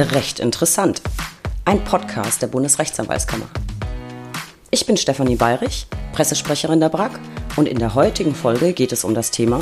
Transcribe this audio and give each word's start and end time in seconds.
Recht 0.00 0.38
interessant. 0.38 1.02
Ein 1.64 1.82
Podcast 1.82 2.40
der 2.40 2.46
Bundesrechtsanwaltskammer. 2.46 3.46
Ich 4.70 4.86
bin 4.86 4.96
Stefanie 4.96 5.34
Bayrich, 5.34 5.88
Pressesprecherin 6.12 6.78
der 6.78 6.88
BRAG 6.88 7.18
und 7.56 7.66
in 7.66 7.80
der 7.80 7.96
heutigen 7.96 8.36
Folge 8.36 8.74
geht 8.74 8.92
es 8.92 9.02
um 9.02 9.12
das 9.12 9.32
Thema 9.32 9.60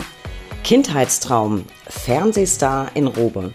Kindheitstraum, 0.63 1.65
Fernsehstar 1.89 2.91
in 2.93 3.07
Robe. 3.07 3.55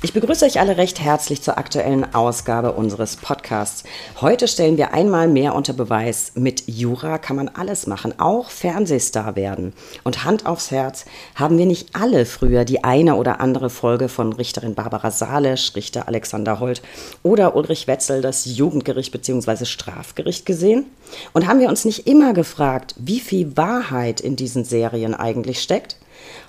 Ich 0.00 0.12
begrüße 0.12 0.44
euch 0.44 0.60
alle 0.60 0.76
recht 0.76 1.00
herzlich 1.00 1.42
zur 1.42 1.58
aktuellen 1.58 2.14
Ausgabe 2.14 2.70
unseres 2.70 3.16
Podcasts. 3.16 3.82
Heute 4.20 4.46
stellen 4.46 4.76
wir 4.76 4.94
einmal 4.94 5.26
mehr 5.26 5.56
unter 5.56 5.72
Beweis, 5.72 6.30
mit 6.36 6.68
Jura 6.68 7.18
kann 7.18 7.34
man 7.34 7.48
alles 7.48 7.88
machen, 7.88 8.14
auch 8.20 8.50
Fernsehstar 8.50 9.34
werden. 9.34 9.72
Und 10.04 10.24
Hand 10.24 10.46
aufs 10.46 10.70
Herz, 10.70 11.04
haben 11.34 11.58
wir 11.58 11.66
nicht 11.66 11.96
alle 11.96 12.26
früher 12.26 12.64
die 12.64 12.84
eine 12.84 13.16
oder 13.16 13.40
andere 13.40 13.70
Folge 13.70 14.08
von 14.08 14.32
Richterin 14.32 14.76
Barbara 14.76 15.10
Salesch, 15.10 15.74
Richter 15.74 16.06
Alexander 16.06 16.60
Holt 16.60 16.80
oder 17.24 17.56
Ulrich 17.56 17.88
Wetzel, 17.88 18.22
das 18.22 18.44
Jugendgericht 18.44 19.10
bzw. 19.10 19.64
Strafgericht 19.64 20.46
gesehen? 20.46 20.86
Und 21.32 21.48
haben 21.48 21.58
wir 21.58 21.68
uns 21.68 21.84
nicht 21.84 22.06
immer 22.06 22.34
gefragt, 22.34 22.94
wie 22.98 23.18
viel 23.18 23.56
Wahrheit 23.56 24.20
in 24.20 24.36
diesen 24.36 24.62
Serien 24.62 25.16
eigentlich 25.16 25.60
steckt? 25.60 25.96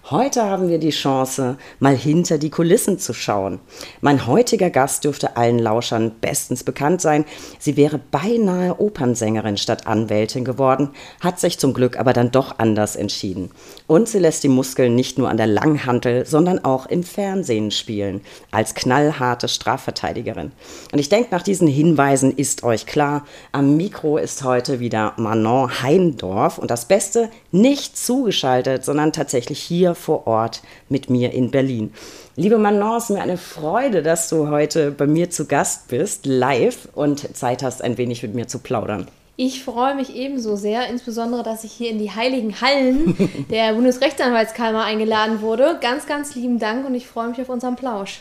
Heute 0.06 0.44
haben 0.44 0.70
wir 0.70 0.80
die 0.80 0.90
Chance, 0.90 1.58
mal 1.80 1.96
hinter 1.96 2.40
die 2.40 2.50
Kulissen 2.50 2.98
zu 2.98 3.14
schauen. 3.14 3.60
Mein 4.02 4.26
heutiger 4.26 4.72
Gast 4.72 5.04
dürfte 5.04 5.38
allen 5.38 5.60
Lauschern 5.60 6.14
bestens 6.20 6.64
bekannt 6.64 7.02
sein. 7.02 7.26
Sie 7.60 7.78
wäre 7.78 8.00
beinahe 8.00 8.80
Opernsängerin 8.80 9.58
statt 9.58 9.86
Anwältin 9.86 10.46
geworden, 10.46 10.90
hat 11.20 11.40
sich 11.40 11.60
zum 11.60 11.74
Glück 11.74 12.00
aber 12.00 12.14
dann 12.14 12.32
doch 12.32 12.58
anders 12.58 12.96
entschieden. 12.96 13.52
Und 13.86 14.08
sie 14.08 14.18
lässt 14.18 14.44
die 14.44 14.50
Muskeln 14.50 14.96
nicht 14.96 15.20
nur 15.20 15.30
an 15.30 15.38
der 15.38 15.48
Langhantel, 15.48 16.26
sondern 16.26 16.64
auch 16.64 16.88
im 16.88 17.04
Fernsehen 17.04 17.70
spielen, 17.70 18.22
als 18.50 18.74
knallharte 18.74 19.48
Strafverteidigerin. 19.48 20.54
Und 20.92 21.00
ich 21.00 21.10
denke, 21.10 21.28
nach 21.32 21.44
diesen 21.44 21.68
Hinweisen 21.68 22.36
ist 22.36 22.64
euch 22.64 22.88
klar, 22.88 23.26
am 23.52 23.78
Mikro 23.78 24.18
ist 24.18 24.44
heute 24.44 24.80
wieder 24.80 25.14
Manon 25.18 25.84
Heindorf 25.84 26.58
und 26.58 26.72
das 26.72 26.86
Beste, 26.86 27.30
nicht 27.52 27.98
zugeschaltet, 27.98 28.86
sondern 28.86 29.14
tatsächlich 29.14 29.60
hier 29.60 29.96
vor 29.96 30.28
Ort 30.28 30.62
mit 30.88 31.10
mir 31.10 31.34
in 31.34 31.52
Berlin. 31.52 31.94
Liebe 32.36 32.58
Manon, 32.58 32.98
es 32.98 33.06
ist 33.06 33.10
mir 33.10 33.22
eine 33.22 33.38
Freude, 33.38 34.02
dass 34.02 34.30
du 34.30 34.50
heute 34.50 34.92
bei 34.92 35.08
mir 35.08 35.30
zu 35.30 35.46
Gast 35.46 35.88
bist, 35.88 36.26
live 36.26 36.88
und 36.94 37.36
Zeit 37.36 37.64
hast, 37.64 37.84
ein 37.84 37.98
wenig 37.98 38.24
mit 38.24 38.36
mir 38.36 38.48
zu 38.48 38.60
plaudern. 38.60 39.08
Ich 39.42 39.64
freue 39.64 39.96
mich 39.96 40.14
ebenso 40.16 40.58
sehr, 40.58 40.90
insbesondere, 40.90 41.44
dass 41.44 41.64
ich 41.64 41.72
hier 41.72 41.90
in 41.90 41.98
die 41.98 42.12
heiligen 42.12 42.60
Hallen 42.60 43.16
der 43.50 43.74
Bundesrechtsanwaltskammer 43.74 44.84
eingeladen 44.84 45.42
wurde. 45.42 45.78
Ganz, 45.80 46.06
ganz 46.06 46.36
lieben 46.36 46.60
Dank 46.60 46.86
und 46.86 46.94
ich 46.94 47.08
freue 47.08 47.30
mich 47.30 47.40
auf 47.40 47.48
unseren 47.48 47.78
Plausch. 47.78 48.20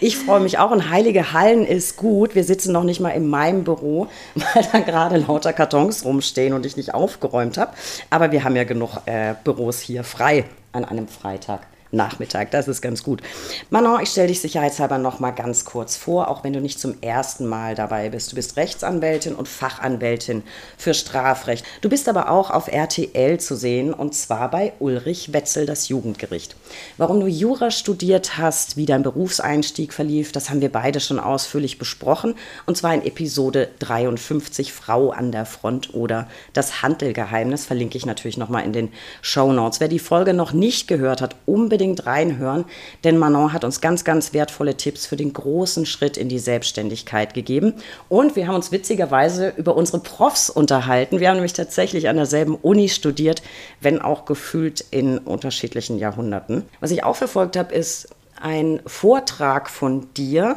Ich 0.00 0.16
freue 0.16 0.40
mich 0.40 0.58
auch 0.58 0.70
und 0.70 0.90
Heilige 0.90 1.32
Hallen 1.32 1.66
ist 1.66 1.96
gut. 1.96 2.34
Wir 2.34 2.44
sitzen 2.44 2.72
noch 2.72 2.84
nicht 2.84 3.00
mal 3.00 3.10
in 3.10 3.28
meinem 3.28 3.64
Büro, 3.64 4.08
weil 4.34 4.66
da 4.72 4.80
gerade 4.80 5.16
lauter 5.18 5.52
Kartons 5.52 6.04
rumstehen 6.04 6.54
und 6.54 6.66
ich 6.66 6.76
nicht 6.76 6.94
aufgeräumt 6.94 7.58
habe. 7.58 7.72
Aber 8.10 8.32
wir 8.32 8.44
haben 8.44 8.56
ja 8.56 8.64
genug 8.64 8.98
äh, 9.06 9.34
Büros 9.44 9.80
hier 9.80 10.04
frei 10.04 10.44
an 10.72 10.84
einem 10.84 11.08
Freitag. 11.08 11.60
Nachmittag. 11.92 12.50
Das 12.50 12.68
ist 12.68 12.80
ganz 12.80 13.02
gut. 13.02 13.22
Manon, 13.70 14.00
ich 14.02 14.10
stelle 14.10 14.28
dich 14.28 14.40
sicherheitshalber 14.40 14.98
noch 14.98 15.20
mal 15.20 15.32
ganz 15.32 15.64
kurz 15.64 15.96
vor, 15.96 16.28
auch 16.28 16.44
wenn 16.44 16.52
du 16.52 16.60
nicht 16.60 16.78
zum 16.78 17.00
ersten 17.02 17.46
Mal 17.46 17.74
dabei 17.74 18.10
bist. 18.10 18.32
Du 18.32 18.36
bist 18.36 18.56
Rechtsanwältin 18.56 19.34
und 19.34 19.48
Fachanwältin 19.48 20.42
für 20.78 20.94
Strafrecht. 20.94 21.64
Du 21.80 21.88
bist 21.88 22.08
aber 22.08 22.30
auch 22.30 22.50
auf 22.50 22.68
RTL 22.68 23.40
zu 23.40 23.56
sehen 23.56 23.92
und 23.92 24.14
zwar 24.14 24.50
bei 24.50 24.72
Ulrich 24.78 25.32
Wetzel, 25.32 25.66
das 25.66 25.88
Jugendgericht. 25.88 26.54
Warum 26.96 27.20
du 27.20 27.26
Jura 27.26 27.70
studiert 27.70 28.38
hast, 28.38 28.76
wie 28.76 28.86
dein 28.86 29.02
Berufseinstieg 29.02 29.92
verlief, 29.92 30.32
das 30.32 30.50
haben 30.50 30.60
wir 30.60 30.70
beide 30.70 31.00
schon 31.00 31.18
ausführlich 31.18 31.78
besprochen 31.78 32.34
und 32.66 32.76
zwar 32.76 32.94
in 32.94 33.04
Episode 33.04 33.68
53 33.80 34.72
Frau 34.72 35.10
an 35.10 35.32
der 35.32 35.46
Front 35.46 35.94
oder 35.94 36.28
das 36.52 36.82
Handelgeheimnis 36.82 37.64
verlinke 37.64 37.98
ich 37.98 38.06
natürlich 38.06 38.36
noch 38.36 38.48
mal 38.48 38.60
in 38.60 38.72
den 38.72 38.92
Show 39.22 39.52
Notes. 39.52 39.80
Wer 39.80 39.88
die 39.88 39.98
Folge 39.98 40.34
noch 40.34 40.52
nicht 40.52 40.86
gehört 40.86 41.20
hat, 41.20 41.36
unbedingt 41.46 41.79
unbedingt 41.80 42.06
reinhören, 42.06 42.66
denn 43.04 43.16
Manon 43.16 43.52
hat 43.52 43.64
uns 43.64 43.80
ganz, 43.80 44.04
ganz 44.04 44.34
wertvolle 44.34 44.76
Tipps 44.76 45.06
für 45.06 45.16
den 45.16 45.32
großen 45.32 45.86
Schritt 45.86 46.18
in 46.18 46.28
die 46.28 46.38
Selbstständigkeit 46.38 47.32
gegeben. 47.32 47.74
Und 48.10 48.36
wir 48.36 48.46
haben 48.46 48.54
uns 48.54 48.70
witzigerweise 48.70 49.54
über 49.56 49.76
unsere 49.76 50.00
Profs 50.00 50.50
unterhalten. 50.50 51.20
Wir 51.20 51.28
haben 51.28 51.36
nämlich 51.36 51.54
tatsächlich 51.54 52.08
an 52.08 52.16
derselben 52.16 52.54
Uni 52.54 52.90
studiert, 52.90 53.42
wenn 53.80 54.02
auch 54.02 54.26
gefühlt 54.26 54.84
in 54.90 55.16
unterschiedlichen 55.16 55.98
Jahrhunderten. 55.98 56.64
Was 56.80 56.90
ich 56.90 57.02
auch 57.02 57.16
verfolgt 57.16 57.56
habe, 57.56 57.74
ist 57.74 58.08
ein 58.42 58.80
Vortrag 58.86 59.70
von 59.70 60.12
dir. 60.14 60.56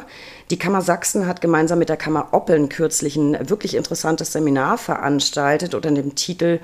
Die 0.50 0.58
Kammer 0.58 0.82
Sachsen 0.82 1.26
hat 1.26 1.40
gemeinsam 1.40 1.78
mit 1.78 1.88
der 1.88 1.96
Kammer 1.96 2.28
Oppeln 2.32 2.68
kürzlich 2.68 3.16
ein 3.16 3.48
wirklich 3.48 3.74
interessantes 3.74 4.32
Seminar 4.32 4.78
veranstaltet 4.78 5.74
unter 5.74 5.90
dem 5.90 6.14
Titel 6.14 6.60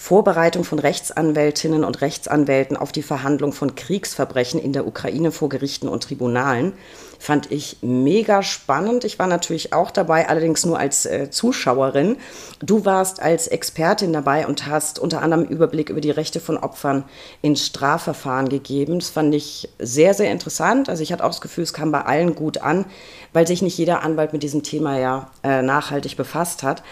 Vorbereitung 0.00 0.64
von 0.64 0.78
Rechtsanwältinnen 0.78 1.84
und 1.84 2.00
Rechtsanwälten 2.00 2.74
auf 2.78 2.90
die 2.90 3.02
Verhandlung 3.02 3.52
von 3.52 3.74
Kriegsverbrechen 3.74 4.58
in 4.58 4.72
der 4.72 4.86
Ukraine 4.86 5.30
vor 5.30 5.50
Gerichten 5.50 5.88
und 5.88 6.02
Tribunalen. 6.02 6.72
Fand 7.18 7.52
ich 7.52 7.76
mega 7.82 8.42
spannend. 8.42 9.04
Ich 9.04 9.18
war 9.18 9.26
natürlich 9.26 9.74
auch 9.74 9.90
dabei, 9.90 10.26
allerdings 10.26 10.64
nur 10.64 10.78
als 10.78 11.04
äh, 11.04 11.28
Zuschauerin. 11.30 12.16
Du 12.60 12.86
warst 12.86 13.20
als 13.20 13.46
Expertin 13.46 14.14
dabei 14.14 14.46
und 14.46 14.66
hast 14.66 14.98
unter 14.98 15.20
anderem 15.20 15.44
Überblick 15.44 15.90
über 15.90 16.00
die 16.00 16.10
Rechte 16.10 16.40
von 16.40 16.56
Opfern 16.56 17.04
in 17.42 17.54
Strafverfahren 17.54 18.48
gegeben. 18.48 19.00
Das 19.00 19.10
fand 19.10 19.34
ich 19.34 19.68
sehr, 19.78 20.14
sehr 20.14 20.32
interessant. 20.32 20.88
Also 20.88 21.02
ich 21.02 21.12
hatte 21.12 21.24
auch 21.24 21.28
das 21.28 21.42
Gefühl, 21.42 21.64
es 21.64 21.74
kam 21.74 21.92
bei 21.92 22.06
allen 22.06 22.34
gut 22.34 22.56
an, 22.62 22.86
weil 23.34 23.46
sich 23.46 23.60
nicht 23.60 23.76
jeder 23.76 24.02
Anwalt 24.02 24.32
mit 24.32 24.42
diesem 24.42 24.62
Thema 24.62 24.98
ja 24.98 25.30
äh, 25.44 25.60
nachhaltig 25.60 26.16
befasst 26.16 26.62
hat. 26.62 26.82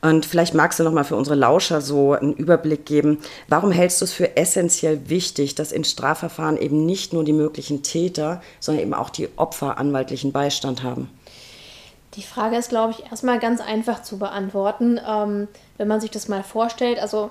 Und 0.00 0.26
vielleicht 0.26 0.54
magst 0.54 0.78
du 0.78 0.84
noch 0.84 0.92
mal 0.92 1.04
für 1.04 1.16
unsere 1.16 1.34
Lauscher 1.36 1.80
so 1.80 2.12
einen 2.12 2.34
Überblick 2.34 2.86
geben. 2.86 3.18
Warum 3.48 3.72
hältst 3.72 4.00
du 4.00 4.04
es 4.04 4.12
für 4.12 4.36
essentiell 4.36 5.08
wichtig, 5.08 5.54
dass 5.54 5.72
in 5.72 5.84
Strafverfahren 5.84 6.56
eben 6.56 6.86
nicht 6.86 7.12
nur 7.12 7.24
die 7.24 7.32
möglichen 7.32 7.82
Täter, 7.82 8.40
sondern 8.60 8.82
eben 8.82 8.94
auch 8.94 9.10
die 9.10 9.28
Opfer 9.36 9.78
anwaltlichen 9.78 10.32
Beistand 10.32 10.82
haben? 10.82 11.10
Die 12.14 12.22
Frage 12.22 12.56
ist, 12.56 12.68
glaube 12.68 12.92
ich, 12.92 13.10
erstmal 13.10 13.38
ganz 13.38 13.60
einfach 13.60 14.02
zu 14.02 14.18
beantworten. 14.18 15.00
Ähm, 15.06 15.48
wenn 15.76 15.88
man 15.88 16.00
sich 16.00 16.10
das 16.10 16.28
mal 16.28 16.42
vorstellt, 16.42 16.98
also 16.98 17.30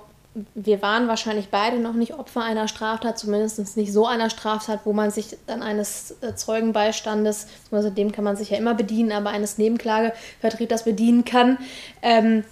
wir 0.53 0.81
waren 0.81 1.07
wahrscheinlich 1.07 1.49
beide 1.49 1.79
noch 1.79 1.93
nicht 1.93 2.13
Opfer 2.13 2.43
einer 2.43 2.67
Straftat, 2.67 3.17
zumindest 3.17 3.77
nicht 3.77 3.91
so 3.91 4.05
einer 4.05 4.29
Straftat, 4.29 4.81
wo 4.85 4.93
man 4.93 5.09
sich 5.09 5.37
dann 5.47 5.63
eines 5.63 6.15
äh, 6.21 6.35
Zeugenbeistandes, 6.35 7.47
also 7.71 7.89
dem 7.89 8.11
kann 8.11 8.23
man 8.23 8.35
sich 8.35 8.51
ja 8.51 8.57
immer 8.57 8.75
bedienen, 8.75 9.11
aber 9.11 9.29
eines 9.29 9.57
Nebenklagevertreters 9.57 10.83
bedienen 10.83 11.25
kann. 11.25 11.57
Ähm, 12.01 12.43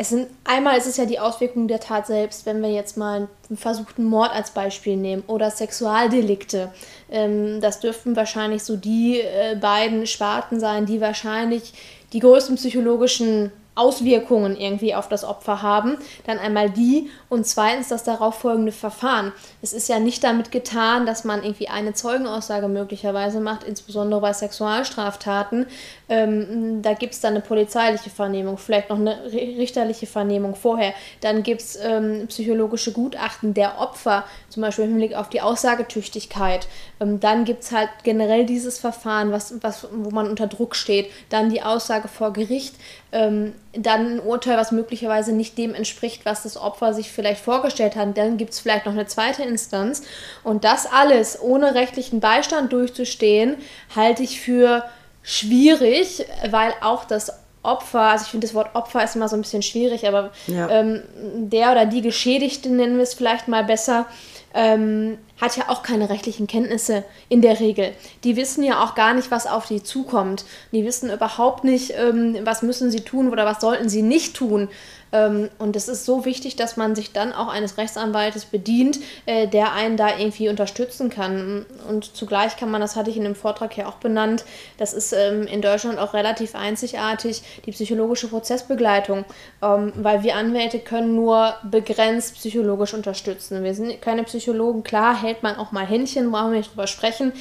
es 0.00 0.08
sind, 0.08 0.28
einmal 0.44 0.78
ist 0.78 0.86
es 0.86 0.96
ja 0.96 1.04
die 1.04 1.18
Auswirkung 1.18 1.68
der 1.68 1.78
Tat 1.78 2.06
selbst, 2.06 2.46
wenn 2.46 2.62
wir 2.62 2.70
jetzt 2.70 2.96
mal 2.96 3.28
einen 3.50 3.58
versuchten 3.58 4.04
Mord 4.04 4.32
als 4.32 4.52
Beispiel 4.52 4.96
nehmen 4.96 5.22
oder 5.26 5.50
Sexualdelikte. 5.50 6.72
Ähm, 7.10 7.60
das 7.60 7.80
dürften 7.80 8.16
wahrscheinlich 8.16 8.62
so 8.62 8.78
die 8.78 9.20
äh, 9.20 9.56
beiden 9.60 10.06
Sparten 10.06 10.58
sein, 10.58 10.86
die 10.86 11.02
wahrscheinlich 11.02 11.74
die 12.14 12.20
größten 12.20 12.56
psychologischen 12.56 13.52
Auswirkungen 13.74 14.56
irgendwie 14.56 14.94
auf 14.94 15.08
das 15.08 15.24
Opfer 15.24 15.62
haben. 15.62 15.96
Dann 16.26 16.38
einmal 16.38 16.70
die 16.70 17.10
und 17.28 17.46
zweitens 17.46 17.88
das 17.88 18.04
darauf 18.04 18.36
folgende 18.36 18.72
Verfahren. 18.72 19.32
Es 19.62 19.72
ist 19.72 19.88
ja 19.88 19.98
nicht 19.98 20.24
damit 20.24 20.50
getan, 20.50 21.06
dass 21.06 21.24
man 21.24 21.42
irgendwie 21.42 21.68
eine 21.68 21.92
Zeugenaussage 21.92 22.68
möglicherweise 22.68 23.40
macht, 23.40 23.64
insbesondere 23.64 24.20
bei 24.20 24.32
Sexualstraftaten. 24.32 25.66
Ähm, 26.08 26.82
da 26.82 26.94
gibt 26.94 27.14
es 27.14 27.20
dann 27.20 27.34
eine 27.34 27.42
polizeiliche 27.42 28.10
Vernehmung, 28.10 28.58
vielleicht 28.58 28.90
noch 28.90 28.98
eine 28.98 29.32
richterliche 29.32 30.06
Vernehmung 30.06 30.54
vorher. 30.54 30.92
Dann 31.20 31.42
gibt 31.42 31.60
es 31.60 31.76
ähm, 31.76 32.26
psychologische 32.28 32.92
Gutachten 32.92 33.54
der 33.54 33.78
Opfer, 33.78 34.24
zum 34.50 34.62
Beispiel 34.62 34.84
im 34.84 34.90
Hinblick 34.90 35.14
auf 35.14 35.28
die 35.28 35.40
Aussagetüchtigkeit. 35.40 36.66
Ähm, 37.00 37.20
dann 37.20 37.44
gibt 37.44 37.62
es 37.62 37.72
halt 37.72 37.88
generell 38.02 38.44
dieses 38.44 38.78
Verfahren, 38.78 39.32
was, 39.32 39.54
was, 39.62 39.88
wo 39.92 40.10
man 40.10 40.28
unter 40.28 40.46
Druck 40.46 40.76
steht. 40.76 41.10
Dann 41.28 41.50
die 41.50 41.62
Aussage 41.62 42.08
vor 42.08 42.32
Gericht. 42.32 42.74
Ähm, 43.12 43.54
dann 43.72 44.16
ein 44.16 44.20
Urteil, 44.20 44.58
was 44.58 44.72
möglicherweise 44.72 45.32
nicht 45.32 45.56
dem 45.56 45.74
entspricht, 45.74 46.26
was 46.26 46.42
das 46.42 46.56
Opfer 46.56 46.92
sich 46.92 47.10
vielleicht 47.10 47.42
vorgestellt 47.42 47.96
hat. 47.96 48.18
Dann 48.18 48.36
gibt 48.36 48.52
es 48.52 48.60
vielleicht 48.60 48.86
noch 48.86 48.92
eine 48.92 49.06
zweite 49.06 49.42
Instanz. 49.44 50.02
Und 50.42 50.64
das 50.64 50.86
alles 50.86 51.40
ohne 51.40 51.74
rechtlichen 51.74 52.20
Beistand 52.20 52.72
durchzustehen, 52.72 53.56
halte 53.94 54.22
ich 54.22 54.40
für 54.40 54.84
schwierig, 55.22 56.26
weil 56.50 56.72
auch 56.80 57.04
das 57.04 57.32
Opfer, 57.62 58.00
also 58.00 58.24
ich 58.24 58.30
finde 58.30 58.46
das 58.46 58.54
Wort 58.54 58.74
Opfer 58.74 59.04
ist 59.04 59.16
immer 59.16 59.28
so 59.28 59.36
ein 59.36 59.42
bisschen 59.42 59.62
schwierig, 59.62 60.08
aber 60.08 60.30
ja. 60.46 60.68
ähm, 60.70 61.02
der 61.50 61.72
oder 61.72 61.84
die 61.84 62.00
Geschädigte 62.00 62.70
nennen 62.70 62.96
wir 62.96 63.02
es 63.02 63.14
vielleicht 63.14 63.48
mal 63.48 63.64
besser, 63.64 64.06
ähm, 64.54 65.18
hat 65.40 65.56
ja 65.56 65.68
auch 65.68 65.82
keine 65.82 66.10
rechtlichen 66.10 66.46
Kenntnisse 66.46 67.04
in 67.28 67.40
der 67.40 67.60
Regel. 67.60 67.92
Die 68.24 68.36
wissen 68.36 68.62
ja 68.62 68.82
auch 68.82 68.94
gar 68.94 69.14
nicht, 69.14 69.30
was 69.30 69.46
auf 69.46 69.66
die 69.66 69.82
zukommt. 69.82 70.44
Die 70.72 70.84
wissen 70.84 71.10
überhaupt 71.10 71.64
nicht, 71.64 71.94
ähm, 71.96 72.36
was 72.44 72.62
müssen 72.62 72.90
sie 72.90 73.00
tun 73.00 73.30
oder 73.30 73.46
was 73.46 73.60
sollten 73.60 73.88
sie 73.88 74.02
nicht 74.02 74.34
tun. 74.34 74.68
Ähm, 75.12 75.50
und 75.58 75.76
es 75.76 75.88
ist 75.88 76.04
so 76.04 76.24
wichtig, 76.24 76.56
dass 76.56 76.76
man 76.76 76.94
sich 76.94 77.12
dann 77.12 77.32
auch 77.32 77.48
eines 77.48 77.78
Rechtsanwaltes 77.78 78.44
bedient, 78.46 79.00
äh, 79.26 79.46
der 79.46 79.72
einen 79.72 79.96
da 79.96 80.18
irgendwie 80.18 80.48
unterstützen 80.48 81.10
kann. 81.10 81.66
Und 81.88 82.16
zugleich 82.16 82.56
kann 82.56 82.70
man, 82.70 82.80
das 82.80 82.96
hatte 82.96 83.10
ich 83.10 83.16
in 83.16 83.24
dem 83.24 83.34
Vortrag 83.34 83.76
ja 83.76 83.88
auch 83.88 83.96
benannt, 83.96 84.44
das 84.78 84.92
ist 84.92 85.12
ähm, 85.12 85.46
in 85.46 85.62
Deutschland 85.62 85.98
auch 85.98 86.14
relativ 86.14 86.54
einzigartig, 86.54 87.42
die 87.66 87.72
psychologische 87.72 88.28
Prozessbegleitung, 88.28 89.24
ähm, 89.62 89.92
weil 89.96 90.22
wir 90.22 90.36
Anwälte 90.36 90.78
können 90.78 91.14
nur 91.14 91.54
begrenzt 91.62 92.36
psychologisch 92.36 92.94
unterstützen. 92.94 93.64
Wir 93.64 93.74
sind 93.74 94.00
keine 94.00 94.24
Psychologen, 94.24 94.84
klar 94.84 95.20
hält 95.20 95.42
man 95.42 95.56
auch 95.56 95.72
mal 95.72 95.86
Händchen, 95.86 96.30
brauchen 96.30 96.52
wir 96.52 96.58
nicht 96.58 96.70
drüber 96.72 96.86
sprechen, 96.86 97.32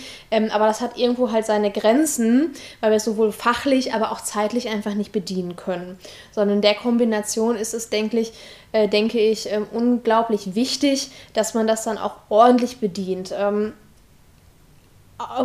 aber 0.52 0.68
das 0.68 0.82
hat 0.82 0.98
irgendwo 0.98 1.32
halt 1.32 1.46
seine 1.46 1.72
Grenzen, 1.72 2.54
weil 2.82 2.92
wir 2.92 2.98
es 2.98 3.06
sowohl 3.06 3.32
fachlich, 3.32 3.94
aber 3.94 4.12
auch 4.12 4.22
zeitlich 4.22 4.70
einfach 4.70 4.94
nicht 4.94 5.12
bedienen 5.12 5.56
können. 5.56 5.98
Sondern 6.32 6.58
in 6.58 6.62
der 6.62 6.76
Kombination 6.76 7.56
ist 7.60 7.74
es, 7.74 7.90
denke 7.90 8.20
ich, 8.20 8.34
äh, 8.72 8.88
denke 8.88 9.20
ich, 9.20 9.52
äh, 9.52 9.62
unglaublich 9.72 10.56
wichtig, 10.56 11.12
dass 11.34 11.54
man 11.54 11.68
das 11.68 11.84
dann 11.84 11.98
auch 11.98 12.16
ordentlich 12.30 12.80
bedient. 12.80 13.34
Ähm, 13.38 13.74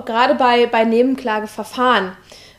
gerade 0.04 0.34
bei, 0.34 0.66
bei 0.66 0.84
Nebenklageverfahren. 0.84 2.12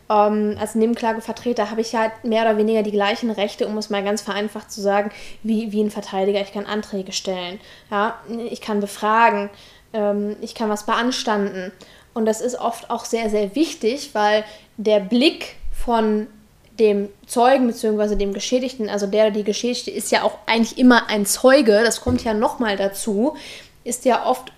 Ähm, 0.07 0.55
als 0.59 0.75
Nebenklagevertreter 0.75 1.71
habe 1.71 1.81
ich 1.81 1.91
ja 1.91 2.11
mehr 2.23 2.43
oder 2.43 2.57
weniger 2.57 2.83
die 2.83 2.91
gleichen 2.91 3.31
Rechte, 3.31 3.67
um 3.67 3.77
es 3.77 3.89
mal 3.89 4.03
ganz 4.03 4.21
vereinfacht 4.21 4.71
zu 4.71 4.81
sagen, 4.81 5.09
wie, 5.41 5.71
wie 5.71 5.81
ein 5.81 5.89
Verteidiger. 5.89 6.41
Ich 6.41 6.53
kann 6.53 6.65
Anträge 6.65 7.11
stellen, 7.11 7.59
ja? 7.89 8.19
ich 8.49 8.61
kann 8.61 8.81
befragen, 8.81 9.49
ähm, 9.93 10.35
ich 10.41 10.53
kann 10.53 10.69
was 10.69 10.85
beanstanden. 10.85 11.71
Und 12.13 12.25
das 12.25 12.39
ist 12.39 12.59
oft 12.59 12.91
auch 12.91 13.03
sehr, 13.03 13.29
sehr 13.29 13.55
wichtig, 13.55 14.11
weil 14.13 14.45
der 14.77 14.99
Blick 14.99 15.55
von 15.71 16.27
dem 16.79 17.09
Zeugen 17.25 17.67
bzw. 17.67 18.15
dem 18.15 18.33
Geschädigten, 18.33 18.89
also 18.89 19.07
der 19.07 19.31
die 19.31 19.43
Geschädigte 19.43 19.91
ist 19.91 20.11
ja 20.11 20.23
auch 20.23 20.37
eigentlich 20.45 20.77
immer 20.77 21.09
ein 21.09 21.25
Zeuge, 21.25 21.81
das 21.83 22.01
kommt 22.01 22.23
ja 22.23 22.33
nochmal 22.33 22.75
dazu, 22.77 23.35
ist 23.83 24.05
ja 24.05 24.25
oft 24.25 24.51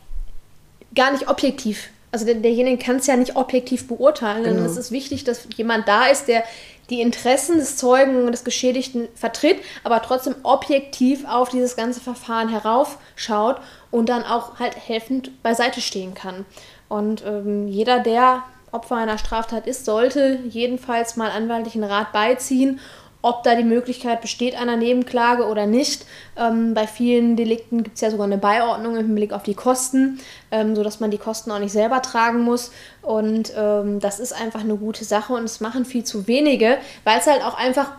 gar 0.96 1.12
nicht 1.12 1.30
objektiv. 1.30 1.90
Also 2.12 2.26
der, 2.26 2.36
derjenige 2.36 2.84
kann 2.84 2.96
es 2.96 3.08
ja 3.08 3.16
nicht 3.16 3.36
objektiv 3.36 3.88
beurteilen. 3.88 4.44
Genau. 4.44 4.66
Es 4.66 4.78
ist 4.78 4.92
wichtig, 4.92 5.24
dass 5.24 5.48
jemand 5.56 5.88
da 5.88 6.08
ist, 6.08 6.28
der 6.28 6.44
die 6.90 7.02
Interessen 7.02 7.58
des 7.58 7.76
Zeugen 7.76 8.26
und 8.26 8.32
des 8.32 8.46
Geschädigten 8.46 9.10
vertritt, 9.14 9.58
aber 9.84 10.02
trotzdem 10.02 10.36
objektiv 10.44 11.26
auf 11.28 11.50
dieses 11.50 11.76
ganze 11.76 12.00
Verfahren 12.00 12.50
heraufschaut 12.50 13.58
und 13.92 14.08
dann 14.08 14.24
auch 14.24 14.58
halt 14.60 14.76
helfend 14.88 15.44
beiseite 15.44 15.82
stehen 15.82 16.14
kann. 16.14 16.46
Und 16.88 17.26
ähm, 17.26 17.68
jeder, 17.68 18.00
der 18.00 18.44
Opfer 18.72 18.96
einer 18.96 19.18
Straftat 19.18 19.68
ist, 19.68 19.86
sollte 19.86 20.40
jedenfalls 20.50 21.16
mal 21.16 21.32
anwaltlichen 21.32 21.84
Rat 21.84 22.12
beiziehen, 22.12 22.80
ob 23.22 23.44
da 23.44 23.56
die 23.56 23.64
Möglichkeit 23.64 24.22
besteht 24.22 24.56
einer 24.56 24.78
Nebenklage 24.78 25.48
oder 25.48 25.66
nicht. 25.66 26.06
Ähm, 26.38 26.74
bei 26.74 26.88
vielen 26.88 27.36
Delikten 27.36 27.84
gibt 27.84 27.96
es 27.96 28.02
ja 28.02 28.12
sogar 28.12 28.26
eine 28.26 28.38
Beiordnung 28.38 28.96
im 28.96 29.08
Hinblick 29.08 29.34
auf 29.34 29.44
die 29.44 29.56
Kosten, 29.56 30.20
ähm, 30.52 30.76
sodass 30.76 31.00
man 31.00 31.12
die 31.12 31.18
Kosten 31.18 31.52
auch 31.52 31.60
nicht 31.60 31.72
selber 31.72 32.02
tragen 32.02 32.44
muss. 32.44 32.72
Und 33.02 33.52
ähm, 33.58 34.00
das 34.00 34.20
ist 34.20 34.34
einfach 34.34 34.62
eine 34.62 34.76
gute 34.76 35.04
Sache 35.04 35.34
und 35.34 35.44
es 35.44 35.60
machen 35.60 35.84
viel 35.84 36.04
zu 36.04 36.28
wenige, 36.28 36.78
weil 37.04 37.20
es 37.20 37.28
halt 37.28 37.44
auch 37.44 37.58
einfach 37.58 37.92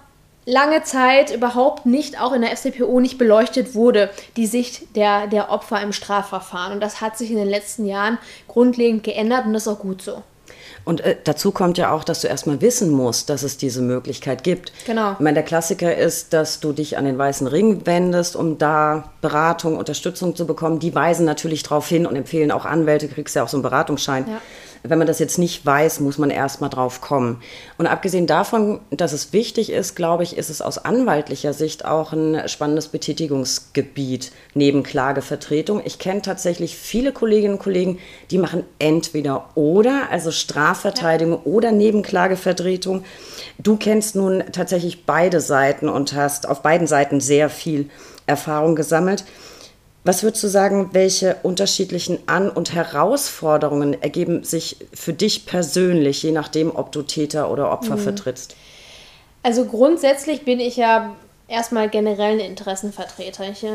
lange 0.47 0.83
Zeit 0.83 1.35
überhaupt 1.35 1.85
nicht, 1.85 2.21
auch 2.23 2.33
in 2.33 2.41
der 2.41 2.57
FCPO 2.57 3.01
nicht 3.01 3.19
beleuchtet 3.19 3.75
wurde, 3.75 4.09
die 4.37 4.47
Sicht 4.47 4.97
der, 4.97 5.27
der 5.27 5.51
Opfer 5.51 5.83
im 5.83 5.93
Strafverfahren. 5.93 6.73
Und 6.73 6.81
das 6.81 7.03
hat 7.03 7.19
sich 7.19 7.31
in 7.31 7.37
den 7.37 7.49
letzten 7.49 7.85
Jahren 7.85 8.17
grundlegend 8.47 9.05
geändert 9.05 9.45
und 9.45 9.53
das 9.53 9.67
ist 9.67 9.69
auch 9.69 9.81
gut 9.81 10.01
so. 10.01 10.23
Und 10.89 11.03
äh, 11.03 11.17
dazu 11.23 11.53
kommt 11.53 11.77
ja 11.77 11.93
auch, 11.93 12.03
dass 12.03 12.23
du 12.23 12.29
erstmal 12.29 12.63
wissen 12.63 12.89
musst, 12.89 13.29
dass 13.29 13.43
es 13.43 13.59
diese 13.59 13.83
Möglichkeit 13.83 14.43
gibt. 14.43 14.73
Genau. 14.87 15.13
Ich 15.13 15.19
meine, 15.21 15.35
der 15.35 15.43
Klassiker 15.43 15.95
ist, 15.95 16.33
dass 16.33 16.61
du 16.61 16.73
dich 16.73 16.97
an 16.97 17.05
den 17.05 17.19
Weißen 17.19 17.47
Ring 17.47 17.85
wendest, 17.85 18.37
um 18.37 18.57
da 18.57 19.13
Beratung, 19.21 19.77
Unterstützung 19.77 20.35
zu 20.35 20.47
bekommen. 20.47 20.79
Die 20.79 20.95
weisen 20.95 21.27
natürlich 21.27 21.63
darauf 21.63 21.87
hin 21.87 22.07
und 22.07 22.17
empfehlen 22.17 22.51
auch 22.51 22.65
Anwälte, 22.65 23.07
kriegst 23.07 23.37
ja 23.37 23.45
auch 23.45 23.49
so 23.49 23.59
einen 23.59 23.65
Beratungsschein. 23.65 24.29
Ja 24.29 24.41
wenn 24.83 24.99
man 24.99 25.07
das 25.07 25.19
jetzt 25.19 25.39
nicht 25.39 25.65
weiß, 25.65 26.01
muss 26.01 26.19
man 26.19 26.31
erstmal 26.31 26.71
drauf 26.71 27.01
kommen. 27.01 27.41
Und 27.77 27.87
abgesehen 27.87 28.27
davon, 28.27 28.81
dass 28.91 29.13
es 29.13 29.33
wichtig 29.33 29.71
ist, 29.71 29.95
glaube 29.95 30.23
ich, 30.23 30.37
ist 30.37 30.51
es 30.51 30.63
aus 30.63 30.79
anwaltlicher 30.79 31.53
Sicht 31.53 31.85
auch 31.85 32.13
ein 32.13 32.49
spannendes 32.49 32.89
Betätigungsgebiet 32.89 34.33
neben 34.55 34.83
Klagevertretung. 34.83 35.83
Ich 35.85 35.99
kenne 35.99 36.23
tatsächlich 36.23 36.77
viele 36.77 37.13
Kolleginnen 37.13 37.55
und 37.55 37.63
Kollegen, 37.63 37.99
die 38.31 38.39
machen 38.39 38.65
entweder 38.79 39.51
oder, 39.55 40.11
also 40.11 40.31
Strafverteidigung 40.31 41.35
ja. 41.35 41.41
oder 41.45 41.73
Nebenklagevertretung. 41.73 43.05
Du 43.59 43.77
kennst 43.77 44.15
nun 44.15 44.45
tatsächlich 44.53 45.05
beide 45.07 45.41
Seiten 45.41 45.89
und 45.89 46.13
hast 46.15 46.49
auf 46.49 46.63
beiden 46.63 46.87
Seiten 46.87 47.21
sehr 47.21 47.51
viel 47.51 47.91
Erfahrung 48.27 48.77
gesammelt. 48.77 49.25
Was 50.05 50.23
würdest 50.23 50.43
du 50.43 50.49
sagen, 50.49 50.91
welche 50.93 51.37
unterschiedlichen 51.43 52.19
An- 52.27 52.51
und 52.51 52.73
Herausforderungen 52.73 54.01
ergeben 54.01 54.45
sich 54.45 54.77
für 54.95 55.13
dich 55.13 55.45
persönlich, 55.45 56.23
je 56.23 56.33
nachdem, 56.33 56.75
ob 56.75 56.93
du 56.93 57.03
Täter 57.03 57.51
oder 57.51 57.71
Opfer 57.71 57.97
mhm. 57.97 58.01
vertrittst? 58.01 58.57
Also 59.43 59.65
grundsätzlich 59.65 60.45
bin 60.45 60.61
ich 60.61 60.77
ja 60.77 61.15
erstmal 61.49 61.89
generell 61.89 62.35
ein 62.35 62.41
Interessenvertreter. 62.41 63.49
Ich 63.51 63.65
äh, 63.65 63.71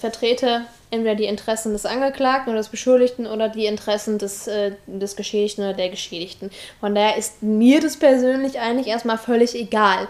vertrete 0.00 0.62
entweder 0.90 1.14
die 1.14 1.24
Interessen 1.24 1.72
des 1.72 1.86
Angeklagten 1.86 2.50
oder 2.50 2.58
des 2.58 2.68
Beschuldigten 2.68 3.26
oder 3.26 3.48
die 3.48 3.66
Interessen 3.66 4.18
des, 4.18 4.46
äh, 4.46 4.72
des 4.86 5.14
Geschädigten 5.16 5.64
oder 5.64 5.74
der 5.74 5.90
Geschädigten. 5.90 6.50
Von 6.80 6.94
daher 6.94 7.16
ist 7.16 7.42
mir 7.42 7.80
das 7.80 7.98
persönlich 7.98 8.58
eigentlich 8.58 8.88
erstmal 8.88 9.18
völlig 9.18 9.54
egal. 9.54 10.08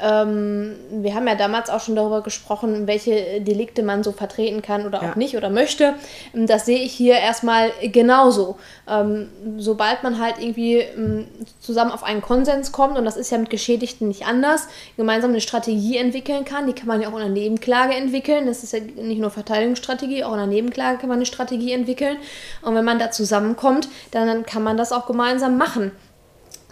Ähm, 0.00 0.74
wir 0.90 1.14
haben 1.14 1.26
ja 1.26 1.34
damals 1.34 1.70
auch 1.70 1.80
schon 1.80 1.96
darüber 1.96 2.22
gesprochen, 2.22 2.86
welche 2.86 3.40
Delikte 3.40 3.82
man 3.82 4.02
so 4.02 4.12
vertreten 4.12 4.62
kann 4.62 4.86
oder 4.86 5.02
ja. 5.02 5.10
auch 5.10 5.16
nicht 5.16 5.36
oder 5.36 5.50
möchte. 5.50 5.94
Ähm, 6.34 6.46
das 6.46 6.66
sehe 6.66 6.80
ich 6.80 6.92
hier 6.92 7.14
erstmal 7.14 7.70
genauso. 7.82 8.56
Ähm, 8.88 9.28
sobald 9.58 10.02
man 10.02 10.18
halt 10.18 10.36
irgendwie 10.38 10.78
ähm, 10.78 11.26
zusammen 11.60 11.92
auf 11.92 12.02
einen 12.02 12.22
Konsens 12.22 12.72
kommt, 12.72 12.98
und 12.98 13.04
das 13.04 13.16
ist 13.16 13.30
ja 13.30 13.38
mit 13.38 13.50
Geschädigten 13.50 14.08
nicht 14.08 14.26
anders, 14.26 14.68
gemeinsam 14.96 15.30
eine 15.30 15.40
Strategie 15.40 15.96
entwickeln 15.96 16.44
kann, 16.44 16.66
die 16.66 16.72
kann 16.72 16.88
man 16.88 17.00
ja 17.00 17.08
auch 17.08 17.14
in 17.14 17.22
einer 17.22 17.28
Nebenklage 17.28 17.94
entwickeln. 17.94 18.46
Das 18.46 18.62
ist 18.62 18.72
ja 18.72 18.80
nicht 18.80 19.20
nur 19.20 19.30
Verteidigungsstrategie, 19.30 20.24
auch 20.24 20.32
in 20.32 20.40
einer 20.40 20.46
Nebenklage 20.46 20.98
kann 20.98 21.08
man 21.08 21.18
eine 21.18 21.26
Strategie 21.26 21.72
entwickeln. 21.72 22.16
Und 22.62 22.74
wenn 22.74 22.84
man 22.84 22.98
da 22.98 23.10
zusammenkommt, 23.10 23.88
dann 24.10 24.44
kann 24.44 24.62
man 24.62 24.76
das 24.76 24.92
auch 24.92 25.06
gemeinsam 25.06 25.56
machen. 25.56 25.92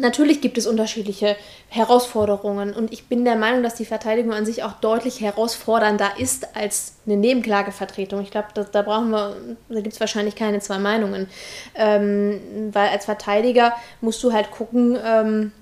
Natürlich 0.01 0.41
gibt 0.41 0.57
es 0.57 0.67
unterschiedliche 0.67 1.37
Herausforderungen 1.69 2.73
und 2.73 2.93
ich 2.93 3.07
bin 3.07 3.25
der 3.25 3.37
Meinung, 3.37 3.63
dass 3.63 3.75
die 3.75 3.85
Verteidigung 3.85 4.33
an 4.33 4.47
sich 4.47 4.63
auch 4.63 4.73
deutlich 4.73 5.21
herausfordernder 5.21 6.13
ist 6.19 6.57
als 6.57 6.95
eine 7.07 7.17
Nebenklagevertretung. 7.17 8.23
Ich 8.23 8.31
glaube, 8.31 8.49
da, 8.55 8.65
da, 8.65 8.83
brauchen 8.83 9.11
wir, 9.11 9.37
da 9.69 9.81
gibt 9.81 9.93
es 9.93 10.01
wahrscheinlich 10.01 10.37
keine 10.37 10.61
zwei 10.61 10.79
Meinungen. 10.79 11.29
Ähm, 11.75 12.41
weil 12.73 12.89
als 12.89 13.05
Verteidiger 13.05 13.75
musst 14.01 14.23
du 14.23 14.33
halt 14.33 14.51
gucken, 14.51 14.99
ähm, 15.05 15.53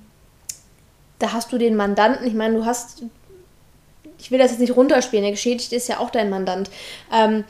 da 1.18 1.32
hast 1.32 1.52
du 1.52 1.58
den 1.58 1.74
Mandanten, 1.74 2.26
ich 2.26 2.34
meine, 2.34 2.54
du 2.54 2.64
hast, 2.64 3.02
ich 4.18 4.30
will 4.30 4.38
das 4.38 4.52
jetzt 4.52 4.60
nicht 4.60 4.76
runterspielen, 4.76 5.24
der 5.24 5.32
Geschädigte 5.32 5.74
ist 5.74 5.88
ja 5.88 5.98
auch 5.98 6.10
dein 6.10 6.30
Mandant. 6.30 6.70
Ähm, 7.12 7.44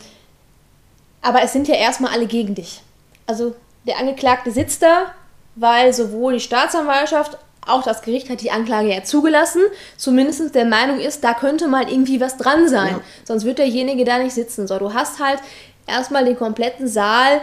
aber 1.20 1.42
es 1.42 1.52
sind 1.52 1.68
ja 1.68 1.74
erstmal 1.74 2.12
alle 2.12 2.26
gegen 2.26 2.54
dich. 2.54 2.80
Also 3.26 3.54
der 3.86 3.98
Angeklagte 3.98 4.50
sitzt 4.50 4.82
da, 4.82 5.14
weil 5.58 5.92
sowohl 5.92 6.34
die 6.34 6.40
Staatsanwaltschaft 6.40 7.38
auch 7.66 7.82
das 7.82 8.02
Gericht 8.02 8.30
hat 8.30 8.40
die 8.40 8.50
Anklage 8.50 8.88
ja 8.88 9.04
zugelassen, 9.04 9.60
zumindest 9.96 10.54
der 10.54 10.64
Meinung 10.64 11.00
ist, 11.00 11.22
da 11.22 11.34
könnte 11.34 11.68
mal 11.68 11.88
irgendwie 11.88 12.20
was 12.20 12.36
dran 12.36 12.68
sein. 12.68 12.92
Ja. 12.92 13.00
Sonst 13.24 13.44
wird 13.44 13.58
derjenige 13.58 14.04
da 14.04 14.18
nicht 14.18 14.32
sitzen. 14.32 14.66
So, 14.66 14.78
du 14.78 14.94
hast 14.94 15.22
halt 15.22 15.40
erstmal 15.86 16.24
den 16.24 16.36
kompletten 16.36 16.88
Saal 16.88 17.40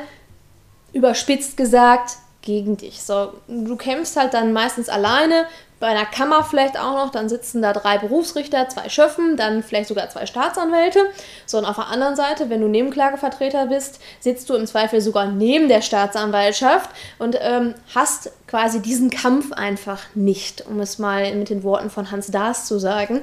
überspitzt 0.93 1.57
gesagt 1.57 2.17
gegen 2.41 2.77
dich. 2.77 3.03
So, 3.03 3.33
du 3.47 3.75
kämpfst 3.75 4.17
halt 4.17 4.33
dann 4.33 4.53
meistens 4.53 4.89
alleine, 4.89 5.45
bei 5.85 5.91
einer 5.91 6.07
Kammer 6.07 6.43
vielleicht 6.43 6.79
auch 6.79 6.95
noch, 6.95 7.11
dann 7.11 7.29
sitzen 7.29 7.61
da 7.61 7.71
drei 7.71 7.99
Berufsrichter, 7.99 8.67
zwei 8.69 8.89
Schöffen, 8.89 9.37
dann 9.37 9.61
vielleicht 9.61 9.87
sogar 9.87 10.09
zwei 10.09 10.25
Staatsanwälte. 10.25 10.97
So, 11.45 11.59
und 11.59 11.65
auf 11.65 11.75
der 11.75 11.89
anderen 11.89 12.15
Seite, 12.15 12.49
wenn 12.49 12.59
du 12.59 12.67
Nebenklagevertreter 12.67 13.67
bist, 13.67 13.99
sitzt 14.19 14.49
du 14.49 14.55
im 14.55 14.65
Zweifel 14.65 14.99
sogar 14.99 15.27
neben 15.27 15.69
der 15.69 15.83
Staatsanwaltschaft 15.83 16.89
und 17.19 17.37
ähm, 17.39 17.75
hast 17.93 18.31
quasi 18.55 18.81
diesen 18.81 19.09
Kampf 19.09 19.51
einfach 19.51 20.01
nicht, 20.15 20.65
um 20.65 20.79
es 20.79 20.97
mal 20.97 21.35
mit 21.35 21.49
den 21.49 21.63
Worten 21.63 21.89
von 21.89 22.09
Hans 22.09 22.27
Daas 22.27 22.65
zu 22.65 22.79
sagen. 22.79 23.21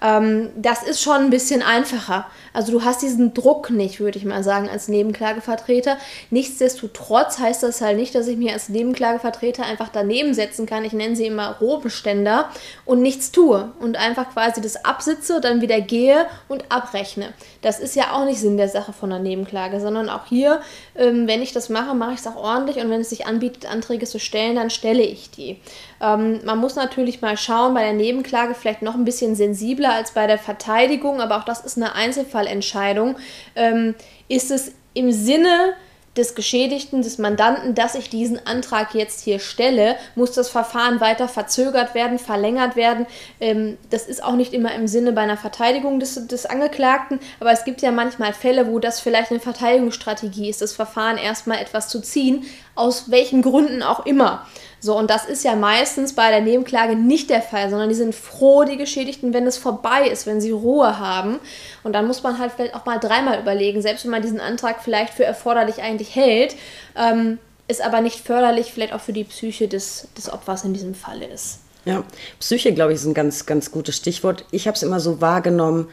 Ähm, 0.00 0.48
das 0.56 0.82
ist 0.82 1.02
schon 1.02 1.16
ein 1.16 1.30
bisschen 1.30 1.60
einfacher. 1.60 2.26
Also 2.54 2.72
du 2.72 2.82
hast 2.82 3.02
diesen 3.02 3.34
Druck 3.34 3.68
nicht, 3.68 4.00
würde 4.00 4.16
ich 4.16 4.24
mal 4.24 4.42
sagen, 4.42 4.70
als 4.70 4.88
Nebenklagevertreter. 4.88 5.98
Nichtsdestotrotz 6.30 7.38
heißt 7.38 7.62
das 7.62 7.82
halt 7.82 7.98
nicht, 7.98 8.14
dass 8.14 8.26
ich 8.26 8.38
mir 8.38 8.54
als 8.54 8.70
Nebenklagevertreter 8.70 9.66
einfach 9.66 9.90
daneben 9.92 10.32
setzen 10.32 10.64
kann. 10.64 10.82
Ich 10.86 10.94
nenne 10.94 11.14
sie 11.14 11.26
immer 11.26 11.58
roben 11.60 11.90
Fotoständer 11.90 12.48
und 12.84 13.02
nichts 13.02 13.32
tue 13.32 13.72
und 13.80 13.96
einfach 13.96 14.32
quasi 14.32 14.60
das 14.60 14.84
absitze, 14.84 15.40
dann 15.40 15.60
wieder 15.60 15.80
gehe 15.80 16.26
und 16.48 16.64
abrechne. 16.70 17.32
Das 17.62 17.80
ist 17.80 17.96
ja 17.96 18.12
auch 18.12 18.24
nicht 18.24 18.40
Sinn 18.40 18.56
der 18.56 18.68
Sache 18.68 18.92
von 18.92 19.10
der 19.10 19.18
Nebenklage, 19.18 19.80
sondern 19.80 20.08
auch 20.08 20.26
hier, 20.26 20.60
ähm, 20.94 21.26
wenn 21.26 21.42
ich 21.42 21.52
das 21.52 21.68
mache, 21.68 21.94
mache 21.94 22.12
ich 22.12 22.20
es 22.20 22.26
auch 22.26 22.36
ordentlich 22.36 22.76
und 22.76 22.90
wenn 22.90 23.00
es 23.00 23.10
sich 23.10 23.26
anbietet, 23.26 23.66
Anträge 23.66 24.06
zu 24.06 24.18
stellen, 24.18 24.56
dann 24.56 24.69
stelle 24.70 25.02
ich 25.02 25.30
die. 25.30 25.60
Ähm, 26.00 26.40
man 26.44 26.58
muss 26.58 26.76
natürlich 26.76 27.20
mal 27.20 27.36
schauen, 27.36 27.74
bei 27.74 27.82
der 27.82 27.92
Nebenklage 27.92 28.54
vielleicht 28.54 28.82
noch 28.82 28.94
ein 28.94 29.04
bisschen 29.04 29.34
sensibler 29.34 29.92
als 29.92 30.12
bei 30.12 30.26
der 30.26 30.38
Verteidigung, 30.38 31.20
aber 31.20 31.36
auch 31.36 31.44
das 31.44 31.60
ist 31.60 31.76
eine 31.76 31.94
Einzelfallentscheidung. 31.94 33.16
Ähm, 33.56 33.94
ist 34.28 34.50
es 34.50 34.72
im 34.94 35.12
Sinne 35.12 35.74
des 36.16 36.34
Geschädigten, 36.34 37.02
des 37.02 37.18
Mandanten, 37.18 37.74
dass 37.76 37.94
ich 37.94 38.10
diesen 38.10 38.44
Antrag 38.44 38.94
jetzt 38.94 39.22
hier 39.22 39.38
stelle, 39.38 39.96
muss 40.16 40.32
das 40.32 40.48
Verfahren 40.48 41.00
weiter 41.00 41.28
verzögert 41.28 41.94
werden, 41.94 42.18
verlängert 42.18 42.74
werden. 42.74 43.06
Ähm, 43.40 43.78
das 43.90 44.06
ist 44.06 44.22
auch 44.22 44.34
nicht 44.34 44.52
immer 44.52 44.74
im 44.74 44.88
Sinne 44.88 45.12
bei 45.12 45.20
einer 45.20 45.36
Verteidigung 45.36 46.00
des, 46.00 46.26
des 46.26 46.46
Angeklagten, 46.46 47.20
aber 47.38 47.52
es 47.52 47.64
gibt 47.64 47.80
ja 47.80 47.92
manchmal 47.92 48.32
Fälle, 48.32 48.66
wo 48.66 48.80
das 48.80 48.98
vielleicht 48.98 49.30
eine 49.30 49.40
Verteidigungsstrategie 49.40 50.50
ist, 50.50 50.62
das 50.62 50.72
Verfahren 50.72 51.16
erstmal 51.16 51.58
etwas 51.58 51.88
zu 51.88 52.00
ziehen, 52.00 52.44
aus 52.74 53.10
welchen 53.10 53.42
Gründen 53.42 53.82
auch 53.82 54.04
immer. 54.04 54.46
So, 54.82 54.96
und 54.96 55.10
das 55.10 55.26
ist 55.26 55.44
ja 55.44 55.54
meistens 55.54 56.14
bei 56.14 56.30
der 56.30 56.40
Nebenklage 56.40 56.96
nicht 56.96 57.28
der 57.28 57.42
Fall, 57.42 57.68
sondern 57.68 57.90
die 57.90 57.94
sind 57.94 58.14
froh, 58.14 58.64
die 58.64 58.78
Geschädigten, 58.78 59.34
wenn 59.34 59.46
es 59.46 59.58
vorbei 59.58 60.08
ist, 60.08 60.26
wenn 60.26 60.40
sie 60.40 60.50
Ruhe 60.50 60.98
haben. 60.98 61.38
Und 61.82 61.92
dann 61.92 62.06
muss 62.06 62.22
man 62.22 62.38
halt 62.38 62.52
vielleicht 62.52 62.74
auch 62.74 62.86
mal 62.86 62.98
dreimal 62.98 63.38
überlegen, 63.38 63.82
selbst 63.82 64.04
wenn 64.04 64.10
man 64.10 64.22
diesen 64.22 64.40
Antrag 64.40 64.82
vielleicht 64.82 65.12
für 65.12 65.24
erforderlich 65.24 65.82
eigentlich 65.82 66.16
hält, 66.16 66.56
ähm, 66.96 67.38
ist 67.68 67.82
aber 67.82 68.00
nicht 68.00 68.20
förderlich, 68.20 68.72
vielleicht 68.72 68.94
auch 68.94 69.00
für 69.00 69.12
die 69.12 69.24
Psyche 69.24 69.68
des, 69.68 70.08
des 70.16 70.32
Opfers 70.32 70.64
in 70.64 70.72
diesem 70.72 70.94
Falle 70.94 71.26
ist. 71.26 71.60
Ja, 71.84 72.02
Psyche, 72.38 72.72
glaube 72.72 72.92
ich, 72.92 72.98
ist 72.98 73.06
ein 73.06 73.14
ganz, 73.14 73.46
ganz 73.46 73.70
gutes 73.70 73.96
Stichwort. 73.96 74.44
Ich 74.50 74.66
habe 74.66 74.76
es 74.76 74.82
immer 74.82 75.00
so 75.00 75.20
wahrgenommen, 75.20 75.88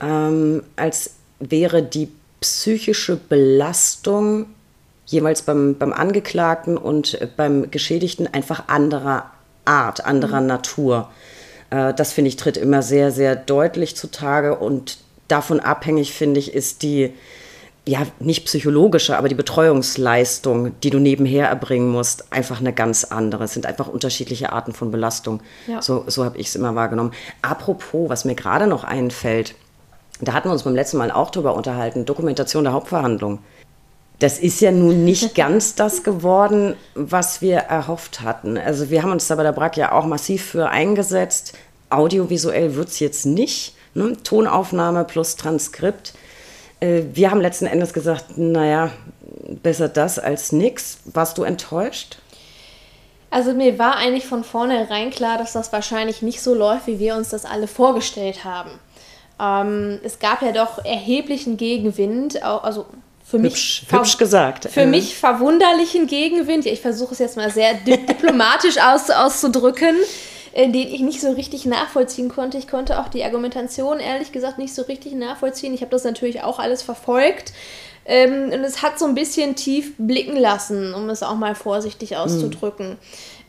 ähm, 0.00 0.62
als 0.76 1.14
wäre 1.40 1.82
die 1.82 2.08
psychische 2.40 3.16
Belastung 3.16 4.46
jeweils 5.08 5.42
beim, 5.42 5.76
beim 5.76 5.92
Angeklagten 5.92 6.76
und 6.76 7.18
beim 7.36 7.70
Geschädigten 7.70 8.26
einfach 8.32 8.68
anderer 8.68 9.30
Art, 9.64 10.04
anderer 10.04 10.40
mhm. 10.40 10.46
Natur. 10.46 11.10
Äh, 11.70 11.94
das 11.94 12.12
finde 12.12 12.28
ich 12.28 12.36
tritt 12.36 12.56
immer 12.56 12.82
sehr, 12.82 13.10
sehr 13.10 13.34
deutlich 13.34 13.96
zutage 13.96 14.56
und 14.56 14.98
davon 15.26 15.60
abhängig, 15.60 16.12
finde 16.12 16.40
ich, 16.40 16.54
ist 16.54 16.82
die, 16.82 17.12
ja, 17.86 18.00
nicht 18.18 18.44
psychologische, 18.44 19.16
aber 19.16 19.28
die 19.28 19.34
Betreuungsleistung, 19.34 20.78
die 20.82 20.90
du 20.90 20.98
nebenher 20.98 21.48
erbringen 21.48 21.88
musst, 21.88 22.32
einfach 22.32 22.60
eine 22.60 22.72
ganz 22.72 23.04
andere. 23.04 23.44
Es 23.44 23.54
sind 23.54 23.64
einfach 23.64 23.88
unterschiedliche 23.88 24.52
Arten 24.52 24.72
von 24.72 24.90
Belastung. 24.90 25.40
Ja. 25.66 25.80
So, 25.80 26.04
so 26.06 26.24
habe 26.24 26.36
ich 26.36 26.48
es 26.48 26.56
immer 26.56 26.74
wahrgenommen. 26.74 27.12
Apropos, 27.40 28.10
was 28.10 28.26
mir 28.26 28.34
gerade 28.34 28.66
noch 28.66 28.84
einfällt, 28.84 29.54
da 30.20 30.32
hatten 30.32 30.48
wir 30.48 30.52
uns 30.52 30.64
beim 30.64 30.74
letzten 30.74 30.98
Mal 30.98 31.10
auch 31.10 31.30
drüber 31.30 31.54
unterhalten, 31.54 32.04
Dokumentation 32.04 32.64
der 32.64 32.72
Hauptverhandlung. 32.72 33.38
Das 34.18 34.38
ist 34.38 34.60
ja 34.60 34.72
nun 34.72 35.04
nicht 35.04 35.34
ganz 35.34 35.74
das 35.74 36.02
geworden, 36.02 36.76
was 36.94 37.40
wir 37.40 37.58
erhofft 37.58 38.20
hatten. 38.20 38.58
Also 38.58 38.90
wir 38.90 39.02
haben 39.02 39.12
uns 39.12 39.26
da 39.26 39.36
bei 39.36 39.42
der 39.42 39.52
BRAC 39.52 39.76
ja 39.76 39.92
auch 39.92 40.06
massiv 40.06 40.44
für 40.44 40.68
eingesetzt. 40.68 41.56
Audiovisuell 41.90 42.74
wird 42.74 42.88
es 42.88 42.98
jetzt 42.98 43.26
nicht. 43.26 43.74
Ne? 43.94 44.16
Tonaufnahme 44.22 45.04
plus 45.04 45.36
Transkript. 45.36 46.14
Äh, 46.80 47.02
wir 47.12 47.30
haben 47.30 47.40
letzten 47.40 47.66
Endes 47.66 47.92
gesagt, 47.92 48.36
naja, 48.36 48.90
besser 49.62 49.88
das 49.88 50.18
als 50.18 50.52
nichts. 50.52 50.98
Warst 51.06 51.38
du 51.38 51.44
enttäuscht? 51.44 52.18
Also 53.30 53.52
mir 53.52 53.78
war 53.78 53.96
eigentlich 53.96 54.26
von 54.26 54.42
vornherein 54.42 55.10
klar, 55.10 55.36
dass 55.36 55.52
das 55.52 55.72
wahrscheinlich 55.72 56.22
nicht 56.22 56.40
so 56.40 56.54
läuft, 56.54 56.86
wie 56.86 56.98
wir 56.98 57.14
uns 57.14 57.28
das 57.28 57.44
alle 57.44 57.66
vorgestellt 57.66 58.44
haben. 58.44 58.70
Ähm, 59.40 60.00
es 60.02 60.18
gab 60.18 60.42
ja 60.42 60.52
doch 60.52 60.84
erheblichen 60.84 61.56
Gegenwind, 61.56 62.42
also 62.42 62.86
für 63.28 63.38
mich 63.38 63.84
hübsch, 63.90 64.16
gesagt. 64.16 64.70
Für 64.70 64.80
ja. 64.80 64.86
mich 64.86 65.14
verwunderlichen 65.14 66.06
Gegenwind. 66.06 66.64
Ich 66.64 66.80
versuche 66.80 67.12
es 67.12 67.18
jetzt 67.18 67.36
mal 67.36 67.50
sehr 67.50 67.74
diplomatisch 67.86 68.78
aus, 68.78 69.10
auszudrücken, 69.10 69.96
äh, 70.52 70.70
den 70.70 70.88
ich 70.88 71.00
nicht 71.00 71.20
so 71.20 71.32
richtig 71.32 71.66
nachvollziehen 71.66 72.30
konnte. 72.30 72.56
Ich 72.56 72.68
konnte 72.68 72.98
auch 72.98 73.08
die 73.08 73.24
Argumentation 73.24 74.00
ehrlich 74.00 74.32
gesagt 74.32 74.56
nicht 74.56 74.74
so 74.74 74.82
richtig 74.82 75.12
nachvollziehen. 75.12 75.74
Ich 75.74 75.82
habe 75.82 75.90
das 75.90 76.04
natürlich 76.04 76.42
auch 76.42 76.58
alles 76.58 76.80
verfolgt. 76.82 77.52
Ähm, 78.06 78.44
und 78.44 78.64
es 78.64 78.80
hat 78.80 78.98
so 78.98 79.04
ein 79.04 79.14
bisschen 79.14 79.54
tief 79.54 79.92
blicken 79.98 80.36
lassen, 80.36 80.94
um 80.94 81.10
es 81.10 81.22
auch 81.22 81.36
mal 81.36 81.54
vorsichtig 81.54 82.16
auszudrücken. 82.16 82.92
Mhm. 82.92 82.96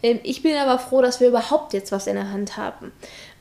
Ähm, 0.04 0.20
ich 0.24 0.44
bin 0.44 0.58
aber 0.58 0.78
froh, 0.78 1.02
dass 1.02 1.22
wir 1.22 1.30
überhaupt 1.30 1.72
jetzt 1.72 1.94
was 1.94 2.08
in 2.08 2.16
der 2.16 2.32
Hand 2.32 2.58
haben. 2.58 2.92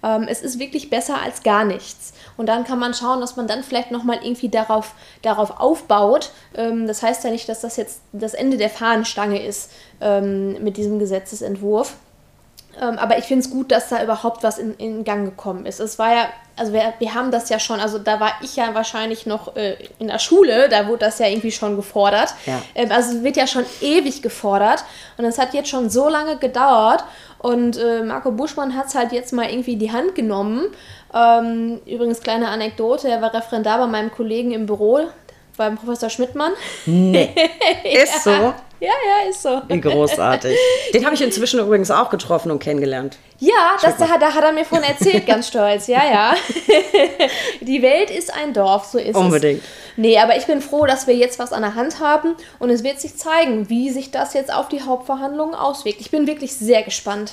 Ähm, 0.04 0.26
es 0.28 0.42
ist 0.42 0.60
wirklich 0.60 0.88
besser 0.88 1.20
als 1.20 1.42
gar 1.42 1.64
nichts. 1.64 2.12
Und 2.38 2.46
dann 2.46 2.64
kann 2.64 2.78
man 2.78 2.94
schauen, 2.94 3.20
dass 3.20 3.36
man 3.36 3.46
dann 3.46 3.62
vielleicht 3.62 3.90
nochmal 3.90 4.20
irgendwie 4.22 4.48
darauf, 4.48 4.94
darauf 5.20 5.60
aufbaut. 5.60 6.30
Ähm, 6.54 6.86
das 6.86 7.02
heißt 7.02 7.24
ja 7.24 7.30
nicht, 7.30 7.48
dass 7.48 7.60
das 7.60 7.76
jetzt 7.76 8.00
das 8.12 8.32
Ende 8.32 8.56
der 8.56 8.70
Fahnenstange 8.70 9.44
ist 9.44 9.72
ähm, 10.00 10.62
mit 10.62 10.78
diesem 10.78 10.98
Gesetzesentwurf. 10.98 11.96
Ähm, 12.80 12.98
aber 12.98 13.18
ich 13.18 13.24
finde 13.24 13.44
es 13.44 13.50
gut, 13.50 13.72
dass 13.72 13.88
da 13.88 14.02
überhaupt 14.02 14.42
was 14.42 14.58
in, 14.58 14.74
in 14.74 15.02
Gang 15.02 15.24
gekommen 15.24 15.66
ist. 15.66 15.80
Es 15.80 15.98
war 15.98 16.14
ja, 16.14 16.28
also 16.56 16.72
wir, 16.72 16.94
wir 16.98 17.14
haben 17.14 17.30
das 17.30 17.48
ja 17.48 17.58
schon, 17.58 17.80
also 17.80 17.98
da 17.98 18.20
war 18.20 18.32
ich 18.40 18.56
ja 18.56 18.74
wahrscheinlich 18.74 19.26
noch 19.26 19.56
äh, 19.56 19.76
in 19.98 20.06
der 20.06 20.18
Schule, 20.20 20.68
da 20.68 20.86
wurde 20.86 21.06
das 21.06 21.18
ja 21.18 21.26
irgendwie 21.26 21.50
schon 21.50 21.76
gefordert. 21.76 22.34
Ja. 22.46 22.62
Ähm, 22.74 22.92
also 22.92 23.16
es 23.16 23.24
wird 23.24 23.36
ja 23.36 23.46
schon 23.46 23.64
ewig 23.80 24.22
gefordert 24.22 24.84
und 25.16 25.24
es 25.24 25.38
hat 25.38 25.54
jetzt 25.54 25.70
schon 25.70 25.90
so 25.90 26.08
lange 26.08 26.36
gedauert 26.36 27.04
und 27.38 27.76
äh, 27.76 28.02
Marco 28.02 28.32
Buschmann 28.32 28.76
hat 28.76 28.86
es 28.86 28.94
halt 28.94 29.12
jetzt 29.12 29.32
mal 29.32 29.48
irgendwie 29.48 29.74
in 29.74 29.78
die 29.78 29.92
Hand 29.92 30.14
genommen. 30.14 30.66
Ähm, 31.14 31.80
übrigens, 31.86 32.20
kleine 32.20 32.48
Anekdote, 32.48 33.08
er 33.08 33.22
war 33.22 33.32
Referendar 33.32 33.78
bei 33.78 33.86
meinem 33.86 34.10
Kollegen 34.10 34.52
im 34.52 34.66
Büro, 34.66 35.00
beim 35.58 35.76
Professor 35.76 36.08
Schmidtmann. 36.08 36.52
Nee. 36.86 37.34
Ist 37.84 38.24
so? 38.24 38.54
Ja, 38.80 38.90
ja, 38.90 39.28
ist 39.28 39.42
so. 39.42 39.60
Wie 39.66 39.80
großartig. 39.80 40.56
Den 40.94 41.04
habe 41.04 41.12
ich 41.12 41.20
inzwischen 41.20 41.58
übrigens 41.58 41.90
auch 41.90 42.10
getroffen 42.10 42.52
und 42.52 42.60
kennengelernt. 42.60 43.18
Ja, 43.40 43.76
das, 43.82 43.96
da, 43.96 44.06
da 44.18 44.32
hat 44.32 44.44
er 44.44 44.52
mir 44.52 44.64
von 44.64 44.82
erzählt, 44.84 45.26
ganz 45.26 45.48
stolz. 45.48 45.88
Ja, 45.88 46.02
ja. 46.08 46.34
Die 47.60 47.82
Welt 47.82 48.10
ist 48.10 48.32
ein 48.32 48.52
Dorf, 48.52 48.84
so 48.84 48.98
ist 48.98 49.16
Unbedingt. 49.16 49.24
es. 49.24 49.34
Unbedingt. 49.34 49.62
Nee, 49.96 50.18
aber 50.18 50.36
ich 50.36 50.46
bin 50.46 50.60
froh, 50.60 50.86
dass 50.86 51.08
wir 51.08 51.16
jetzt 51.16 51.40
was 51.40 51.52
an 51.52 51.62
der 51.62 51.74
Hand 51.74 51.98
haben 51.98 52.36
und 52.60 52.70
es 52.70 52.84
wird 52.84 53.00
sich 53.00 53.16
zeigen, 53.16 53.68
wie 53.68 53.90
sich 53.90 54.12
das 54.12 54.32
jetzt 54.32 54.54
auf 54.54 54.68
die 54.68 54.82
Hauptverhandlungen 54.82 55.56
auswirkt. 55.56 56.00
Ich 56.00 56.12
bin 56.12 56.28
wirklich 56.28 56.54
sehr 56.54 56.84
gespannt. 56.84 57.32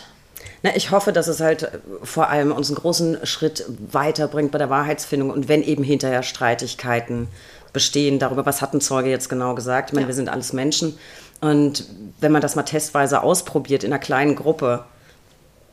Na, 0.64 0.76
ich 0.76 0.90
hoffe, 0.90 1.14
dass 1.14 1.28
es 1.28 1.42
halt 1.42 1.62
äh, 1.62 1.70
vor 2.02 2.30
allem 2.30 2.52
uns 2.52 2.70
einen 2.70 2.78
großen 2.78 3.24
Schritt 3.28 3.66
weiterbringt 3.92 4.52
bei 4.52 4.58
der 4.58 4.72
Wahrheitsfindung 4.72 5.30
und 5.30 5.48
wenn 5.48 5.62
eben 5.62 5.84
hinterher 5.84 6.24
Streitigkeiten 6.24 7.28
bestehen 7.76 8.18
darüber, 8.18 8.48
was 8.48 8.64
hat 8.64 8.74
ein 8.74 8.82
Zeuge 8.82 9.12
jetzt 9.12 9.30
genau 9.30 9.54
gesagt. 9.54 9.90
Ich 9.90 9.94
meine, 9.94 10.06
ja. 10.06 10.08
wir 10.08 10.16
sind 10.16 10.30
alles 10.30 10.52
Menschen 10.54 10.98
und 11.42 11.86
wenn 12.20 12.32
man 12.32 12.42
das 12.42 12.56
mal 12.56 12.64
testweise 12.64 13.22
ausprobiert 13.22 13.84
in 13.84 13.94
einer 13.94 14.00
kleinen 14.00 14.36
Gruppe, 14.36 14.86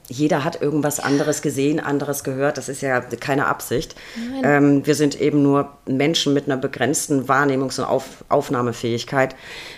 jeder 0.09 0.45
hat 0.45 0.61
irgendwas 0.61 1.01
anderes 1.01 1.41
gesehen, 1.41 1.81
anderes 1.81 2.25
gehört. 2.25 2.59
Das 2.59 2.69
ist 2.69 2.83
ja 2.83 3.01
keine 3.01 3.47
Absicht. 3.47 3.95
Ähm, 4.43 4.85
wir 4.85 4.95
sind 4.95 5.19
eben 5.21 5.43
nur 5.43 5.71
Menschen 5.87 6.35
mit 6.35 6.47
einer 6.47 6.57
begrenzten 6.57 7.29
Wahrnehmungs- 7.29 7.79
und 7.81 7.87
Auf 7.87 8.25
Aufnahmefähigkeit. 8.29 9.35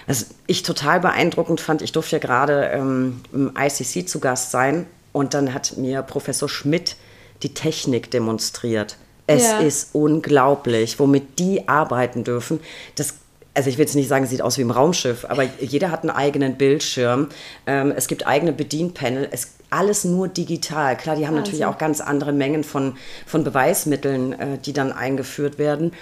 Was 0.06 0.30
ich 0.46 0.62
total 0.62 1.00
beeindruckend 1.00 1.60
fand, 1.60 1.82
ich 1.82 1.92
durfte 1.92 2.16
ja 2.16 2.20
gerade 2.20 2.70
ähm, 2.72 3.20
im 3.32 3.52
ICC 3.56 4.08
zu 4.08 4.18
Gast 4.18 4.50
sein 4.50 4.86
und 5.12 5.34
dann 5.34 5.54
hat 5.54 5.76
mir 5.76 6.02
Professor 6.02 6.48
Schmidt 6.48 6.96
die 7.42 7.54
Technik 7.54 8.10
demonstriert. 8.10 8.96
Es 9.26 9.44
ja. 9.44 9.58
ist 9.58 9.90
unglaublich, 9.94 10.98
womit 10.98 11.38
die 11.38 11.66
arbeiten 11.68 12.24
dürfen. 12.24 12.60
Das 12.96 13.14
also 13.56 13.70
ich 13.70 13.78
will 13.78 13.84
jetzt 13.84 13.94
nicht 13.94 14.08
sagen, 14.08 14.24
es 14.24 14.30
sieht 14.30 14.42
aus 14.42 14.58
wie 14.58 14.62
im 14.62 14.72
Raumschiff, 14.72 15.24
aber 15.28 15.44
jeder 15.60 15.92
hat 15.92 16.02
einen 16.02 16.10
eigenen 16.10 16.56
Bildschirm. 16.56 17.28
Ähm, 17.68 17.92
es 17.96 18.08
gibt 18.08 18.26
eigene 18.26 18.52
Bedienpanel. 18.52 19.28
Es 19.30 19.52
alles 19.74 20.04
nur 20.04 20.28
digital. 20.28 20.96
Klar, 20.96 21.16
die 21.16 21.26
haben 21.26 21.34
also. 21.34 21.44
natürlich 21.44 21.66
auch 21.66 21.78
ganz 21.78 22.00
andere 22.00 22.32
Mengen 22.32 22.64
von, 22.64 22.96
von 23.26 23.44
Beweismitteln, 23.44 24.32
äh, 24.32 24.58
die 24.58 24.72
dann 24.72 24.92
eingeführt 24.92 25.58
werden. 25.58 25.92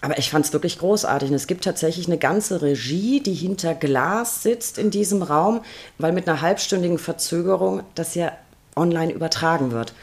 Aber 0.00 0.18
ich 0.18 0.30
fand 0.30 0.44
es 0.44 0.52
wirklich 0.52 0.78
großartig. 0.80 1.30
Und 1.30 1.36
es 1.36 1.46
gibt 1.46 1.62
tatsächlich 1.64 2.06
eine 2.06 2.18
ganze 2.18 2.60
Regie, 2.62 3.20
die 3.20 3.34
hinter 3.34 3.74
Glas 3.74 4.42
sitzt 4.42 4.76
in 4.76 4.90
diesem 4.90 5.22
Raum, 5.22 5.60
weil 5.98 6.12
mit 6.12 6.28
einer 6.28 6.40
halbstündigen 6.40 6.98
Verzögerung 6.98 7.82
das 7.94 8.16
ja 8.16 8.32
online 8.74 9.12
übertragen 9.12 9.70
wird. 9.70 9.94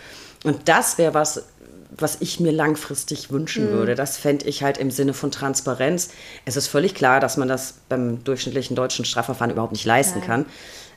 Und 0.45 0.69
das 0.69 0.97
wäre 0.97 1.13
was, 1.13 1.43
was 1.89 2.17
ich 2.19 2.39
mir 2.39 2.51
langfristig 2.51 3.31
wünschen 3.31 3.67
mhm. 3.67 3.71
würde. 3.71 3.95
Das 3.95 4.17
fände 4.17 4.45
ich 4.45 4.63
halt 4.63 4.77
im 4.77 4.91
Sinne 4.91 5.13
von 5.13 5.31
Transparenz. 5.31 6.09
Es 6.45 6.55
ist 6.55 6.67
völlig 6.67 6.93
klar, 6.93 7.19
dass 7.19 7.37
man 7.37 7.47
das 7.47 7.75
beim 7.89 8.23
durchschnittlichen 8.23 8.75
deutschen 8.75 9.05
Strafverfahren 9.05 9.51
überhaupt 9.51 9.73
nicht 9.73 9.85
leisten 9.85 10.19
Nein. 10.19 10.27
kann. 10.27 10.45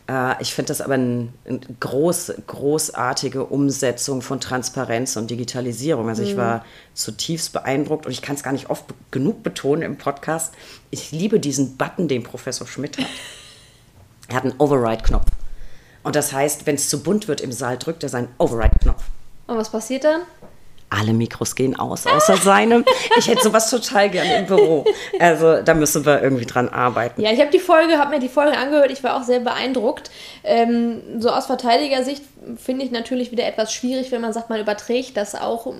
Äh, 0.08 0.42
ich 0.42 0.54
finde 0.54 0.68
das 0.68 0.80
aber 0.80 0.94
eine 0.94 1.28
ein 1.48 1.60
groß, 1.80 2.34
großartige 2.46 3.44
Umsetzung 3.44 4.22
von 4.22 4.40
Transparenz 4.40 5.16
und 5.16 5.30
Digitalisierung. 5.30 6.08
Also 6.08 6.22
mhm. 6.22 6.28
ich 6.28 6.36
war 6.36 6.64
zutiefst 6.94 7.52
beeindruckt 7.52 8.06
und 8.06 8.12
ich 8.12 8.22
kann 8.22 8.36
es 8.36 8.42
gar 8.42 8.52
nicht 8.52 8.68
oft 8.70 8.84
genug 9.10 9.42
betonen 9.42 9.82
im 9.82 9.96
Podcast. 9.96 10.54
Ich 10.90 11.12
liebe 11.12 11.40
diesen 11.40 11.76
Button, 11.76 12.08
den 12.08 12.22
Professor 12.22 12.66
Schmidt 12.66 12.98
hat. 12.98 13.06
Er 14.28 14.36
hat 14.36 14.44
einen 14.44 14.54
Override-Knopf. 14.58 15.26
Und 16.04 16.16
das 16.16 16.32
heißt, 16.32 16.64
wenn 16.64 16.76
es 16.76 16.88
zu 16.88 17.02
bunt 17.02 17.28
wird 17.28 17.42
im 17.42 17.52
Saal, 17.52 17.76
drückt 17.76 18.02
er 18.02 18.08
seinen 18.08 18.28
Override-Knopf. 18.38 19.02
Und 19.46 19.56
was 19.58 19.70
passiert 19.70 20.04
dann? 20.04 20.22
Alle 20.92 21.12
Mikros 21.12 21.54
gehen 21.54 21.78
aus, 21.78 22.06
außer 22.06 22.36
seinem. 22.36 22.84
Ich 23.18 23.28
hätte 23.28 23.42
sowas 23.42 23.70
total 23.70 24.10
gerne 24.10 24.38
im 24.38 24.46
Büro. 24.46 24.84
Also 25.18 25.62
da 25.62 25.74
müssen 25.74 26.04
wir 26.04 26.22
irgendwie 26.22 26.46
dran 26.46 26.68
arbeiten. 26.68 27.20
Ja, 27.20 27.30
ich 27.30 27.40
habe 27.40 27.50
die 27.50 27.58
Folge, 27.58 27.98
habe 27.98 28.10
mir 28.10 28.20
die 28.20 28.28
Folge 28.28 28.56
angehört. 28.56 28.90
Ich 28.90 29.02
war 29.02 29.16
auch 29.16 29.22
sehr 29.22 29.40
beeindruckt. 29.40 30.10
Ähm, 30.44 31.02
so 31.18 31.30
aus 31.30 31.46
Verteidigersicht 31.46 32.22
finde 32.56 32.84
ich 32.84 32.90
natürlich 32.90 33.30
wieder 33.30 33.46
etwas 33.46 33.72
schwierig, 33.72 34.10
wenn 34.10 34.20
man 34.20 34.32
sagt, 34.32 34.50
man 34.50 34.60
überträgt 34.60 35.16
das 35.16 35.34
auch 35.34 35.72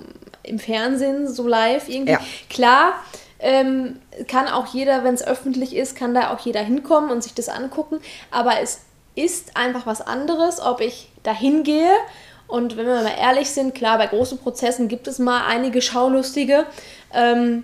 im 0.43 0.59
Fernsehen 0.59 1.27
so 1.27 1.47
live 1.47 1.89
irgendwie. 1.89 2.13
Ja. 2.13 2.19
Klar. 2.49 2.93
Ähm, 3.39 3.99
kann 4.29 4.47
auch 4.47 4.67
jeder, 4.73 5.03
wenn 5.03 5.15
es 5.15 5.25
öffentlich 5.25 5.75
ist, 5.75 5.97
kann 5.97 6.13
da 6.13 6.33
auch 6.33 6.39
jeder 6.39 6.61
hinkommen 6.61 7.11
und 7.11 7.21
sich 7.21 7.33
das 7.33 7.49
angucken. 7.49 7.99
Aber 8.31 8.61
es 8.61 8.79
ist 9.15 9.57
einfach 9.57 9.85
was 9.85 9.99
anderes, 9.99 10.61
ob 10.61 10.79
ich 10.79 11.09
da 11.23 11.33
hingehe 11.33 11.91
und 12.53 12.77
wenn 12.77 12.85
wir 12.85 13.01
mal 13.01 13.15
ehrlich 13.19 13.49
sind, 13.49 13.73
klar, 13.73 13.97
bei 13.97 14.05
großen 14.05 14.37
Prozessen 14.37 14.87
gibt 14.87 15.07
es 15.07 15.17
mal 15.17 15.47
einige 15.47 15.81
Schaulustige. 15.81 16.67
Ähm, 17.11 17.63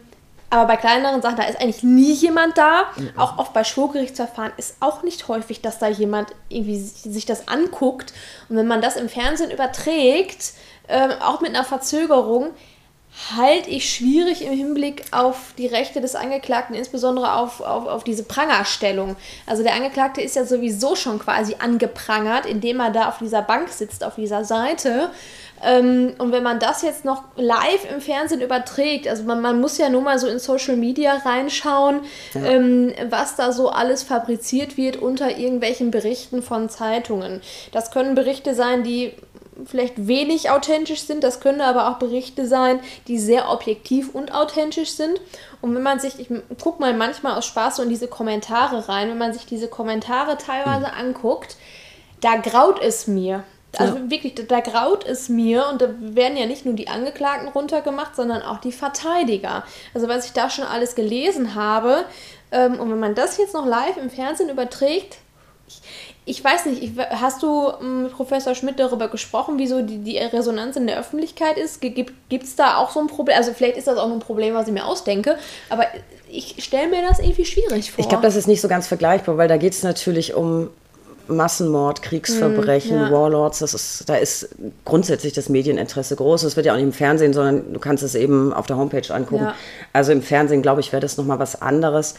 aber 0.49 0.65
bei 0.65 0.77
kleineren 0.77 1.21
Sachen, 1.21 1.35
da 1.35 1.43
ist 1.43 1.61
eigentlich 1.61 1.83
nie 1.83 2.11
jemand 2.11 2.57
da. 2.57 2.85
Mhm. 2.95 3.11
Auch 3.15 3.37
oft 3.37 3.53
bei 3.53 3.63
Schwurgerichtsverfahren 3.63 4.51
ist 4.57 4.77
auch 4.79 5.03
nicht 5.03 5.27
häufig, 5.27 5.61
dass 5.61 5.77
da 5.77 5.87
jemand 5.87 6.29
irgendwie 6.49 6.79
sich 6.79 7.27
das 7.27 7.47
anguckt. 7.47 8.13
Und 8.49 8.55
wenn 8.55 8.65
man 8.65 8.81
das 8.81 8.95
im 8.95 9.09
Fernsehen 9.09 9.51
überträgt, 9.51 10.53
ähm, 10.87 11.11
auch 11.21 11.39
mit 11.39 11.53
einer 11.53 11.65
Verzögerung, 11.65 12.47
halte 13.35 13.69
ich 13.69 13.93
schwierig 13.93 14.43
im 14.43 14.53
Hinblick 14.53 15.03
auf 15.11 15.53
die 15.57 15.67
Rechte 15.67 15.99
des 16.01 16.15
Angeklagten, 16.15 16.75
insbesondere 16.75 17.33
auf, 17.35 17.61
auf, 17.61 17.85
auf 17.85 18.03
diese 18.03 18.23
Prangerstellung. 18.23 19.15
Also 19.45 19.61
der 19.61 19.73
Angeklagte 19.73 20.21
ist 20.21 20.35
ja 20.35 20.45
sowieso 20.45 20.95
schon 20.95 21.19
quasi 21.19 21.55
angeprangert, 21.59 22.45
indem 22.45 22.79
er 22.79 22.91
da 22.91 23.09
auf 23.09 23.17
dieser 23.17 23.41
Bank 23.41 23.69
sitzt, 23.69 24.03
auf 24.03 24.15
dieser 24.15 24.45
Seite. 24.45 25.11
Ähm, 25.61 26.13
und 26.17 26.31
wenn 26.31 26.43
man 26.43 26.59
das 26.59 26.81
jetzt 26.81 27.03
noch 27.03 27.23
live 27.35 27.91
im 27.93 28.01
Fernsehen 28.01 28.41
überträgt, 28.41 29.07
also 29.07 29.23
man, 29.23 29.41
man 29.41 29.59
muss 29.59 29.77
ja 29.77 29.89
nur 29.89 30.01
mal 30.01 30.17
so 30.17 30.27
in 30.27 30.39
Social 30.39 30.77
Media 30.77 31.17
reinschauen, 31.17 32.01
ja. 32.33 32.45
ähm, 32.45 32.93
was 33.09 33.35
da 33.35 33.51
so 33.51 33.69
alles 33.69 34.03
fabriziert 34.03 34.77
wird 34.77 34.97
unter 34.97 35.37
irgendwelchen 35.37 35.91
Berichten 35.91 36.41
von 36.41 36.69
Zeitungen. 36.69 37.41
Das 37.71 37.91
können 37.91 38.15
Berichte 38.15 38.55
sein, 38.55 38.83
die 38.83 39.13
vielleicht 39.65 40.07
wenig 40.07 40.49
authentisch 40.49 41.01
sind. 41.01 41.23
Das 41.23 41.39
können 41.39 41.61
aber 41.61 41.89
auch 41.89 41.99
Berichte 41.99 42.47
sein, 42.47 42.79
die 43.07 43.19
sehr 43.19 43.49
objektiv 43.49 44.13
und 44.13 44.33
authentisch 44.33 44.91
sind. 44.91 45.19
Und 45.61 45.75
wenn 45.75 45.83
man 45.83 45.99
sich, 45.99 46.19
ich 46.19 46.29
gucke 46.61 46.81
mal 46.81 46.93
manchmal 46.93 47.37
aus 47.37 47.45
Spaß 47.45 47.77
so 47.77 47.83
in 47.83 47.89
diese 47.89 48.07
Kommentare 48.07 48.87
rein, 48.87 49.09
wenn 49.09 49.17
man 49.17 49.33
sich 49.33 49.45
diese 49.45 49.67
Kommentare 49.67 50.37
teilweise 50.37 50.87
mhm. 50.87 51.07
anguckt, 51.07 51.57
da 52.21 52.35
graut 52.35 52.81
es 52.81 53.07
mir. 53.07 53.43
Also 53.77 53.97
ja. 53.97 54.09
wirklich, 54.09 54.33
da, 54.33 54.43
da, 54.43 54.59
graut 54.61 55.05
es 55.05 55.29
mir 55.29 55.67
und 55.71 55.81
da 55.81 55.89
werden 55.99 56.37
ja 56.37 56.47
nicht 56.47 56.65
nur 56.65 56.73
die 56.73 56.87
Angeklagten 56.87 57.49
runtergemacht, 57.49 58.15
sondern 58.15 58.41
auch 58.41 58.59
die 58.59 58.71
Verteidiger. 58.71 59.63
Also 59.93 60.07
was 60.07 60.25
ich 60.25 60.33
da 60.33 60.49
schon 60.49 60.65
alles 60.65 60.95
gelesen 60.95 61.53
habe 61.53 62.05
ähm, 62.51 62.79
und 62.79 62.89
wenn 62.89 62.99
man 62.99 63.13
das 63.13 63.37
jetzt 63.37 63.53
noch 63.53 63.67
live 63.67 63.97
im 63.97 64.09
Fernsehen 64.09 64.49
überträgt, 64.49 65.17
ich, 65.67 65.81
ich 66.29 66.43
weiß 66.43 66.67
nicht, 66.67 66.83
ich, 66.83 66.91
hast 67.09 67.41
du 67.41 67.71
ähm, 67.81 68.03
mit 68.03 68.13
Professor 68.13 68.53
Schmidt 68.53 68.79
darüber 68.79 69.07
gesprochen, 69.07 69.55
wieso 69.57 69.81
die, 69.81 69.97
die 69.97 70.17
Resonanz 70.17 70.75
in 70.75 70.85
der 70.85 70.99
Öffentlichkeit 70.99 71.57
ist? 71.57 71.81
Gibt 71.81 72.13
es 72.31 72.55
da 72.55 72.77
auch 72.77 72.91
so 72.91 72.99
ein 72.99 73.07
Problem? 73.07 73.35
Also 73.35 73.51
vielleicht 73.53 73.77
ist 73.77 73.87
das 73.87 73.97
auch 73.97 74.11
ein 74.11 74.19
Problem, 74.19 74.53
was 74.53 74.67
ich 74.67 74.73
mir 74.73 74.85
ausdenke, 74.85 75.37
aber 75.69 75.85
ich 76.29 76.63
stelle 76.63 76.87
mir 76.87 77.01
das 77.01 77.17
irgendwie 77.19 77.45
schwierig 77.45 77.91
vor. 77.91 78.03
Ich 78.03 78.09
glaube, 78.09 78.21
das 78.21 78.35
ist 78.35 78.47
nicht 78.47 78.61
so 78.61 78.67
ganz 78.67 78.85
vergleichbar, 78.85 79.37
weil 79.37 79.47
da 79.47 79.57
geht 79.57 79.73
es 79.73 79.81
natürlich 79.81 80.35
um 80.35 80.69
Massenmord, 81.27 82.03
Kriegsverbrechen, 82.03 82.91
hm, 82.91 83.05
ja. 83.07 83.11
Warlords, 83.11 83.59
das 83.59 83.73
ist, 83.73 84.07
da 84.07 84.15
ist 84.15 84.49
grundsätzlich 84.85 85.33
das 85.33 85.49
Medieninteresse 85.49 86.15
groß. 86.15 86.43
Das 86.43 86.55
wird 86.55 86.67
ja 86.67 86.73
auch 86.73 86.77
nicht 86.77 86.85
im 86.85 86.93
Fernsehen, 86.93 87.33
sondern 87.33 87.73
du 87.73 87.79
kannst 87.79 88.03
es 88.03 88.13
eben 88.13 88.53
auf 88.53 88.67
der 88.67 88.77
Homepage 88.77 89.11
angucken. 89.11 89.45
Ja. 89.45 89.55
Also 89.93 90.11
im 90.11 90.21
Fernsehen, 90.21 90.61
glaube 90.61 90.81
ich, 90.81 90.91
wäre 90.91 91.01
das 91.01 91.17
nochmal 91.17 91.39
was 91.39 91.59
anderes. 91.59 92.15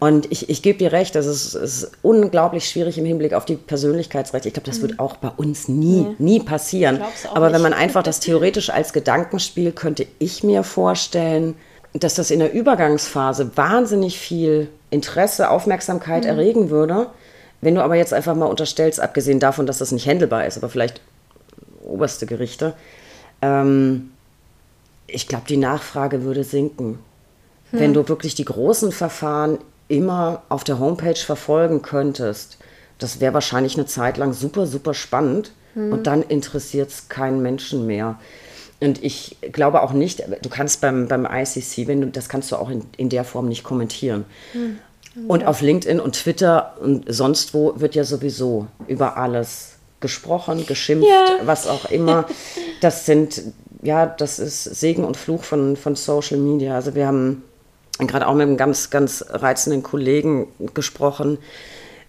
Und 0.00 0.30
ich, 0.30 0.48
ich 0.48 0.62
gebe 0.62 0.78
dir 0.78 0.92
recht, 0.92 1.14
das 1.16 1.26
ist, 1.26 1.54
ist, 1.54 1.90
unglaublich 2.02 2.68
schwierig 2.68 2.98
im 2.98 3.04
Hinblick 3.04 3.34
auf 3.34 3.44
die 3.44 3.56
Persönlichkeitsrechte. 3.56 4.46
Ich 4.48 4.54
glaube, 4.54 4.66
das 4.66 4.78
mhm. 4.78 4.82
wird 4.82 5.00
auch 5.00 5.16
bei 5.16 5.30
uns 5.36 5.66
nie, 5.66 6.02
nee. 6.02 6.14
nie 6.18 6.40
passieren. 6.40 7.00
Aber 7.34 7.46
nicht. 7.46 7.54
wenn 7.54 7.62
man 7.62 7.72
einfach 7.72 8.04
das 8.04 8.20
theoretisch 8.20 8.70
als 8.70 8.92
Gedankenspiel, 8.92 9.72
könnte 9.72 10.06
ich 10.20 10.44
mir 10.44 10.62
vorstellen, 10.62 11.56
dass 11.94 12.14
das 12.14 12.30
in 12.30 12.38
der 12.38 12.52
Übergangsphase 12.52 13.56
wahnsinnig 13.56 14.18
viel 14.18 14.68
Interesse, 14.90 15.50
Aufmerksamkeit 15.50 16.24
mhm. 16.24 16.30
erregen 16.30 16.70
würde. 16.70 17.08
Wenn 17.60 17.74
du 17.74 17.82
aber 17.82 17.96
jetzt 17.96 18.14
einfach 18.14 18.36
mal 18.36 18.46
unterstellst, 18.46 19.00
abgesehen 19.00 19.40
davon, 19.40 19.66
dass 19.66 19.78
das 19.78 19.90
nicht 19.90 20.06
händelbar 20.06 20.46
ist, 20.46 20.56
aber 20.56 20.68
vielleicht 20.68 21.00
oberste 21.82 22.26
Gerichte, 22.26 22.74
ähm, 23.42 24.10
ich 25.08 25.26
glaube, 25.26 25.44
die 25.48 25.56
Nachfrage 25.56 26.22
würde 26.22 26.44
sinken. 26.44 27.00
Hm. 27.70 27.80
Wenn 27.80 27.94
du 27.94 28.08
wirklich 28.08 28.34
die 28.34 28.44
großen 28.44 28.92
Verfahren 28.92 29.58
immer 29.88 30.42
auf 30.48 30.64
der 30.64 30.78
Homepage 30.78 31.16
verfolgen 31.16 31.82
könntest, 31.82 32.58
das 32.98 33.20
wäre 33.20 33.34
wahrscheinlich 33.34 33.76
eine 33.76 33.86
Zeit 33.86 34.16
lang 34.16 34.32
super, 34.32 34.66
super 34.66 34.94
spannend 34.94 35.52
hm. 35.74 35.92
und 35.92 36.06
dann 36.06 36.22
interessiert 36.22 36.90
es 36.90 37.08
keinen 37.08 37.42
Menschen 37.42 37.86
mehr. 37.86 38.18
Und 38.80 39.02
ich 39.02 39.36
glaube 39.52 39.82
auch 39.82 39.92
nicht, 39.92 40.22
du 40.42 40.48
kannst 40.48 40.80
beim, 40.80 41.08
beim 41.08 41.26
ICC, 41.26 41.88
wenn 41.88 42.00
du, 42.00 42.06
das 42.08 42.28
kannst 42.28 42.52
du 42.52 42.56
auch 42.56 42.70
in, 42.70 42.84
in 42.96 43.08
der 43.08 43.24
Form 43.24 43.48
nicht 43.48 43.64
kommentieren. 43.64 44.24
Hm. 44.52 44.78
Und 45.26 45.44
auf 45.44 45.62
LinkedIn 45.62 45.98
und 45.98 46.12
Twitter 46.12 46.76
und 46.80 47.04
sonst 47.08 47.54
wo 47.54 47.80
wird 47.80 47.96
ja 47.96 48.04
sowieso 48.04 48.68
über 48.86 49.16
alles 49.16 49.78
gesprochen, 50.00 50.64
geschimpft, 50.66 51.08
ja. 51.08 51.40
was 51.44 51.66
auch 51.66 51.86
immer. 51.86 52.26
Das 52.80 53.04
sind, 53.04 53.42
ja, 53.82 54.06
das 54.06 54.38
ist 54.38 54.62
Segen 54.62 55.04
und 55.04 55.16
Fluch 55.16 55.42
von, 55.42 55.76
von 55.76 55.96
Social 55.96 56.38
Media. 56.38 56.76
Also 56.76 56.94
wir 56.94 57.08
haben 57.08 57.42
gerade 58.06 58.26
auch 58.26 58.34
mit 58.34 58.46
einem 58.46 58.56
ganz, 58.56 58.90
ganz 58.90 59.24
reizenden 59.28 59.82
Kollegen 59.82 60.46
gesprochen, 60.74 61.38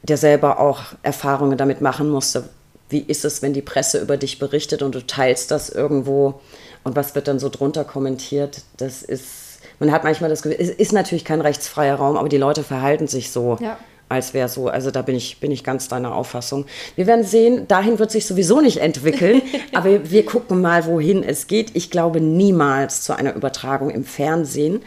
der 0.03 0.17
selber 0.17 0.59
auch 0.59 0.81
Erfahrungen 1.03 1.57
damit 1.57 1.81
machen 1.81 2.09
musste. 2.09 2.49
Wie 2.89 2.99
ist 2.99 3.25
es, 3.25 3.41
wenn 3.41 3.53
die 3.53 3.61
Presse 3.61 3.99
über 3.99 4.17
dich 4.17 4.39
berichtet 4.39 4.81
und 4.81 4.95
du 4.95 5.05
teilst 5.05 5.51
das 5.51 5.69
irgendwo 5.69 6.41
und 6.83 6.95
was 6.95 7.15
wird 7.15 7.27
dann 7.27 7.39
so 7.39 7.49
drunter 7.49 7.83
kommentiert? 7.83 8.61
Das 8.77 9.03
ist, 9.03 9.59
man 9.79 9.91
hat 9.91 10.03
manchmal 10.03 10.29
das 10.29 10.41
Gefühl, 10.41 10.59
es 10.59 10.69
ist 10.69 10.93
natürlich 10.93 11.25
kein 11.25 11.41
rechtsfreier 11.41 11.95
Raum, 11.95 12.17
aber 12.17 12.29
die 12.29 12.37
Leute 12.37 12.63
verhalten 12.63 13.07
sich 13.07 13.31
so. 13.31 13.57
Ja 13.59 13.77
als 14.09 14.33
wäre 14.33 14.49
so. 14.49 14.67
Also 14.67 14.91
da 14.91 15.03
bin 15.03 15.15
ich, 15.15 15.39
bin 15.39 15.51
ich 15.51 15.63
ganz 15.63 15.87
deiner 15.87 16.13
Auffassung. 16.13 16.65
Wir 16.95 17.07
werden 17.07 17.23
sehen, 17.23 17.67
dahin 17.67 17.99
wird 17.99 18.11
sich 18.11 18.25
sowieso 18.25 18.59
nicht 18.59 18.77
entwickeln, 18.77 19.41
aber 19.73 20.09
wir 20.09 20.25
gucken 20.25 20.61
mal, 20.61 20.85
wohin 20.85 21.23
es 21.23 21.47
geht. 21.47 21.75
Ich 21.75 21.91
glaube 21.91 22.19
niemals 22.19 23.03
zu 23.03 23.15
einer 23.15 23.35
Übertragung 23.35 23.91
im 23.91 24.03
Fernsehen. 24.03 24.81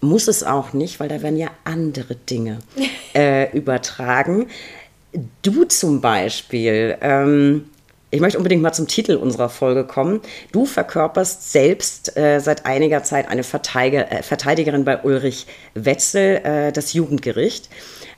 Muss 0.00 0.28
es 0.28 0.44
auch 0.44 0.72
nicht, 0.72 1.00
weil 1.00 1.08
da 1.08 1.22
werden 1.22 1.36
ja 1.36 1.48
andere 1.64 2.14
Dinge 2.14 2.58
äh, 3.14 3.50
übertragen. 3.56 4.46
Du 5.42 5.64
zum 5.64 6.00
Beispiel, 6.00 6.96
ähm, 7.00 7.68
ich 8.10 8.20
möchte 8.20 8.38
unbedingt 8.38 8.62
mal 8.62 8.72
zum 8.72 8.86
Titel 8.86 9.16
unserer 9.16 9.48
Folge 9.48 9.84
kommen. 9.84 10.20
Du 10.52 10.66
verkörperst 10.66 11.50
selbst 11.52 12.16
äh, 12.16 12.40
seit 12.40 12.64
einiger 12.64 13.02
Zeit 13.02 13.28
eine 13.28 13.42
Verteidiger, 13.42 14.10
äh, 14.10 14.22
Verteidigerin 14.22 14.84
bei 14.84 15.02
Ulrich 15.02 15.46
Wetzel, 15.74 16.36
äh, 16.44 16.72
das 16.72 16.92
Jugendgericht. 16.92 17.68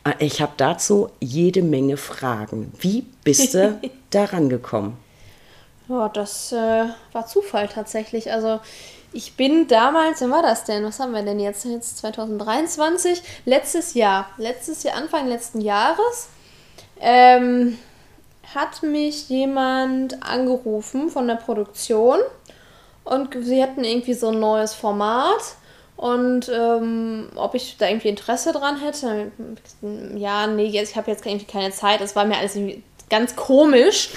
Äh, 0.05 0.25
ich 0.25 0.40
habe 0.40 0.53
dazu 0.57 1.09
jede 1.21 1.62
Menge 1.62 1.97
Fragen. 1.97 2.73
Wie 2.79 3.05
bist 3.25 3.55
du 3.55 3.81
daran 4.11 4.49
gekommen? 4.49 4.97
Ja, 5.88 6.09
das 6.09 6.53
äh, 6.53 6.85
war 7.12 7.27
Zufall 7.27 7.66
tatsächlich. 7.66 8.31
Also 8.33 8.61
ich 9.12 9.35
bin 9.37 9.66
damals, 9.66 10.20
wann 10.20 10.31
war 10.31 10.42
das 10.42 10.64
denn? 10.64 10.85
Was 10.85 11.01
haben 11.01 11.12
wir 11.12 11.23
denn 11.23 11.40
jetzt? 11.40 11.64
Jetzt 11.64 11.99
2023. 11.99 13.23
Letztes 13.44 13.94
Jahr, 13.94 14.29
letztes 14.37 14.83
Jahr, 14.83 14.96
Anfang 14.96 15.29
letzten 15.29 15.61
Jahres, 15.61 16.29
ähm, 17.01 17.79
hat 18.55 18.83
mich 18.83 19.29
jemand 19.29 20.23
angerufen 20.23 21.09
von 21.09 21.27
der 21.27 21.37
Produktion 21.37 22.18
und 23.05 23.31
sie 23.40 23.62
hatten 23.62 23.85
irgendwie 23.85 24.14
so 24.14 24.29
ein 24.29 24.40
neues 24.40 24.75
Format 24.75 25.57
und 25.96 26.49
ähm, 26.49 27.29
ob 27.37 27.55
ich 27.55 27.77
da 27.79 27.88
irgendwie 27.88 28.09
Interesse 28.09 28.53
dran 28.53 28.81
hätte. 28.81 29.31
Ja, 30.16 30.46
nee, 30.46 30.66
jetzt, 30.66 30.92
ich 30.92 30.96
habe 30.96 31.11
jetzt 31.11 31.27
irgendwie 31.27 31.46
keine 31.46 31.73
Zeit. 31.73 32.01
Es 32.01 32.16
war 32.16 32.25
mir 32.25 32.38
alles 32.38 32.57
irgendwie 32.57 32.83
ganz 33.11 33.37
komisch. 33.37 34.11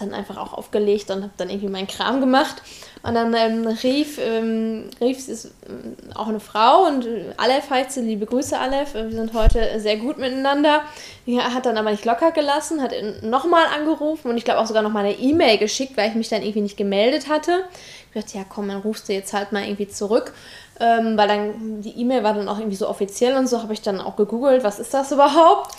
Dann 0.00 0.14
einfach 0.14 0.38
auch 0.38 0.54
aufgelegt 0.54 1.10
und 1.10 1.22
habe 1.22 1.32
dann 1.36 1.50
irgendwie 1.50 1.68
meinen 1.68 1.86
Kram 1.86 2.20
gemacht. 2.20 2.62
Und 3.02 3.14
dann 3.14 3.34
ähm, 3.34 3.66
rief, 3.66 4.18
ähm, 4.18 4.90
rief 5.00 5.28
ist 5.28 5.52
ähm, 5.68 5.96
auch 6.14 6.28
eine 6.28 6.40
Frau 6.40 6.86
und 6.86 7.06
Aleph 7.38 7.70
heißt 7.70 7.92
sie, 7.92 8.00
liebe 8.00 8.26
Grüße 8.26 8.58
Aleph, 8.58 8.94
wir 8.94 9.10
sind 9.10 9.32
heute 9.32 9.78
sehr 9.78 9.96
gut 9.96 10.18
miteinander. 10.18 10.82
Die 11.26 11.40
hat 11.40 11.64
dann 11.64 11.78
aber 11.78 11.90
nicht 11.92 12.04
locker 12.04 12.30
gelassen, 12.32 12.82
hat 12.82 12.92
nochmal 13.22 13.64
angerufen 13.74 14.30
und 14.30 14.36
ich 14.36 14.44
glaube 14.44 14.60
auch 14.60 14.66
sogar 14.66 14.82
nochmal 14.82 15.04
eine 15.04 15.18
E-Mail 15.18 15.56
geschickt, 15.56 15.96
weil 15.96 16.10
ich 16.10 16.14
mich 16.14 16.28
dann 16.28 16.42
irgendwie 16.42 16.60
nicht 16.60 16.76
gemeldet 16.76 17.28
hatte. 17.28 17.64
Ich 18.12 18.20
dachte, 18.20 18.38
ja 18.38 18.44
komm, 18.46 18.68
dann 18.68 18.80
rufst 18.80 19.08
du 19.08 19.12
jetzt 19.12 19.32
halt 19.32 19.52
mal 19.52 19.62
irgendwie 19.62 19.88
zurück. 19.88 20.34
Ähm, 20.78 21.16
weil 21.16 21.28
dann 21.28 21.82
die 21.82 21.98
E-Mail 22.00 22.22
war 22.22 22.34
dann 22.34 22.48
auch 22.48 22.58
irgendwie 22.58 22.76
so 22.76 22.88
offiziell 22.88 23.36
und 23.36 23.46
so 23.46 23.62
habe 23.62 23.74
ich 23.74 23.82
dann 23.82 24.00
auch 24.00 24.16
gegoogelt, 24.16 24.64
was 24.64 24.78
ist 24.78 24.94
das 24.94 25.12
überhaupt? 25.12 25.74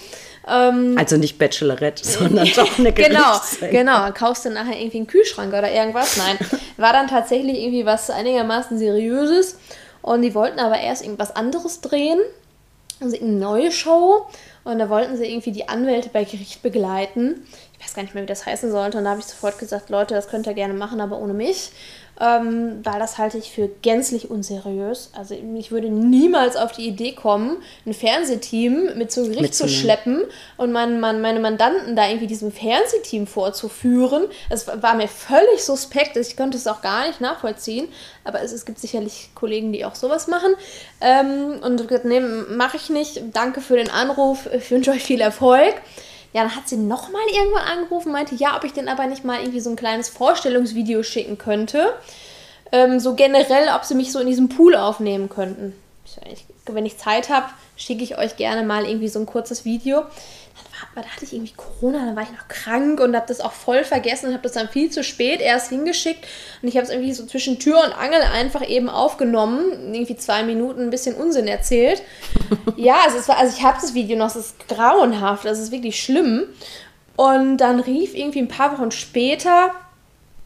Ähm, 0.47 0.95
also 0.97 1.17
nicht 1.17 1.38
Bachelorette, 1.38 2.04
sondern 2.08 2.47
doch 2.56 2.80
eine 2.80 2.91
Genau, 2.93 3.39
genau. 3.69 4.12
Kaufst 4.12 4.45
du 4.45 4.49
nachher 4.49 4.80
irgendwie 4.80 4.97
einen 4.97 5.08
Kühlschrank 5.08 5.54
oder 5.54 5.71
irgendwas? 5.71 6.17
Nein. 6.17 6.38
War 6.77 6.93
dann 6.93 7.08
tatsächlich 7.08 7.60
irgendwie 7.60 7.86
was 7.86 8.10
einigermaßen 8.10 8.77
Seriöses. 8.77 9.58
Und 10.01 10.23
die 10.23 10.34
wollten 10.34 10.60
aber 10.60 10.80
erst 10.80 11.04
irgendwas 11.04 11.36
anderes 11.36 11.82
drehen. 11.82 12.19
Also 12.99 13.17
eine 13.17 13.32
neue 13.32 13.71
Show. 13.71 14.25
Und 14.63 14.80
da 14.80 14.89
wollten 14.89 15.17
sie 15.17 15.25
irgendwie 15.25 15.51
die 15.51 15.69
Anwälte 15.69 16.10
bei 16.10 16.23
Gericht 16.23 16.62
begleiten. 16.62 17.47
Ich 17.77 17.84
weiß 17.84 17.95
gar 17.95 18.04
nicht 18.04 18.13
mehr, 18.13 18.23
wie 18.23 18.27
das 18.27 18.45
heißen 18.45 18.71
sollte. 18.71 18.97
Und 18.97 19.06
da 19.06 19.12
habe 19.12 19.19
ich 19.19 19.25
sofort 19.25 19.58
gesagt, 19.58 19.89
Leute, 19.89 20.13
das 20.13 20.27
könnt 20.27 20.47
ihr 20.47 20.54
gerne 20.54 20.73
machen, 20.73 21.01
aber 21.01 21.17
ohne 21.17 21.34
mich. 21.34 21.71
Ähm, 22.21 22.81
weil 22.84 22.99
das 22.99 23.17
halte 23.17 23.39
ich 23.39 23.51
für 23.51 23.67
gänzlich 23.81 24.29
unseriös. 24.29 25.10
Also 25.17 25.36
ich 25.57 25.71
würde 25.71 25.89
niemals 25.89 26.55
auf 26.55 26.71
die 26.71 26.88
Idee 26.88 27.13
kommen, 27.13 27.57
ein 27.84 27.95
Fernsehteam 27.95 28.95
mit 28.95 29.12
zu 29.12 29.27
Gericht 29.27 29.55
zu 29.55 29.67
schleppen 29.67 30.21
und 30.55 30.71
mein, 30.71 30.99
mein, 30.99 31.21
meine 31.21 31.39
Mandanten 31.39 31.95
da 31.95 32.07
irgendwie 32.07 32.27
diesem 32.27 32.51
Fernsehteam 32.51 33.25
vorzuführen. 33.25 34.27
Es 34.51 34.67
war 34.67 34.93
mir 34.93 35.07
völlig 35.07 35.63
suspekt. 35.63 36.15
Ich 36.15 36.38
konnte 36.38 36.60
es 36.60 36.67
auch 36.67 36.81
gar 36.81 37.07
nicht 37.07 37.21
nachvollziehen. 37.21 37.88
Aber 38.23 38.41
es, 38.43 38.51
es 38.51 38.65
gibt 38.65 38.77
sicherlich 38.77 39.29
Kollegen, 39.34 39.73
die 39.73 39.84
auch 39.84 39.95
sowas 39.95 40.27
machen. 40.27 40.53
Ähm, 41.01 41.60
und 41.63 41.88
gesagt, 41.88 42.05
nee, 42.05 42.19
mache 42.19 42.77
ich 42.77 42.91
nicht. 42.91 43.23
Danke 43.34 43.62
für 43.62 43.77
den 43.77 43.89
Anruf. 43.89 44.47
Ich 44.53 44.69
wünsche 44.69 44.91
euch 44.91 45.03
viel 45.03 45.21
Erfolg. 45.21 45.73
Ja, 46.33 46.43
dann 46.43 46.55
hat 46.55 46.69
sie 46.69 46.77
nochmal 46.77 47.21
irgendwann 47.27 47.79
angerufen, 47.79 48.11
meinte, 48.11 48.35
ja, 48.35 48.55
ob 48.55 48.63
ich 48.63 48.73
denn 48.73 48.87
aber 48.87 49.07
nicht 49.07 49.25
mal 49.25 49.39
irgendwie 49.39 49.59
so 49.59 49.69
ein 49.69 49.75
kleines 49.75 50.09
Vorstellungsvideo 50.09 51.03
schicken 51.03 51.37
könnte. 51.37 51.93
Ähm, 52.71 52.99
so 52.99 53.15
generell, 53.15 53.69
ob 53.75 53.83
sie 53.83 53.95
mich 53.95 54.11
so 54.11 54.19
in 54.19 54.27
diesem 54.27 54.47
Pool 54.47 54.75
aufnehmen 54.75 55.27
könnten. 55.27 55.73
Wenn 56.65 56.85
ich 56.85 56.97
Zeit 56.97 57.29
habe, 57.29 57.47
schicke 57.75 58.03
ich 58.03 58.17
euch 58.17 58.37
gerne 58.37 58.63
mal 58.63 58.85
irgendwie 58.85 59.09
so 59.09 59.19
ein 59.19 59.25
kurzes 59.25 59.65
Video. 59.65 60.03
War, 60.93 61.03
da 61.03 61.09
hatte 61.09 61.25
ich 61.25 61.33
irgendwie 61.33 61.53
Corona, 61.55 62.05
dann 62.05 62.15
war 62.15 62.23
ich 62.23 62.31
noch 62.31 62.47
krank 62.47 62.99
und 62.99 63.15
habe 63.15 63.27
das 63.27 63.39
auch 63.39 63.51
voll 63.51 63.83
vergessen 63.83 64.27
und 64.27 64.33
habe 64.33 64.43
das 64.43 64.53
dann 64.53 64.69
viel 64.69 64.89
zu 64.89 65.03
spät 65.03 65.41
erst 65.41 65.69
hingeschickt. 65.69 66.25
Und 66.61 66.67
ich 66.67 66.75
habe 66.75 66.85
es 66.85 66.91
irgendwie 66.91 67.13
so 67.13 67.25
zwischen 67.25 67.59
Tür 67.59 67.83
und 67.83 67.93
Angel 67.93 68.21
einfach 68.21 68.67
eben 68.67 68.89
aufgenommen, 68.89 69.93
irgendwie 69.93 70.15
zwei 70.17 70.43
Minuten 70.43 70.81
ein 70.81 70.89
bisschen 70.89 71.15
Unsinn 71.15 71.47
erzählt. 71.47 72.01
ja, 72.75 72.97
also, 73.05 73.17
es 73.17 73.27
war, 73.27 73.37
also 73.37 73.55
ich 73.55 73.63
habe 73.63 73.77
das 73.81 73.93
Video 73.93 74.17
noch, 74.17 74.27
es 74.27 74.35
ist 74.35 74.67
grauenhaft, 74.67 75.45
das 75.45 75.59
ist 75.59 75.71
wirklich 75.71 76.01
schlimm. 76.01 76.43
Und 77.15 77.57
dann 77.57 77.79
rief 77.79 78.15
irgendwie 78.15 78.39
ein 78.39 78.47
paar 78.47 78.77
Wochen 78.77 78.91
später 78.91 79.71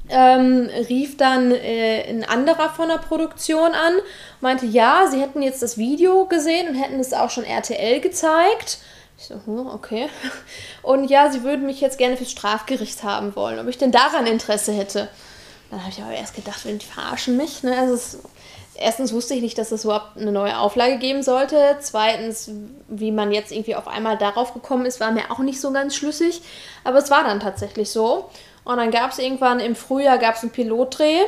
ähm, 0.10 0.70
rief 0.90 1.18
dann 1.18 1.52
äh, 1.52 2.04
ein 2.08 2.24
anderer 2.24 2.70
von 2.70 2.90
der 2.90 2.98
Produktion 2.98 3.72
an, 3.72 3.94
meinte, 4.42 4.66
ja, 4.66 5.08
sie 5.10 5.20
hätten 5.20 5.42
jetzt 5.42 5.62
das 5.62 5.78
Video 5.78 6.26
gesehen 6.26 6.70
und 6.70 6.76
hätten 6.76 7.00
es 7.00 7.14
auch 7.14 7.30
schon 7.30 7.44
RTL 7.44 8.00
gezeigt. 8.02 8.80
Ich 9.18 9.26
so, 9.26 9.36
hm, 9.46 9.68
okay. 9.68 10.10
Und 10.82 11.10
ja, 11.10 11.32
sie 11.32 11.44
würden 11.44 11.66
mich 11.66 11.82
jetzt 11.82 11.98
gerne 11.98 12.18
fürs 12.18 12.32
Strafgericht 12.32 13.04
haben 13.04 13.36
wollen, 13.36 13.60
ob 13.60 13.68
ich 13.68 13.78
denn 13.78 13.92
daran 13.92 14.28
Interesse 14.28 14.74
hätte. 14.74 15.10
Dann 15.72 15.82
habe 15.82 15.92
ich 15.92 16.02
aber 16.02 16.14
erst 16.14 16.36
gedacht, 16.36 16.62
die 16.66 16.86
verarschen 16.86 17.38
mich. 17.38 17.64
Ne? 17.64 17.78
Also 17.78 17.94
es, 17.94 18.20
erstens 18.76 19.14
wusste 19.14 19.34
ich 19.34 19.42
nicht, 19.42 19.58
dass 19.58 19.72
es 19.72 19.84
überhaupt 19.84 20.18
eine 20.18 20.32
neue 20.32 20.58
Auflage 20.58 20.98
geben 20.98 21.24
sollte. 21.24 21.78
Zweitens, 21.80 22.52
wie 22.88 23.12
man 23.12 23.32
jetzt 23.32 23.52
irgendwie 23.52 23.76
auf 23.76 23.88
einmal 23.88 24.18
darauf 24.18 24.54
gekommen 24.54 24.86
ist, 24.86 25.00
war 25.00 25.12
mir 25.12 25.32
auch 25.32 25.40
nicht 25.40 25.60
so 25.60 25.72
ganz 25.72 25.96
schlüssig. 25.96 26.42
Aber 26.84 26.98
es 26.98 27.10
war 27.10 27.24
dann 27.24 27.40
tatsächlich 27.40 27.90
so. 27.90 28.30
Und 28.64 28.78
dann 28.78 28.92
gab 28.92 29.12
es 29.12 29.20
irgendwann 29.20 29.60
im 29.60 29.76
Frühjahr 29.76 30.18
gab's 30.18 30.42
einen 30.42 30.52
Pilotdreh 30.52 31.22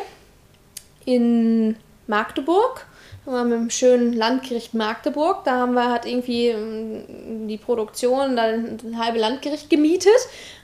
in 1.05 1.77
Magdeburg. 2.07 2.86
Da 3.27 3.33
waren 3.33 3.49
wir 3.49 3.57
im 3.57 3.69
schönen 3.69 4.13
Landgericht 4.13 4.73
Magdeburg. 4.73 5.43
Da 5.43 5.57
haben 5.57 5.73
wir 5.73 5.91
halt 5.91 6.05
irgendwie 6.05 6.47
ähm, 6.47 7.45
die 7.49 7.57
Produktion, 7.57 8.37
dann 8.37 8.79
ein 8.81 8.97
halbe 8.97 9.19
Landgericht 9.19 9.69
gemietet. 9.69 10.15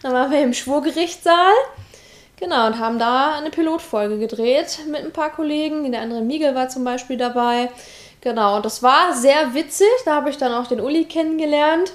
Dann 0.01 0.13
waren 0.13 0.31
wir 0.31 0.41
im 0.41 0.53
Schwurgerichtssaal. 0.53 1.51
Genau, 2.37 2.67
und 2.67 2.79
haben 2.79 2.99
da 2.99 3.35
eine 3.35 3.49
Pilotfolge 3.49 4.17
gedreht 4.17 4.79
mit 4.89 5.01
ein 5.01 5.11
paar 5.11 5.33
Kollegen. 5.33 5.91
Der 5.91 6.03
andere 6.03 6.21
Miguel 6.21 6.55
war 6.55 6.69
zum 6.69 6.85
Beispiel 6.85 7.17
dabei. 7.17 7.69
Genau, 8.21 8.55
und 8.55 8.63
das 8.63 8.81
war 8.81 9.13
sehr 9.13 9.53
witzig. 9.53 9.89
Da 10.05 10.15
habe 10.15 10.29
ich 10.29 10.37
dann 10.37 10.53
auch 10.53 10.67
den 10.67 10.79
Uli 10.79 11.03
kennengelernt. 11.03 11.91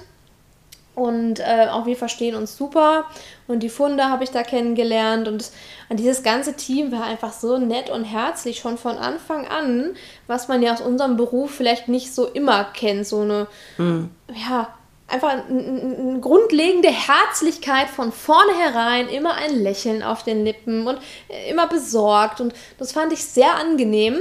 Und 0.99 1.39
äh, 1.39 1.67
auch 1.71 1.85
wir 1.85 1.95
verstehen 1.95 2.35
uns 2.35 2.57
super. 2.57 3.05
Und 3.47 3.61
die 3.61 3.69
Funde 3.69 4.09
habe 4.09 4.25
ich 4.25 4.31
da 4.31 4.43
kennengelernt. 4.43 5.29
Und, 5.29 5.49
und 5.87 5.97
dieses 5.97 6.23
ganze 6.23 6.55
Team 6.55 6.91
war 6.91 7.03
einfach 7.03 7.31
so 7.31 7.57
nett 7.57 7.89
und 7.89 8.03
herzlich 8.03 8.59
schon 8.59 8.77
von 8.77 8.97
Anfang 8.97 9.47
an, 9.47 9.95
was 10.27 10.49
man 10.49 10.61
ja 10.61 10.73
aus 10.73 10.81
unserem 10.81 11.15
Beruf 11.15 11.51
vielleicht 11.51 11.87
nicht 11.87 12.13
so 12.13 12.25
immer 12.25 12.65
kennt. 12.65 13.07
So 13.07 13.21
eine, 13.21 13.47
ja, 13.77 14.67
einfach 15.07 15.29
eine 15.49 16.19
grundlegende 16.19 16.89
Herzlichkeit 16.89 17.87
von 17.87 18.11
vornherein, 18.11 19.07
immer 19.07 19.35
ein 19.35 19.55
Lächeln 19.55 20.03
auf 20.03 20.23
den 20.23 20.43
Lippen 20.43 20.85
und 20.85 20.99
äh, 21.29 21.49
immer 21.49 21.67
besorgt. 21.67 22.41
Und 22.41 22.53
das 22.77 22.91
fand 22.91 23.13
ich 23.13 23.23
sehr 23.23 23.55
angenehm. 23.55 24.17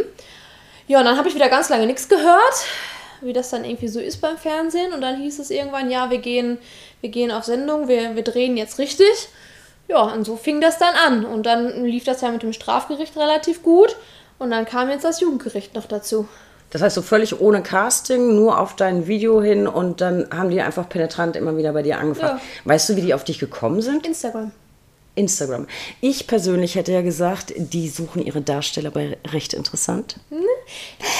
Ja, 0.86 1.00
und 1.00 1.06
dann 1.06 1.18
habe 1.18 1.28
ich 1.28 1.34
wieder 1.34 1.48
ganz 1.48 1.68
lange 1.70 1.86
nichts 1.86 2.08
gehört, 2.08 2.64
wie 3.20 3.32
das 3.32 3.50
dann 3.50 3.64
irgendwie 3.64 3.88
so 3.88 4.00
ist 4.00 4.20
beim 4.20 4.36
Fernsehen. 4.36 4.92
Und 4.92 5.00
dann 5.00 5.16
hieß 5.20 5.38
es 5.38 5.50
irgendwann, 5.50 5.90
ja, 5.90 6.10
wir 6.10 6.18
gehen, 6.18 6.58
wir 7.00 7.10
gehen 7.10 7.30
auf 7.30 7.44
Sendung, 7.44 7.88
wir, 7.88 8.16
wir 8.16 8.22
drehen 8.22 8.56
jetzt 8.56 8.78
richtig. 8.78 9.28
Ja, 9.88 10.02
und 10.02 10.24
so 10.24 10.36
fing 10.36 10.60
das 10.60 10.78
dann 10.78 10.94
an. 10.94 11.24
Und 11.24 11.46
dann 11.46 11.84
lief 11.84 12.04
das 12.04 12.20
ja 12.20 12.30
mit 12.30 12.42
dem 12.42 12.52
Strafgericht 12.52 13.16
relativ 13.16 13.62
gut. 13.62 13.96
Und 14.38 14.50
dann 14.50 14.64
kam 14.64 14.90
jetzt 14.90 15.04
das 15.04 15.20
Jugendgericht 15.20 15.74
noch 15.74 15.86
dazu. 15.86 16.28
Das 16.70 16.82
heißt, 16.82 16.94
so 16.94 17.02
völlig 17.02 17.40
ohne 17.40 17.62
Casting, 17.62 18.34
nur 18.34 18.60
auf 18.60 18.76
dein 18.76 19.06
Video 19.06 19.42
hin 19.42 19.66
und 19.66 20.02
dann 20.02 20.28
haben 20.30 20.50
die 20.50 20.60
einfach 20.60 20.86
penetrant 20.88 21.34
immer 21.34 21.56
wieder 21.56 21.72
bei 21.72 21.82
dir 21.82 21.98
angefragt. 21.98 22.42
Weißt 22.64 22.90
du, 22.90 22.96
wie 22.96 23.00
die 23.00 23.14
auf 23.14 23.24
dich 23.24 23.38
gekommen 23.38 23.80
sind? 23.80 24.06
Instagram. 24.06 24.52
Instagram. 25.18 25.66
Ich 26.00 26.26
persönlich 26.26 26.74
hätte 26.76 26.92
ja 26.92 27.02
gesagt, 27.02 27.52
die 27.56 27.88
suchen 27.88 28.24
ihre 28.24 28.40
Darsteller 28.40 28.90
bei 28.90 29.18
recht 29.32 29.52
interessant. 29.52 30.16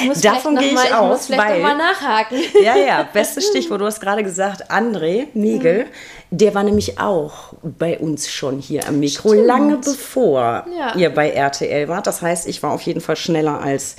Ich 0.01 0.07
muss 0.07 0.21
Davon 0.21 0.57
gehe 0.57 0.69
ich 0.69 0.75
mal, 0.75 0.93
aus, 0.93 1.11
muss 1.19 1.27
vielleicht 1.27 1.43
weil- 1.51 1.61
noch 1.63 1.69
mal 1.69 1.77
nachhaken. 1.77 2.39
Ja, 2.63 2.77
ja, 2.77 3.03
bestes 3.13 3.47
Stichwort. 3.49 3.81
Du 3.81 3.85
hast 3.87 4.01
gerade 4.01 4.23
gesagt, 4.23 4.71
André 4.71 5.27
Miegel, 5.35 5.87
der 6.31 6.55
war 6.55 6.63
nämlich 6.63 6.99
auch 6.99 7.53
bei 7.63 7.99
uns 7.99 8.31
schon 8.31 8.59
hier 8.59 8.87
am 8.87 9.01
Mikro, 9.01 9.31
Stimmt. 9.31 9.47
lange 9.47 9.77
bevor 9.79 10.67
Ja. 10.79 10.95
ihr 10.97 11.11
bei 11.11 11.31
RTL 11.31 11.89
wart. 11.89 12.07
Das 12.07 12.23
heißt, 12.23 12.47
ich 12.49 12.63
war 12.63 12.73
auf 12.73 12.83
jeden 12.83 13.01
Fall 13.01 13.17
schneller 13.17 13.61
als, 13.61 13.97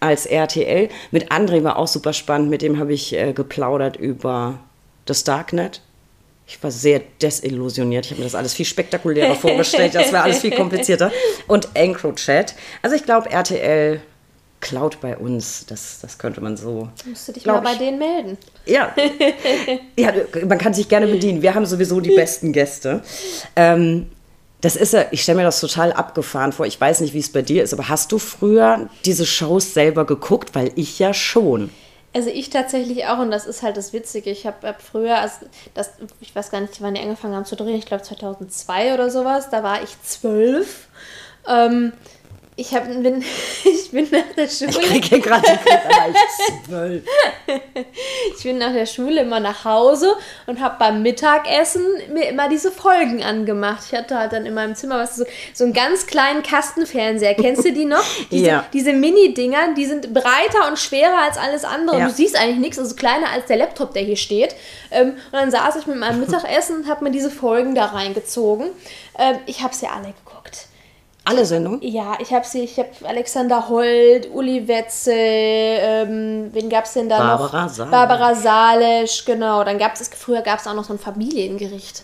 als 0.00 0.26
RTL. 0.26 0.88
Mit 1.10 1.30
André 1.32 1.62
war 1.64 1.76
auch 1.78 1.88
super 1.88 2.12
spannend. 2.12 2.50
Mit 2.50 2.62
dem 2.62 2.78
habe 2.78 2.92
ich 2.92 3.12
äh, 3.14 3.32
geplaudert 3.32 3.96
über 3.96 4.58
das 5.06 5.24
Darknet. 5.24 5.80
Ich 6.52 6.62
war 6.62 6.70
sehr 6.70 7.00
desillusioniert. 7.20 8.04
Ich 8.04 8.10
habe 8.12 8.20
mir 8.20 8.26
das 8.26 8.34
alles 8.34 8.52
viel 8.52 8.66
spektakulärer 8.66 9.34
vorgestellt. 9.34 9.94
Das 9.94 10.12
war 10.12 10.24
alles 10.24 10.40
viel 10.40 10.54
komplizierter. 10.54 11.10
Und 11.46 11.70
EncroChat. 11.72 12.54
Also 12.82 12.94
ich 12.94 13.04
glaube, 13.04 13.30
RTL 13.30 14.02
klaut 14.60 15.00
bei 15.00 15.16
uns. 15.16 15.64
Das, 15.66 16.00
das 16.02 16.18
könnte 16.18 16.42
man 16.42 16.58
so. 16.58 16.90
Musst 17.06 17.26
du 17.26 17.32
dich 17.32 17.46
mal 17.46 17.60
bei 17.60 17.72
ich. 17.72 17.78
denen 17.78 17.98
melden. 17.98 18.36
Ja. 18.66 18.94
ja, 19.96 20.12
man 20.46 20.58
kann 20.58 20.74
sich 20.74 20.90
gerne 20.90 21.06
bedienen. 21.06 21.40
Wir 21.40 21.54
haben 21.54 21.64
sowieso 21.64 22.00
die 22.00 22.14
besten 22.14 22.52
Gäste. 22.52 23.02
Ähm, 23.56 24.10
das 24.60 24.76
ist 24.76 24.92
ja, 24.92 25.06
ich 25.10 25.22
stelle 25.22 25.38
mir 25.38 25.44
das 25.44 25.58
total 25.58 25.90
abgefahren 25.90 26.52
vor. 26.52 26.66
Ich 26.66 26.78
weiß 26.78 27.00
nicht, 27.00 27.14
wie 27.14 27.18
es 27.18 27.32
bei 27.32 27.40
dir 27.40 27.62
ist, 27.62 27.72
aber 27.72 27.88
hast 27.88 28.12
du 28.12 28.18
früher 28.18 28.90
diese 29.06 29.24
Shows 29.24 29.72
selber 29.72 30.04
geguckt? 30.04 30.54
Weil 30.54 30.70
ich 30.76 30.98
ja 30.98 31.14
schon. 31.14 31.70
Also 32.14 32.28
ich 32.28 32.50
tatsächlich 32.50 33.06
auch 33.06 33.18
und 33.18 33.30
das 33.30 33.46
ist 33.46 33.62
halt 33.62 33.76
das 33.76 33.92
Witzige. 33.92 34.30
Ich 34.30 34.46
habe 34.46 34.68
hab 34.68 34.82
früher, 34.82 35.18
also 35.18 35.46
das, 35.72 35.92
ich 36.20 36.34
weiß 36.34 36.50
gar 36.50 36.60
nicht, 36.60 36.82
wann 36.82 36.94
die 36.94 37.00
angefangen 37.00 37.34
haben 37.34 37.46
zu 37.46 37.56
drehen, 37.56 37.76
ich 37.76 37.86
glaube 37.86 38.02
2002 38.02 38.92
oder 38.92 39.10
sowas, 39.10 39.48
da 39.50 39.62
war 39.62 39.82
ich 39.82 40.00
zwölf. 40.02 40.88
Ähm, 41.48 41.92
ich, 42.54 42.74
hab, 42.74 42.84
bin, 42.86 43.24
ich 43.64 43.90
bin 43.90 44.06
nach 44.10 44.34
der 44.36 44.44
Ich 44.44 44.58
Schule, 44.58 44.70
kriege 44.72 45.08
hier 45.08 45.20
gerade. 45.20 45.42
Ich 45.48 46.66
zwölf. 46.68 47.02
ich 48.36 48.42
bin 48.42 48.58
nach 48.58 48.72
der 48.72 48.84
Schule 48.86 49.22
immer 49.22 49.40
nach 49.40 49.64
Hause 49.64 50.14
und 50.46 50.60
habe 50.60 50.76
beim 50.78 51.02
Mittagessen 51.02 51.82
mir 52.12 52.28
immer 52.28 52.48
diese 52.50 52.70
Folgen 52.70 53.22
angemacht. 53.22 53.84
Ich 53.90 53.98
hatte 53.98 54.18
halt 54.18 54.32
dann 54.32 54.44
in 54.44 54.52
meinem 54.54 54.74
Zimmer 54.74 54.98
was 54.98 55.16
so, 55.16 55.24
so 55.54 55.64
einen 55.64 55.72
ganz 55.72 56.06
kleinen 56.06 56.42
Kastenfernseher. 56.42 57.34
Kennst 57.34 57.64
du 57.64 57.72
die 57.72 57.86
noch? 57.86 58.04
Diese, 58.30 58.46
Ja. 58.46 58.66
diese 58.72 58.92
Mini-Dinger, 58.92 59.74
die 59.74 59.86
sind 59.86 60.12
breiter 60.12 60.68
und 60.68 60.78
schwerer 60.78 61.22
als 61.22 61.38
alles 61.38 61.64
andere. 61.64 61.98
Ja. 62.00 62.06
Du 62.06 62.12
siehst 62.12 62.36
eigentlich 62.38 62.58
nichts, 62.58 62.78
also 62.78 62.94
kleiner 62.94 63.30
als 63.30 63.46
der 63.46 63.56
Laptop, 63.56 63.92
der 63.94 64.02
hier 64.02 64.16
steht. 64.16 64.54
Ähm, 64.90 65.10
und 65.10 65.32
dann 65.32 65.50
saß 65.50 65.76
ich 65.76 65.86
mit 65.86 65.96
meinem 65.96 66.20
Mittagessen 66.20 66.76
und 66.76 66.88
habe 66.88 67.04
mir 67.04 67.10
diese 67.10 67.30
Folgen 67.30 67.74
da 67.74 67.86
reingezogen. 67.86 68.68
Ähm, 69.18 69.38
ich 69.46 69.62
habe 69.62 69.74
sie 69.74 69.86
alle 69.86 70.08
geguckt. 70.08 70.31
Alle 71.24 71.46
Sendungen? 71.46 71.80
Ja, 71.82 72.16
ich 72.20 72.32
habe 72.32 72.44
sie, 72.44 72.60
ich 72.64 72.78
habe 72.78 72.88
Alexander 73.04 73.68
Holt, 73.68 74.28
Uli 74.32 74.66
Wetzel, 74.66 75.14
ähm, 75.14 76.50
wen 76.52 76.68
gab 76.68 76.84
es 76.84 76.94
denn 76.94 77.08
da 77.08 77.18
Barbara 77.18 77.62
noch? 77.64 77.68
Salesch. 77.72 77.90
Barbara 77.92 78.34
Salesch, 78.34 79.24
genau. 79.24 79.62
Dann 79.62 79.78
gab 79.78 79.94
es, 79.94 80.08
früher 80.08 80.42
gab 80.42 80.58
es 80.58 80.66
auch 80.66 80.74
noch 80.74 80.84
so 80.84 80.92
ein 80.94 80.98
Familiengericht. 80.98 82.02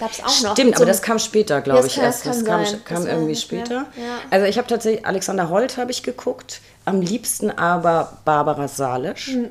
Gab 0.00 0.12
es 0.12 0.20
auch 0.20 0.24
noch. 0.42 0.52
Stimmt, 0.52 0.58
Mit 0.70 0.76
so 0.76 0.82
aber 0.82 0.82
einem- 0.82 0.88
das 0.88 1.02
kam 1.02 1.18
später, 1.18 1.60
glaube 1.60 1.86
ich. 1.86 1.94
kann- 1.96 2.04
erst. 2.04 2.24
das 2.24 2.38
Das 2.38 2.44
kam, 2.46 2.64
kam 2.84 3.04
Das 3.04 3.12
irgendwie 3.12 3.34
später. 3.36 3.74
ja. 3.74 4.18
Also 4.30 4.46
ich 4.46 4.56
habe 4.56 4.66
tatsächlich 4.68 5.04
Alexander 5.04 5.48
Holt 5.50 5.76
habe 5.76 5.90
ich 5.90 6.02
geguckt. 6.02 6.60
Am 6.86 7.02
liebsten 7.02 7.50
aber 7.50 8.12
Barbara 8.24 8.66
Salisch. 8.68 9.26
Hm. 9.32 9.50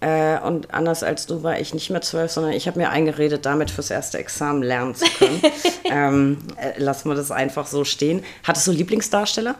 Äh, 0.00 0.38
und 0.40 0.74
anders 0.74 1.02
als 1.02 1.26
du 1.26 1.42
war 1.42 1.58
ich 1.58 1.72
nicht 1.72 1.90
mehr 1.90 2.02
zwölf, 2.02 2.30
sondern 2.30 2.52
ich 2.52 2.66
habe 2.66 2.78
mir 2.78 2.90
eingeredet, 2.90 3.46
damit 3.46 3.70
fürs 3.70 3.90
erste 3.90 4.18
Examen 4.18 4.62
lernen 4.62 4.94
zu 4.94 5.06
können. 5.18 5.40
ähm, 5.84 6.38
äh, 6.60 6.78
lassen 6.78 7.08
wir 7.08 7.14
das 7.14 7.30
einfach 7.30 7.66
so 7.66 7.84
stehen. 7.84 8.22
Hattest 8.44 8.66
du 8.66 8.72
Lieblingsdarsteller? 8.72 9.54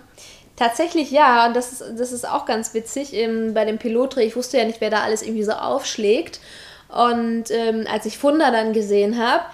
Tatsächlich 0.57 1.11
ja, 1.11 1.47
und 1.47 1.57
das 1.57 1.73
ist, 1.73 1.85
das 1.99 2.13
ist 2.13 2.29
auch 2.29 2.47
ganz 2.47 2.75
witzig. 2.75 3.13
Ähm, 3.15 3.55
bei 3.55 3.65
dem 3.65 3.79
Pilotdreh, 3.79 4.25
ich 4.25 4.37
wusste 4.37 4.59
ja 4.59 4.65
nicht, 4.65 4.81
wer 4.81 4.91
da 4.91 5.03
alles 5.03 5.23
irgendwie 5.23 5.45
so 5.45 5.53
aufschlägt. 5.53 6.41
Und 6.89 7.51
ähm, 7.51 7.87
als 7.91 8.07
ich 8.07 8.19
Funda 8.19 8.51
dann 8.51 8.73
gesehen 8.73 9.19
habe, 9.19 9.45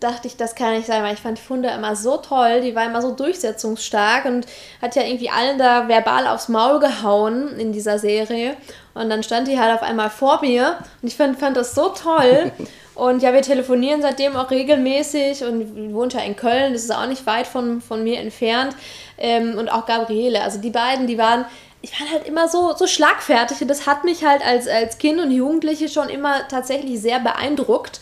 dachte 0.00 0.28
ich, 0.28 0.36
das 0.36 0.54
kann 0.54 0.74
nicht 0.74 0.86
sein, 0.86 1.02
weil 1.02 1.14
ich 1.14 1.20
fand 1.20 1.38
Funda 1.38 1.74
immer 1.74 1.96
so 1.96 2.16
toll, 2.16 2.60
die 2.60 2.74
war 2.74 2.84
immer 2.86 3.02
so 3.02 3.12
durchsetzungsstark 3.12 4.24
und 4.24 4.46
hat 4.80 4.96
ja 4.96 5.02
irgendwie 5.02 5.30
allen 5.30 5.58
da 5.58 5.88
verbal 5.88 6.26
aufs 6.26 6.48
Maul 6.48 6.80
gehauen 6.80 7.58
in 7.58 7.72
dieser 7.72 7.98
Serie. 7.98 8.56
Und 8.94 9.10
dann 9.10 9.22
stand 9.22 9.48
die 9.48 9.58
halt 9.58 9.74
auf 9.74 9.82
einmal 9.82 10.10
vor 10.10 10.40
mir 10.40 10.78
und 11.00 11.08
ich 11.08 11.16
fand, 11.16 11.38
fand 11.38 11.56
das 11.56 11.74
so 11.74 11.88
toll. 11.90 12.52
Und 13.00 13.22
ja, 13.22 13.32
wir 13.32 13.40
telefonieren 13.40 14.02
seitdem 14.02 14.36
auch 14.36 14.50
regelmäßig 14.50 15.42
und 15.42 15.94
wohnt 15.94 16.12
ja 16.12 16.20
in 16.20 16.36
Köln, 16.36 16.74
das 16.74 16.82
ist 16.82 16.94
auch 16.94 17.06
nicht 17.06 17.24
weit 17.24 17.46
von, 17.46 17.80
von 17.80 18.04
mir 18.04 18.18
entfernt. 18.18 18.76
Ähm, 19.16 19.56
und 19.56 19.70
auch 19.70 19.86
Gabriele. 19.86 20.42
Also 20.42 20.58
die 20.58 20.68
beiden, 20.68 21.06
die 21.06 21.16
waren, 21.16 21.46
ich 21.80 21.98
war 21.98 22.10
halt 22.10 22.28
immer 22.28 22.46
so, 22.46 22.74
so 22.76 22.86
schlagfertig 22.86 23.62
und 23.62 23.68
das 23.68 23.86
hat 23.86 24.04
mich 24.04 24.22
halt 24.22 24.44
als, 24.44 24.68
als 24.68 24.98
Kind 24.98 25.18
und 25.18 25.30
Jugendliche 25.30 25.88
schon 25.88 26.10
immer 26.10 26.46
tatsächlich 26.48 27.00
sehr 27.00 27.20
beeindruckt. 27.20 28.00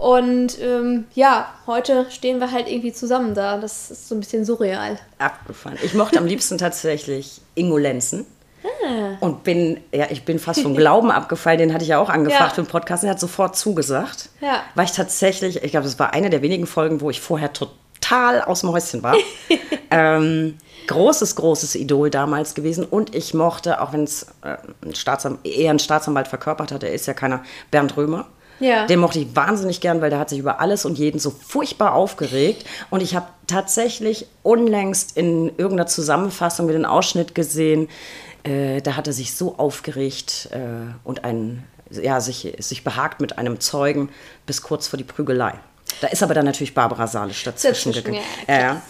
Und 0.00 0.58
ähm, 0.62 1.04
ja, 1.12 1.52
heute 1.66 2.06
stehen 2.08 2.38
wir 2.38 2.52
halt 2.52 2.68
irgendwie 2.68 2.90
zusammen 2.90 3.34
da. 3.34 3.58
Das 3.58 3.90
ist 3.90 4.08
so 4.08 4.14
ein 4.14 4.20
bisschen 4.20 4.46
surreal. 4.46 4.98
Abgefahren. 5.18 5.76
Ich 5.82 5.92
mochte 5.92 6.18
am 6.18 6.24
liebsten 6.24 6.56
tatsächlich 6.56 7.42
Ingo 7.54 7.76
Lenzen. 7.76 8.24
Ah. 8.64 9.18
Und 9.20 9.44
bin, 9.44 9.78
ja, 9.92 10.06
ich 10.08 10.24
bin 10.24 10.38
fast 10.38 10.62
vom 10.62 10.74
Glauben 10.74 11.10
abgefallen, 11.10 11.58
den 11.58 11.74
hatte 11.74 11.82
ich 11.82 11.90
ja 11.90 11.98
auch 11.98 12.08
angefragt 12.08 12.40
ja. 12.40 12.54
für 12.54 12.62
den 12.62 12.68
Podcast. 12.68 13.04
Er 13.04 13.10
hat 13.10 13.20
sofort 13.20 13.56
zugesagt. 13.56 14.30
Ja. 14.40 14.62
Weil 14.74 14.86
ich 14.86 14.92
tatsächlich, 14.92 15.62
ich 15.62 15.70
glaube, 15.70 15.84
das 15.84 15.98
war 15.98 16.14
eine 16.14 16.30
der 16.30 16.40
wenigen 16.40 16.66
Folgen, 16.66 17.02
wo 17.02 17.10
ich 17.10 17.20
vorher 17.20 17.52
total 17.52 18.40
aus 18.40 18.62
dem 18.62 18.72
Häuschen 18.72 19.02
war. 19.02 19.16
ähm, 19.90 20.56
großes, 20.86 21.36
großes 21.36 21.74
Idol 21.74 22.08
damals 22.08 22.54
gewesen. 22.54 22.86
Und 22.86 23.14
ich 23.14 23.34
mochte, 23.34 23.82
auch 23.82 23.92
wenn 23.92 24.04
es 24.04 24.28
äh, 24.40 24.56
ein 24.82 25.38
eher 25.44 25.70
ein 25.72 25.78
Staatsanwalt 25.78 26.28
verkörpert 26.28 26.72
hat, 26.72 26.84
er 26.84 26.94
ist 26.94 27.04
ja 27.04 27.12
keiner, 27.12 27.44
Bernd 27.70 27.98
Römer. 27.98 28.28
Ja. 28.60 28.86
Den 28.86 29.00
mochte 29.00 29.18
ich 29.18 29.34
wahnsinnig 29.34 29.80
gern, 29.80 30.00
weil 30.00 30.10
der 30.10 30.18
hat 30.18 30.28
sich 30.28 30.38
über 30.38 30.60
alles 30.60 30.84
und 30.84 30.98
jeden 30.98 31.18
so 31.18 31.30
furchtbar 31.30 31.94
aufgeregt. 31.94 32.64
Und 32.90 33.02
ich 33.02 33.16
habe 33.16 33.26
tatsächlich 33.46 34.26
unlängst 34.42 35.16
in 35.16 35.48
irgendeiner 35.56 35.86
Zusammenfassung 35.86 36.66
mit 36.66 36.76
einem 36.76 36.84
Ausschnitt 36.84 37.34
gesehen, 37.34 37.88
äh, 38.44 38.80
da 38.80 38.96
hat 38.96 39.06
er 39.06 39.12
sich 39.12 39.34
so 39.34 39.56
aufgeregt 39.58 40.48
äh, 40.52 40.58
und 41.04 41.24
einen, 41.24 41.64
ja, 41.90 42.20
sich, 42.20 42.54
sich 42.58 42.84
behagt 42.84 43.20
mit 43.20 43.38
einem 43.38 43.60
Zeugen 43.60 44.10
bis 44.46 44.62
kurz 44.62 44.86
vor 44.86 44.96
die 44.96 45.04
Prügelei. 45.04 45.54
Da 46.00 46.06
ist 46.06 46.22
aber 46.22 46.34
dann 46.34 46.44
natürlich 46.44 46.72
Barbara 46.72 47.06
Salisch 47.06 47.42
dazwischen 47.42 47.92
gegangen. 47.92 48.20
Ja, 48.48 48.80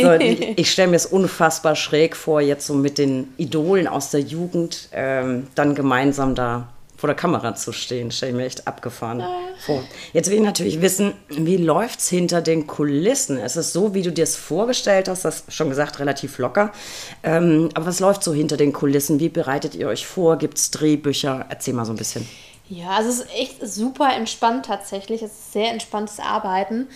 so, 0.00 0.12
ich, 0.12 0.40
ich 0.58 0.72
stelle 0.72 0.88
mir 0.88 0.96
es 0.96 1.06
unfassbar 1.06 1.76
schräg 1.76 2.16
vor, 2.16 2.40
jetzt 2.40 2.66
so 2.66 2.74
mit 2.74 2.98
den 2.98 3.32
Idolen 3.36 3.86
aus 3.86 4.10
der 4.10 4.20
Jugend 4.20 4.88
ähm, 4.92 5.48
dann 5.54 5.74
gemeinsam 5.74 6.34
da 6.34 6.68
vor 7.00 7.08
der 7.08 7.16
Kamera 7.16 7.54
zu 7.54 7.72
stehen. 7.72 8.10
Stelle 8.10 8.32
ich 8.32 8.36
mir 8.36 8.44
echt 8.44 8.68
abgefahren 8.68 9.22
ah. 9.22 9.38
vor. 9.58 9.82
Jetzt 10.12 10.28
will 10.28 10.36
ich 10.36 10.44
natürlich 10.44 10.82
wissen, 10.82 11.14
wie 11.28 11.56
läuft 11.56 12.00
es 12.00 12.10
hinter 12.10 12.42
den 12.42 12.66
Kulissen? 12.66 13.38
Ist 13.38 13.56
es 13.56 13.72
so, 13.72 13.94
wie 13.94 14.02
du 14.02 14.12
dir 14.12 14.24
es 14.24 14.36
vorgestellt 14.36 15.08
hast? 15.08 15.24
Das 15.24 15.44
schon 15.48 15.70
gesagt, 15.70 15.98
relativ 15.98 16.36
locker. 16.36 16.72
Ähm, 17.22 17.70
aber 17.72 17.86
was 17.86 18.00
läuft 18.00 18.22
so 18.22 18.34
hinter 18.34 18.58
den 18.58 18.74
Kulissen? 18.74 19.18
Wie 19.18 19.30
bereitet 19.30 19.74
ihr 19.74 19.88
euch 19.88 20.06
vor? 20.06 20.36
Gibt 20.36 20.58
es 20.58 20.70
Drehbücher? 20.70 21.46
Erzähl 21.48 21.72
mal 21.72 21.86
so 21.86 21.92
ein 21.94 21.96
bisschen. 21.96 22.28
Ja, 22.68 23.00
es 23.00 23.06
ist 23.06 23.26
echt 23.34 23.66
super 23.66 24.14
entspannt 24.14 24.66
tatsächlich. 24.66 25.22
Es 25.22 25.32
ist 25.32 25.52
sehr 25.54 25.72
entspanntes 25.72 26.20
Arbeiten. 26.20 26.86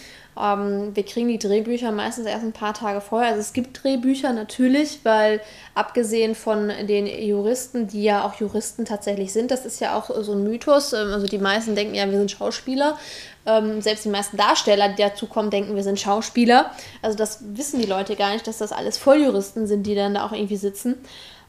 Ähm, 0.40 0.94
wir 0.94 1.04
kriegen 1.04 1.28
die 1.28 1.38
Drehbücher 1.38 1.92
meistens 1.92 2.26
erst 2.26 2.44
ein 2.44 2.52
paar 2.52 2.74
Tage 2.74 3.00
vorher. 3.00 3.30
Also 3.30 3.40
es 3.40 3.52
gibt 3.52 3.82
Drehbücher 3.82 4.32
natürlich, 4.32 5.00
weil 5.04 5.40
abgesehen 5.74 6.34
von 6.34 6.72
den 6.88 7.06
Juristen, 7.06 7.86
die 7.86 8.02
ja 8.02 8.24
auch 8.24 8.34
Juristen 8.34 8.84
tatsächlich 8.84 9.32
sind, 9.32 9.50
das 9.50 9.64
ist 9.64 9.80
ja 9.80 9.96
auch 9.96 10.10
so 10.22 10.32
ein 10.32 10.42
Mythos. 10.42 10.92
Ähm, 10.92 11.12
also 11.12 11.26
die 11.26 11.38
meisten 11.38 11.74
denken 11.74 11.94
ja, 11.94 12.10
wir 12.10 12.18
sind 12.18 12.30
Schauspieler. 12.30 12.98
Ähm, 13.46 13.80
selbst 13.82 14.04
die 14.04 14.10
meisten 14.10 14.36
Darsteller, 14.36 14.88
die 14.88 15.02
dazukommen, 15.02 15.50
denken, 15.50 15.76
wir 15.76 15.82
sind 15.82 16.00
Schauspieler. 16.00 16.70
Also 17.02 17.16
das 17.16 17.40
wissen 17.54 17.80
die 17.80 17.86
Leute 17.86 18.16
gar 18.16 18.32
nicht, 18.32 18.46
dass 18.46 18.58
das 18.58 18.72
alles 18.72 18.98
Volljuristen 18.98 19.66
sind, 19.66 19.84
die 19.84 19.94
dann 19.94 20.14
da 20.14 20.26
auch 20.26 20.32
irgendwie 20.32 20.56
sitzen. 20.56 20.96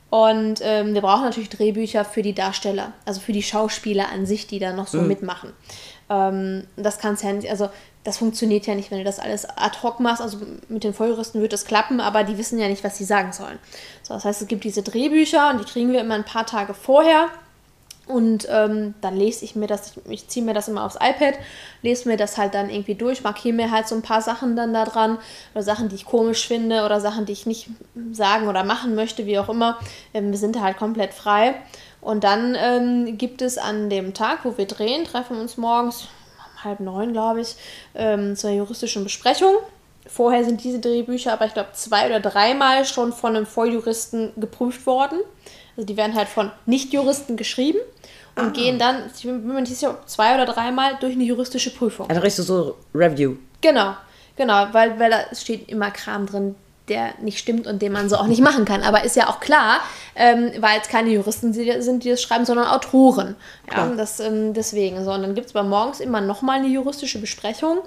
Und 0.10 0.60
ähm, 0.62 0.94
wir 0.94 1.02
brauchen 1.02 1.24
natürlich 1.24 1.50
Drehbücher 1.50 2.06
für 2.06 2.22
die 2.22 2.34
Darsteller, 2.34 2.94
also 3.06 3.20
für 3.20 3.34
die 3.34 3.44
Schauspieler 3.44 4.10
an 4.14 4.26
sich, 4.26 4.48
die 4.48 4.60
da 4.60 4.72
noch 4.72 4.88
so 4.88 5.02
mhm. 5.02 5.08
mitmachen. 5.08 5.54
Ähm, 6.10 6.68
das 6.76 7.00
kann 7.00 7.16
es 7.16 7.24
ja 7.24 7.34
nicht, 7.34 7.50
also 7.50 7.70
das 8.06 8.18
funktioniert 8.18 8.68
ja 8.68 8.76
nicht, 8.76 8.92
wenn 8.92 9.00
du 9.00 9.04
das 9.04 9.20
alles 9.20 9.46
ad 9.58 9.80
hoc 9.82 10.00
machst. 10.00 10.22
Also 10.22 10.38
mit 10.70 10.84
den 10.84 10.94
Vollrüsten 10.94 11.42
wird 11.42 11.52
das 11.52 11.66
klappen, 11.66 12.00
aber 12.00 12.24
die 12.24 12.38
wissen 12.38 12.60
ja 12.60 12.68
nicht, 12.68 12.84
was 12.84 12.98
sie 12.98 13.04
sagen 13.04 13.34
sollen. 13.34 13.58
So, 14.04 14.14
das 14.14 14.24
heißt, 14.24 14.44
es 14.44 14.48
gibt 14.48 14.64
diese 14.64 14.84
Drehbücher 14.84 15.50
und 15.50 15.60
die 15.60 15.66
kriegen 15.66 15.92
wir 15.92 16.02
immer 16.02 16.14
ein 16.14 16.24
paar 16.24 16.46
Tage 16.46 16.76
vorher. 16.76 17.30
Und 18.08 18.48
ähm, 18.52 18.94
dann 19.02 19.18
lese 19.18 19.44
ich 19.44 19.56
mir 19.56 19.66
das, 19.66 19.98
ich, 19.98 20.12
ich 20.12 20.28
ziehe 20.28 20.46
mir 20.46 20.54
das 20.54 20.68
immer 20.68 20.86
aufs 20.86 20.98
iPad, 20.98 21.34
lese 21.82 22.08
mir 22.08 22.18
das 22.18 22.38
halt 22.38 22.54
dann 22.54 22.70
irgendwie 22.70 22.94
durch, 22.94 23.24
markiere 23.24 23.56
mir 23.56 23.72
halt 23.72 23.88
so 23.88 23.96
ein 23.96 24.04
paar 24.04 24.22
Sachen 24.22 24.56
dann 24.56 24.76
da 24.76 24.86
dran 24.86 25.18
oder 25.56 25.64
Sachen, 25.64 25.90
die 25.90 25.96
ich 25.96 26.06
komisch 26.06 26.48
finde 26.48 26.86
oder 26.86 27.02
Sachen, 27.02 27.26
die 27.26 27.34
ich 27.34 27.48
nicht 27.48 27.70
sagen 28.12 28.48
oder 28.48 28.64
machen 28.64 28.94
möchte, 28.94 29.26
wie 29.26 29.40
auch 29.40 29.50
immer. 29.50 29.80
Ähm, 30.14 30.30
wir 30.30 30.38
sind 30.38 30.56
da 30.56 30.62
halt 30.62 30.78
komplett 30.78 31.16
frei. 31.16 31.56
Und 32.02 32.24
dann 32.24 32.56
ähm, 32.56 33.18
gibt 33.18 33.42
es 33.42 33.58
an 33.58 33.90
dem 33.90 34.14
Tag, 34.14 34.46
wo 34.46 34.60
wir 34.60 34.68
drehen, 34.68 35.06
treffen 35.06 35.38
wir 35.38 35.42
uns 35.42 35.58
morgens 35.58 36.08
halb 36.66 36.80
neun, 36.80 37.14
glaube 37.14 37.42
ich, 37.42 37.56
ähm, 37.94 38.36
zur 38.36 38.50
juristischen 38.50 39.04
Besprechung. 39.04 39.56
Vorher 40.08 40.44
sind 40.44 40.64
diese 40.64 40.80
Drehbücher 40.80 41.34
aber, 41.34 41.46
ich 41.46 41.54
glaube, 41.54 41.70
zwei 41.74 42.08
oder 42.08 42.20
dreimal 42.20 42.86
schon 42.86 43.14
von 43.14 43.36
einem 43.36 43.46
Volljuristen 43.46 44.34
geprüft 44.38 44.86
worden. 44.86 45.20
Also 45.76 45.86
die 45.86 45.98
werden 45.98 46.16
halt 46.16 46.28
von 46.28 46.52
Nichtjuristen 46.66 47.38
geschrieben 47.38 47.80
und 48.36 48.48
ah. 48.48 48.50
gehen 48.50 48.78
dann, 48.78 49.04
ich 49.16 49.24
bin 49.24 49.46
mir 49.48 49.62
nicht 49.62 49.76
sicher, 49.76 49.98
zwei 50.06 50.36
oder 50.36 50.46
dreimal 50.46 50.98
durch 51.00 51.14
eine 51.14 51.24
juristische 51.24 51.72
Prüfung. 51.72 52.10
Also 52.10 52.22
richtig 52.22 52.46
so 52.46 52.76
Review. 52.94 53.36
Genau, 53.62 53.96
genau, 54.36 54.68
weil, 54.72 55.00
weil 55.00 55.10
da 55.10 55.36
steht 55.36 55.70
immer 55.70 55.92
Kram 55.92 56.26
drin, 56.26 56.56
der 56.90 57.14
nicht 57.20 57.40
stimmt 57.40 57.68
und 57.68 57.82
den 57.82 57.92
man 57.92 58.10
so 58.10 58.16
auch 58.16 58.28
nicht 58.28 58.42
machen 58.42 58.66
kann. 58.66 58.84
Aber 58.84 59.04
ist 59.04 59.16
ja 59.16 59.28
auch 59.28 59.40
klar, 59.40 59.80
ähm, 60.16 60.52
weil 60.60 60.80
es 60.82 60.88
keine 60.88 61.10
Juristen 61.10 61.52
sind, 61.54 62.04
die 62.04 62.10
das 62.10 62.22
schreiben, 62.22 62.46
sondern 62.46 62.68
Autoren. 62.68 63.36
Ja, 63.72 63.88
das, 63.96 64.20
ähm, 64.20 64.54
deswegen. 64.54 65.04
So, 65.04 65.12
und 65.12 65.24
dann 65.24 65.36
gibt 65.36 65.48
es 65.48 65.56
aber 65.56 65.68
morgens 65.68 66.00
immer 66.00 66.22
nochmal 66.22 66.60
eine 66.60 66.68
juristische 66.68 67.20
Besprechung. 67.20 67.80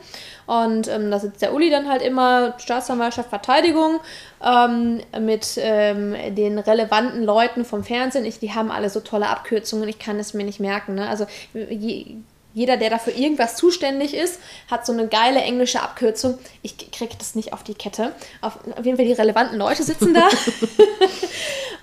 Und 0.46 0.88
ähm, 0.88 1.10
da 1.10 1.18
sitzt 1.18 1.42
der 1.42 1.54
Uli 1.54 1.70
dann 1.70 1.88
halt 1.88 2.02
immer, 2.02 2.54
Staatsanwaltschaft, 2.58 3.28
Verteidigung, 3.28 4.00
ähm, 4.42 5.00
mit 5.20 5.58
ähm, 5.58 6.16
den 6.34 6.58
relevanten 6.58 7.22
Leuten 7.22 7.64
vom 7.64 7.84
Fernsehen. 7.84 8.24
Ich, 8.24 8.38
die 8.38 8.54
haben 8.54 8.70
alle 8.70 8.90
so 8.90 9.00
tolle 9.00 9.28
Abkürzungen, 9.28 9.88
ich 9.88 9.98
kann 9.98 10.18
es 10.18 10.34
mir 10.34 10.44
nicht 10.44 10.58
merken. 10.58 10.94
Ne? 10.94 11.08
Also 11.08 11.26
je, 11.52 12.16
jeder, 12.54 12.76
der 12.76 12.90
dafür 12.90 13.14
irgendwas 13.14 13.56
zuständig 13.56 14.14
ist, 14.14 14.40
hat 14.70 14.86
so 14.86 14.92
eine 14.92 15.06
geile 15.06 15.40
englische 15.40 15.80
Abkürzung. 15.80 16.38
Ich 16.62 16.90
kriege 16.90 17.14
das 17.18 17.34
nicht 17.34 17.52
auf 17.52 17.62
die 17.62 17.74
Kette. 17.74 18.12
Auf, 18.40 18.58
auf 18.76 18.84
jeden 18.84 18.96
Fall 18.96 19.06
die 19.06 19.12
relevanten 19.12 19.58
Leute 19.58 19.82
sitzen 19.82 20.14
da. 20.14 20.28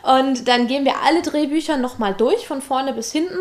und 0.20 0.48
dann 0.48 0.68
gehen 0.68 0.84
wir 0.84 0.96
alle 1.04 1.22
Drehbücher 1.22 1.78
nochmal 1.78 2.14
durch, 2.14 2.48
von 2.48 2.62
vorne 2.62 2.94
bis 2.94 3.12
hinten. 3.12 3.38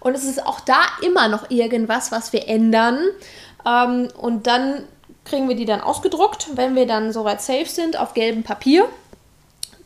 Und 0.00 0.14
es 0.14 0.24
ist 0.24 0.44
auch 0.44 0.60
da 0.60 0.80
immer 1.02 1.28
noch 1.28 1.50
irgendwas, 1.50 2.12
was 2.12 2.32
wir 2.32 2.46
ändern. 2.46 3.00
Ähm, 3.66 4.08
und 4.16 4.46
dann 4.46 4.84
kriegen 5.24 5.48
wir 5.48 5.56
die 5.56 5.64
dann 5.64 5.80
ausgedruckt, 5.80 6.48
wenn 6.54 6.76
wir 6.76 6.86
dann 6.86 7.12
soweit 7.12 7.42
safe 7.42 7.66
sind, 7.66 7.98
auf 7.98 8.14
gelbem 8.14 8.42
Papier. 8.42 8.88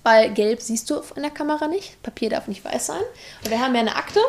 Weil 0.03 0.33
gelb 0.33 0.61
siehst 0.61 0.90
du 0.90 1.00
in 1.14 1.22
der 1.22 1.31
Kamera 1.31 1.68
nicht. 1.68 2.03
Papier 2.03 2.31
darf 2.31 2.48
nicht 2.48 2.64
weiß 2.64 2.87
sein. 2.87 3.03
Und 3.44 3.50
wir 3.50 3.61
haben 3.61 3.74
ja 3.74 3.81
eine 3.81 3.96
Akte. 3.96 4.20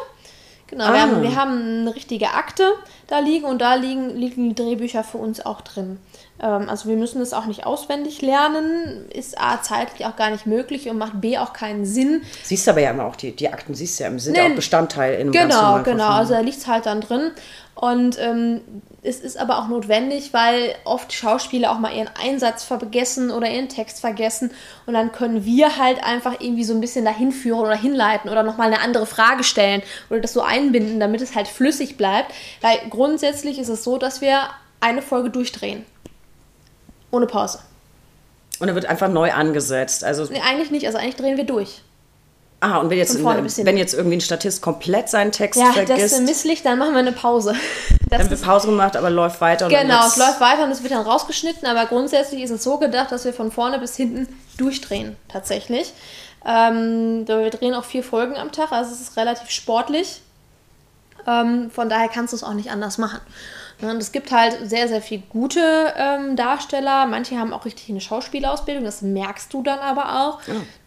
Genau, 0.72 0.86
ah. 0.86 0.94
wir, 0.94 1.02
haben, 1.02 1.22
wir 1.22 1.36
haben 1.36 1.82
eine 1.82 1.96
richtige 1.96 2.32
Akte 2.32 2.74
da 3.08 3.20
liegen 3.20 3.46
und 3.46 3.60
da 3.60 3.76
liegen, 3.76 4.16
liegen 4.16 4.50
die 4.50 4.56
Drehbücher 4.56 5.04
für 5.04 5.18
uns 5.18 5.46
auch 5.46 5.62
drin. 5.62 6.00
Ähm, 6.42 6.70
also 6.70 6.90
wir 6.90 6.98
müssen 6.98 7.20
das 7.20 7.34
auch 7.34 7.46
nicht 7.46 7.66
auswendig 7.66 8.22
lernen, 8.22 9.06
ist 9.14 9.40
A 9.40 9.62
zeitlich 9.62 10.06
auch 10.06 10.16
gar 10.16 10.32
nicht 10.32 10.46
möglich 10.46 10.90
und 10.90 10.98
macht 10.98 11.22
B 11.22 11.38
auch 11.38 11.54
keinen 11.54 11.86
Sinn. 11.86 12.24
Siehst 12.44 12.68
aber 12.68 12.82
ja 12.82 12.92
immer 12.92 13.06
auch 13.06 13.16
die, 13.16 13.36
die 13.36 13.50
Akten, 13.50 13.74
siehst 13.76 14.00
du 14.00 14.04
ja, 14.04 14.20
sind 14.20 14.34
nee, 14.34 14.42
auch 14.42 14.56
Bestandteil 14.56 15.14
in 15.16 15.22
einem 15.22 15.32
Genau, 15.32 15.84
genau, 15.84 16.10
also 16.10 16.34
da 16.34 16.40
liegt 16.40 16.58
es 16.58 16.68
halt 16.68 16.86
dann 16.86 17.02
drin. 17.02 17.32
Und 17.74 18.20
ähm, 18.20 18.62
es 19.02 19.20
ist 19.20 19.38
aber 19.38 19.58
auch 19.58 19.68
notwendig, 19.68 20.34
weil 20.34 20.76
oft 20.84 21.14
Schauspieler 21.14 21.72
auch 21.72 21.80
mal 21.80 21.96
ihren 21.96 22.10
Einsatz 22.22 22.64
vergessen 22.64 23.32
oder 23.32 23.50
ihren 23.50 23.70
Text 23.70 24.02
vergessen. 24.02 24.52
Und 24.86 24.94
dann 24.94 25.12
können 25.12 25.46
wir 25.46 25.78
halt 25.78 26.04
einfach 26.04 26.40
irgendwie 26.40 26.64
so 26.64 26.74
ein 26.74 26.82
bisschen 26.82 27.06
dahin 27.06 27.32
führen 27.32 27.62
oder 27.62 27.76
hinleiten 27.76 28.30
oder 28.30 28.44
nochmal 28.44 28.68
eine 28.68 28.82
andere 28.82 29.06
Frage 29.08 29.44
stellen 29.44 29.82
oder 30.10 30.20
das 30.20 30.34
so 30.34 30.42
einbinden, 30.42 31.00
damit 31.00 31.22
es 31.22 31.34
halt 31.34 31.48
flüssig 31.48 31.98
bleibt. 31.98 32.32
Weil 32.62 32.78
grundsätzlich 32.90 33.58
ist 33.58 33.70
es 33.70 33.84
so, 33.84 33.98
dass 33.98 34.22
wir 34.22 34.42
eine 34.80 35.02
Folge 35.02 35.30
durchdrehen. 35.30 35.86
Ohne 37.12 37.28
Pause. 37.28 37.60
Und 38.60 38.68
er 38.68 38.76
wird 38.76 38.86
einfach 38.86 39.10
neu 39.10 39.32
angesetzt. 39.32 40.04
Also 40.04 40.26
nee, 40.26 40.42
eigentlich 40.42 40.72
nicht. 40.72 40.86
Also 40.86 40.98
eigentlich 40.98 41.16
drehen 41.16 41.38
wir 41.38 41.46
durch. 41.46 41.82
Ah, 42.64 42.78
und 42.78 42.92
wenn 42.92 42.98
jetzt, 43.00 43.24
wenn 43.24 43.78
jetzt 43.78 43.96
irgendwie 43.96 44.18
ein 44.18 44.22
Statist 44.22 44.62
komplett 44.62 45.10
seinen 45.10 45.32
Text 45.32 45.60
Ja, 45.60 45.74
das 45.74 45.88
vergisst, 45.88 46.14
ist 46.14 46.22
misslich, 46.22 46.62
dann 46.62 46.78
machen 46.78 46.92
wir 46.94 47.00
eine 47.00 47.12
Pause. 47.12 47.56
Das 48.12 48.24
dann 48.24 48.30
wird 48.30 48.42
Pause 48.42 48.68
gemacht, 48.68 48.98
aber 48.98 49.10
läuft 49.10 49.40
weiter. 49.40 49.70
Genau, 49.70 50.06
es 50.06 50.18
läuft 50.18 50.42
weiter 50.42 50.66
und 50.66 50.72
es 50.72 50.84
wird 50.84 50.92
dann 50.92 51.06
rausgeschnitten, 51.08 51.66
aber 51.66 51.86
grundsätzlich 51.86 52.42
ist 52.42 52.50
es 52.50 52.62
so 52.62 52.78
gedacht, 52.78 53.10
dass 53.14 53.24
wir 53.24 53.32
von 53.32 53.54
vorne 53.54 53.80
bis 53.80 53.96
hinten 53.96 54.28
durchdrehen, 54.58 55.16
tatsächlich. 55.30 55.94
Ähm, 56.46 57.26
wir 57.26 57.50
drehen 57.52 57.74
auch 57.74 57.86
vier 57.86 58.04
Folgen 58.04 58.36
am 58.36 58.52
Tag, 58.52 58.74
also 58.74 58.94
es 58.94 59.00
ist 59.00 59.16
relativ 59.16 59.50
sportlich. 59.50 60.20
Ähm, 61.26 61.72
von 61.72 61.88
daher 61.88 62.10
kannst 62.10 62.34
du 62.34 62.36
es 62.36 62.44
auch 62.44 62.54
nicht 62.54 62.70
anders 62.70 62.98
machen. 62.98 63.22
Ne, 63.82 63.90
Und 63.92 63.98
es 63.98 64.12
gibt 64.12 64.32
halt 64.32 64.58
sehr, 64.70 64.88
sehr 64.88 65.02
viele 65.02 65.24
gute 65.30 65.94
ähm, 65.98 66.36
Darsteller. 66.36 67.06
Manche 67.08 67.38
haben 67.38 67.54
auch 67.54 67.66
richtig 67.66 67.90
eine 67.90 68.02
Schauspielausbildung, 68.02 68.84
das 68.84 69.02
merkst 69.02 69.52
du 69.54 69.64
dann 69.64 69.80
aber 69.80 70.22
auch. 70.22 70.40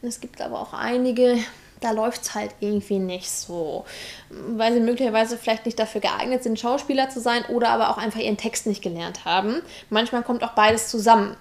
Und 0.03 0.09
Es 0.09 0.21
gibt 0.21 0.41
aber 0.41 0.61
auch 0.61 0.73
einige, 0.73 1.39
da 1.81 1.91
läuft 1.91 2.23
es 2.23 2.35
halt 2.35 2.55
irgendwie 2.61 2.99
nicht 2.99 3.31
so. 3.31 3.85
Weil 4.31 4.75
sie 4.75 4.81
möglicherweise 4.81 5.37
vielleicht 5.37 5.67
nicht 5.67 5.79
dafür 5.79 6.01
geeignet 6.01 6.43
sind, 6.43 6.59
Schauspieler 6.59 7.11
zu 7.11 7.21
sein 7.21 7.45
oder 7.47 7.71
aber 7.71 7.91
auch 7.91 7.99
einfach 7.99 8.21
ihren 8.21 8.37
Text 8.37 8.67
nicht 8.67 8.83
gelernt 8.83 9.25
haben. 9.25 9.61
Manchmal 9.91 10.23
kommt 10.23 10.45
auch 10.45 10.53
beides 10.53 10.89
zusammen. 10.89 11.37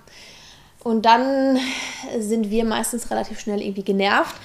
Und 0.83 1.05
dann 1.05 1.59
sind 2.19 2.49
wir 2.49 2.65
meistens 2.65 3.09
relativ 3.09 3.39
schnell 3.39 3.61
irgendwie 3.61 3.83
genervt, 3.83 4.35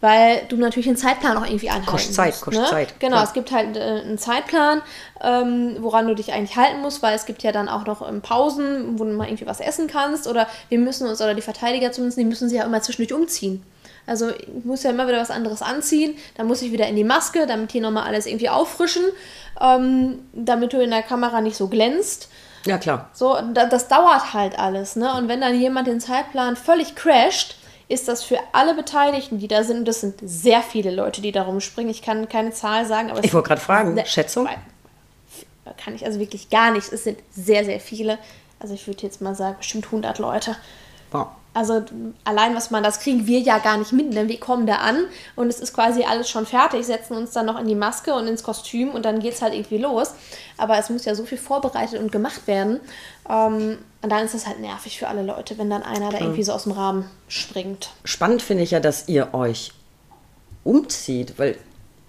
weil 0.00 0.42
du 0.48 0.56
natürlich 0.56 0.86
einen 0.86 0.96
Zeitplan 0.96 1.36
auch 1.36 1.44
irgendwie 1.46 1.68
einhalten 1.68 1.86
Kostet 1.86 2.14
Zeit, 2.14 2.28
musst. 2.30 2.42
kostet 2.42 2.62
ne? 2.64 2.70
Zeit, 2.70 3.00
Genau, 3.00 3.16
klar. 3.16 3.24
es 3.24 3.32
gibt 3.32 3.52
halt 3.52 3.76
äh, 3.76 3.80
einen 3.80 4.18
Zeitplan, 4.18 4.82
ähm, 5.22 5.76
woran 5.80 6.06
du 6.06 6.14
dich 6.14 6.32
eigentlich 6.32 6.56
halten 6.56 6.80
musst, 6.80 7.02
weil 7.02 7.14
es 7.14 7.26
gibt 7.26 7.42
ja 7.42 7.52
dann 7.52 7.68
auch 7.68 7.86
noch 7.86 8.08
ähm, 8.08 8.20
Pausen, 8.20 8.98
wo 8.98 9.04
du 9.04 9.12
mal 9.12 9.26
irgendwie 9.26 9.46
was 9.46 9.60
essen 9.60 9.88
kannst 9.88 10.26
oder 10.26 10.46
wir 10.68 10.78
müssen 10.78 11.06
uns, 11.08 11.20
oder 11.20 11.34
die 11.34 11.42
Verteidiger 11.42 11.92
zumindest, 11.92 12.18
die 12.18 12.24
müssen 12.24 12.48
sich 12.48 12.58
ja 12.58 12.64
immer 12.64 12.80
zwischendurch 12.82 13.18
umziehen. 13.18 13.62
Also 14.06 14.30
ich 14.30 14.64
muss 14.64 14.82
ja 14.84 14.90
immer 14.90 15.06
wieder 15.06 15.20
was 15.20 15.30
anderes 15.30 15.60
anziehen, 15.60 16.16
dann 16.36 16.46
muss 16.46 16.62
ich 16.62 16.72
wieder 16.72 16.86
in 16.86 16.96
die 16.96 17.04
Maske, 17.04 17.46
damit 17.46 17.72
hier 17.72 17.82
nochmal 17.82 18.04
alles 18.04 18.24
irgendwie 18.24 18.48
auffrischen, 18.48 19.02
ähm, 19.60 20.20
damit 20.32 20.72
du 20.72 20.80
in 20.80 20.90
der 20.90 21.02
Kamera 21.02 21.42
nicht 21.42 21.56
so 21.56 21.68
glänzt. 21.68 22.28
Ja, 22.64 22.78
klar. 22.78 23.10
So, 23.12 23.36
da, 23.52 23.66
das 23.66 23.88
dauert 23.88 24.32
halt 24.32 24.58
alles, 24.58 24.96
ne? 24.96 25.14
Und 25.14 25.28
wenn 25.28 25.40
dann 25.40 25.58
jemand 25.58 25.86
den 25.86 26.00
Zeitplan 26.00 26.56
völlig 26.56 26.96
crasht, 26.96 27.56
ist 27.88 28.06
das 28.08 28.22
für 28.22 28.38
alle 28.52 28.74
Beteiligten, 28.74 29.38
die 29.38 29.48
da 29.48 29.64
sind, 29.64 29.78
und 29.78 29.84
das 29.88 30.00
sind 30.00 30.20
sehr 30.22 30.62
viele 30.62 30.90
Leute, 30.90 31.22
die 31.22 31.32
da 31.32 31.42
rumspringen. 31.42 31.90
Ich 31.90 32.02
kann 32.02 32.28
keine 32.28 32.52
Zahl 32.52 32.86
sagen, 32.86 33.10
aber 33.10 33.20
es 33.20 33.26
Ich 33.26 33.34
wollte 33.34 33.48
gerade 33.48 33.60
fragen, 33.60 33.94
Ne, 33.94 34.04
Schätzung? 34.06 34.48
kann 35.76 35.94
ich 35.94 36.04
also 36.04 36.18
wirklich 36.18 36.50
gar 36.50 36.70
nicht. 36.70 36.92
Es 36.92 37.04
sind 37.04 37.18
sehr, 37.30 37.64
sehr 37.64 37.80
viele. 37.80 38.18
Also 38.58 38.74
ich 38.74 38.86
würde 38.86 39.02
jetzt 39.02 39.20
mal 39.20 39.34
sagen, 39.34 39.56
bestimmt 39.58 39.86
100 39.86 40.18
Leute. 40.18 40.56
Wow. 41.10 41.28
Also 41.54 41.82
allein 42.24 42.54
was 42.54 42.70
man, 42.70 42.84
das 42.84 43.00
kriegen 43.00 43.26
wir 43.26 43.40
ja 43.40 43.58
gar 43.58 43.78
nicht 43.78 43.92
mit, 43.92 44.14
denn 44.14 44.28
wir 44.28 44.38
kommen 44.38 44.66
da 44.66 44.76
an 44.76 45.06
und 45.34 45.48
es 45.48 45.58
ist 45.58 45.74
quasi 45.74 46.04
alles 46.04 46.30
schon 46.30 46.46
fertig, 46.46 46.86
setzen 46.86 47.16
uns 47.16 47.32
dann 47.32 47.46
noch 47.46 47.58
in 47.58 47.66
die 47.66 47.74
Maske 47.74 48.14
und 48.14 48.28
ins 48.28 48.44
Kostüm 48.44 48.90
und 48.90 49.04
dann 49.04 49.18
geht 49.18 49.34
es 49.34 49.42
halt 49.42 49.54
irgendwie 49.54 49.78
los. 49.78 50.12
Aber 50.56 50.78
es 50.78 50.88
muss 50.88 51.04
ja 51.04 51.16
so 51.16 51.24
viel 51.24 51.38
vorbereitet 51.38 52.00
und 52.00 52.12
gemacht 52.12 52.46
werden. 52.46 52.78
Ähm, 53.28 53.78
und 54.02 54.12
dann 54.12 54.24
ist 54.24 54.34
das 54.34 54.46
halt 54.46 54.60
nervig 54.60 54.98
für 54.98 55.08
alle 55.08 55.24
Leute, 55.24 55.58
wenn 55.58 55.68
dann 55.68 55.82
einer 55.82 56.10
da 56.10 56.20
irgendwie 56.20 56.44
so 56.44 56.52
aus 56.52 56.62
dem 56.62 56.72
Rahmen 56.72 57.10
springt. 57.26 57.90
Spannend 58.04 58.42
finde 58.42 58.62
ich 58.62 58.70
ja, 58.70 58.78
dass 58.78 59.08
ihr 59.08 59.34
euch 59.34 59.72
umzieht, 60.62 61.38
weil 61.38 61.56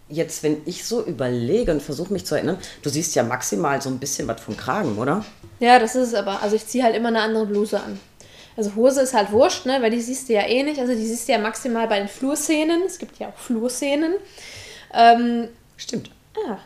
jetzt, 0.10 0.44
wenn 0.44 0.62
ich 0.66 0.86
so 0.86 1.04
überlege 1.04 1.72
und 1.72 1.82
versuche 1.82 2.14
mich 2.14 2.26
zu 2.26 2.36
erinnern, 2.36 2.58
du 2.84 2.90
siehst 2.90 3.16
ja 3.16 3.24
maximal 3.24 3.82
so 3.82 3.90
ein 3.90 4.00
bisschen 4.00 4.28
was 4.28 4.42
vom 4.42 4.58
Kragen, 4.58 4.98
oder? 4.98 5.24
Ja, 5.60 5.80
das 5.80 5.96
ist 5.96 6.10
es 6.10 6.14
aber. 6.14 6.44
Also 6.44 6.56
ich 6.56 6.68
ziehe 6.68 6.84
halt 6.84 6.96
immer 6.96 7.10
eine 7.10 7.22
andere 7.22 7.46
Bluse 7.46 7.80
an. 7.80 8.00
Also 8.60 8.76
Hose 8.76 9.00
ist 9.00 9.14
halt 9.14 9.32
wurscht, 9.32 9.66
ne? 9.66 9.82
Weil 9.82 9.90
die 9.90 10.02
siehst 10.02 10.28
du 10.28 10.34
ja 10.34 10.42
eh 10.42 10.64
nicht. 10.64 10.82
Also 10.82 10.94
die 10.94 11.06
siehst 11.06 11.30
du 11.30 11.32
ja 11.32 11.38
maximal 11.38 11.88
bei 11.88 11.98
den 11.98 12.10
Flurszenen. 12.10 12.82
Es 12.86 13.00
gibt 13.00 13.18
ja 13.18 13.30
auch 13.30 13.38
Flurszenen. 13.38 14.16
Ähm, 14.94 15.48
Stimmt. 15.78 16.12
Ja. 16.36 16.60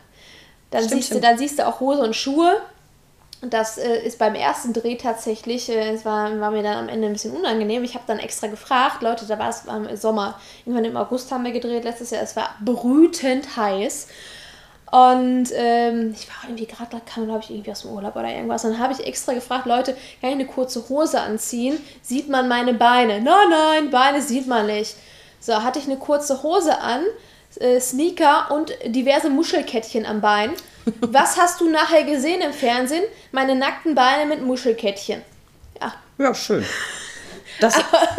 Dann, 0.72 0.82
Stimmt, 0.82 0.90
siehst 0.90 1.10
Du, 1.10 1.14
stimmt. 1.14 1.24
dann 1.24 1.38
siehst 1.38 1.58
du 1.60 1.68
auch 1.68 1.78
Hose 1.78 2.02
und 2.02 2.16
Schuhe. 2.16 2.56
Und 3.42 3.54
das 3.54 3.78
äh, 3.78 4.04
ist 4.04 4.18
beim 4.18 4.34
ersten 4.34 4.72
Dreh 4.72 4.96
tatsächlich, 4.96 5.68
äh, 5.68 5.92
es 5.92 6.04
war, 6.04 6.40
war 6.40 6.50
mir 6.50 6.64
dann 6.64 6.78
am 6.78 6.88
Ende 6.88 7.06
ein 7.06 7.12
bisschen 7.12 7.36
unangenehm. 7.36 7.84
Ich 7.84 7.94
habe 7.94 8.04
dann 8.08 8.18
extra 8.18 8.48
gefragt, 8.48 9.00
Leute, 9.00 9.24
da 9.26 9.38
war 9.38 9.50
es 9.50 9.66
im 9.66 9.96
Sommer, 9.96 10.40
irgendwann 10.66 10.84
im 10.84 10.96
August 10.96 11.30
haben 11.30 11.44
wir 11.44 11.52
gedreht, 11.52 11.84
letztes 11.84 12.10
Jahr, 12.10 12.22
es 12.22 12.34
war 12.34 12.56
brütend 12.64 13.56
heiß. 13.56 14.08
Und 14.94 15.48
ähm, 15.56 16.14
ich 16.16 16.28
war 16.28 16.44
irgendwie 16.44 16.66
gerade, 16.66 16.88
da 16.92 17.00
kam, 17.00 17.24
glaube 17.24 17.40
ich, 17.42 17.50
irgendwie 17.50 17.72
aus 17.72 17.82
dem 17.82 17.90
Urlaub 17.90 18.14
oder 18.14 18.28
irgendwas. 18.28 18.64
Und 18.64 18.74
dann 18.74 18.78
habe 18.78 18.92
ich 18.92 19.04
extra 19.04 19.32
gefragt, 19.32 19.66
Leute, 19.66 19.94
kann 20.20 20.30
ich 20.30 20.36
eine 20.36 20.46
kurze 20.46 20.88
Hose 20.88 21.20
anziehen? 21.20 21.84
Sieht 22.00 22.28
man 22.28 22.46
meine 22.46 22.74
Beine? 22.74 23.20
Nein, 23.20 23.50
nein, 23.50 23.90
Beine 23.90 24.22
sieht 24.22 24.46
man 24.46 24.66
nicht. 24.66 24.94
So, 25.40 25.64
hatte 25.64 25.80
ich 25.80 25.86
eine 25.86 25.96
kurze 25.96 26.44
Hose 26.44 26.78
an, 26.78 27.02
äh, 27.58 27.80
Sneaker 27.80 28.52
und 28.52 28.72
diverse 28.86 29.30
Muschelkettchen 29.30 30.06
am 30.06 30.20
Bein. 30.20 30.52
Was 31.00 31.38
hast 31.38 31.60
du 31.60 31.68
nachher 31.68 32.04
gesehen 32.04 32.40
im 32.40 32.52
Fernsehen? 32.52 33.02
Meine 33.32 33.56
nackten 33.56 33.96
Beine 33.96 34.26
mit 34.26 34.46
Muschelkettchen. 34.46 35.22
Ja, 35.82 35.92
Ja, 36.18 36.32
schön. 36.32 36.64
Das, 37.58 37.74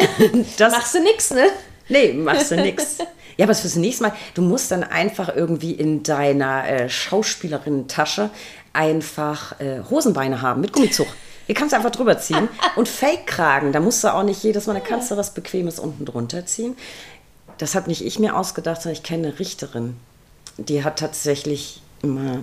das, 0.58 0.72
machst 0.74 0.94
du 0.94 1.00
nix, 1.00 1.30
ne? 1.30 1.46
Nee, 1.88 2.12
machst 2.12 2.50
du 2.50 2.56
nix. 2.56 2.98
Ja, 3.36 3.44
aber 3.44 3.54
fürs 3.54 3.76
nächste 3.76 4.04
Mal, 4.04 4.12
du 4.34 4.42
musst 4.42 4.70
dann 4.70 4.82
einfach 4.82 5.34
irgendwie 5.34 5.72
in 5.72 6.02
deiner 6.02 6.68
äh, 6.68 6.88
Schauspielerinnen-Tasche 6.88 8.30
einfach 8.72 9.60
äh, 9.60 9.80
Hosenbeine 9.90 10.42
haben 10.42 10.60
mit 10.60 10.72
Gummizug. 10.72 11.06
Hier 11.46 11.54
kannst 11.54 11.72
du 11.72 11.76
einfach 11.76 11.90
drüber 11.90 12.18
ziehen 12.18 12.48
und 12.76 12.88
Fake-Kragen. 12.88 13.72
Da 13.72 13.80
musst 13.80 14.02
du 14.04 14.12
auch 14.12 14.22
nicht 14.22 14.42
jedes 14.42 14.66
Mal, 14.66 14.74
da 14.74 14.80
kannst 14.80 15.10
du 15.10 15.16
was 15.16 15.34
Bequemes 15.34 15.78
unten 15.78 16.04
drunter 16.04 16.46
ziehen. 16.46 16.76
Das 17.58 17.74
habe 17.74 17.88
nicht 17.88 18.04
ich 18.04 18.18
mir 18.18 18.36
ausgedacht, 18.36 18.82
sondern 18.82 18.96
ich 18.96 19.02
kenne 19.02 19.28
eine 19.28 19.38
Richterin. 19.38 19.96
Die 20.58 20.84
hat 20.84 20.98
tatsächlich 20.98 21.82
immer 22.02 22.42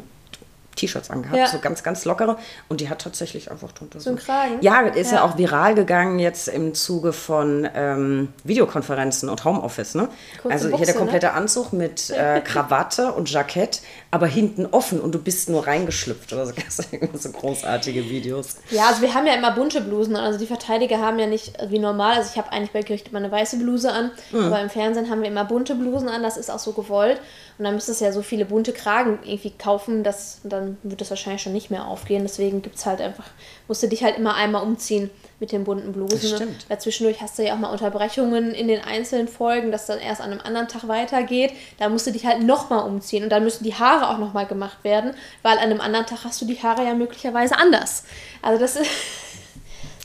T-Shirts 0.75 1.09
angehabt, 1.09 1.37
Ja. 1.37 1.47
so 1.47 1.59
ganz, 1.59 1.83
ganz 1.83 2.05
lockere. 2.05 2.37
Und 2.69 2.81
die 2.81 2.89
hat 2.89 3.01
tatsächlich 3.01 3.51
einfach 3.51 3.71
drunter 3.71 3.99
So 3.99 4.15
Kragen? 4.15 4.57
Ja, 4.61 4.81
ist 4.81 5.11
ja. 5.11 5.17
Ja. 5.17 5.23
auch 5.23 5.37
viral 5.37 5.75
gegangen 5.75 6.19
jetzt 6.19 6.47
im 6.47 6.73
Zuge 6.73 7.13
von 7.13 7.67
ähm, 7.75 8.29
Videokonferenzen 8.43 9.29
und 9.29 9.43
Homeoffice. 9.45 9.95
Ne? 9.95 10.09
Kurze 10.41 10.53
also 10.53 10.67
hier 10.67 10.71
Buchse, 10.77 10.85
der 10.85 10.93
ne? 10.95 10.99
komplette 10.99 11.31
Anzug 11.33 11.73
mit 11.73 12.09
äh, 12.11 12.41
Krawatte 12.41 13.11
und 13.13 13.29
Jackett, 13.31 13.81
aber 14.11 14.27
hinten 14.27 14.65
offen 14.67 14.99
und 14.99 15.13
du 15.13 15.19
bist 15.19 15.49
nur 15.49 15.65
reingeschlüpft 15.67 16.33
oder 16.33 16.45
so, 16.45 16.53
so 17.13 17.29
großartige 17.31 18.09
Videos. 18.09 18.57
Ja, 18.69 18.87
also 18.87 19.01
wir 19.01 19.13
haben 19.13 19.27
ja 19.27 19.33
immer 19.35 19.51
bunte 19.51 19.81
Blusen. 19.81 20.15
Also 20.15 20.39
die 20.39 20.47
Verteidiger 20.47 20.99
haben 20.99 21.19
ja 21.19 21.27
nicht 21.27 21.53
wie 21.69 21.79
normal. 21.79 22.17
Also 22.17 22.29
ich 22.31 22.37
habe 22.37 22.51
eigentlich 22.51 22.71
bei 22.71 22.81
Gericht 22.81 23.09
immer 23.09 23.19
eine 23.19 23.31
weiße 23.31 23.57
Bluse 23.57 23.91
an, 23.91 24.11
aber 24.33 24.61
im 24.61 24.69
Fernsehen 24.69 25.09
haben 25.09 25.21
wir 25.21 25.27
immer 25.27 25.45
bunte 25.45 25.75
Blusen 25.75 26.09
an. 26.09 26.23
Das 26.23 26.37
ist 26.37 26.49
auch 26.49 26.59
so 26.59 26.71
gewollt. 26.73 27.19
Und 27.57 27.65
dann 27.65 27.75
müsstest 27.75 28.01
du 28.01 28.05
ja 28.05 28.11
so 28.11 28.23
viele 28.23 28.45
bunte 28.45 28.73
Kragen 28.73 29.19
irgendwie 29.23 29.51
kaufen, 29.51 30.03
dass 30.03 30.39
dann 30.43 30.62
wird 30.83 31.01
das 31.01 31.09
wahrscheinlich 31.09 31.41
schon 31.41 31.53
nicht 31.53 31.71
mehr 31.71 31.87
aufgehen. 31.87 32.23
Deswegen 32.23 32.61
gibt 32.61 32.75
es 32.75 32.85
halt 32.85 33.01
einfach, 33.01 33.25
musst 33.67 33.83
du 33.83 33.87
dich 33.87 34.03
halt 34.03 34.17
immer 34.17 34.35
einmal 34.35 34.63
umziehen 34.63 35.09
mit 35.39 35.51
den 35.51 35.63
bunten 35.63 35.91
Blusen. 35.91 36.19
Das 36.21 36.29
stimmt. 36.29 36.65
Weil 36.69 36.79
zwischendurch 36.79 37.21
hast 37.21 37.37
du 37.37 37.43
ja 37.43 37.53
auch 37.53 37.59
mal 37.59 37.71
Unterbrechungen 37.71 38.53
in 38.53 38.67
den 38.67 38.81
einzelnen 38.81 39.27
Folgen, 39.27 39.71
dass 39.71 39.85
dann 39.85 39.99
erst 39.99 40.21
an 40.21 40.31
einem 40.31 40.41
anderen 40.41 40.67
Tag 40.67 40.87
weitergeht. 40.87 41.53
Da 41.79 41.89
musst 41.89 42.07
du 42.07 42.11
dich 42.11 42.25
halt 42.25 42.43
nochmal 42.43 42.87
umziehen. 42.87 43.23
Und 43.23 43.29
dann 43.29 43.43
müssen 43.43 43.63
die 43.63 43.75
Haare 43.75 44.09
auch 44.09 44.17
nochmal 44.17 44.45
gemacht 44.45 44.83
werden, 44.83 45.13
weil 45.41 45.57
an 45.57 45.65
einem 45.65 45.81
anderen 45.81 46.05
Tag 46.05 46.23
hast 46.23 46.41
du 46.41 46.45
die 46.45 46.61
Haare 46.61 46.85
ja 46.85 46.93
möglicherweise 46.93 47.57
anders. 47.57 48.03
Also 48.41 48.59
das 48.59 48.75
ist, 48.75 48.89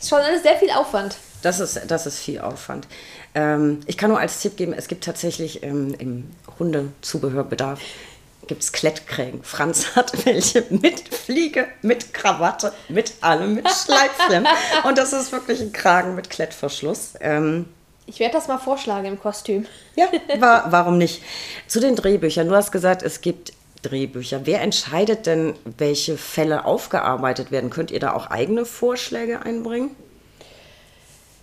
ist 0.01 0.09
schon 0.09 0.19
alles 0.21 0.43
sehr 0.43 0.57
viel 0.57 0.71
Aufwand. 0.71 1.17
Das 1.43 1.61
ist, 1.61 1.81
das 1.87 2.07
ist 2.07 2.19
viel 2.19 2.41
Aufwand. 2.41 2.89
Ähm, 3.35 3.81
ich 3.87 3.97
kann 3.97 4.11
nur 4.11 4.19
als 4.19 4.41
Tipp 4.41 4.57
geben, 4.57 4.73
es 4.73 4.89
gibt 4.89 5.05
tatsächlich 5.05 5.63
ähm, 5.63 5.95
im 5.99 6.31
Hundezubehörbedarf 6.59 7.81
gibt 8.49 8.63
es 8.63 8.73
Klettkrägen. 8.73 9.43
Franz 9.45 9.95
hat 9.95 10.27
welche 10.27 10.65
mit 10.71 11.15
Fliege, 11.15 11.67
mit 11.83 12.13
Krawatte, 12.13 12.73
mit 12.89 13.13
allem, 13.21 13.55
mit 13.55 13.69
Schleifchen. 13.69 14.47
Und 14.85 14.99
das 14.99 15.13
ist 15.13 15.31
wirklich 15.33 15.61
ein 15.61 15.73
Kragen 15.73 16.15
mit 16.17 16.31
Klettverschluss. 16.31 17.15
Ähm, 17.21 17.67
Ich 18.07 18.19
werde 18.21 18.33
das 18.35 18.49
mal 18.49 18.59
vorschlagen 18.59 19.07
im 19.07 19.21
Kostüm. 19.21 19.67
ja, 19.95 20.07
wa 20.39 20.65
warum 20.71 20.99
nicht? 20.99 21.23
Zu 21.67 21.79
den 21.81 21.95
Drehbüchern. 21.95 22.49
Du 22.49 22.55
hast 22.57 22.73
gesagt, 22.73 23.03
es 23.03 23.21
gibt 23.21 23.53
Drehbücher. 23.83 24.41
Wer 24.45 24.61
entscheidet 24.63 25.27
denn, 25.27 25.55
welche 25.79 26.17
Fälle 26.19 26.65
aufgearbeitet 26.65 27.53
werden? 27.53 27.71
Könnt 27.71 27.91
ihr 27.93 28.01
da 28.01 28.13
auch 28.15 28.27
eigene 28.27 28.65
Vorschläge 28.65 29.43
einbringen? 29.43 29.95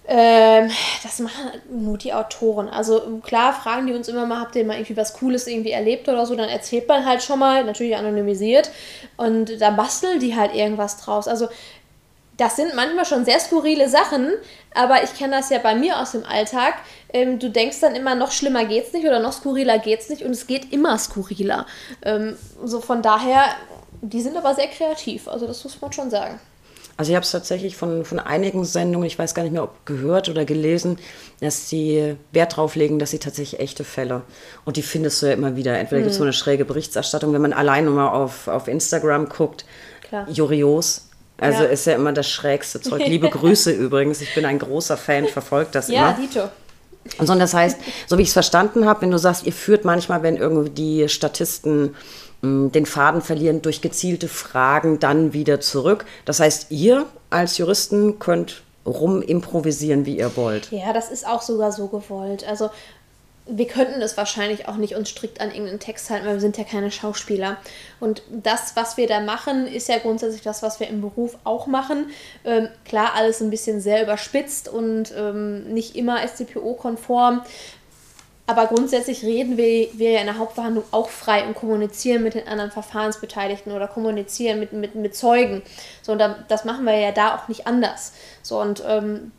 Ähm, 0.08 0.70
das 1.02 1.20
machen 1.20 1.52
nur 1.70 1.98
die 1.98 2.13
Autoren. 2.13 2.70
Also 2.70 3.20
klar 3.24 3.54
fragen 3.54 3.88
die 3.88 3.94
uns 3.94 4.08
immer 4.08 4.26
mal, 4.28 4.39
habt 4.39 4.56
ihr 4.56 4.63
mal 4.63 4.76
irgendwie 4.76 4.98
was 4.98 5.13
Cooles 5.13 5.48
irgendwie 5.48 5.72
erlebt 5.72 6.08
oder 6.08 6.26
so, 6.28 6.36
dann 6.36 6.50
erzählt 6.50 6.88
man 6.88 7.06
halt 7.06 7.24
schon 7.24 7.39
mal, 7.39 7.63
natürlich 7.63 7.96
anonymisiert 7.96 8.70
und 9.18 9.60
da 9.60 9.72
basteln 9.72 10.20
die 10.20 10.36
halt 10.36 10.54
irgendwas 10.54 10.98
draus. 10.98 11.28
Also 11.28 11.48
das 12.38 12.56
sind 12.56 12.76
manchmal 12.76 13.06
schon 13.06 13.26
sehr 13.26 13.39
skurrile 13.39 13.89
Sachen, 13.89 14.30
aber 14.76 15.04
ich 15.04 15.15
kenne 15.15 15.38
das 15.38 15.50
ja 15.50 15.58
bei 15.58 15.74
mir 15.74 16.00
aus 16.00 16.12
dem 16.12 16.26
Alltag. 16.26 16.76
Ähm, 17.12 17.39
du 17.39 17.50
denkst 17.50 17.80
dann 17.80 17.96
immer, 17.96 18.13
noch 18.13 18.32
schlimmer 18.32 18.65
geht's 18.65 18.94
nicht 18.94 19.08
oder 19.08 19.20
noch 19.20 19.34
skurriler 19.34 19.80
geht's 19.80 20.10
nicht 20.10 20.22
und 20.22 20.32
es 20.32 20.46
geht 20.46 20.72
immer 20.72 21.00
skurriler. 21.00 21.65
Ähm, 22.04 22.38
so 22.63 22.80
von 22.80 23.02
daher, 23.02 23.45
die 24.01 24.22
sind 24.22 24.38
aber 24.38 24.53
sehr 24.53 24.68
kreativ, 24.68 25.28
also 25.28 25.47
das 25.47 25.64
muss 25.64 25.82
man 25.82 25.93
schon 25.93 26.12
sagen. 26.12 26.39
Also 26.98 27.12
ich 27.12 27.16
habe 27.18 27.26
es 27.26 27.32
tatsächlich 27.32 27.76
von, 27.76 28.06
von 28.06 28.20
einigen 28.20 28.64
Sendungen, 28.64 29.06
ich 29.06 29.20
weiß 29.20 29.36
gar 29.36 29.43
nicht 29.43 29.52
mehr, 29.52 29.64
ob 29.64 29.86
gehört 29.86 30.30
oder 30.30 30.46
gelesen, 30.46 30.98
dass 31.41 31.68
sie 31.70 32.16
Wert 32.32 32.56
drauf 32.56 32.76
legen, 32.76 33.00
dass 33.00 33.12
sie 33.12 33.20
tatsächlich 33.20 33.60
echte 33.60 33.84
Fälle. 33.84 34.22
Und 34.64 34.78
die 34.78 34.82
findest 34.82 35.22
du 35.22 35.26
ja 35.26 35.34
immer 35.34 35.58
wieder. 35.58 35.78
Entweder 35.78 36.02
gibt 36.02 36.12
es 36.12 36.18
so 36.18 36.24
eine 36.24 36.32
schräge 36.32 36.64
Berichterstattung, 36.64 37.34
wenn 37.34 37.41
man 37.41 37.52
alleine 37.52 37.89
mal 37.89 38.08
auf, 38.10 38.48
auf 38.48 38.70
Instagram 38.70 39.28
guckt, 39.28 39.66
Klar. 40.08 40.26
Jurios. 40.30 41.10
Also 41.38 41.64
Ja. 41.64 41.70
ist 41.70 41.86
ja 41.86 41.96
immer 41.96 42.14
das 42.14 42.30
schrägste 42.30 42.80
Zeug. 42.80 43.06
Liebe 43.06 43.30
Grüße 43.32 43.72
übrigens. 43.72 44.22
Ich 44.22 44.34
bin 44.34 44.46
ein 44.46 44.58
großer 44.60 44.96
Fan, 44.96 45.28
verfolgt 45.28 45.76
das 45.76 45.89
Ja, 45.89 46.12
immer. 46.12 46.18
Dito. 46.18 46.50
Und 47.18 47.28
so, 47.28 47.36
das 47.36 47.54
heißt, 47.54 47.78
so 48.08 48.18
wie 48.18 48.22
ich 48.24 48.30
es 48.30 48.34
verstanden 48.34 48.86
habe, 48.86 49.02
wenn 49.02 49.12
du 49.12 49.20
sagst, 49.20 49.46
ihr 49.46 49.54
führt 49.54 49.86
manchmal, 49.86 50.24
wenn 50.24 50.38
irgendwie 50.38 50.70
die 50.72 51.10
Statisten 51.10 51.93
den 52.41 52.86
Faden 52.86 53.21
verlieren, 53.21 53.61
durch 53.61 53.81
gezielte 53.81 54.27
Fragen 54.27 54.99
dann 54.99 55.33
wieder 55.33 55.59
zurück. 55.61 56.05
Das 56.25 56.39
heißt, 56.39 56.67
ihr 56.69 57.05
als 57.29 57.57
Juristen 57.57 58.19
könnt 58.19 58.63
rum 58.86 59.21
improvisieren, 59.21 60.05
wie 60.05 60.17
ihr 60.17 60.36
wollt. 60.38 60.71
Ja, 60.71 60.93
das 60.93 61.09
ist 61.09 61.27
auch 61.27 61.41
sogar 61.41 61.71
so 61.71 61.88
gewollt. 61.88 62.47
Also 62.47 62.69
wir 63.47 63.67
könnten 63.67 64.01
es 64.01 64.17
wahrscheinlich 64.17 64.67
auch 64.67 64.77
nicht 64.77 64.95
uns 64.95 65.09
strikt 65.09 65.39
an 65.39 65.49
irgendeinen 65.49 65.79
Text 65.79 66.09
halten, 66.09 66.25
weil 66.25 66.33
wir 66.33 66.41
sind 66.41 66.57
ja 66.57 66.63
keine 66.63 66.89
Schauspieler. 66.89 67.57
Und 67.99 68.23
das, 68.29 68.75
was 68.75 68.97
wir 68.97 69.07
da 69.07 69.19
machen, 69.19 69.67
ist 69.67 69.88
ja 69.88 69.99
grundsätzlich 69.99 70.41
das, 70.41 70.63
was 70.63 70.79
wir 70.79 70.88
im 70.88 71.01
Beruf 71.01 71.38
auch 71.43 71.67
machen. 71.67 72.07
Ähm, 72.43 72.69
klar, 72.86 73.11
alles 73.15 73.41
ein 73.41 73.51
bisschen 73.51 73.81
sehr 73.81 74.01
überspitzt 74.01 74.67
und 74.67 75.13
ähm, 75.15 75.73
nicht 75.73 75.95
immer 75.95 76.27
StPO-konform. 76.27 77.41
Aber 78.48 78.68
grundsätzlich 78.68 79.24
reden 79.24 79.58
wir, 79.58 79.89
wir 79.93 80.12
ja 80.12 80.20
in 80.20 80.28
der 80.28 80.38
Hauptverhandlung 80.38 80.86
auch 80.91 81.10
frei 81.10 81.48
und 81.48 81.56
kommunizieren 81.56 82.22
mit 82.22 82.36
den 82.36 82.48
anderen 82.48 82.70
Verfahrensbeteiligten 82.70 83.72
oder 83.72 83.88
kommunizieren 83.88 84.60
mit, 84.60 84.72
mit, 84.72 84.93
mit 84.93 85.16
Zeugen. 85.16 85.64
So, 86.04 86.12
und 86.12 86.20
da, 86.20 86.36
das 86.48 86.64
machen 86.64 86.86
wir 86.86 86.96
ja 86.96 87.12
da 87.12 87.36
auch 87.36 87.48
nicht 87.48 87.66
anders. 87.66 88.14
So, 88.43 88.62
und 88.62 88.84
ähm, 88.88 89.32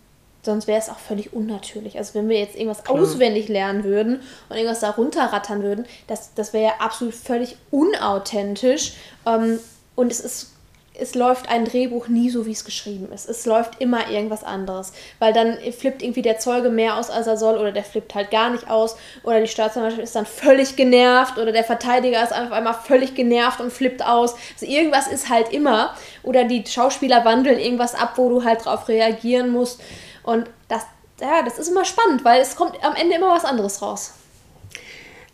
sonst 0.43 0.67
wäre 0.67 0.81
es 0.81 0.89
auch 0.89 0.99
völlig 0.99 1.33
unnatürlich. 1.33 1.99
Also 1.99 2.15
wenn 2.15 2.29
wir 2.29 2.39
jetzt 2.39 2.57
irgendwas 2.57 2.87
auswendig 2.89 3.49
lernen 3.49 3.85
würden 3.85 4.23
und 4.49 4.57
irgendwas 4.57 4.81
da 4.81 4.91
runterrattern 4.91 5.63
würden, 5.63 5.87
das, 6.09 6.35
das 6.35 6.53
wäre 6.53 6.65
ja 6.65 6.73
absolut 6.81 7.15
völlig 7.15 7.57
unauthentisch. 7.71 8.95
Ähm, 9.25 9.61
und 9.95 10.11
es 10.11 10.21
ist 10.21 10.56
es 10.99 11.15
läuft 11.15 11.49
ein 11.49 11.65
Drehbuch 11.65 12.09
nie 12.09 12.31
so, 12.31 12.47
wie 12.47 12.53
es 12.53 12.65
geschrieben 12.65 13.13
ist. 13.13 13.29
Es 13.29 13.47
läuft 13.47 13.81
immer 13.81 14.11
irgendwas 14.11 14.45
anderes. 14.45 14.93
Weil 15.19 15.33
dann 15.33 15.59
flippt 15.73 16.03
irgendwie 16.03 16.23
der 16.23 16.39
Zeuge 16.39 16.71
mehr 16.71 16.97
aus, 16.97 17.11
als 17.11 17.27
er 17.27 17.37
soll, 17.37 17.59
oder 17.59 17.73
der 17.73 17.85
flippt 17.85 18.15
halt 18.15 18.31
gar 18.31 18.51
nicht 18.51 18.69
aus, 18.71 18.97
oder 19.23 19.41
die 19.41 19.49
Staatsanwaltschaft 19.49 20.03
ist 20.03 20.17
dann 20.17 20.27
völlig 20.27 20.77
genervt, 20.77 21.39
oder 21.39 21.53
der 21.53 21.65
Verteidiger 21.65 22.23
ist 22.23 22.33
einfach 22.33 22.57
einmal 22.57 22.75
völlig 22.75 23.15
genervt 23.15 23.61
und 23.61 23.73
flippt 23.73 24.05
aus. 24.05 24.35
Also 24.55 24.67
irgendwas 24.67 25.09
ist 25.09 25.29
halt 25.29 25.53
immer. 25.53 25.95
Oder 26.23 26.45
die 26.45 26.65
Schauspieler 26.67 27.25
wandeln 27.25 27.59
irgendwas 27.59 27.95
ab, 27.95 28.15
wo 28.17 28.29
du 28.29 28.45
halt 28.45 28.65
drauf 28.65 28.89
reagieren 28.89 29.51
musst. 29.51 29.81
Und 30.23 30.49
das, 30.69 30.83
ja, 31.21 31.43
das 31.43 31.59
ist 31.59 31.69
immer 31.69 31.85
spannend, 31.85 32.25
weil 32.25 32.41
es 32.41 32.57
kommt 32.57 32.83
am 32.85 32.95
Ende 32.95 33.17
immer 33.17 33.31
was 33.31 33.45
anderes 33.45 33.83
raus. 33.83 34.15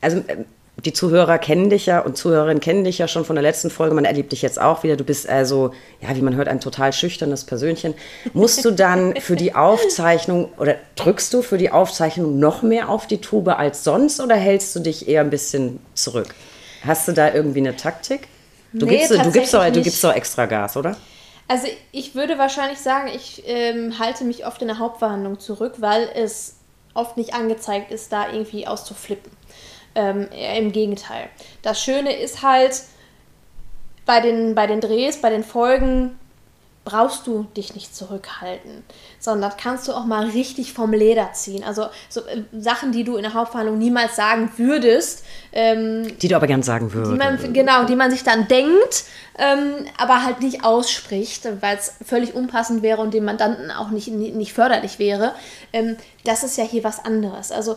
Also 0.00 0.22
die 0.85 0.93
Zuhörer 0.93 1.39
kennen 1.39 1.70
dich 1.70 1.87
ja 1.87 2.01
und 2.01 2.16
Zuhörerinnen 2.16 2.61
kennen 2.61 2.85
dich 2.85 2.99
ja 2.99 3.07
schon 3.07 3.24
von 3.24 3.37
der 3.37 3.43
letzten 3.43 3.70
Folge. 3.70 3.95
Man 3.95 4.05
erlebt 4.05 4.33
dich 4.33 4.43
jetzt 4.43 4.61
auch 4.61 4.83
wieder. 4.83 4.97
Du 4.97 5.05
bist 5.05 5.28
also, 5.28 5.72
ja, 6.01 6.14
wie 6.16 6.22
man 6.22 6.35
hört, 6.35 6.49
ein 6.49 6.61
total 6.61 6.93
schüchternes 6.93 7.45
Persönchen. 7.45 7.95
Musst 8.33 8.64
du 8.64 8.70
dann 8.70 9.16
für 9.16 9.37
die 9.37 9.55
Aufzeichnung 9.55 10.49
oder 10.59 10.76
drückst 10.97 11.33
du 11.35 11.43
für 11.43 11.59
die 11.59 11.70
Aufzeichnung 11.70 12.39
noch 12.39 12.62
mehr 12.62 12.89
auf 12.89 13.07
die 13.07 13.20
Tube 13.20 13.49
als 13.49 13.85
sonst 13.85 14.20
oder 14.20 14.35
hältst 14.35 14.74
du 14.74 14.80
dich 14.80 15.09
eher 15.09 15.20
ein 15.20 15.30
bisschen 15.30 15.78
zurück? 15.95 16.35
Hast 16.85 17.07
du 17.07 17.12
da 17.12 17.33
irgendwie 17.33 17.61
eine 17.61 17.76
Taktik? 17.76 18.28
Du, 18.72 18.87
Nee, 18.87 18.99
gibst, 18.99 19.11
du, 19.11 19.30
gibst 19.30 19.55
doch, 19.55 19.64
du 19.64 19.83
gibst 19.83 20.03
doch 20.03 20.14
extra 20.14 20.47
Gas, 20.47 20.76
oder? 20.76 20.97
Also 21.47 21.68
ich 21.93 22.14
würde 22.14 22.39
wahrscheinlich 22.39 22.78
sagen, 22.78 23.09
ich 23.14 23.43
ähm, 23.47 23.99
halte 23.99 24.24
mich 24.24 24.47
oft 24.47 24.62
in 24.62 24.68
der 24.68 24.78
Hauptverhandlung 24.78 25.39
zurück, 25.39 25.74
weil 25.78 26.09
es 26.14 26.57
oft 26.95 27.16
nicht 27.16 27.35
angezeigt 27.35 27.91
ist, 27.91 28.12
da 28.12 28.30
irgendwie 28.33 28.66
auszuflippen. 28.66 29.30
Ähm, 29.95 30.28
Im 30.57 30.72
Gegenteil. 30.72 31.28
Das 31.62 31.82
Schöne 31.82 32.16
ist 32.16 32.43
halt, 32.43 32.82
bei 34.07 34.20
den, 34.20 34.55
bei 34.55 34.66
den 34.66 34.80
Drehs, 34.80 35.20
bei 35.20 35.30
den 35.30 35.45
Folgen 35.45 36.18
brauchst 36.84 37.28
du 37.28 37.47
dich 37.57 37.74
nicht 37.76 37.95
zurückhalten, 37.95 38.82
sondern 39.20 39.53
kannst 39.57 39.86
du 39.86 39.93
auch 39.93 40.05
mal 40.05 40.26
richtig 40.30 40.72
vom 40.72 40.93
Leder 40.93 41.32
ziehen. 41.32 41.62
Also 41.62 41.86
so 42.09 42.22
äh, 42.22 42.43
Sachen, 42.59 42.90
die 42.90 43.05
du 43.05 43.16
in 43.16 43.22
der 43.22 43.34
Hauptverhandlung 43.34 43.78
niemals 43.78 44.16
sagen 44.16 44.51
würdest, 44.57 45.24
ähm, 45.53 46.18
Die 46.18 46.26
du 46.26 46.34
aber 46.34 46.49
gern 46.49 46.64
sagen 46.64 46.88
die 46.88 46.95
würdest. 46.95 47.18
man, 47.18 47.53
genau, 47.53 47.84
die 47.84 47.95
man 47.95 48.11
sich 48.11 48.24
dann 48.24 48.49
denkt, 48.49 49.05
ähm, 49.38 49.86
aber 49.97 50.24
halt 50.24 50.40
nicht 50.40 50.64
ausspricht, 50.64 51.47
weil 51.61 51.76
es 51.76 51.95
völlig 52.05 52.34
unpassend 52.34 52.82
wäre 52.82 53.01
und 53.01 53.14
dem 53.14 53.26
Mandanten 53.26 53.70
auch 53.70 53.90
nicht, 53.90 54.09
nicht 54.09 54.34
nicht 54.34 54.53
förderlich 54.53 54.99
wäre. 54.99 55.36
Ähm, 55.72 55.97
das 56.24 56.43
ist 56.43 56.59
ja 56.59 56.64
hier 56.64 56.82
was 56.82 57.05
anderes. 57.05 57.53
Also 57.53 57.76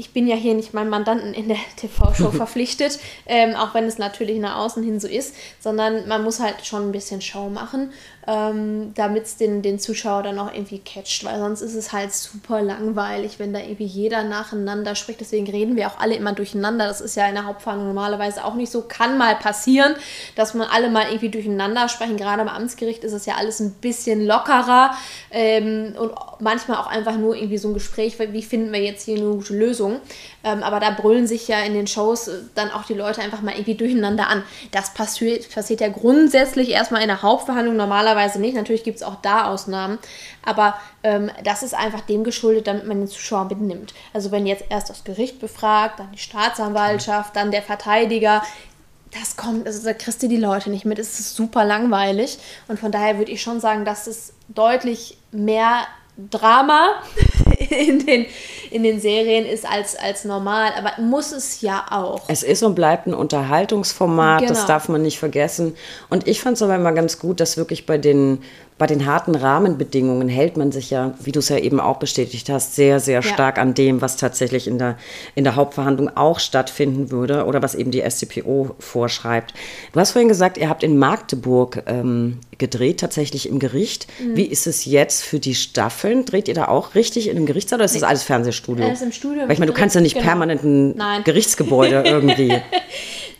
ich 0.00 0.14
bin 0.14 0.26
ja 0.26 0.34
hier 0.34 0.54
nicht 0.54 0.72
meinem 0.72 0.88
Mandanten 0.88 1.34
in 1.34 1.48
der 1.48 1.58
TV-Show 1.76 2.30
verpflichtet, 2.32 2.98
ähm, 3.26 3.54
auch 3.54 3.74
wenn 3.74 3.84
es 3.84 3.98
natürlich 3.98 4.38
nach 4.38 4.56
außen 4.56 4.82
hin 4.82 4.98
so 4.98 5.06
ist, 5.06 5.34
sondern 5.60 6.08
man 6.08 6.24
muss 6.24 6.40
halt 6.40 6.64
schon 6.64 6.88
ein 6.88 6.92
bisschen 6.92 7.20
Show 7.20 7.50
machen, 7.50 7.92
ähm, 8.30 8.92
damit 8.94 9.24
es 9.24 9.36
den, 9.36 9.60
den 9.60 9.80
Zuschauer 9.80 10.22
dann 10.22 10.38
auch 10.38 10.52
irgendwie 10.52 10.78
catcht, 10.78 11.24
weil 11.24 11.38
sonst 11.40 11.62
ist 11.62 11.74
es 11.74 11.92
halt 11.92 12.12
super 12.12 12.62
langweilig, 12.62 13.38
wenn 13.38 13.52
da 13.52 13.58
irgendwie 13.58 13.86
jeder 13.86 14.22
nacheinander 14.22 14.94
spricht. 14.94 15.20
Deswegen 15.20 15.50
reden 15.50 15.74
wir 15.74 15.88
auch 15.88 15.98
alle 15.98 16.14
immer 16.14 16.32
durcheinander. 16.32 16.86
Das 16.86 17.00
ist 17.00 17.16
ja 17.16 17.26
in 17.26 17.34
der 17.34 17.46
Hauptverhandlung 17.46 17.88
normalerweise 17.88 18.44
auch 18.44 18.54
nicht 18.54 18.70
so. 18.70 18.82
Kann 18.82 19.18
mal 19.18 19.34
passieren, 19.34 19.96
dass 20.36 20.54
man 20.54 20.68
alle 20.70 20.90
mal 20.90 21.06
irgendwie 21.06 21.30
durcheinander 21.30 21.88
sprechen. 21.88 22.16
Gerade 22.16 22.44
beim 22.44 22.54
Amtsgericht 22.54 23.02
ist 23.02 23.14
es 23.14 23.26
ja 23.26 23.34
alles 23.34 23.58
ein 23.58 23.72
bisschen 23.80 24.24
lockerer 24.24 24.94
ähm, 25.32 25.94
und 25.98 26.12
manchmal 26.38 26.78
auch 26.78 26.86
einfach 26.86 27.16
nur 27.16 27.34
irgendwie 27.34 27.58
so 27.58 27.68
ein 27.68 27.74
Gespräch, 27.74 28.16
wie 28.18 28.42
finden 28.42 28.72
wir 28.72 28.80
jetzt 28.80 29.06
hier 29.06 29.16
eine 29.16 29.30
gute 29.30 29.56
Lösung. 29.56 30.00
Ähm, 30.42 30.62
aber 30.62 30.80
da 30.80 30.90
brüllen 30.90 31.26
sich 31.26 31.48
ja 31.48 31.60
in 31.60 31.74
den 31.74 31.86
Shows 31.86 32.28
äh, 32.28 32.38
dann 32.54 32.70
auch 32.70 32.84
die 32.84 32.94
Leute 32.94 33.20
einfach 33.20 33.42
mal 33.42 33.52
irgendwie 33.52 33.74
durcheinander 33.74 34.28
an. 34.28 34.42
Das 34.70 34.94
passiert, 34.94 35.50
passiert 35.52 35.80
ja 35.80 35.88
grundsätzlich 35.88 36.70
erstmal 36.70 37.02
in 37.02 37.08
der 37.08 37.22
Hauptverhandlung 37.22 37.76
normalerweise 37.76 38.40
nicht. 38.40 38.54
Natürlich 38.54 38.84
gibt 38.84 38.96
es 38.96 39.02
auch 39.02 39.16
da 39.16 39.50
Ausnahmen. 39.50 39.98
Aber 40.44 40.74
ähm, 41.02 41.30
das 41.44 41.62
ist 41.62 41.74
einfach 41.74 42.00
dem 42.00 42.24
geschuldet, 42.24 42.66
damit 42.66 42.86
man 42.86 43.00
den 43.00 43.08
Zuschauer 43.08 43.46
mitnimmt. 43.46 43.92
Also 44.14 44.30
wenn 44.30 44.46
jetzt 44.46 44.64
erst 44.70 44.88
das 44.88 45.04
Gericht 45.04 45.40
befragt, 45.40 45.98
dann 45.98 46.12
die 46.12 46.18
Staatsanwaltschaft, 46.18 47.36
dann 47.36 47.50
der 47.50 47.62
Verteidiger, 47.62 48.42
das 49.12 49.36
kommt, 49.36 49.66
also 49.66 49.84
da 49.84 49.92
kriegst 49.92 50.22
du 50.22 50.28
die 50.28 50.36
Leute 50.36 50.70
nicht 50.70 50.84
mit. 50.84 50.98
Es 50.98 51.18
ist 51.20 51.34
super 51.34 51.64
langweilig. 51.64 52.38
Und 52.68 52.78
von 52.78 52.92
daher 52.92 53.18
würde 53.18 53.32
ich 53.32 53.42
schon 53.42 53.60
sagen, 53.60 53.84
dass 53.84 54.06
es 54.06 54.34
deutlich 54.48 55.18
mehr 55.32 55.86
Drama 56.30 57.02
in 57.70 58.04
den, 58.04 58.26
in 58.70 58.82
den 58.82 59.00
Serien 59.00 59.46
ist 59.46 59.66
als, 59.66 59.96
als 59.96 60.24
normal. 60.24 60.70
Aber 60.78 61.02
muss 61.02 61.32
es 61.32 61.60
ja 61.60 61.84
auch. 61.90 62.22
Es 62.28 62.42
ist 62.42 62.62
und 62.62 62.74
bleibt 62.74 63.06
ein 63.06 63.14
Unterhaltungsformat, 63.14 64.42
das 64.42 64.58
Genau. 64.58 64.66
darf 64.66 64.88
man 64.88 65.02
nicht 65.02 65.18
vergessen. 65.18 65.74
Und 66.08 66.26
ich 66.26 66.40
fand 66.40 66.56
es 66.56 66.62
aber 66.62 66.74
immer 66.76 66.92
ganz 66.92 67.18
gut, 67.18 67.40
dass 67.40 67.56
wirklich 67.56 67.86
bei 67.86 67.98
den, 67.98 68.38
bei 68.78 68.86
den 68.86 69.04
harten 69.04 69.34
Rahmenbedingungen 69.34 70.28
hält 70.28 70.56
man 70.56 70.72
sich 70.72 70.90
ja, 70.90 71.12
wie 71.20 71.32
du 71.32 71.40
es 71.40 71.50
ja 71.50 71.58
eben 71.58 71.80
auch 71.80 71.98
bestätigt 71.98 72.48
hast, 72.48 72.74
sehr, 72.76 72.98
sehr 72.98 73.22
stark 73.22 73.58
an 73.58 73.74
dem, 73.74 74.00
was 74.00 74.16
tatsächlich 74.16 74.66
in 74.66 74.78
der, 74.78 74.96
in 75.34 75.44
der 75.44 75.54
Hauptverhandlung 75.56 76.16
auch 76.16 76.38
stattfinden 76.40 77.10
würde 77.10 77.44
oder 77.44 77.62
was 77.62 77.74
eben 77.74 77.90
die 77.90 78.02
SCPO 78.08 78.74
vorschreibt. 78.78 79.52
Du 79.92 80.00
hast 80.00 80.12
vorhin 80.12 80.28
gesagt, 80.28 80.56
ihr 80.56 80.68
habt 80.70 80.82
in 80.82 80.96
Magdeburg 80.96 81.82
ähm, 81.86 82.38
gedreht, 82.56 83.00
tatsächlich 83.00 83.48
im 83.48 83.58
Gericht. 83.58 84.06
Mhm. 84.18 84.36
Wie 84.36 84.46
ist 84.46 84.66
es 84.66 84.84
jetzt 84.86 85.24
für 85.24 85.40
die 85.40 85.54
Staffeln? 85.54 86.24
Dreht 86.24 86.48
ihr 86.48 86.54
da 86.54 86.68
auch 86.68 86.94
richtig 86.94 87.28
in 87.28 87.36
einem 87.36 87.46
Gerichtssaal 87.46 87.78
oder 87.78 87.84
ist 87.86 87.96
das 87.96 88.02
alles 88.02 88.22
Fernsehstudio? 88.22 88.59
Alles 88.86 89.02
im 89.02 89.12
Studio, 89.12 89.42
im 89.42 89.48
Weil 89.48 89.52
ich 89.54 89.58
meine, 89.58 89.72
du 89.72 89.76
kannst 89.78 89.94
ja 89.94 90.00
nicht 90.00 90.14
Genau. 90.14 90.26
permanent 90.26 90.62
ein 90.64 90.96
Nein. 90.96 91.24
Gerichtsgebäude 91.24 92.02
irgendwie. 92.06 92.48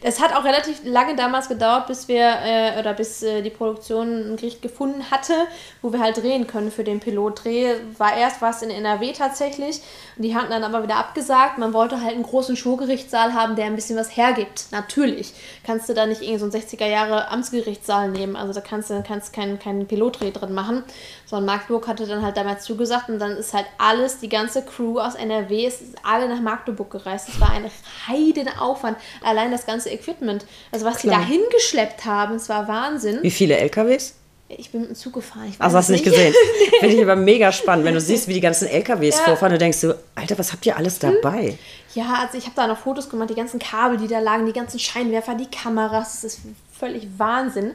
Es 0.02 0.20
hat 0.20 0.34
auch 0.34 0.44
relativ 0.44 0.80
lange 0.84 1.14
damals 1.14 1.48
gedauert, 1.48 1.86
bis 1.86 2.08
wir 2.08 2.24
äh, 2.42 2.78
oder 2.78 2.94
bis 2.94 3.22
äh, 3.22 3.42
die 3.42 3.50
Produktion 3.50 4.32
ein 4.32 4.36
Gericht 4.36 4.62
gefunden 4.62 5.10
hatte, 5.10 5.34
wo 5.82 5.92
wir 5.92 6.00
halt 6.00 6.16
drehen 6.16 6.46
können 6.46 6.70
für 6.70 6.84
den 6.84 7.00
Pilotdreh. 7.00 7.74
War 7.98 8.16
erst 8.16 8.40
was 8.40 8.62
in 8.62 8.70
NRW 8.70 9.12
tatsächlich 9.12 9.82
und 10.16 10.22
die 10.22 10.34
hatten 10.34 10.50
dann 10.50 10.64
aber 10.64 10.82
wieder 10.82 10.96
abgesagt. 10.96 11.58
Man 11.58 11.74
wollte 11.74 12.02
halt 12.02 12.14
einen 12.14 12.22
großen 12.22 12.56
Schulgerichtssaal 12.56 13.34
haben, 13.34 13.56
der 13.56 13.66
ein 13.66 13.74
bisschen 13.74 13.98
was 13.98 14.16
hergibt. 14.16 14.66
Natürlich 14.70 15.34
kannst 15.66 15.88
du 15.88 15.94
da 15.94 16.06
nicht 16.06 16.22
irgendwie 16.22 16.38
so 16.38 16.44
einen 16.46 16.54
60er 16.54 16.86
Jahre 16.86 17.28
Amtsgerichtssaal 17.28 18.10
nehmen. 18.10 18.36
Also 18.36 18.54
da 18.54 18.62
kannst 18.62 18.88
du 18.88 19.02
kannst 19.06 19.34
keinen 19.34 19.58
keinen 19.58 19.86
Pilotdreh 19.86 20.30
drin 20.30 20.54
machen. 20.54 20.82
Sondern 21.26 21.56
Magdeburg 21.56 21.86
hatte 21.86 22.06
dann 22.06 22.22
halt 22.22 22.38
damals 22.38 22.64
zugesagt 22.64 23.08
und 23.10 23.18
dann 23.18 23.32
ist 23.32 23.52
halt 23.52 23.66
alles, 23.76 24.18
die 24.18 24.28
ganze 24.28 24.64
Crew 24.64 24.98
aus 24.98 25.14
NRW, 25.14 25.66
ist 25.66 25.82
alle 26.02 26.28
nach 26.28 26.40
Magdeburg 26.40 26.90
gereist. 26.90 27.28
Es 27.28 27.40
war 27.40 27.50
ein 27.50 27.70
Heidenaufwand. 28.08 28.96
Allein 29.22 29.50
das 29.50 29.66
ganze 29.66 29.89
Equipment. 29.90 30.46
Also 30.72 30.86
was 30.86 30.98
die 30.98 31.08
Klar. 31.08 31.20
da 31.20 31.26
hingeschleppt 31.26 32.04
haben, 32.04 32.36
es 32.36 32.48
war 32.48 32.68
Wahnsinn. 32.68 33.18
Wie 33.22 33.30
viele 33.30 33.56
LKWs? 33.56 34.14
Ich 34.48 34.70
bin 34.70 34.80
mit 34.80 34.90
dem 34.90 34.96
Zug 34.96 35.12
gefahren. 35.12 35.54
Also 35.60 35.76
hast 35.76 35.90
du 35.90 35.92
nicht 35.92 36.04
gesehen. 36.04 36.34
Finde 36.80 36.96
ich 36.96 37.02
aber 37.02 37.14
mega 37.14 37.52
spannend, 37.52 37.84
wenn 37.84 37.94
du 37.94 38.00
siehst, 38.00 38.26
wie 38.26 38.34
die 38.34 38.40
ganzen 38.40 38.66
LKWs 38.66 39.18
Ja. 39.18 39.24
vorfahren, 39.26 39.52
du 39.52 39.58
denkst 39.58 39.80
du, 39.80 39.94
Alter, 40.16 40.36
was 40.38 40.52
habt 40.52 40.66
ihr 40.66 40.76
alles 40.76 40.98
dabei? 40.98 41.56
Ja, 41.94 42.14
also 42.24 42.36
ich 42.36 42.46
habe 42.46 42.56
da 42.56 42.66
noch 42.66 42.78
Fotos 42.78 43.08
gemacht, 43.08 43.30
die 43.30 43.34
ganzen 43.36 43.60
Kabel, 43.60 43.96
die 43.96 44.08
da 44.08 44.18
lagen, 44.18 44.46
die 44.46 44.52
ganzen 44.52 44.80
Scheinwerfer, 44.80 45.34
die 45.36 45.46
Kameras. 45.46 46.22
Das 46.22 46.24
ist 46.34 46.40
völlig 46.76 47.06
Wahnsinn. 47.16 47.74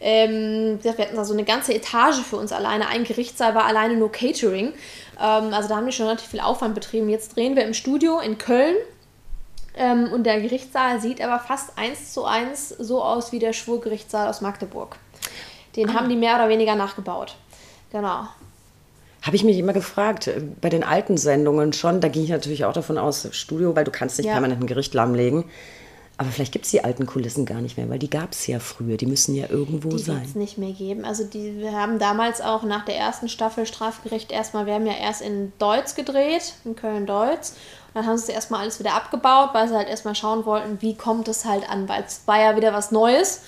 Ähm, 0.00 0.78
wir 0.82 0.92
hatten 0.96 1.16
da 1.16 1.24
so 1.24 1.32
eine 1.32 1.44
ganze 1.44 1.74
Etage 1.74 2.20
für 2.28 2.36
uns 2.36 2.52
alleine. 2.52 2.88
Ein 2.88 3.02
Gerichtssaal 3.04 3.54
war 3.56 3.64
alleine 3.64 3.96
nur 3.96 4.12
Catering. 4.12 4.74
Ähm, 5.20 5.54
also 5.54 5.68
da 5.68 5.76
haben 5.76 5.86
wir 5.86 5.92
schon 5.92 6.06
relativ 6.06 6.28
viel 6.28 6.40
Aufwand 6.40 6.74
betrieben. 6.74 7.08
Jetzt 7.08 7.34
drehen 7.36 7.56
wir 7.56 7.64
im 7.64 7.74
Studio 7.74 8.20
in 8.20 8.38
Köln. 8.38 8.76
Ähm, 9.74 10.12
und 10.12 10.24
der 10.24 10.40
Gerichtssaal 10.40 11.00
sieht 11.00 11.20
aber 11.20 11.38
fast 11.38 11.78
eins 11.78 12.12
zu 12.12 12.24
eins 12.24 12.68
so 12.68 13.02
aus 13.02 13.32
wie 13.32 13.38
der 13.38 13.52
Schwurgerichtssaal 13.52 14.28
aus 14.28 14.40
Magdeburg. 14.40 14.96
Den 15.76 15.90
ah. 15.90 15.94
haben 15.94 16.08
die 16.08 16.16
mehr 16.16 16.34
oder 16.36 16.48
weniger 16.48 16.74
nachgebaut. 16.74 17.36
Genau. 17.90 18.28
Habe 19.22 19.36
ich 19.36 19.44
mich 19.44 19.56
immer 19.56 19.72
gefragt, 19.72 20.26
äh, 20.26 20.42
bei 20.60 20.68
den 20.68 20.84
alten 20.84 21.16
Sendungen 21.16 21.72
schon, 21.72 22.00
da 22.00 22.08
ging 22.08 22.24
ich 22.24 22.30
natürlich 22.30 22.64
auch 22.64 22.72
davon 22.72 22.98
aus, 22.98 23.28
Studio, 23.32 23.74
weil 23.74 23.84
du 23.84 23.90
kannst 23.90 24.18
nicht 24.18 24.26
ja. 24.26 24.32
permanent 24.32 24.62
ein 24.62 24.66
Gericht 24.66 24.92
lahmlegen. 24.94 25.44
Aber 26.18 26.30
vielleicht 26.30 26.52
gibt 26.52 26.66
es 26.66 26.70
die 26.70 26.84
alten 26.84 27.06
Kulissen 27.06 27.46
gar 27.46 27.60
nicht 27.60 27.78
mehr, 27.78 27.88
weil 27.88 27.98
die 27.98 28.10
gab 28.10 28.32
es 28.32 28.46
ja 28.46 28.58
früher. 28.58 28.96
Die 28.96 29.06
müssen 29.06 29.34
ja 29.34 29.48
irgendwo 29.48 29.88
die 29.88 29.98
sein. 29.98 30.20
Die 30.22 30.28
es 30.28 30.34
nicht 30.34 30.58
mehr 30.58 30.72
geben. 30.72 31.04
Also 31.04 31.24
die, 31.24 31.58
wir 31.58 31.72
haben 31.72 31.98
damals 31.98 32.40
auch 32.40 32.62
nach 32.62 32.84
der 32.84 32.96
ersten 32.96 33.28
Staffel 33.28 33.66
Strafgericht 33.66 34.30
erstmal, 34.30 34.66
wir 34.66 34.74
haben 34.74 34.86
ja 34.86 34.94
erst 34.94 35.22
in 35.22 35.52
Deutz 35.58 35.94
gedreht, 35.94 36.54
in 36.64 36.76
Köln-Deutz. 36.76 37.56
Dann 37.94 38.06
haben 38.06 38.16
sie 38.16 38.24
es 38.24 38.28
erstmal 38.28 38.60
alles 38.62 38.78
wieder 38.78 38.94
abgebaut, 38.94 39.50
weil 39.52 39.68
sie 39.68 39.76
halt 39.76 39.88
erstmal 39.88 40.14
schauen 40.14 40.46
wollten, 40.46 40.80
wie 40.80 40.96
kommt 40.96 41.28
es 41.28 41.44
halt 41.44 41.68
an, 41.68 41.88
weil 41.88 42.04
es 42.06 42.22
war 42.26 42.40
ja 42.40 42.56
wieder 42.56 42.72
was 42.72 42.90
Neues. 42.90 43.42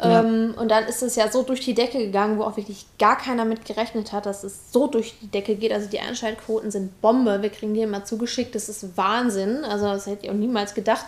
Ja. 0.00 0.20
Ähm, 0.20 0.54
und 0.58 0.70
dann 0.70 0.84
ist 0.84 1.02
es 1.02 1.14
ja 1.14 1.30
so 1.30 1.42
durch 1.42 1.60
die 1.60 1.74
Decke 1.74 1.98
gegangen, 1.98 2.38
wo 2.38 2.42
auch 2.42 2.56
wirklich 2.56 2.86
gar 2.98 3.16
keiner 3.16 3.44
mit 3.44 3.64
gerechnet 3.64 4.12
hat, 4.12 4.26
dass 4.26 4.42
es 4.42 4.72
so 4.72 4.88
durch 4.88 5.14
die 5.20 5.28
Decke 5.28 5.54
geht. 5.54 5.72
Also 5.72 5.88
die 5.88 6.00
Einschaltquoten 6.00 6.70
sind 6.72 7.00
Bombe. 7.00 7.42
Wir 7.42 7.50
kriegen 7.50 7.74
die 7.74 7.82
immer 7.82 8.04
zugeschickt. 8.04 8.54
Das 8.54 8.68
ist 8.68 8.96
Wahnsinn. 8.96 9.64
Also 9.64 9.86
das 9.86 10.06
hätte 10.06 10.26
ich 10.26 10.30
auch 10.30 10.34
niemals 10.34 10.74
gedacht. 10.74 11.04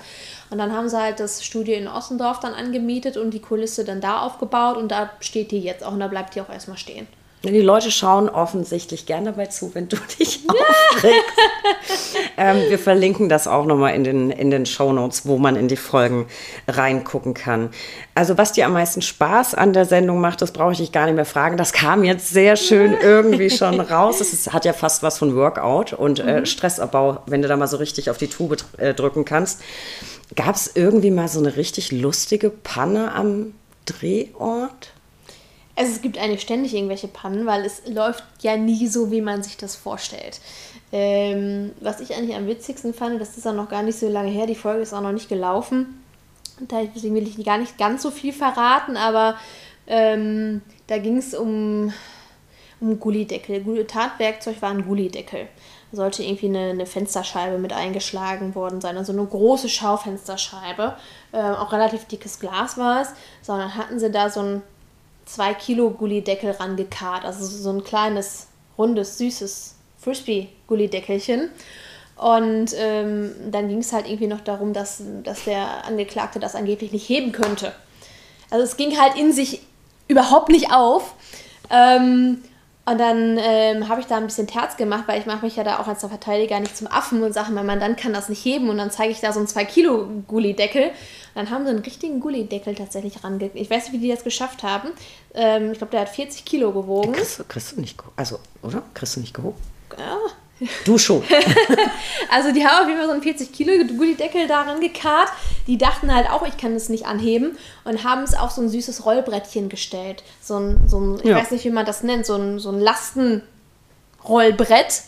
Und 0.51 0.59
dann 0.59 0.72
haben 0.72 0.89
sie 0.89 1.01
halt 1.01 1.18
das 1.18 1.45
Studio 1.45 1.74
in 1.74 1.89
Ossendorf 1.89 2.39
dann 2.39 2.55
angemietet 2.55 3.16
und 3.16 3.32
die 3.32 3.41
Kulisse 3.41 3.84
dann 3.84 4.01
da 4.01 4.20
aufgebaut. 4.20 4.76
Und 4.76 4.93
da 4.93 5.11
steht 5.18 5.51
die 5.51 5.61
jetzt 5.61 5.82
auch 5.82 5.93
und 5.93 6.01
da 6.01 6.07
bleibt 6.07 6.37
die 6.37 6.41
auch 6.41 6.49
erstmal 6.49 6.78
stehen. 6.78 7.09
Die 7.47 7.61
Leute 7.61 7.90
schauen 7.90 8.28
offensichtlich 8.28 9.07
gerne 9.07 9.30
dabei 9.30 9.47
zu, 9.47 9.74
wenn 9.74 9.88
du 9.88 9.97
dich 10.18 10.40
aufregst. 10.92 12.16
ähm, 12.36 12.57
wir 12.68 12.78
verlinken 12.78 13.28
das 13.28 13.47
auch 13.47 13.64
nochmal 13.66 13.94
in 13.94 14.05
den, 14.05 14.30
in 14.30 14.51
den 14.51 14.66
Show 14.66 14.92
Notes, 14.92 15.26
wo 15.26 15.38
man 15.38 15.57
in 15.57 15.68
die 15.68 15.76
Folgen 15.76 16.26
reingucken 16.68 17.34
kann. 17.34 17.70
Also 18.14 18.36
was 18.38 18.53
dir 18.53 18.66
am 18.66 18.72
meisten 18.72 19.03
Spaß 19.03 19.55
an 19.55 19.72
der 19.72 19.84
Sendung 19.84 20.20
macht, 20.20 20.42
das 20.42 20.53
brauche 20.53 20.72
ich 20.72 20.78
dich 20.78 20.92
gar 20.92 21.07
nicht 21.07 21.14
mehr 21.14 21.24
fragen. 21.24 21.57
Das 21.57 21.72
kam 21.72 22.05
jetzt 22.05 22.30
sehr 22.30 22.57
schön 22.57 22.97
irgendwie 23.01 23.51
schon 23.51 23.80
raus. 23.80 24.20
Es 24.20 24.32
ist, 24.32 24.53
hat 24.53 24.64
ja 24.64 24.72
fast 24.72 25.03
was 25.03 25.18
von 25.18 25.34
Workout 25.36 25.92
und 25.92 26.20
äh, 26.20 26.40
mhm. 26.40 26.47
Stressabbau, 26.47 27.22
wenn 27.26 27.42
du 27.42 27.49
da 27.49 27.57
mal 27.57 27.66
so 27.68 27.76
richtig 27.76 28.11
auf 28.11 28.18
die 28.18 28.28
Tube 28.28 28.57
äh, 28.78 28.94
drücken 28.94 29.24
kannst. 29.24 29.61
Gab 30.34 30.57
es 30.57 30.72
irgendwie 30.74 31.11
mal 31.11 31.28
so 31.28 31.38
eine 31.38 31.57
richtig 31.57 31.92
lustige 31.92 32.51
Panne 32.51 33.12
am 33.12 33.55
Drehort? 33.84 34.92
Also 35.77 35.93
es 35.93 36.01
gibt 36.01 36.16
eigentlich 36.16 36.41
ständig 36.41 36.74
irgendwelche 36.74 37.07
Pannen, 37.07 37.45
weil 37.45 37.64
es 37.64 37.83
läuft 37.87 38.24
ja 38.41 38.57
nie 38.57 38.87
so, 38.87 39.11
wie 39.11 39.20
man 39.20 39.43
sich 39.43 39.59
das 39.59 39.77
vorstellt. 39.77 40.41
Ähm, 40.91 41.72
was 41.81 42.01
ich 42.01 42.14
eigentlich 42.14 42.35
am 42.35 42.47
witzigsten 42.47 42.95
fand, 42.95 43.20
das 43.20 43.37
ist 43.37 43.47
auch 43.47 43.55
noch 43.55 43.68
gar 43.68 43.83
nicht 43.83 43.99
so 43.99 44.09
lange 44.09 44.31
her, 44.31 44.47
die 44.47 44.55
Folge 44.55 44.83
ist 44.83 44.95
auch 44.95 45.03
noch 45.03 45.12
nicht 45.12 45.29
gelaufen. 45.29 46.03
Da 46.61 46.79
will 46.79 47.29
ich 47.29 47.45
gar 47.45 47.59
nicht 47.59 47.77
ganz 47.77 48.03
so 48.03 48.11
viel 48.11 48.33
verraten, 48.33 48.97
aber 48.97 49.37
ähm, 49.87 50.62
da 50.87 50.97
ging 50.97 51.18
es 51.18 51.35
um, 51.35 51.93
um 52.81 52.99
Gullideckel. 52.99 53.85
Tatwerkzeug 53.87 54.62
war 54.62 54.70
ein 54.70 54.87
Gullideckel. 54.87 55.49
Da 55.91 55.97
sollte 55.97 56.22
irgendwie 56.22 56.47
eine, 56.47 56.70
eine, 56.70 56.87
Fensterscheibe 56.87 57.59
mit 57.59 57.74
eingeschlagen 57.74 58.55
worden 58.55 58.81
sein, 58.81 58.97
also 58.97 59.12
eine 59.12 59.27
große 59.27 59.68
Schaufensterscheibe. 59.68 60.97
Ähm, 61.35 61.55
auch 61.55 61.72
relativ 61.72 62.07
dickes 62.07 62.41
Glas 62.41 62.79
war 62.79 63.03
es. 63.03 63.09
Sondern 63.43 63.74
hatten 63.74 63.99
sie 63.99 64.11
da 64.11 64.31
so 64.31 64.41
ein 64.41 64.62
zwei 65.27 65.53
Kilo 65.53 65.91
Gullideckel 65.91 66.53
rangekarrt. 66.53 67.24
Also 67.24 67.45
so 67.45 67.70
ein 67.70 67.85
kleines, 67.85 68.47
rundes, 68.79 69.18
süßes 69.18 69.74
Frisbee-Gullideckelchen. 69.99 71.51
Und 72.16 72.74
ähm, 72.79 73.33
dann 73.51 73.68
ging 73.68 73.79
es 73.79 73.93
halt 73.93 74.07
irgendwie 74.07 74.27
noch 74.27 74.41
darum, 74.41 74.72
dass, 74.72 75.03
dass 75.22 75.45
der 75.45 75.85
Angeklagte 75.85 76.41
das 76.41 76.55
angeblich 76.55 76.93
nicht 76.93 77.09
heben 77.09 77.33
könnte. 77.33 77.72
Also 78.51 78.64
es 78.64 78.79
ging 78.79 78.99
halt 78.99 79.16
in 79.16 79.33
sich 79.33 79.61
überhaupt 80.09 80.49
nicht 80.49 80.72
auf. 80.72 81.14
Ähm, 81.68 82.43
und 82.89 82.99
dann 82.99 83.39
ähm, 83.39 83.89
habe 83.89 84.01
ich 84.01 84.07
da 84.07 84.16
ein 84.16 84.26
bisschen 84.26 84.47
Terz 84.47 84.76
gemacht, 84.76 85.05
weil 85.07 85.20
ich 85.20 85.26
mache 85.26 85.45
mich 85.45 85.57
ja 85.57 85.64
da 85.64 85.80
auch 85.80 85.89
als 85.89 86.01
der 86.01 86.09
Verteidiger 86.09 86.61
nicht 86.61 86.76
zum 86.76 86.87
Affen 86.87 87.22
und 87.22 87.32
sage, 87.32 87.53
mein 87.53 87.66
Mann 87.66 87.97
kann 87.97 88.12
das 88.12 88.28
nicht 88.28 88.45
heben. 88.45 88.70
Und 88.70 88.78
dann 88.78 88.91
zeige 88.91 89.11
ich 89.11 89.20
da 89.20 89.32
so 89.32 89.41
einen 89.41 89.49
2 89.49 89.64
Kilo 89.64 90.09
Gullideckel 90.28 90.93
dann 91.37 91.51
haben 91.51 91.64
sie 91.64 91.70
einen 91.70 91.80
richtigen 91.80 92.18
Gullideckel 92.18 92.74
tatsächlich 92.74 93.22
rangekriegt. 93.22 93.57
Ich 93.57 93.68
weiß 93.68 93.84
nicht, 93.84 93.93
wie 93.93 94.07
die 94.07 94.11
das 94.11 94.24
geschafft 94.24 94.62
haben. 94.62 94.89
Ähm, 95.34 95.72
ich 95.72 95.78
glaube, 95.78 95.91
der 95.91 96.01
hat 96.01 96.09
40 96.09 96.47
Kilo 96.47 96.72
gewogen. 96.72 97.12
Kriegst, 97.12 97.47
kriegst, 97.47 97.76
du 97.76 97.80
nicht, 97.82 98.03
also, 98.16 98.39
oder? 98.62 98.82
Kriegst 98.95 99.16
du 99.16 99.20
nicht 99.20 99.34
gehoben? 99.34 99.59
Ja. 99.99 100.16
Du 100.85 100.97
schon. 100.97 101.23
also 102.31 102.53
die 102.53 102.67
haben 102.67 102.83
auf 102.83 102.89
jeden 102.89 102.99
Fall 102.99 103.09
so 103.09 103.13
einen 103.13 103.23
40 103.23 103.53
Kilo 103.53 103.73
Gullideckel 103.85 104.47
daran 104.47 104.81
gekarrt. 104.81 105.29
Die 105.67 105.77
dachten 105.77 106.15
halt 106.15 106.31
auch, 106.31 106.47
ich 106.47 106.57
kann 106.57 106.73
das 106.73 106.89
nicht 106.89 107.05
anheben 107.07 107.59
und 107.85 108.05
haben 108.05 108.23
es 108.23 108.35
auf 108.35 108.53
so 108.53 108.63
ein 108.63 108.71
süßes 108.71 109.05
Rollbrettchen 109.05 109.69
gestellt. 109.69 110.23
So 110.41 110.59
ein, 110.59 110.89
so 110.89 110.99
ein 110.99 111.19
ich 111.19 111.27
ja. 111.27 111.37
weiß 111.37 111.51
nicht, 111.51 111.65
wie 111.65 111.71
man 111.71 111.85
das 111.85 112.03
nennt, 112.03 112.25
so 112.25 112.37
ein, 112.37 112.59
so 112.59 112.71
ein 112.71 112.81
Lastenrollbrett. 112.81 115.03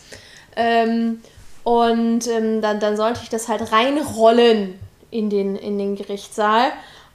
Ähm, 0.56 1.22
und 1.64 2.26
ähm, 2.26 2.60
dann, 2.60 2.78
dann 2.80 2.96
sollte 2.96 3.20
ich 3.22 3.30
das 3.30 3.48
halt 3.48 3.72
reinrollen 3.72 4.78
in 5.10 5.30
den, 5.30 5.56
in 5.56 5.78
den 5.78 5.96
Gerichtssaal. 5.96 6.72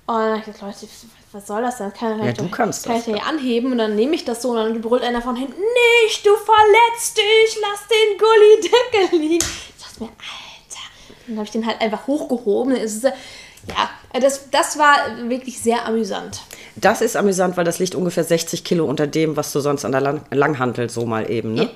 Und 0.08 0.16
dann 0.16 0.30
habe 0.30 0.40
ich 0.40 0.46
gesagt, 0.46 0.64
Leute, 0.64 0.88
was 1.34 1.48
soll 1.48 1.62
das 1.62 1.78
denn? 1.78 1.92
Kann, 1.94 2.18
kann 2.18 2.24
ja, 2.24 2.30
ich 2.32 2.38
du 2.38 2.44
doch, 2.44 2.52
kannst 2.52 2.86
kann 2.86 2.96
das. 2.96 3.06
Kann 3.06 3.16
ich 3.16 3.22
ja 3.22 3.28
anheben 3.28 3.72
und 3.72 3.80
dann 3.80 3.96
nehme 3.96 4.16
ich 4.16 4.24
das 4.24 4.42
so 4.42 4.52
und 4.52 4.58
dann 4.58 4.82
brüllt 4.82 5.04
einer 5.04 5.22
von 5.22 5.36
hinten, 5.36 5.60
nicht, 6.06 6.26
du 6.26 6.32
verletzt 6.36 7.18
dich, 7.18 7.58
lass 7.62 7.88
den 7.88 8.18
Gulli-Deckel 8.18 9.20
liegen. 9.20 9.46
Ich 9.46 9.84
dachte 9.84 10.04
mir, 10.04 10.10
Alter. 10.10 11.26
Dann 11.28 11.38
habe 11.38 11.46
ich 11.46 11.52
den 11.52 11.66
halt 11.66 11.82
einfach 11.82 12.06
hochgehoben. 12.08 12.76
Ist, 12.76 13.04
ja, 13.04 13.90
das, 14.20 14.50
das 14.52 14.78
war 14.78 14.96
wirklich 15.28 15.60
sehr 15.60 15.86
amüsant. 15.88 16.42
Das 16.76 17.02
ist 17.02 17.16
amüsant, 17.16 17.58
weil 17.58 17.66
das 17.66 17.80
liegt 17.80 17.96
ungefähr 17.96 18.24
60 18.24 18.64
Kilo 18.64 18.86
unter 18.86 19.08
dem, 19.08 19.36
was 19.36 19.52
du 19.52 19.60
sonst 19.60 19.86
an 19.86 19.92
der 19.92 20.02
Lang 20.02 20.22
Langhantel 20.30 20.90
so 20.90 21.06
mal 21.06 21.30
eben, 21.30 21.54
ne? 21.54 21.64
Ja 21.64 21.70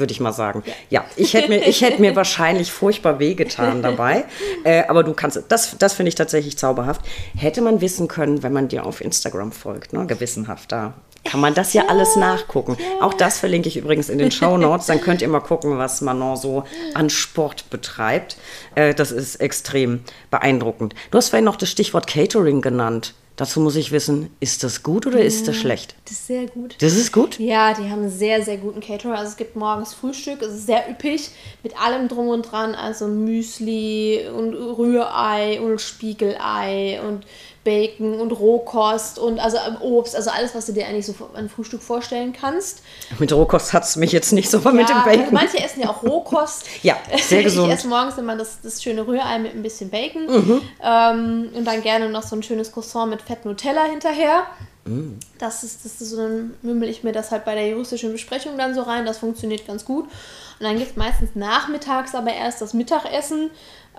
würde 0.00 0.12
ich 0.12 0.20
mal 0.20 0.32
sagen. 0.32 0.62
Ja, 0.90 1.04
ich 1.16 1.34
hätte 1.34 1.48
mir, 1.48 1.60
hätt 1.60 1.98
mir 1.98 2.16
wahrscheinlich 2.16 2.72
furchtbar 2.72 3.18
wehgetan 3.18 3.82
dabei. 3.82 4.24
Äh, 4.64 4.84
aber 4.88 5.04
du 5.04 5.12
kannst, 5.12 5.42
das, 5.48 5.76
das 5.78 5.94
finde 5.94 6.08
ich 6.08 6.14
tatsächlich 6.14 6.58
zauberhaft. 6.58 7.02
Hätte 7.36 7.60
man 7.60 7.80
wissen 7.80 8.08
können, 8.08 8.42
wenn 8.42 8.52
man 8.52 8.68
dir 8.68 8.86
auf 8.86 9.00
Instagram 9.00 9.52
folgt, 9.52 9.92
ne? 9.92 10.06
gewissenhaft 10.06 10.72
da. 10.72 10.94
Kann 11.24 11.40
man 11.40 11.52
das 11.52 11.74
ja, 11.74 11.86
alles 11.88 12.16
nachgucken. 12.16 12.76
Auch 13.00 13.12
das 13.12 13.38
verlinke 13.38 13.68
ich 13.68 13.76
übrigens 13.76 14.08
in 14.08 14.18
den 14.18 14.30
Show 14.30 14.56
Notes. 14.58 14.86
Dann 14.86 15.00
könnt 15.00 15.20
ihr 15.20 15.28
mal 15.28 15.40
gucken, 15.40 15.76
was 15.78 16.00
Manon 16.00 16.36
so 16.36 16.64
an 16.94 17.10
Sport 17.10 17.70
betreibt. 17.70 18.36
Äh, 18.74 18.94
das 18.94 19.10
ist 19.10 19.36
extrem 19.36 20.04
beeindruckend. 20.30 20.94
Du 21.10 21.18
hast 21.18 21.28
vorhin 21.30 21.44
noch 21.44 21.56
das 21.56 21.70
Stichwort 21.70 22.06
Catering 22.06 22.62
genannt. 22.62 23.14
Dazu 23.38 23.60
muss 23.60 23.76
ich 23.76 23.92
wissen, 23.92 24.30
ist 24.40 24.64
das 24.64 24.82
gut 24.82 25.06
oder 25.06 25.20
ist 25.20 25.46
das 25.46 25.54
schlecht? 25.54 25.94
Das 26.06 26.14
ist 26.14 26.26
sehr 26.26 26.46
gut. 26.48 26.74
Das 26.80 26.96
ist 26.96 27.12
gut? 27.12 27.38
Ja, 27.38 27.72
die 27.72 27.88
haben 27.88 28.02
einen 28.02 28.10
sehr, 28.10 28.42
sehr 28.42 28.56
guten 28.56 28.80
Caterer. 28.80 29.16
Also 29.16 29.30
es 29.30 29.36
gibt 29.36 29.54
morgens 29.54 29.94
Frühstück, 29.94 30.42
es 30.42 30.54
ist 30.54 30.66
sehr 30.66 30.90
üppig, 30.90 31.30
mit 31.62 31.80
allem 31.80 32.08
drum 32.08 32.26
und 32.30 32.50
dran. 32.50 32.74
Also 32.74 33.06
Müsli 33.06 34.28
und 34.28 34.54
Rührei 34.54 35.60
und 35.60 35.80
Spiegelei 35.80 37.00
und 37.00 37.26
Bacon 37.64 38.20
und 38.20 38.32
Rohkost 38.32 39.18
und 39.18 39.38
also 39.38 39.56
ähm, 39.58 39.76
Obst, 39.80 40.16
also 40.16 40.30
alles, 40.30 40.54
was 40.54 40.66
du 40.66 40.72
dir 40.72 40.86
eigentlich 40.86 41.06
so 41.06 41.14
an 41.34 41.48
Frühstück 41.48 41.82
vorstellen 41.82 42.32
kannst. 42.32 42.82
Mit 43.18 43.32
Rohkost 43.32 43.72
hat 43.72 43.84
es 43.84 43.96
mich 43.96 44.12
jetzt 44.12 44.32
nicht 44.32 44.50
so, 44.50 44.58
aber 44.58 44.70
ja, 44.70 44.76
mit 44.76 44.88
dem 44.88 45.04
Bacon. 45.04 45.34
Manche 45.34 45.58
essen 45.58 45.82
ja 45.82 45.90
auch 45.90 46.02
Rohkost. 46.02 46.64
ja, 46.82 46.96
sehr 47.20 47.42
gesund. 47.44 47.68
Ich 47.68 47.74
esse 47.74 47.88
morgens 47.88 48.16
immer 48.16 48.36
das, 48.36 48.60
das 48.62 48.82
schöne 48.82 49.06
Rührei 49.06 49.38
mit 49.38 49.54
ein 49.54 49.62
bisschen 49.62 49.90
Bacon 49.90 50.26
mhm. 50.26 50.60
ähm, 50.82 51.50
und 51.54 51.64
dann 51.64 51.82
gerne 51.82 52.08
noch 52.08 52.22
so 52.22 52.36
ein 52.36 52.42
schönes 52.42 52.72
Croissant 52.72 53.10
mit 53.10 53.22
Fett 53.22 53.44
Nutella 53.44 53.84
hinterher. 53.84 54.46
Mhm. 54.88 55.18
Das 55.38 55.62
ist, 55.62 55.84
das 55.84 56.00
ist 56.00 56.10
so, 56.10 56.16
dann 56.16 56.54
mümmel 56.62 56.88
ich 56.88 57.04
mir 57.04 57.12
das 57.12 57.30
halt 57.30 57.44
bei 57.44 57.54
der 57.54 57.68
juristischen 57.68 58.12
Besprechung 58.12 58.56
dann 58.56 58.74
so 58.74 58.82
rein. 58.82 59.04
Das 59.04 59.18
funktioniert 59.18 59.66
ganz 59.66 59.84
gut. 59.84 60.04
Und 60.04 60.64
dann 60.64 60.78
gibt 60.78 60.90
es 60.90 60.96
meistens 60.96 61.30
nachmittags 61.34 62.14
aber 62.14 62.32
erst 62.32 62.60
das 62.60 62.74
Mittagessen. 62.74 63.50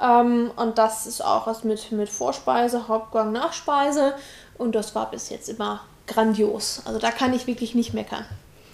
Ähm, 0.01 0.51
und 0.55 0.77
das 0.77 1.07
ist 1.07 1.23
auch 1.23 1.47
was 1.47 1.63
mit, 1.63 1.91
mit 1.91 2.09
Vorspeise, 2.09 2.87
Hauptgang, 2.87 3.31
Nachspeise. 3.31 4.13
Und 4.57 4.75
das 4.75 4.95
war 4.95 5.09
bis 5.11 5.29
jetzt 5.29 5.49
immer 5.49 5.81
grandios. 6.07 6.81
Also 6.85 6.99
da 6.99 7.11
kann 7.11 7.33
ich 7.33 7.47
wirklich 7.47 7.75
nicht 7.75 7.93
meckern. 7.93 8.25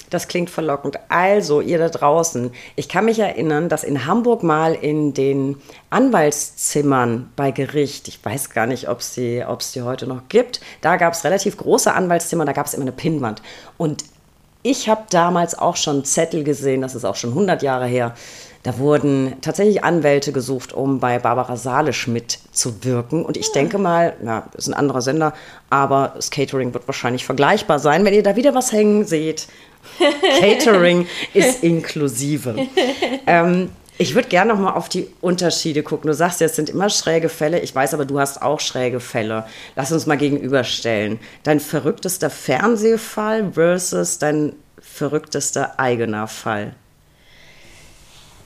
Das 0.10 0.28
klingt 0.28 0.50
verlockend. 0.50 1.00
Also, 1.10 1.62
ihr 1.62 1.80
da 1.80 1.90
draußen, 1.90 2.52
ich 2.76 2.88
kann 2.90 3.06
mich 3.06 3.20
erinnern, 3.20 3.70
dass 3.70 3.84
in 3.84 4.06
Hamburg 4.06 4.44
mal 4.44 4.76
in 4.76 5.14
den 5.14 5.58
Anwaltszimmern 5.90 7.32
bei 7.36 7.52
Gericht, 7.52 8.08
ich 8.08 8.24
weiß 8.24 8.52
gar 8.52 8.68
nicht, 8.68 8.88
ob 8.88 9.00
es 9.00 9.16
die, 9.16 9.44
die 9.74 9.82
heute 9.82 10.06
noch 10.06 10.22
gibt, 10.30 10.62
da 10.82 10.98
gab 10.98 11.14
es 11.14 11.24
relativ 11.24 11.58
große 11.58 11.92
Anwaltszimmer, 11.92 12.46
da 12.46 12.54
gab 12.54 12.68
es 12.68 12.76
immer 12.76 12.84
eine 12.84 12.92
Pinnwand. 12.92 13.42
Und 13.78 14.06
ich 14.62 14.90
habe 14.90 15.04
damals 15.10 15.58
auch 15.58 15.76
schon 15.76 16.06
Zettel 16.06 16.44
gesehen, 16.44 16.82
das 16.82 16.96
ist 16.96 17.06
auch 17.06 17.16
schon 17.16 17.32
100 17.32 17.62
Jahre 17.62 17.86
her. 17.86 18.16
Da 18.66 18.80
wurden 18.80 19.36
tatsächlich 19.42 19.84
Anwälte 19.84 20.32
gesucht, 20.32 20.74
um 20.74 21.00
bei 21.00 21.20
Barbara 21.20 21.56
Salisch 21.56 22.08
mitzuwirken. 22.08 23.24
Und 23.24 23.38
ich 23.38 23.46
ja. 23.46 23.54
denke 23.54 23.78
mal, 23.78 24.16
ja, 24.26 24.48
ist 24.58 24.68
ein 24.68 24.74
anderer 24.74 25.04
Sender, 25.04 25.36
aber 25.70 26.14
das 26.16 26.32
Catering 26.32 26.74
wird 26.74 26.88
wahrscheinlich 26.88 27.26
vergleichbar 27.26 27.78
sein. 27.78 28.04
Wenn 28.06 28.16
ihr 28.16 28.24
da 28.24 28.36
wieder 28.36 28.56
was 28.56 28.72
hängen 28.72 29.06
seht, 29.06 29.48
Catering 30.40 31.06
ist 31.36 31.64
inklusive. 31.64 32.56
Ähm, 33.28 33.70
ich 34.00 34.16
würde 34.16 34.30
gerne 34.30 34.54
noch 34.54 34.60
mal 34.60 34.74
auf 34.74 34.90
die 34.90 35.10
Unterschiede 35.22 35.84
gucken. 35.84 36.08
Du 36.08 36.16
sagst 36.16 36.42
ja, 36.42 36.48
es 36.48 36.56
sind 36.56 36.72
immer 36.72 36.90
schräge 36.90 37.30
Fälle. 37.30 37.60
Ich 37.60 37.76
weiß 37.76 37.94
aber, 37.94 38.06
du 38.06 38.20
hast 38.20 38.42
auch 38.42 38.60
schräge 38.60 39.00
Fälle. 39.00 39.46
Lass 39.76 39.92
uns 39.92 40.08
mal 40.08 40.18
gegenüberstellen. 40.18 41.20
Dein 41.44 41.60
verrücktester 41.60 42.32
Fernsehfall 42.32 43.52
versus 43.54 44.18
dein 44.18 44.54
verrücktester 44.82 45.80
eigener 45.80 46.28
Fall. 46.28 46.74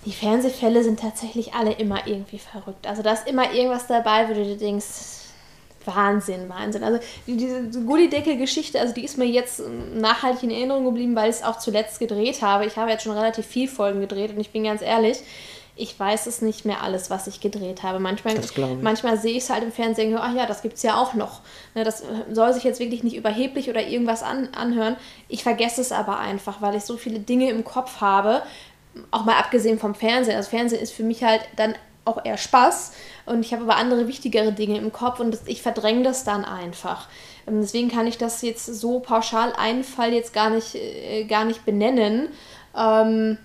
Die 0.05 0.13
Fernsehfälle 0.13 0.83
sind 0.83 0.99
tatsächlich 0.99 1.53
alle 1.53 1.73
immer 1.73 2.07
irgendwie 2.07 2.39
verrückt. 2.39 2.87
Also 2.87 3.01
da 3.01 3.13
ist 3.13 3.27
immer 3.27 3.53
irgendwas 3.53 3.87
dabei, 3.87 4.29
wo 4.29 4.33
du 4.33 4.43
dir 4.43 4.57
denkst, 4.57 4.85
Wahnsinn, 5.85 6.49
Wahnsinn. 6.49 6.83
Also 6.83 6.99
diese 7.27 7.69
Gullideckel-Geschichte, 7.85 8.79
also 8.79 8.93
die 8.93 9.03
ist 9.03 9.17
mir 9.17 9.25
jetzt 9.25 9.61
nachhaltig 9.95 10.43
in 10.43 10.51
Erinnerung 10.51 10.85
geblieben, 10.85 11.15
weil 11.15 11.29
ich 11.29 11.37
es 11.37 11.43
auch 11.43 11.57
zuletzt 11.57 11.99
gedreht 11.99 12.41
habe. 12.41 12.65
Ich 12.65 12.77
habe 12.77 12.91
jetzt 12.91 13.03
schon 13.03 13.17
relativ 13.17 13.45
viel 13.45 13.67
Folgen 13.67 14.01
gedreht 14.01 14.31
und 14.31 14.39
ich 14.39 14.51
bin 14.51 14.63
ganz 14.63 14.81
ehrlich, 14.81 15.19
ich 15.79 15.97
weiß 15.97 16.27
es 16.27 16.41
nicht 16.41 16.65
mehr 16.65 16.83
alles, 16.83 17.09
was 17.09 17.27
ich 17.27 17.39
gedreht 17.39 17.83
habe. 17.83 17.99
Manchmal, 17.99 18.35
manchmal 18.81 19.17
sehe 19.17 19.31
ich 19.31 19.43
es 19.43 19.49
halt 19.49 19.63
im 19.63 19.71
Fernsehen, 19.71 20.15
ach 20.17 20.35
ja, 20.35 20.45
das 20.45 20.61
gibt 20.61 20.75
es 20.75 20.83
ja 20.83 21.01
auch 21.01 21.13
noch. 21.13 21.39
Ne, 21.73 21.85
das 21.85 22.03
soll 22.31 22.53
sich 22.53 22.65
jetzt 22.65 22.81
wirklich 22.81 23.03
nicht 23.03 23.15
überheblich 23.15 23.69
oder 23.69 23.87
irgendwas 23.87 24.21
an, 24.21 24.49
anhören. 24.53 24.97
Ich 25.29 25.41
vergesse 25.41 25.79
es 25.79 25.93
aber 25.93 26.19
einfach, 26.19 26.61
weil 26.61 26.75
ich 26.75 26.83
so 26.83 26.97
viele 26.97 27.19
Dinge 27.19 27.49
im 27.49 27.63
Kopf 27.63 28.01
habe, 28.01 28.41
auch 29.11 29.25
mal 29.25 29.37
abgesehen 29.37 29.79
vom 29.79 29.95
Fernsehen. 29.95 30.37
Das 30.37 30.47
Fernsehen 30.47 30.81
ist 30.81 30.93
für 30.93 31.03
mich 31.03 31.23
halt 31.23 31.41
dann 31.55 31.75
auch 32.05 32.23
eher 32.25 32.37
Spaß 32.37 32.93
und 33.25 33.41
ich 33.41 33.53
habe 33.53 33.63
aber 33.63 33.77
andere 33.77 34.07
wichtigere 34.07 34.51
Dinge 34.51 34.77
im 34.77 34.91
Kopf 34.91 35.19
und 35.19 35.37
ich 35.45 35.61
verdränge 35.61 36.03
das 36.03 36.23
dann 36.23 36.43
einfach. 36.45 37.07
Ähm, 37.47 37.61
deswegen 37.61 37.89
kann 37.89 38.07
ich 38.07 38.17
das 38.17 38.41
jetzt 38.41 38.65
so 38.65 38.99
pauschal 38.99 39.53
einen 39.53 39.83
Fall 39.83 40.13
jetzt 40.13 40.33
gar 40.33 40.49
nicht, 40.49 40.75
äh, 40.75 41.25
gar 41.25 41.45
nicht 41.45 41.65
benennen. 41.65 42.29
Ähm, 42.75 43.37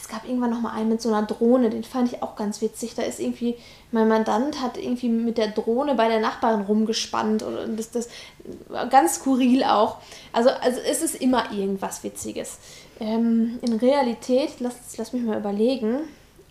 es 0.00 0.08
gab 0.08 0.24
irgendwann 0.24 0.50
noch 0.50 0.60
mal 0.60 0.74
einen 0.74 0.90
mit 0.90 1.02
so 1.02 1.12
einer 1.12 1.26
Drohne, 1.26 1.68
den 1.68 1.82
fand 1.82 2.12
ich 2.12 2.22
auch 2.22 2.36
ganz 2.36 2.60
witzig. 2.60 2.94
Da 2.94 3.02
ist 3.02 3.18
irgendwie, 3.18 3.56
mein 3.90 4.06
Mandant 4.06 4.60
hat 4.60 4.76
irgendwie 4.76 5.08
mit 5.08 5.38
der 5.38 5.48
Drohne 5.48 5.96
bei 5.96 6.08
der 6.08 6.20
Nachbarin 6.20 6.62
rumgespannt 6.62 7.42
und 7.42 7.76
das, 7.76 7.90
das 7.90 8.08
ganz 8.90 9.16
skurril 9.16 9.64
auch. 9.64 9.96
Also, 10.32 10.50
also 10.50 10.78
es 10.80 11.02
ist 11.02 11.16
immer 11.16 11.50
irgendwas 11.52 12.04
Witziges. 12.04 12.58
Ähm, 13.00 13.58
in 13.62 13.78
Realität, 13.78 14.60
lass, 14.60 14.74
lass 14.96 15.12
mich 15.12 15.22
mal 15.22 15.38
überlegen, 15.38 16.00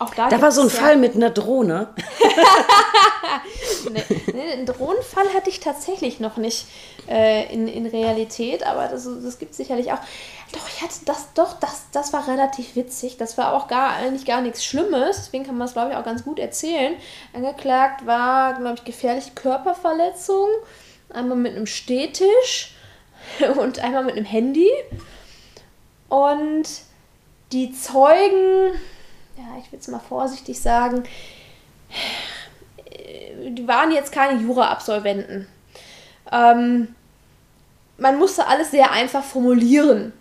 auch 0.01 0.15
da, 0.15 0.29
da 0.29 0.41
war 0.41 0.51
so 0.51 0.61
ein 0.61 0.69
ja 0.69 0.73
Fall 0.73 0.97
mit 0.97 1.13
einer 1.13 1.29
Drohne. 1.29 1.89
nee, 3.91 4.03
nee, 4.33 4.51
einen 4.53 4.65
Drohnenfall 4.65 5.31
hatte 5.35 5.51
ich 5.51 5.59
tatsächlich 5.59 6.19
noch 6.19 6.37
nicht 6.37 6.65
äh, 7.07 7.53
in, 7.53 7.67
in 7.67 7.85
Realität, 7.85 8.65
aber 8.65 8.87
das, 8.87 9.07
das 9.23 9.37
gibt 9.37 9.51
es 9.51 9.57
sicherlich 9.57 9.91
auch. 9.91 9.99
Doch, 10.53 10.67
ich 10.67 10.81
hatte 10.81 10.95
das, 11.05 11.33
doch, 11.35 11.59
das, 11.59 11.83
das 11.91 12.13
war 12.13 12.27
relativ 12.27 12.75
witzig. 12.75 13.17
Das 13.17 13.37
war 13.37 13.53
auch 13.53 13.67
gar 13.67 13.93
eigentlich 13.93 14.25
gar 14.25 14.41
nichts 14.41 14.65
Schlimmes, 14.65 15.17
deswegen 15.17 15.45
kann 15.45 15.59
man 15.59 15.67
es, 15.67 15.73
glaube 15.73 15.91
ich, 15.91 15.97
auch 15.97 16.03
ganz 16.03 16.23
gut 16.23 16.39
erzählen. 16.39 16.95
Angeklagt 17.33 18.07
war, 18.07 18.55
glaube 18.55 18.77
ich, 18.77 18.83
gefährliche 18.83 19.31
Körperverletzung, 19.35 20.47
einmal 21.13 21.37
mit 21.37 21.55
einem 21.55 21.67
Stehtisch 21.67 22.73
und 23.59 23.77
einmal 23.77 24.03
mit 24.03 24.17
einem 24.17 24.25
Handy. 24.25 24.71
Und 26.11 26.67
die 27.51 27.73
Zeugen 27.73 28.73
ja, 29.41 29.57
ich 29.59 29.71
will 29.71 29.79
es 29.79 29.87
mal 29.87 29.99
vorsichtig 29.99 30.59
sagen, 30.59 31.03
die 33.43 33.67
waren 33.67 33.91
jetzt 33.91 34.11
keine 34.11 34.39
Jura-Absolventen. 34.39 35.47
Ähm, 36.31 36.95
man 37.97 38.17
musste 38.17 38.47
alles 38.47 38.71
sehr 38.71 38.91
einfach 38.91 39.23
formulieren. 39.23 40.13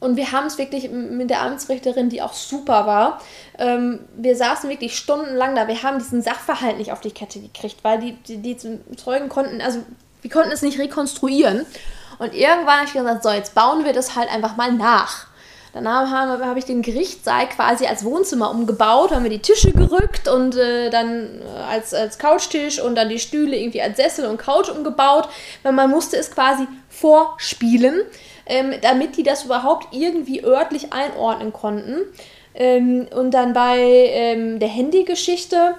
Und 0.00 0.16
wir 0.16 0.32
haben 0.32 0.46
es 0.46 0.58
wirklich 0.58 0.90
mit 0.90 1.30
der 1.30 1.42
Amtsrichterin, 1.42 2.10
die 2.10 2.20
auch 2.20 2.34
super 2.34 2.86
war, 2.86 3.22
ähm, 3.58 4.00
wir 4.16 4.36
saßen 4.36 4.68
wirklich 4.68 4.96
stundenlang 4.98 5.54
da. 5.54 5.66
Wir 5.66 5.82
haben 5.82 5.98
diesen 5.98 6.20
Sachverhalt 6.20 6.76
nicht 6.76 6.92
auf 6.92 7.00
die 7.00 7.12
Kette 7.12 7.40
gekriegt, 7.40 7.78
weil 7.82 8.00
die, 8.00 8.12
die, 8.12 8.36
die 8.36 8.96
Zeugen 8.96 9.28
konnten, 9.30 9.62
also 9.62 9.78
wir 10.20 10.30
konnten 10.30 10.52
es 10.52 10.60
nicht 10.60 10.78
rekonstruieren. 10.78 11.64
Und 12.18 12.34
irgendwann 12.34 12.76
habe 12.76 12.86
ich 12.86 12.92
gesagt, 12.92 13.22
so, 13.22 13.30
jetzt 13.30 13.54
bauen 13.54 13.84
wir 13.84 13.92
das 13.92 14.16
halt 14.16 14.30
einfach 14.30 14.56
mal 14.56 14.72
nach. 14.72 15.26
Dann 15.74 15.88
habe 15.88 16.46
hab 16.46 16.56
ich 16.56 16.64
den 16.64 16.82
Gerichtssaal 16.82 17.48
quasi 17.48 17.86
als 17.86 18.04
Wohnzimmer 18.04 18.50
umgebaut, 18.50 19.10
haben 19.10 19.24
wir 19.24 19.30
die 19.30 19.42
Tische 19.42 19.72
gerückt 19.72 20.28
und 20.28 20.56
äh, 20.56 20.88
dann 20.88 21.42
äh, 21.42 21.62
als, 21.68 21.92
als 21.92 22.20
Couchtisch 22.20 22.80
und 22.80 22.94
dann 22.94 23.08
die 23.08 23.18
Stühle 23.18 23.56
irgendwie 23.56 23.82
als 23.82 23.96
Sessel 23.96 24.26
und 24.26 24.38
Couch 24.38 24.68
umgebaut, 24.68 25.28
weil 25.64 25.72
man 25.72 25.90
musste 25.90 26.16
es 26.16 26.30
quasi 26.30 26.68
vorspielen, 26.88 28.02
ähm, 28.46 28.74
damit 28.82 29.16
die 29.16 29.24
das 29.24 29.46
überhaupt 29.46 29.88
irgendwie 29.92 30.44
örtlich 30.44 30.92
einordnen 30.92 31.52
konnten. 31.52 32.02
Ähm, 32.54 33.08
und 33.12 33.32
dann 33.32 33.52
bei 33.52 33.80
ähm, 33.80 34.60
der 34.60 34.68
Handygeschichte 34.68 35.74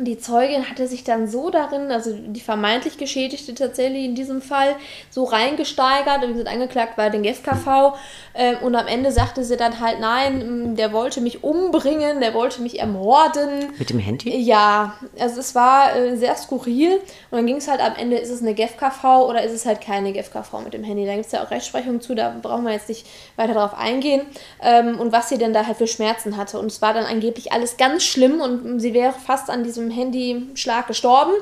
die 0.00 0.16
Zeugin 0.16 0.70
hatte 0.70 0.86
sich 0.86 1.02
dann 1.02 1.26
so 1.26 1.50
darin, 1.50 1.90
also 1.90 2.12
die 2.14 2.40
vermeintlich 2.40 2.98
Geschädigte 2.98 3.52
tatsächlich 3.54 4.04
in 4.04 4.14
diesem 4.14 4.40
Fall, 4.40 4.76
so 5.10 5.24
reingesteigert 5.24 6.24
und 6.24 6.36
sind 6.36 6.46
angeklagt 6.46 6.94
bei 6.94 7.10
den 7.10 7.22
GFKV. 7.22 7.96
Äh, 8.32 8.56
und 8.56 8.76
am 8.76 8.86
Ende 8.86 9.10
sagte 9.10 9.42
sie 9.42 9.56
dann 9.56 9.80
halt, 9.80 9.98
nein, 9.98 10.76
der 10.76 10.92
wollte 10.92 11.20
mich 11.20 11.42
umbringen, 11.42 12.20
der 12.20 12.32
wollte 12.32 12.62
mich 12.62 12.78
ermorden. 12.78 13.72
Mit 13.76 13.90
dem 13.90 13.98
Handy? 13.98 14.36
Ja, 14.36 14.94
also 15.18 15.40
es 15.40 15.56
war 15.56 15.96
äh, 15.96 16.16
sehr 16.16 16.36
skurril. 16.36 17.00
Und 17.30 17.38
dann 17.38 17.46
ging 17.46 17.56
es 17.56 17.66
halt 17.66 17.80
am 17.80 17.96
Ende, 17.96 18.18
ist 18.18 18.30
es 18.30 18.40
eine 18.40 18.54
GFKV 18.54 19.04
oder 19.28 19.42
ist 19.42 19.52
es 19.52 19.66
halt 19.66 19.80
keine 19.80 20.12
GFKV 20.12 20.60
mit 20.62 20.74
dem 20.74 20.84
Handy? 20.84 21.06
Da 21.06 21.14
gibt 21.14 21.26
es 21.26 21.32
ja 21.32 21.42
auch 21.42 21.50
Rechtsprechung 21.50 22.00
zu, 22.00 22.14
da 22.14 22.36
brauchen 22.40 22.64
wir 22.64 22.72
jetzt 22.72 22.88
nicht 22.88 23.04
weiter 23.34 23.54
drauf 23.54 23.74
eingehen. 23.76 24.22
Ähm, 24.62 25.00
und 25.00 25.10
was 25.10 25.28
sie 25.28 25.38
denn 25.38 25.52
da 25.52 25.66
halt 25.66 25.76
für 25.76 25.88
Schmerzen 25.88 26.36
hatte. 26.36 26.60
Und 26.60 26.66
es 26.66 26.80
war 26.80 26.94
dann 26.94 27.04
angeblich 27.04 27.50
alles 27.50 27.76
ganz 27.76 28.04
schlimm 28.04 28.40
und 28.40 28.78
sie 28.78 28.94
wäre 28.94 29.12
fast 29.12 29.50
an 29.50 29.64
diesem 29.64 29.87
Handyschlag 29.90 30.86
gestorben. 30.86 31.32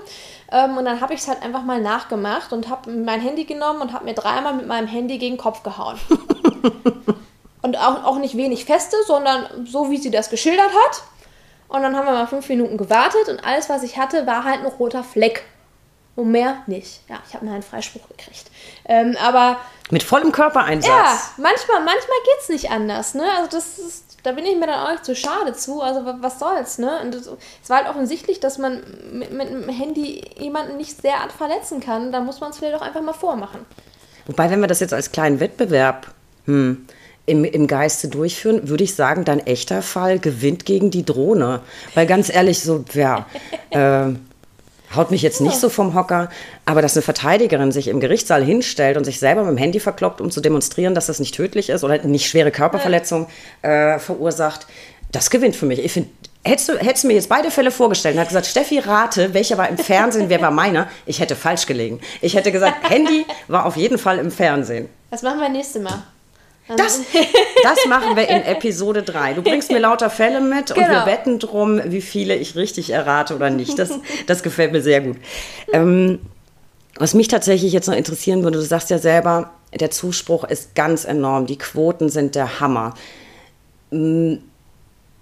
Ähm, 0.50 0.76
und 0.76 0.84
dann 0.84 1.00
habe 1.00 1.14
ich 1.14 1.20
es 1.20 1.28
halt 1.28 1.42
einfach 1.42 1.62
mal 1.62 1.80
nachgemacht 1.80 2.52
und 2.52 2.68
habe 2.68 2.90
mein 2.90 3.20
Handy 3.20 3.44
genommen 3.44 3.80
und 3.80 3.92
habe 3.92 4.04
mir 4.04 4.14
dreimal 4.14 4.54
mit 4.54 4.66
meinem 4.66 4.86
Handy 4.86 5.18
gegen 5.18 5.34
den 5.34 5.40
Kopf 5.40 5.62
gehauen. 5.62 5.98
und 7.62 7.76
auch, 7.78 8.04
auch 8.04 8.18
nicht 8.18 8.36
wenig 8.36 8.64
feste, 8.64 8.96
sondern 9.06 9.66
so, 9.66 9.90
wie 9.90 9.96
sie 9.96 10.10
das 10.10 10.30
geschildert 10.30 10.70
hat. 10.70 11.02
Und 11.68 11.82
dann 11.82 11.96
haben 11.96 12.06
wir 12.06 12.12
mal 12.12 12.28
fünf 12.28 12.48
Minuten 12.48 12.76
gewartet 12.76 13.28
und 13.28 13.44
alles, 13.44 13.68
was 13.68 13.82
ich 13.82 13.98
hatte, 13.98 14.26
war 14.26 14.44
halt 14.44 14.60
ein 14.60 14.66
roter 14.66 15.02
Fleck. 15.02 15.44
Und 16.14 16.30
mehr 16.30 16.62
nicht. 16.66 17.02
Ja, 17.10 17.18
ich 17.28 17.34
habe 17.34 17.44
mir 17.44 17.52
einen 17.52 17.62
Freispruch 17.62 18.08
gekriegt. 18.08 18.46
Ähm, 18.86 19.16
aber. 19.22 19.58
Mit 19.90 20.02
vollem 20.02 20.32
Körpereinsatz. 20.32 20.88
Ja, 20.88 21.20
manchmal, 21.36 21.80
manchmal 21.80 22.18
geht 22.24 22.40
es 22.40 22.48
nicht 22.48 22.70
anders. 22.70 23.14
Ne? 23.14 23.24
Also 23.36 23.50
das 23.50 23.78
ist 23.78 24.05
da 24.26 24.32
bin 24.32 24.44
ich 24.44 24.56
mir 24.56 24.66
dann 24.66 24.80
auch 24.80 24.90
nicht 24.90 25.04
zu 25.04 25.14
schade 25.14 25.52
zu. 25.52 25.80
Also 25.80 26.04
was 26.04 26.40
soll's, 26.40 26.78
ne? 26.78 27.00
Und 27.00 27.14
es 27.14 27.30
war 27.68 27.76
halt 27.76 27.88
offensichtlich, 27.88 28.40
dass 28.40 28.58
man 28.58 28.82
mit, 29.12 29.32
mit 29.32 29.46
einem 29.46 29.68
Handy 29.68 30.20
jemanden 30.36 30.76
nicht 30.76 31.00
sehr 31.00 31.20
arg 31.20 31.30
verletzen 31.30 31.78
kann. 31.78 32.10
Da 32.10 32.20
muss 32.20 32.40
man 32.40 32.50
es 32.50 32.58
vielleicht 32.58 32.74
auch 32.74 32.82
einfach 32.82 33.02
mal 33.02 33.12
vormachen. 33.12 33.60
Wobei, 34.26 34.50
wenn 34.50 34.58
wir 34.58 34.66
das 34.66 34.80
jetzt 34.80 34.92
als 34.92 35.12
kleinen 35.12 35.38
Wettbewerb 35.38 36.08
hm, 36.46 36.86
im, 37.24 37.44
im 37.44 37.66
Geiste 37.68 38.08
durchführen, 38.08 38.68
würde 38.68 38.82
ich 38.82 38.96
sagen, 38.96 39.24
dein 39.24 39.46
echter 39.46 39.80
Fall 39.80 40.18
gewinnt 40.18 40.64
gegen 40.64 40.90
die 40.90 41.04
Drohne. 41.04 41.60
Weil 41.94 42.08
ganz 42.08 42.28
ehrlich, 42.28 42.60
so, 42.60 42.84
ja, 42.94 43.26
äh, 43.70 44.12
haut 44.94 45.10
mich 45.10 45.22
jetzt 45.22 45.40
nicht 45.40 45.56
so 45.56 45.68
vom 45.68 45.94
Hocker, 45.94 46.30
aber 46.64 46.82
dass 46.82 46.96
eine 46.96 47.02
Verteidigerin 47.02 47.72
sich 47.72 47.88
im 47.88 48.00
Gerichtssaal 48.00 48.44
hinstellt 48.44 48.96
und 48.96 49.04
sich 49.04 49.18
selber 49.18 49.42
mit 49.42 49.50
dem 49.50 49.58
Handy 49.58 49.80
verkloppt, 49.80 50.20
um 50.20 50.30
zu 50.30 50.40
demonstrieren, 50.40 50.94
dass 50.94 51.06
das 51.06 51.18
nicht 51.18 51.34
tödlich 51.34 51.70
ist 51.70 51.84
oder 51.84 51.98
nicht 52.04 52.28
schwere 52.28 52.50
Körperverletzung 52.50 53.26
äh, 53.62 53.98
verursacht, 53.98 54.66
das 55.12 55.30
gewinnt 55.30 55.56
für 55.56 55.66
mich. 55.66 55.84
Ich 55.84 55.92
finde, 55.92 56.10
hättest 56.44 56.68
du, 56.68 56.78
hättest 56.78 57.04
du 57.04 57.08
mir 57.08 57.14
jetzt 57.14 57.28
beide 57.28 57.50
Fälle 57.50 57.70
vorgestellt 57.70 58.14
und 58.14 58.20
hat 58.20 58.28
gesagt, 58.28 58.46
Steffi, 58.46 58.78
rate, 58.78 59.34
welcher 59.34 59.58
war 59.58 59.68
im 59.68 59.78
Fernsehen, 59.78 60.28
wer 60.28 60.40
war 60.40 60.50
meiner, 60.50 60.88
ich 61.06 61.20
hätte 61.20 61.36
falsch 61.36 61.66
gelegen. 61.66 62.00
Ich 62.20 62.34
hätte 62.34 62.52
gesagt, 62.52 62.90
Handy 62.90 63.24
war 63.48 63.66
auf 63.66 63.76
jeden 63.76 63.98
Fall 63.98 64.18
im 64.18 64.30
Fernsehen. 64.30 64.88
Das 65.10 65.22
machen 65.22 65.40
wir 65.40 65.48
nächstes 65.48 65.82
Mal. 65.82 66.02
Das, 66.68 67.00
das 67.62 67.86
machen 67.86 68.16
wir 68.16 68.28
in 68.28 68.42
Episode 68.42 69.02
3. 69.02 69.34
Du 69.34 69.42
bringst 69.42 69.70
mir 69.70 69.78
lauter 69.78 70.10
Fälle 70.10 70.40
mit 70.40 70.66
genau. 70.66 70.74
und 70.74 70.76
wir 70.76 70.86
genau. 70.88 71.06
wetten 71.06 71.38
drum, 71.38 71.80
wie 71.84 72.00
viele 72.00 72.34
ich 72.34 72.56
richtig 72.56 72.90
errate 72.90 73.36
oder 73.36 73.50
nicht. 73.50 73.78
Das, 73.78 73.90
das 74.26 74.42
gefällt 74.42 74.72
mir 74.72 74.82
sehr 74.82 75.00
gut. 75.00 75.16
Ähm, 75.72 76.18
was 76.98 77.14
mich 77.14 77.28
tatsächlich 77.28 77.72
jetzt 77.72 77.86
noch 77.86 77.94
interessieren 77.94 78.42
würde, 78.42 78.58
du 78.58 78.64
sagst 78.64 78.90
ja 78.90 78.98
selber, 78.98 79.52
der 79.78 79.90
Zuspruch 79.90 80.44
ist 80.44 80.74
ganz 80.74 81.04
enorm, 81.04 81.46
die 81.46 81.58
Quoten 81.58 82.08
sind 82.08 82.34
der 82.34 82.60
Hammer. 82.60 82.94
Ähm, 83.92 84.40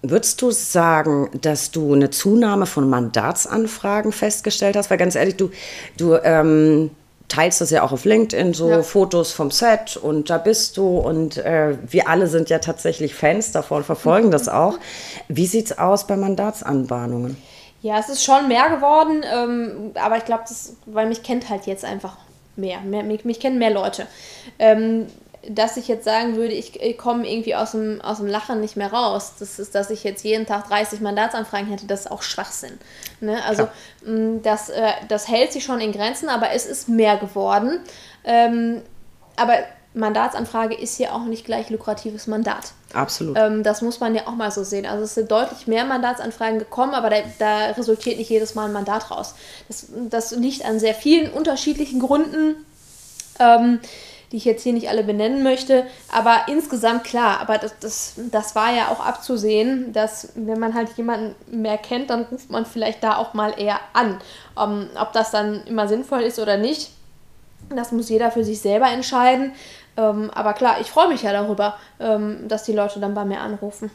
würdest 0.02 0.40
du 0.42 0.50
sagen, 0.50 1.30
dass 1.40 1.70
du 1.70 1.94
eine 1.94 2.10
Zunahme 2.10 2.66
von 2.66 2.88
Mandatsanfragen 2.88 4.12
festgestellt 4.12 4.76
hast? 4.76 4.90
Weil 4.90 4.98
ganz 4.98 5.14
ehrlich, 5.14 5.36
du, 5.36 5.50
du 5.96 6.14
ähm, 6.22 6.90
teilst 7.34 7.60
das 7.60 7.70
ja 7.70 7.82
auch 7.82 7.92
auf 7.92 8.04
LinkedIn, 8.04 8.54
so 8.54 8.70
Ja. 8.70 8.82
Fotos 8.82 9.32
vom 9.32 9.50
Set 9.50 9.96
und 9.96 10.30
da 10.30 10.38
bist 10.38 10.76
du 10.76 10.98
und 10.98 11.36
äh, 11.38 11.76
wir 11.86 12.08
alle 12.08 12.26
sind 12.28 12.50
ja 12.50 12.58
tatsächlich 12.58 13.14
Fans 13.14 13.52
davon, 13.52 13.82
verfolgen 13.84 14.30
das 14.30 14.48
auch. 14.62 14.78
Wie 15.28 15.46
sieht's 15.46 15.76
aus 15.78 16.06
bei 16.06 16.16
Mandatsanbahnungen? 16.16 17.36
Ja, 17.82 17.98
es 17.98 18.08
ist 18.08 18.24
schon 18.24 18.48
mehr 18.48 18.70
geworden, 18.70 19.24
ähm, 19.30 19.90
aber 19.94 20.16
ich 20.16 20.24
glaube, 20.24 20.44
weil 20.86 21.06
mich 21.06 21.22
kennt 21.22 21.50
halt 21.50 21.66
jetzt 21.66 21.84
einfach 21.84 22.16
mehr. 22.56 22.80
mehr 22.80 23.02
mich, 23.02 23.24
mich 23.24 23.40
kennen 23.40 23.58
mehr 23.58 23.70
Leute. 23.70 24.06
Ähm, 24.58 25.06
dass 25.48 25.76
ich 25.76 25.88
jetzt 25.88 26.04
sagen 26.04 26.36
würde, 26.36 26.52
ich, 26.52 26.80
ich 26.80 26.98
komme 26.98 27.28
irgendwie 27.28 27.54
aus 27.54 27.72
dem, 27.72 28.00
aus 28.00 28.18
dem 28.18 28.26
Lachen 28.26 28.60
nicht 28.60 28.76
mehr 28.76 28.92
raus. 28.92 29.34
Das 29.38 29.58
ist, 29.58 29.74
dass 29.74 29.90
ich 29.90 30.04
jetzt 30.04 30.24
jeden 30.24 30.46
Tag 30.46 30.68
30 30.68 31.00
Mandatsanfragen 31.00 31.68
hätte, 31.68 31.86
das 31.86 32.00
ist 32.00 32.10
auch 32.10 32.22
Schwachsinn. 32.22 32.78
Ne? 33.20 33.42
Also 33.44 33.68
mh, 34.04 34.40
das, 34.42 34.70
äh, 34.70 34.92
das 35.08 35.28
hält 35.28 35.52
sich 35.52 35.64
schon 35.64 35.80
in 35.80 35.92
Grenzen, 35.92 36.28
aber 36.28 36.50
es 36.50 36.66
ist 36.66 36.88
mehr 36.88 37.16
geworden. 37.16 37.80
Ähm, 38.24 38.82
aber 39.36 39.54
Mandatsanfrage 39.94 40.74
ist 40.74 40.96
hier 40.96 41.14
auch 41.14 41.24
nicht 41.24 41.44
gleich 41.44 41.70
lukratives 41.70 42.26
Mandat. 42.26 42.72
Absolut. 42.92 43.38
Ähm, 43.38 43.62
das 43.62 43.80
muss 43.80 44.00
man 44.00 44.14
ja 44.14 44.26
auch 44.26 44.34
mal 44.34 44.50
so 44.50 44.64
sehen. 44.64 44.86
Also 44.86 45.04
es 45.04 45.14
sind 45.14 45.30
deutlich 45.30 45.66
mehr 45.66 45.84
Mandatsanfragen 45.84 46.58
gekommen, 46.58 46.94
aber 46.94 47.10
da, 47.10 47.16
da 47.38 47.66
resultiert 47.70 48.18
nicht 48.18 48.30
jedes 48.30 48.54
Mal 48.54 48.66
ein 48.66 48.72
Mandat 48.72 49.10
raus. 49.10 49.34
Das, 49.68 49.86
das 50.10 50.32
liegt 50.32 50.64
an 50.64 50.80
sehr 50.80 50.94
vielen 50.94 51.32
unterschiedlichen 51.32 52.00
Gründen, 52.00 52.56
ähm, 53.38 53.80
die 54.34 54.38
ich 54.38 54.44
jetzt 54.46 54.64
hier 54.64 54.72
nicht 54.72 54.88
alle 54.88 55.04
benennen 55.04 55.44
möchte. 55.44 55.86
Aber 56.10 56.46
insgesamt 56.48 57.04
klar, 57.04 57.38
aber 57.40 57.56
das, 57.56 57.78
das, 57.78 58.14
das 58.32 58.56
war 58.56 58.74
ja 58.74 58.88
auch 58.88 58.98
abzusehen, 58.98 59.92
dass 59.92 60.30
wenn 60.34 60.58
man 60.58 60.74
halt 60.74 60.88
jemanden 60.96 61.36
mehr 61.46 61.78
kennt, 61.78 62.10
dann 62.10 62.24
ruft 62.24 62.50
man 62.50 62.66
vielleicht 62.66 63.04
da 63.04 63.16
auch 63.16 63.32
mal 63.32 63.54
eher 63.56 63.78
an. 63.92 64.18
Ähm, 64.60 64.88
ob 65.00 65.12
das 65.12 65.30
dann 65.30 65.62
immer 65.68 65.86
sinnvoll 65.86 66.22
ist 66.22 66.40
oder 66.40 66.56
nicht, 66.56 66.90
das 67.70 67.92
muss 67.92 68.08
jeder 68.08 68.32
für 68.32 68.42
sich 68.42 68.60
selber 68.60 68.90
entscheiden. 68.90 69.52
Ähm, 69.96 70.32
aber 70.34 70.54
klar, 70.54 70.80
ich 70.80 70.90
freue 70.90 71.06
mich 71.06 71.22
ja 71.22 71.32
darüber, 71.32 71.76
ähm, 72.00 72.48
dass 72.48 72.64
die 72.64 72.72
Leute 72.72 72.98
dann 72.98 73.14
bei 73.14 73.24
mir 73.24 73.40
anrufen. 73.40 73.92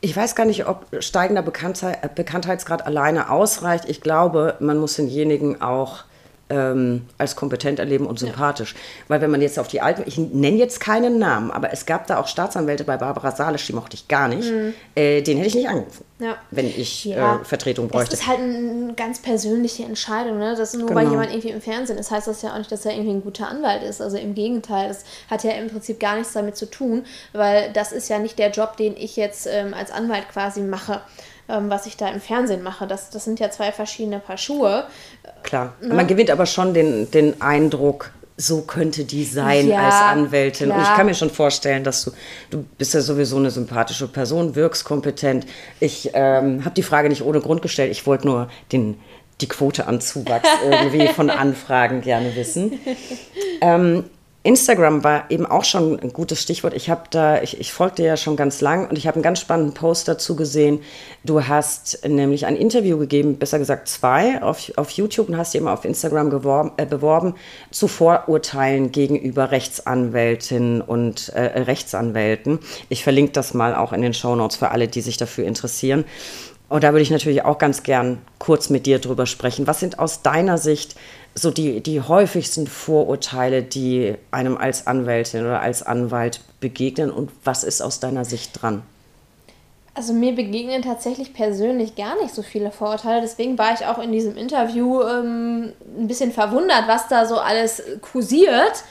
Ich 0.00 0.16
weiß 0.16 0.34
gar 0.34 0.46
nicht, 0.46 0.66
ob 0.66 0.86
steigender 1.00 1.42
Bekanntheit, 1.42 2.14
Bekanntheitsgrad 2.14 2.86
alleine 2.86 3.28
ausreicht. 3.28 3.84
Ich 3.86 4.00
glaube, 4.00 4.56
man 4.60 4.78
muss 4.78 4.96
denjenigen 4.96 5.60
auch 5.60 6.04
ähm, 6.50 7.06
als 7.16 7.36
kompetent 7.36 7.78
erleben 7.78 8.06
und 8.06 8.18
sympathisch. 8.18 8.74
Weil 9.08 9.20
wenn 9.20 9.30
man 9.30 9.40
jetzt 9.40 9.58
auf 9.58 9.68
die 9.68 9.80
alten, 9.80 10.02
ich 10.06 10.18
nenne 10.18 10.56
jetzt 10.58 10.80
keinen 10.80 11.18
Namen, 11.18 11.50
aber 11.50 11.72
es 11.72 11.86
gab 11.86 12.06
da 12.06 12.18
auch 12.18 12.26
Staatsanwälte 12.26 12.84
bei 12.84 12.96
Barbara 12.96 13.30
Salisch, 13.32 13.66
die 13.66 13.72
mochte 13.72 13.94
ich 13.94 14.08
gar 14.08 14.28
nicht. 14.28 14.50
Äh, 14.94 15.22
den 15.22 15.36
hätte 15.38 15.48
ich 15.48 15.54
nicht 15.54 15.68
angerufen, 15.68 16.04
Mhm. 16.18 16.24
Ja. 16.26 16.36
wenn 16.50 16.66
ich 16.66 17.04
Ja. 17.06 17.36
äh, 17.40 17.44
Vertretung 17.44 17.86
Das 17.88 17.92
bräuchte. 17.92 18.14
ist 18.14 18.26
halt 18.26 18.40
eine 18.40 18.92
ganz 18.94 19.20
persönliche 19.20 19.84
Entscheidung. 19.84 20.38
Ne? 20.38 20.50
Das 20.50 20.74
ist 20.74 20.78
nur 20.78 20.88
Genau. 20.88 21.00
weil 21.00 21.08
jemand 21.08 21.30
irgendwie 21.30 21.50
im 21.50 21.60
Fernsehen 21.62 21.98
ist, 21.98 22.10
heißt 22.10 22.26
das 22.26 22.42
ja 22.42 22.52
auch 22.52 22.58
nicht, 22.58 22.70
dass 22.70 22.84
er 22.84 22.92
irgendwie 22.92 23.12
ein 23.12 23.22
guter 23.22 23.48
Anwalt 23.48 23.82
ist. 23.82 24.02
Also 24.02 24.16
im 24.18 24.34
Gegenteil, 24.34 24.88
das 24.88 25.04
hat 25.30 25.44
ja 25.44 25.52
im 25.52 25.68
Prinzip 25.68 25.98
gar 26.00 26.16
nichts 26.16 26.32
damit 26.34 26.56
zu 26.56 26.66
tun, 26.68 27.04
weil 27.32 27.72
das 27.72 27.92
ist 27.92 28.08
ja 28.08 28.18
nicht 28.18 28.38
der 28.38 28.50
Job, 28.50 28.76
den 28.76 28.96
ich 28.96 29.16
jetzt 29.16 29.46
ähm, 29.50 29.72
als 29.72 29.90
Anwalt 29.90 30.28
quasi 30.30 30.60
mache, 30.60 31.00
ähm, 31.50 31.70
was 31.70 31.86
ich 31.86 31.96
da 31.96 32.08
im 32.08 32.20
Fernsehen 32.20 32.62
mache. 32.62 32.86
Das, 32.86 33.10
das 33.10 33.24
sind 33.24 33.40
ja 33.40 33.50
zwei 33.50 33.72
verschiedene 33.72 34.18
Paar 34.18 34.38
Schuhe. 34.38 34.84
Klar. 35.42 35.74
Man 35.80 36.06
gewinnt 36.06 36.30
aber 36.30 36.46
schon 36.46 36.74
den, 36.74 37.10
den 37.10 37.40
Eindruck, 37.40 38.12
so 38.36 38.62
könnte 38.62 39.04
die 39.04 39.24
sein 39.24 39.68
Ja, 39.68 39.86
als 39.86 39.94
Anwältin. 39.94 40.70
Und 40.70 40.78
ich 40.78 40.84
klar. 40.84 40.96
kann 40.96 41.06
mir 41.06 41.14
schon 41.14 41.30
vorstellen, 41.30 41.84
dass 41.84 42.04
du, 42.04 42.12
du 42.50 42.64
bist 42.78 42.94
ja 42.94 43.00
sowieso 43.00 43.36
eine 43.36 43.50
sympathische 43.50 44.08
Person, 44.08 44.54
wirkst 44.54 44.84
kompetent. 44.84 45.46
Ich 45.78 46.10
ähm, 46.14 46.64
habe 46.64 46.74
die 46.74 46.82
Frage 46.82 47.08
nicht 47.08 47.22
ohne 47.22 47.40
Grund 47.40 47.62
gestellt. 47.62 47.90
Ich 47.90 48.06
wollte 48.06 48.26
nur 48.26 48.48
den, 48.72 48.98
die 49.40 49.48
Quote 49.48 49.86
an 49.86 50.00
Zuwachs 50.00 50.48
irgendwie 50.70 51.08
von 51.08 51.30
Anfragen 51.30 52.00
gerne 52.00 52.34
wissen. 52.34 52.80
Ähm, 53.60 54.04
Instagram 54.42 55.04
war 55.04 55.30
eben 55.30 55.44
auch 55.44 55.64
schon 55.64 56.00
ein 56.00 56.14
gutes 56.14 56.40
Stichwort. 56.40 56.72
Ich 56.72 56.88
habe 56.88 57.02
da, 57.10 57.42
ich, 57.42 57.60
ich 57.60 57.74
folgte 57.74 58.02
ja 58.02 58.16
schon 58.16 58.36
ganz 58.36 58.62
lang 58.62 58.88
und 58.88 58.96
ich 58.96 59.06
habe 59.06 59.16
einen 59.16 59.22
ganz 59.22 59.38
spannenden 59.38 59.74
Post 59.74 60.08
dazu 60.08 60.34
gesehen. 60.34 60.80
Du 61.24 61.46
hast 61.46 62.08
nämlich 62.08 62.46
ein 62.46 62.56
Interview 62.56 62.96
gegeben, 62.96 63.36
besser 63.36 63.58
gesagt 63.58 63.88
zwei, 63.88 64.42
auf, 64.42 64.72
auf 64.76 64.90
YouTube 64.92 65.28
und 65.28 65.36
hast 65.36 65.54
eben 65.54 65.68
auf 65.68 65.84
Instagram 65.84 66.30
geworben, 66.30 66.72
äh, 66.78 66.86
beworben 66.86 67.34
zu 67.70 67.86
Vorurteilen 67.86 68.92
gegenüber 68.92 69.50
Rechtsanwältinnen 69.50 70.80
und 70.80 71.28
äh, 71.30 71.60
Rechtsanwälten. 71.60 72.60
Ich 72.88 73.04
verlinke 73.04 73.32
das 73.32 73.52
mal 73.52 73.74
auch 73.74 73.92
in 73.92 74.00
den 74.00 74.14
Shownotes 74.14 74.56
für 74.56 74.70
alle, 74.70 74.88
die 74.88 75.02
sich 75.02 75.18
dafür 75.18 75.44
interessieren. 75.44 76.06
Und 76.70 76.84
da 76.84 76.92
würde 76.92 77.02
ich 77.02 77.10
natürlich 77.10 77.44
auch 77.44 77.58
ganz 77.58 77.82
gern 77.82 78.18
kurz 78.38 78.70
mit 78.70 78.86
dir 78.86 79.00
drüber 79.00 79.26
sprechen. 79.26 79.66
Was 79.66 79.80
sind 79.80 79.98
aus 79.98 80.22
deiner 80.22 80.56
Sicht 80.56 80.94
so 81.34 81.50
die, 81.50 81.80
die 81.80 82.00
häufigsten 82.00 82.66
Vorurteile, 82.66 83.62
die 83.62 84.14
einem 84.30 84.56
als 84.56 84.86
Anwältin 84.86 85.42
oder 85.42 85.60
als 85.60 85.82
Anwalt 85.82 86.40
begegnen 86.60 87.10
und 87.10 87.30
was 87.44 87.64
ist 87.64 87.80
aus 87.80 88.00
deiner 88.00 88.24
Sicht 88.24 88.60
dran? 88.60 88.82
Also 89.94 90.12
mir 90.12 90.34
begegnen 90.34 90.82
tatsächlich 90.82 91.34
persönlich 91.34 91.96
gar 91.96 92.20
nicht 92.22 92.34
so 92.34 92.42
viele 92.42 92.70
Vorurteile. 92.70 93.20
Deswegen 93.20 93.58
war 93.58 93.74
ich 93.74 93.86
auch 93.86 93.98
in 93.98 94.12
diesem 94.12 94.36
Interview 94.36 95.02
ähm, 95.02 95.72
ein 95.98 96.06
bisschen 96.06 96.32
verwundert, 96.32 96.84
was 96.86 97.08
da 97.08 97.26
so 97.26 97.38
alles 97.38 97.82
kursiert. 98.00 98.84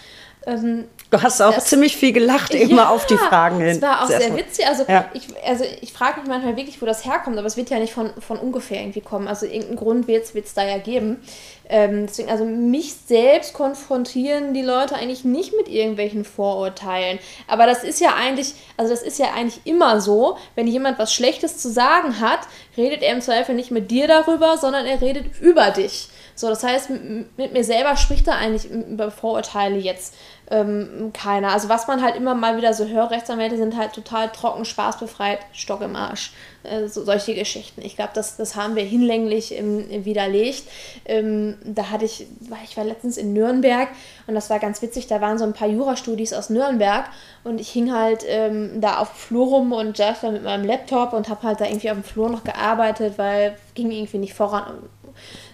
Ähm, 0.45 0.85
Du 1.11 1.19
hast 1.19 1.41
auch 1.41 1.55
Das- 1.55 1.65
ziemlich 1.65 1.97
viel 1.97 2.13
gelacht, 2.13 2.53
immer 2.53 2.91
auf 2.91 3.07
die 3.07 3.17
Fragen 3.17 3.57
hin. 3.59 3.69
Es 3.69 3.81
war 3.81 4.03
auch 4.03 4.07
Sehr 4.07 4.21
sehr 4.21 4.37
witzig. 4.37 4.67
Also 4.67 4.85
Ja. 4.87 5.05
ich, 5.13 5.23
also 5.43 5.63
ich 5.81 5.91
frage 5.91 6.19
mich 6.19 6.29
manchmal 6.29 6.55
wirklich, 6.55 6.79
wo 6.81 6.85
das 6.85 7.03
herkommt, 7.03 7.35
aber 7.37 7.47
es 7.47 7.57
wird 7.57 7.71
ja 7.71 7.79
nicht 7.79 7.93
von, 7.93 8.11
von 8.19 8.37
ungefähr 8.37 8.79
irgendwie 8.79 9.01
kommen. 9.01 9.27
Also 9.27 9.47
irgendeinen 9.47 9.75
Grund 9.77 10.07
wird 10.07 10.27
es 10.27 10.53
da 10.53 10.63
ja 10.63 10.77
geben. 10.77 11.19
Ähm, 11.67 12.05
deswegen, 12.07 12.29
also 12.29 12.45
mich 12.45 12.93
selbst 13.07 13.53
konfrontieren 13.53 14.53
die 14.53 14.61
Leute 14.61 14.95
eigentlich 14.95 15.23
nicht 15.23 15.55
mit 15.55 15.67
irgendwelchen 15.67 16.25
Vorurteilen. 16.25 17.17
Aber 17.47 17.65
das 17.65 17.83
ist 17.83 17.99
ja 17.99 18.13
eigentlich, 18.15 18.53
also 18.77 18.91
das 18.91 19.01
ist 19.01 19.17
ja 19.17 19.27
eigentlich 19.35 19.61
immer 19.65 20.01
so, 20.01 20.37
wenn 20.55 20.67
jemand 20.67 20.99
was 20.99 21.11
Schlechtes 21.13 21.57
zu 21.57 21.71
sagen 21.71 22.19
hat, 22.19 22.41
redet 22.77 23.01
er 23.01 23.13
im 23.13 23.21
Zweifel 23.21 23.55
nicht 23.55 23.71
mit 23.71 23.89
dir 23.89 24.07
darüber, 24.07 24.57
sondern 24.57 24.85
er 24.85 25.01
redet 25.01 25.25
über 25.41 25.71
dich. 25.71 26.09
So, 26.39 26.47
das 26.47 26.63
heißt, 26.63 26.89
mit 27.35 27.51
mir 27.51 27.63
selber 27.65 27.97
spricht 27.97 28.25
da 28.25 28.31
eigentlich 28.37 28.71
über 28.71 29.11
Vorurteile 29.11 29.75
jetzt 29.77 30.15
ähm, 30.49 31.11
keiner. 31.13 31.51
Also 31.51 31.67
was 31.67 31.85
man 31.87 32.01
halt 32.01 32.15
immer 32.15 32.33
mal 32.33 32.55
wieder 32.55 32.73
so 32.73 32.87
hört, 32.87 33.11
Rechtsanwälte 33.11 33.57
sind 33.57 33.75
halt 33.75 33.91
total 33.91 34.29
trocken, 34.29 34.63
spaßbefreit, 34.63 35.39
Stock 35.51 35.81
im 35.81 35.97
Arsch. 35.97 36.31
Äh, 36.63 36.87
so, 36.87 37.03
solche 37.03 37.35
Geschichten. 37.35 37.81
Ich 37.81 37.97
glaube, 37.97 38.11
das, 38.13 38.37
das 38.37 38.55
haben 38.55 38.77
wir 38.77 38.83
hinlänglich 38.85 39.51
ähm, 39.53 40.05
widerlegt. 40.05 40.63
Ähm, 41.03 41.57
da 41.65 41.89
hatte 41.89 42.05
ich, 42.05 42.25
war- 42.47 42.59
ich 42.63 42.77
war 42.77 42.85
letztens 42.85 43.17
in 43.17 43.33
Nürnberg 43.33 43.89
und 44.27 44.33
das 44.33 44.49
war 44.49 44.59
ganz 44.59 44.81
witzig, 44.81 45.07
da 45.07 45.19
waren 45.19 45.37
so 45.37 45.43
ein 45.43 45.51
paar 45.51 45.67
Jurastudis 45.67 46.31
aus 46.31 46.49
Nürnberg 46.49 47.03
und 47.43 47.59
ich 47.59 47.69
hing 47.69 47.91
halt 47.93 48.23
ähm, 48.25 48.79
da 48.79 48.99
auf 48.99 49.09
dem 49.11 49.17
Flur 49.17 49.47
rum 49.47 49.73
und 49.73 49.99
da 49.99 50.15
mit 50.31 50.45
meinem 50.45 50.63
Laptop 50.65 51.11
und 51.11 51.27
habe 51.27 51.43
halt 51.45 51.59
da 51.59 51.65
irgendwie 51.65 51.91
auf 51.91 51.97
dem 51.97 52.03
Flur 52.05 52.29
noch 52.29 52.45
gearbeitet, 52.45 53.17
weil 53.17 53.57
ging 53.75 53.91
irgendwie 53.91 54.19
nicht 54.19 54.33
voran. 54.33 54.83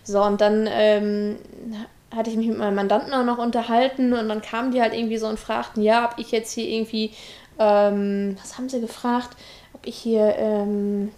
So, 0.06 0.22
und 0.24 0.40
dann 0.40 0.68
ähm, 0.72 1.38
hatte 2.16 2.30
ich 2.30 2.38
mich 2.38 2.48
mit 2.48 2.58
meinem 2.58 2.76
Mandanten 2.76 3.14
auch 3.14 3.26
noch 3.26 3.38
unterhalten 3.40 4.14
und 4.14 4.30
dann 4.30 4.42
kamen 4.42 4.72
die 4.72 4.82
halt 4.82 4.94
irgendwie 4.94 5.18
so 5.18 5.28
und 5.28 5.40
fragten, 5.40 5.84
ja, 5.84 6.06
ob 6.10 6.18
ich 6.20 6.32
jetzt 6.32 6.54
hier 6.54 6.68
irgendwie, 6.70 7.12
ähm, 7.60 8.38
was 8.42 8.58
haben 8.58 8.70
sie 8.70 8.80
gefragt, 8.80 9.36
ob 9.74 9.86
ich 9.86 9.98
hier 9.98 10.36
ähm, 10.38 11.12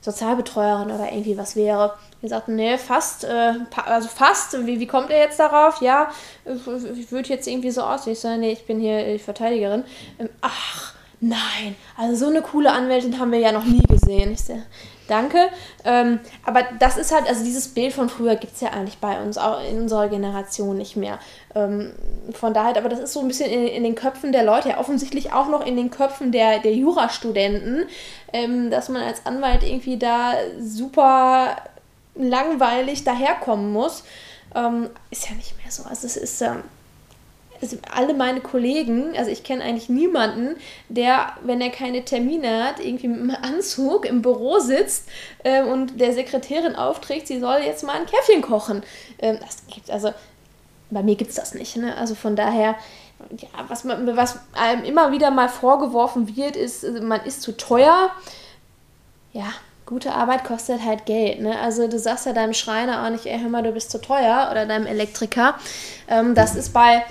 Sozialbetreuerin 0.00 0.90
oder 0.90 1.12
irgendwie 1.12 1.36
was 1.36 1.56
wäre. 1.56 1.94
Wir 2.20 2.28
sagten, 2.30 2.56
nee, 2.56 2.78
fast, 2.78 3.24
äh, 3.24 3.54
also 3.84 4.08
fast, 4.08 4.66
wie, 4.66 4.80
wie 4.80 4.86
kommt 4.86 5.10
er 5.10 5.18
jetzt 5.18 5.38
darauf? 5.38 5.80
Ja, 5.82 6.10
ich- 6.44 7.10
würde 7.12 7.28
jetzt 7.28 7.46
irgendwie 7.46 7.70
so 7.70 7.82
aussehen. 7.82 8.12
Ich 8.14 8.20
sage, 8.20 8.38
nee, 8.38 8.52
ich 8.52 8.66
bin 8.66 8.80
hier 8.80 8.98
äh, 9.06 9.18
Verteidigerin. 9.18 9.84
Ähm, 10.18 10.28
ach, 10.40 10.94
nein, 11.20 11.76
also 11.96 12.24
so 12.26 12.30
eine 12.30 12.42
coole 12.42 12.72
Anwältin 12.72 13.18
haben 13.18 13.32
wir 13.32 13.40
ja 13.40 13.52
noch 13.52 13.64
nie 13.64 13.82
gesehen. 13.82 14.32
Ich 14.32 14.42
sage, 14.44 14.62
danke. 15.08 15.48
Ähm, 15.84 16.20
aber 16.44 16.64
das 16.78 16.96
ist 16.96 17.12
halt, 17.12 17.28
also 17.28 17.44
dieses 17.44 17.68
Bild 17.68 17.92
von 17.92 18.08
früher 18.08 18.36
gibt 18.36 18.54
es 18.54 18.60
ja 18.60 18.70
eigentlich 18.70 18.98
bei 18.98 19.20
uns, 19.20 19.38
auch 19.38 19.62
in 19.62 19.80
unserer 19.82 20.08
Generation 20.08 20.76
nicht 20.76 20.96
mehr. 20.96 21.18
Ähm, 21.54 21.92
von 22.32 22.54
daher, 22.54 22.76
aber 22.76 22.88
das 22.88 23.00
ist 23.00 23.12
so 23.12 23.20
ein 23.20 23.28
bisschen 23.28 23.50
in, 23.50 23.66
in 23.66 23.84
den 23.84 23.94
Köpfen 23.94 24.32
der 24.32 24.44
Leute, 24.44 24.70
ja 24.70 24.78
offensichtlich 24.78 25.32
auch 25.32 25.48
noch 25.48 25.64
in 25.64 25.76
den 25.76 25.90
Köpfen 25.90 26.32
der, 26.32 26.58
der 26.58 26.74
Jurastudenten, 26.74 27.86
ähm, 28.32 28.70
dass 28.70 28.88
man 28.88 29.02
als 29.02 29.24
Anwalt 29.26 29.62
irgendwie 29.62 29.98
da 29.98 30.34
super 30.60 31.56
langweilig 32.14 33.04
daherkommen 33.04 33.72
muss. 33.72 34.04
Ähm, 34.54 34.90
ist 35.10 35.28
ja 35.28 35.34
nicht 35.36 35.56
mehr 35.62 35.70
so. 35.70 35.84
Also 35.84 36.06
es 36.06 36.16
ist, 36.16 36.40
ähm, 36.40 36.62
also 37.60 37.76
alle 37.90 38.14
meine 38.14 38.40
Kollegen, 38.40 39.16
also 39.16 39.30
ich 39.30 39.44
kenne 39.44 39.64
eigentlich 39.64 39.88
niemanden, 39.88 40.56
der, 40.88 41.32
wenn 41.42 41.60
er 41.60 41.70
keine 41.70 42.04
Termine 42.04 42.64
hat, 42.64 42.80
irgendwie 42.80 43.08
mit 43.08 43.20
einem 43.20 43.36
Anzug 43.42 44.04
im 44.04 44.22
Büro 44.22 44.58
sitzt 44.58 45.08
ähm, 45.44 45.68
und 45.68 46.00
der 46.00 46.12
Sekretärin 46.12 46.76
aufträgt, 46.76 47.26
sie 47.26 47.40
soll 47.40 47.60
jetzt 47.64 47.84
mal 47.84 47.96
ein 47.96 48.06
Käffchen 48.06 48.42
kochen. 48.42 48.82
Ähm, 49.18 49.38
das 49.40 49.58
gibt 49.72 49.90
also 49.90 50.12
bei 50.90 51.02
mir 51.02 51.16
gibt 51.16 51.30
es 51.30 51.36
das 51.36 51.54
nicht. 51.54 51.76
Ne? 51.76 51.96
Also 51.96 52.14
von 52.14 52.36
daher, 52.36 52.76
ja, 53.38 53.48
was, 53.68 53.84
man, 53.84 54.16
was 54.16 54.38
einem 54.52 54.84
immer 54.84 55.12
wieder 55.12 55.30
mal 55.30 55.48
vorgeworfen 55.48 56.36
wird, 56.36 56.56
ist, 56.56 56.84
also 56.84 57.02
man 57.02 57.24
ist 57.24 57.42
zu 57.42 57.56
teuer. 57.56 58.10
Ja, 59.32 59.52
gute 59.84 60.12
Arbeit 60.12 60.44
kostet 60.44 60.84
halt 60.84 61.06
Geld. 61.06 61.40
Ne? 61.40 61.58
Also 61.58 61.88
du 61.88 61.98
sagst 61.98 62.26
ja 62.26 62.32
deinem 62.32 62.54
Schreiner 62.54 63.04
auch 63.04 63.10
nicht, 63.10 63.26
ey, 63.26 63.38
hör 63.40 63.48
mal, 63.48 63.62
du 63.62 63.72
bist 63.72 63.90
zu 63.90 64.00
teuer 64.00 64.48
oder 64.50 64.66
deinem 64.66 64.86
Elektriker. 64.86 65.54
Ähm, 66.08 66.34
das 66.34 66.54
ist 66.54 66.72
bei, 66.72 67.04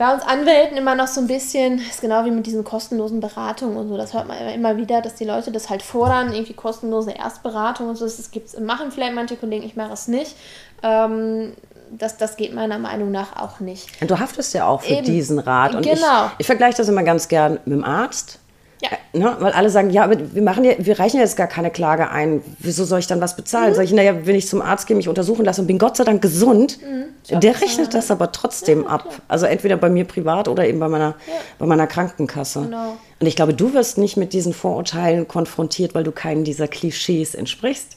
bei 0.00 0.14
uns 0.14 0.22
Anwälten 0.22 0.78
immer 0.78 0.94
noch 0.94 1.08
so 1.08 1.20
ein 1.20 1.26
bisschen, 1.26 1.78
ist 1.78 2.00
genau 2.00 2.24
wie 2.24 2.30
mit 2.30 2.46
diesen 2.46 2.64
kostenlosen 2.64 3.20
Beratungen 3.20 3.76
und 3.76 3.90
so. 3.90 3.98
Das 3.98 4.14
hört 4.14 4.26
man 4.28 4.38
immer 4.48 4.78
wieder, 4.78 5.02
dass 5.02 5.16
die 5.16 5.26
Leute 5.26 5.52
das 5.52 5.68
halt 5.68 5.82
fordern, 5.82 6.32
irgendwie 6.32 6.54
kostenlose 6.54 7.10
Erstberatung 7.10 7.90
und 7.90 7.96
so. 7.96 8.06
Das 8.06 8.30
gibt's, 8.30 8.58
machen 8.58 8.92
vielleicht 8.92 9.14
manche 9.14 9.36
Kollegen, 9.36 9.62
ich 9.62 9.76
mache 9.76 9.92
es 9.92 10.08
nicht. 10.08 10.36
Ähm, 10.82 11.52
das, 11.90 12.16
das 12.16 12.38
geht 12.38 12.54
meiner 12.54 12.78
Meinung 12.78 13.10
nach 13.10 13.36
auch 13.36 13.60
nicht. 13.60 13.90
Du 14.00 14.18
haftest 14.18 14.54
ja 14.54 14.66
auch 14.66 14.80
für 14.80 14.94
Eben. 14.94 15.04
diesen 15.04 15.38
Rat. 15.38 15.74
Und 15.74 15.82
genau. 15.82 16.26
ich, 16.28 16.32
ich 16.38 16.46
vergleiche 16.46 16.78
das 16.78 16.88
immer 16.88 17.02
ganz 17.02 17.28
gern 17.28 17.58
mit 17.66 17.74
dem 17.74 17.84
Arzt. 17.84 18.38
Ja. 18.80 18.88
Ne? 19.12 19.36
Weil 19.40 19.52
alle 19.52 19.70
sagen, 19.70 19.90
ja, 19.90 20.04
aber 20.04 20.16
wir 20.34 20.42
machen 20.42 20.64
ja, 20.64 20.72
wir 20.78 20.98
reichen 20.98 21.16
ja 21.16 21.22
jetzt 21.22 21.36
gar 21.36 21.46
keine 21.46 21.70
Klage 21.70 22.10
ein. 22.10 22.42
Wieso 22.58 22.84
soll 22.84 23.00
ich 23.00 23.06
dann 23.06 23.20
was 23.20 23.36
bezahlen? 23.36 23.70
Mhm. 23.70 23.74
Sag 23.74 23.84
ich, 23.84 23.92
naja, 23.92 24.26
wenn 24.26 24.34
ich 24.34 24.48
zum 24.48 24.62
Arzt 24.62 24.86
gehe, 24.86 24.96
mich 24.96 25.08
untersuchen 25.08 25.44
lasse 25.44 25.60
und 25.60 25.66
bin 25.66 25.78
Gott 25.78 25.96
sei 25.96 26.04
Dank 26.04 26.22
gesund, 26.22 26.78
mhm. 26.80 27.40
der 27.40 27.60
rechnet 27.60 27.92
das 27.92 28.10
aber 28.10 28.32
trotzdem 28.32 28.82
ja, 28.82 28.88
ab. 28.88 29.02
Klar. 29.02 29.14
Also 29.28 29.46
entweder 29.46 29.76
bei 29.76 29.90
mir 29.90 30.04
privat 30.04 30.48
oder 30.48 30.66
eben 30.66 30.80
bei 30.80 30.88
meiner, 30.88 31.14
ja. 31.26 31.34
bei 31.58 31.66
meiner 31.66 31.86
Krankenkasse. 31.86 32.62
Genau. 32.62 32.96
Und 33.18 33.26
ich 33.26 33.36
glaube, 33.36 33.52
du 33.52 33.74
wirst 33.74 33.98
nicht 33.98 34.16
mit 34.16 34.32
diesen 34.32 34.54
Vorurteilen 34.54 35.28
konfrontiert, 35.28 35.94
weil 35.94 36.04
du 36.04 36.12
keinen 36.12 36.44
dieser 36.44 36.68
Klischees 36.68 37.34
entsprichst. 37.34 37.96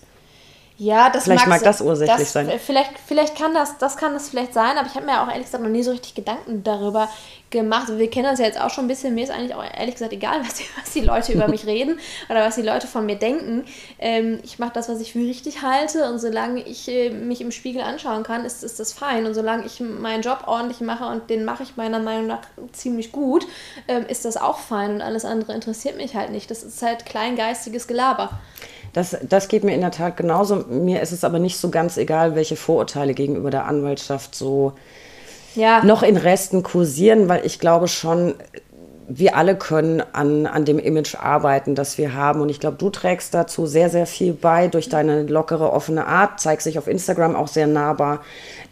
Ja, 0.78 1.10
das 1.10 1.26
vielleicht 1.26 1.48
mag 1.48 1.62
das 1.64 1.82
ursächlich 1.82 2.18
das, 2.18 2.34
sein. 2.34 2.52
Vielleicht, 2.60 2.92
vielleicht 3.06 3.38
kann 3.38 3.54
das, 3.54 3.78
das 3.78 3.96
kann 3.96 4.14
das 4.14 4.30
vielleicht 4.30 4.54
sein, 4.54 4.78
aber 4.78 4.88
ich 4.88 4.96
habe 4.96 5.06
mir 5.06 5.22
auch 5.22 5.28
ehrlich 5.28 5.46
gesagt 5.46 5.64
noch 5.64 5.70
nie 5.70 5.84
so 5.84 5.92
richtig 5.92 6.16
Gedanken 6.16 6.64
darüber 6.64 7.10
gemacht. 7.52 7.88
Wir 7.96 8.10
kennen 8.10 8.26
das 8.26 8.40
ja 8.40 8.46
jetzt 8.46 8.60
auch 8.60 8.72
schon 8.72 8.86
ein 8.86 8.88
bisschen. 8.88 9.14
Mir 9.14 9.24
ist 9.24 9.30
eigentlich 9.30 9.54
auch 9.54 9.64
ehrlich 9.64 9.96
gesagt 9.96 10.12
egal, 10.12 10.42
was 10.44 10.56
die, 10.56 10.66
was 10.82 10.92
die 10.92 11.02
Leute 11.02 11.32
über 11.32 11.48
mich 11.48 11.66
reden 11.68 12.00
oder 12.28 12.42
was 12.42 12.56
die 12.56 12.64
Leute 12.64 12.88
von 12.88 13.06
mir 13.06 13.16
denken. 13.16 13.66
Ähm, 14.00 14.40
ich 14.44 14.58
mache 14.58 14.74
das, 14.74 14.90
was 14.90 15.00
ich 15.00 15.14
für 15.14 15.20
richtig 15.20 15.62
halte 15.62 16.10
und 16.10 16.18
solange 16.20 16.62
ich 16.62 16.88
äh, 16.90 17.12
mich 17.12 17.40
im 17.42 17.52
Spiegel 17.52 17.82
anschauen 17.82 18.24
kann, 18.24 18.44
ist, 18.44 18.64
ist 18.64 18.80
das 18.80 18.92
fein. 18.94 19.26
Und 19.28 19.36
solange 19.36 19.66
ich 19.66 19.80
meinen 19.80 20.24
Job 20.24 20.46
ordentlich 20.48 20.82
mache 20.82 21.06
und 21.06 21.30
den 21.30 21.46
mache 21.46 21.64
ich 21.64 21.78
meiner 21.78 22.00
Meinung 22.00 22.28
nach 22.28 22.42
ziemlich 22.72 23.12
gut, 23.12 23.46
ähm, 23.88 24.06
ist 24.08 24.26
das 24.26 24.38
auch 24.38 24.58
fein 24.58 24.96
und 24.96 25.02
alles 25.02 25.24
andere 25.24 25.54
interessiert 25.54 25.98
mich 25.98 26.16
halt 26.16 26.32
nicht. 26.32 26.50
Das 26.50 26.64
ist 26.64 26.82
halt 26.82 27.06
kleingeistiges 27.06 27.88
Gelaber. 27.88 28.42
Das, 28.94 29.18
das 29.28 29.48
geht 29.48 29.64
mir 29.64 29.74
in 29.74 29.82
der 29.82 29.92
Tat 29.92 30.18
genauso. 30.18 30.58
Mir 30.70 31.02
ist 31.02 31.12
es 31.12 31.24
aber 31.24 31.40
nicht 31.40 31.58
so 31.58 31.70
ganz 31.70 31.98
egal, 31.98 32.36
welche 32.36 32.56
Vorurteile 32.56 33.16
gegenüber 33.16 33.50
der 33.50 33.66
Anwaltschaft 33.66 34.36
so 34.36 34.74
ja. 35.56 35.84
noch 35.84 36.04
in 36.04 36.16
Resten 36.16 36.62
kursieren, 36.62 37.28
weil 37.28 37.44
ich 37.44 37.60
glaube 37.60 37.88
schon, 37.88 38.36
wir 39.08 39.36
alle 39.36 39.56
können 39.56 40.02
an, 40.14 40.46
an 40.46 40.64
dem 40.64 40.78
Image 40.78 41.16
arbeiten, 41.16 41.74
das 41.74 41.98
wir 41.98 42.14
haben. 42.14 42.42
Und 42.42 42.50
ich 42.50 42.60
glaube, 42.60 42.78
du 42.78 42.92
trägst 42.92 43.34
dazu 43.34 43.66
sehr, 43.66 43.90
sehr 43.90 44.06
viel 44.06 44.32
bei 44.34 44.68
durch 44.68 44.90
deine 44.90 45.24
lockere, 45.24 45.74
offene 45.74 46.06
Art, 46.06 46.40
zeigst 46.40 46.68
dich 46.68 46.78
auf 46.78 46.88
Instagram 46.88 47.36
auch 47.36 47.48
sehr 47.48 47.68
nahbar. 47.68 48.22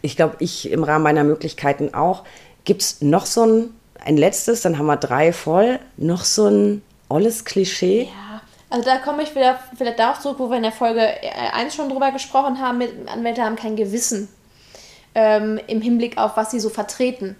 Ich 0.02 0.14
glaube, 0.14 0.36
ich 0.38 0.70
im 0.70 0.84
Rahmen 0.84 1.02
meiner 1.02 1.24
Möglichkeiten 1.24 1.94
auch. 1.94 2.22
Gibt 2.64 2.82
es 2.82 3.02
noch 3.02 3.26
so 3.26 3.44
ein, 3.44 3.70
ein 4.04 4.16
letztes, 4.16 4.62
dann 4.62 4.78
haben 4.78 4.86
wir 4.86 4.96
drei 4.96 5.32
voll, 5.32 5.80
noch 5.96 6.24
so 6.24 6.46
ein 6.46 6.82
olles 7.08 7.44
Klischee? 7.44 8.04
Ja 8.04 8.31
also 8.72 8.86
da 8.86 8.96
komme 8.96 9.22
ich 9.22 9.34
wieder 9.34 9.58
vielleicht 9.76 9.98
darauf 9.98 10.20
zurück, 10.20 10.38
wo 10.38 10.48
wir 10.48 10.56
in 10.56 10.62
der 10.62 10.72
Folge 10.72 11.06
1 11.52 11.74
schon 11.74 11.90
drüber 11.90 12.10
gesprochen 12.10 12.58
haben, 12.58 12.78
mit 12.78 12.90
Anwälte 13.06 13.42
haben 13.42 13.56
kein 13.56 13.76
Gewissen 13.76 14.30
ähm, 15.14 15.60
im 15.66 15.82
Hinblick 15.82 16.16
auf, 16.16 16.38
was 16.38 16.52
sie 16.52 16.58
so 16.58 16.70
vertreten. 16.70 17.36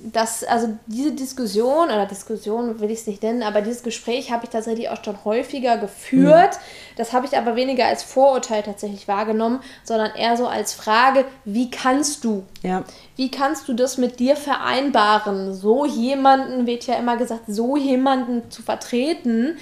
Das, 0.00 0.42
also 0.42 0.76
diese 0.86 1.12
Diskussion, 1.12 1.86
oder 1.86 2.06
Diskussion 2.06 2.80
will 2.80 2.90
ich 2.90 3.00
es 3.00 3.06
nicht 3.06 3.22
nennen, 3.22 3.42
aber 3.42 3.60
dieses 3.62 3.82
Gespräch 3.84 4.32
habe 4.32 4.44
ich 4.44 4.50
tatsächlich 4.50 4.88
auch 4.90 5.02
schon 5.04 5.24
häufiger 5.24 5.76
geführt. 5.76 6.54
Mhm. 6.54 6.94
Das 6.96 7.12
habe 7.12 7.26
ich 7.26 7.36
aber 7.36 7.54
weniger 7.54 7.86
als 7.86 8.02
Vorurteil 8.02 8.62
tatsächlich 8.62 9.06
wahrgenommen, 9.06 9.60
sondern 9.84 10.14
eher 10.16 10.36
so 10.36 10.48
als 10.48 10.72
Frage, 10.72 11.24
wie 11.44 11.70
kannst 11.70 12.24
du? 12.24 12.44
Ja. 12.62 12.82
Wie 13.16 13.30
kannst 13.30 13.68
du 13.68 13.72
das 13.74 13.98
mit 13.98 14.18
dir 14.18 14.36
vereinbaren, 14.36 15.54
so 15.54 15.84
jemanden, 15.84 16.66
wird 16.66 16.86
ja 16.86 16.94
immer 16.94 17.16
gesagt, 17.16 17.42
so 17.46 17.76
jemanden 17.76 18.50
zu 18.50 18.62
vertreten? 18.62 19.58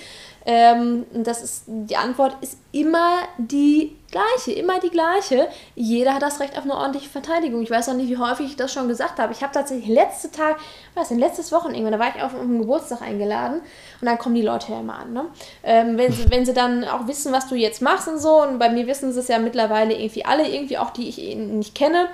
Ähm, 0.48 1.06
das 1.12 1.42
ist, 1.42 1.64
die 1.66 1.96
Antwort 1.96 2.36
ist 2.40 2.56
immer 2.70 3.18
die 3.36 3.96
gleiche, 4.12 4.52
immer 4.52 4.78
die 4.78 4.90
gleiche. 4.90 5.48
Jeder 5.74 6.14
hat 6.14 6.22
das 6.22 6.38
Recht 6.38 6.56
auf 6.56 6.62
eine 6.62 6.76
ordentliche 6.76 7.08
Verteidigung. 7.08 7.62
Ich 7.62 7.70
weiß 7.70 7.88
auch 7.88 7.94
nicht, 7.94 8.08
wie 8.08 8.16
häufig 8.16 8.46
ich 8.46 8.56
das 8.56 8.72
schon 8.72 8.86
gesagt 8.86 9.18
habe. 9.18 9.32
Ich 9.32 9.42
habe 9.42 9.52
tatsächlich 9.52 9.88
letzte 9.88 10.30
Tag, 10.30 10.56
was 10.94 11.08
denn, 11.08 11.18
letztes 11.18 11.50
Wochenende, 11.50 11.90
da 11.90 11.98
war 11.98 12.14
ich 12.14 12.22
auf 12.22 12.32
einen 12.32 12.60
Geburtstag 12.60 13.02
eingeladen 13.02 13.60
und 14.00 14.06
dann 14.06 14.18
kommen 14.18 14.36
die 14.36 14.42
Leute 14.42 14.70
ja 14.70 14.78
immer 14.78 15.00
an. 15.00 15.12
Ne? 15.12 15.24
Ähm, 15.64 15.98
wenn, 15.98 16.12
sie, 16.12 16.30
wenn 16.30 16.46
sie 16.46 16.54
dann 16.54 16.84
auch 16.84 17.08
wissen, 17.08 17.32
was 17.32 17.48
du 17.48 17.56
jetzt 17.56 17.82
machst 17.82 18.06
und 18.06 18.18
so, 18.18 18.40
und 18.40 18.60
bei 18.60 18.68
mir 18.68 18.86
wissen 18.86 19.12
sie 19.12 19.18
es 19.18 19.26
ja 19.26 19.40
mittlerweile 19.40 19.94
irgendwie 19.94 20.24
alle, 20.24 20.48
irgendwie 20.48 20.78
auch 20.78 20.90
die 20.90 21.08
ich 21.08 21.18
nicht 21.18 21.74
kenne. 21.74 22.06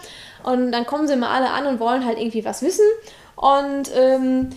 Und 0.42 0.72
dann 0.72 0.86
kommen 0.86 1.06
sie 1.06 1.12
immer 1.12 1.28
alle 1.28 1.50
an 1.50 1.66
und 1.66 1.80
wollen 1.80 2.06
halt 2.06 2.18
irgendwie 2.18 2.46
was 2.46 2.62
wissen. 2.62 2.86
Und 3.36 3.90
ähm, 3.94 4.50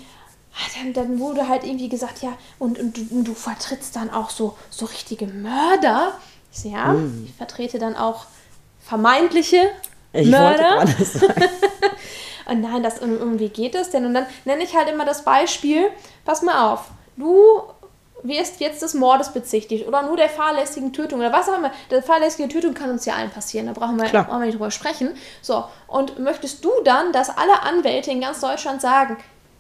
dann, 0.76 0.94
dann 0.94 1.20
wurde 1.20 1.48
halt 1.48 1.64
irgendwie 1.64 1.90
gesagt, 1.90 2.22
ja, 2.22 2.34
und, 2.60 2.80
und, 2.80 3.12
und 3.12 3.24
du 3.26 3.34
vertrittst 3.34 3.96
dann 3.96 4.10
auch 4.10 4.30
so, 4.30 4.58
so 4.70 4.86
richtige 4.86 5.28
Mörder. 5.28 6.14
Ich 6.52 6.62
so, 6.62 6.70
ja, 6.70 6.94
mm. 6.94 7.26
ich 7.26 7.34
vertrete 7.34 7.80
dann 7.80 7.96
auch 7.96 8.26
vermeintliche 8.80 9.70
ich 10.14 10.30
Mörder. 10.30 10.82
und 12.50 12.62
nein, 12.62 12.84
das 12.84 13.00
irgendwie 13.00 13.50
geht 13.50 13.76
es 13.76 13.90
denn? 13.90 14.06
Und 14.06 14.14
dann 14.14 14.26
nenne 14.46 14.64
ich 14.64 14.76
halt 14.76 14.90
immer 14.90 15.06
das 15.06 15.24
Beispiel, 15.24 15.90
pass 16.24 16.42
mal 16.42 16.72
auf, 16.72 16.86
du 17.18 17.64
wirst 18.24 18.60
jetzt 18.60 18.82
des 18.82 18.94
Mordes 18.94 19.34
bezichtigt 19.34 19.88
oder 19.88 20.02
nur 20.04 20.18
der 20.18 20.30
fahrlässigen 20.30 20.94
Tötung 20.94 21.20
oder 21.20 21.32
was 21.32 21.50
auch 21.50 21.58
immer. 21.58 21.72
Der 21.92 22.02
fahrlässige 22.02 22.48
Tötung 22.48 22.74
kann 22.74 22.90
uns 22.90 23.06
ja 23.06 23.14
allen 23.16 23.30
passieren, 23.30 23.68
da 23.68 23.74
brauchen 23.74 23.98
wir, 23.98 24.08
brauchen 24.10 24.40
wir 24.40 24.46
nicht 24.46 24.56
drüber 24.56 24.72
sprechen. 24.72 25.16
So, 25.42 25.66
und 25.88 26.18
möchtest 26.20 26.64
du 26.64 26.72
dann, 26.84 27.12
dass 27.12 27.30
alle 27.30 27.62
Anwälte 27.62 28.12
in 28.12 28.22
ganz 28.22 28.40
Deutschland 28.40 28.82
sagen, 28.82 29.18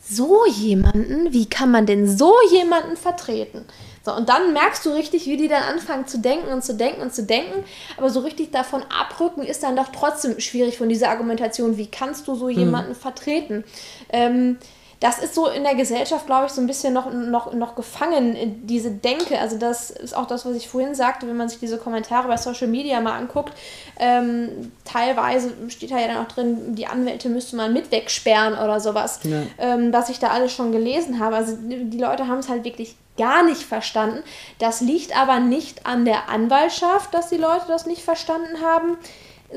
so 0.07 0.45
jemanden, 0.45 1.33
wie 1.33 1.47
kann 1.47 1.71
man 1.71 1.85
denn 1.85 2.07
so 2.07 2.33
jemanden 2.51 2.95
vertreten? 2.95 3.65
So, 4.03 4.13
und 4.13 4.29
dann 4.29 4.53
merkst 4.53 4.85
du 4.85 4.91
richtig, 4.91 5.25
wie 5.25 5.35
die 5.35 5.47
dann 5.47 5.63
anfangen 5.63 6.05
zu 6.05 6.19
denken 6.19 6.53
und 6.53 6.63
zu 6.63 6.75
denken 6.75 7.01
und 7.01 7.13
zu 7.13 7.23
denken. 7.23 7.63
Aber 7.97 8.11
so 8.11 8.19
richtig 8.19 8.51
davon 8.51 8.83
abrücken 8.83 9.41
ist 9.41 9.63
dann 9.63 9.75
doch 9.75 9.87
trotzdem 9.91 10.39
schwierig 10.39 10.77
von 10.77 10.89
dieser 10.89 11.09
Argumentation, 11.09 11.77
wie 11.77 11.87
kannst 11.87 12.27
du 12.27 12.35
so 12.35 12.47
hm. 12.47 12.57
jemanden 12.59 12.91
hm. 12.91 12.99
vertreten? 12.99 13.63
Ähm, 14.09 14.57
das 14.99 15.19
ist 15.19 15.35
so 15.35 15.47
in 15.47 15.63
der 15.63 15.75
Gesellschaft, 15.75 16.25
glaube 16.25 16.45
ich, 16.45 16.51
so 16.51 16.61
ein 16.61 16.67
bisschen 16.67 16.93
noch, 16.93 17.11
noch, 17.11 17.53
noch 17.53 17.75
gefangen, 17.75 18.61
diese 18.65 18.91
Denke. 18.91 19.39
Also 19.39 19.57
das 19.57 19.89
ist 19.89 20.15
auch 20.15 20.25
das, 20.25 20.45
was 20.45 20.55
ich 20.55 20.69
vorhin 20.69 20.95
sagte, 20.95 21.27
wenn 21.27 21.37
man 21.37 21.49
sich 21.49 21.59
diese 21.59 21.77
Kommentare 21.77 22.27
bei 22.27 22.37
Social 22.37 22.67
Media 22.67 23.01
mal 23.01 23.17
anguckt. 23.17 23.53
Ähm, 23.99 24.71
teilweise 24.85 25.53
steht 25.67 25.91
da 25.91 25.99
ja 25.99 26.07
dann 26.07 26.25
auch 26.25 26.29
drin, 26.29 26.75
die 26.75 26.87
Anwälte 26.87 27.29
müsste 27.29 27.55
man 27.55 27.73
mit 27.73 27.91
wegsperren 27.91 28.53
oder 28.53 28.79
sowas, 28.79 29.19
ja. 29.23 29.43
ähm, 29.57 29.91
was 29.91 30.09
ich 30.09 30.19
da 30.19 30.29
alles 30.29 30.53
schon 30.53 30.71
gelesen 30.71 31.19
habe. 31.19 31.35
Also 31.35 31.57
die 31.59 31.99
Leute 31.99 32.27
haben 32.27 32.39
es 32.39 32.49
halt 32.49 32.63
wirklich 32.63 32.95
gar 33.17 33.43
nicht 33.43 33.63
verstanden. 33.63 34.23
Das 34.59 34.81
liegt 34.81 35.17
aber 35.17 35.39
nicht 35.39 35.85
an 35.85 36.05
der 36.05 36.29
Anwaltschaft, 36.29 37.13
dass 37.13 37.29
die 37.29 37.37
Leute 37.37 37.65
das 37.67 37.85
nicht 37.85 38.01
verstanden 38.01 38.61
haben 38.61 38.97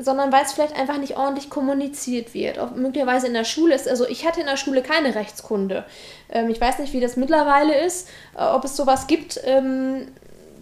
sondern 0.01 0.31
weil 0.31 0.43
es 0.43 0.53
vielleicht 0.53 0.75
einfach 0.75 0.97
nicht 0.97 1.17
ordentlich 1.17 1.49
kommuniziert 1.49 2.33
wird. 2.33 2.59
Auch 2.59 2.71
möglicherweise 2.71 3.27
in 3.27 3.33
der 3.33 3.43
Schule 3.43 3.75
ist, 3.75 3.87
also 3.87 4.07
ich 4.07 4.25
hatte 4.25 4.41
in 4.41 4.47
der 4.47 4.57
Schule 4.57 4.81
keine 4.81 5.15
Rechtskunde. 5.15 5.85
Ähm, 6.29 6.49
ich 6.49 6.59
weiß 6.59 6.79
nicht, 6.79 6.93
wie 6.93 6.99
das 6.99 7.17
mittlerweile 7.17 7.79
ist, 7.85 8.09
äh, 8.37 8.43
ob 8.43 8.63
es 8.65 8.75
sowas 8.75 9.07
gibt, 9.07 9.39
ähm, 9.43 10.07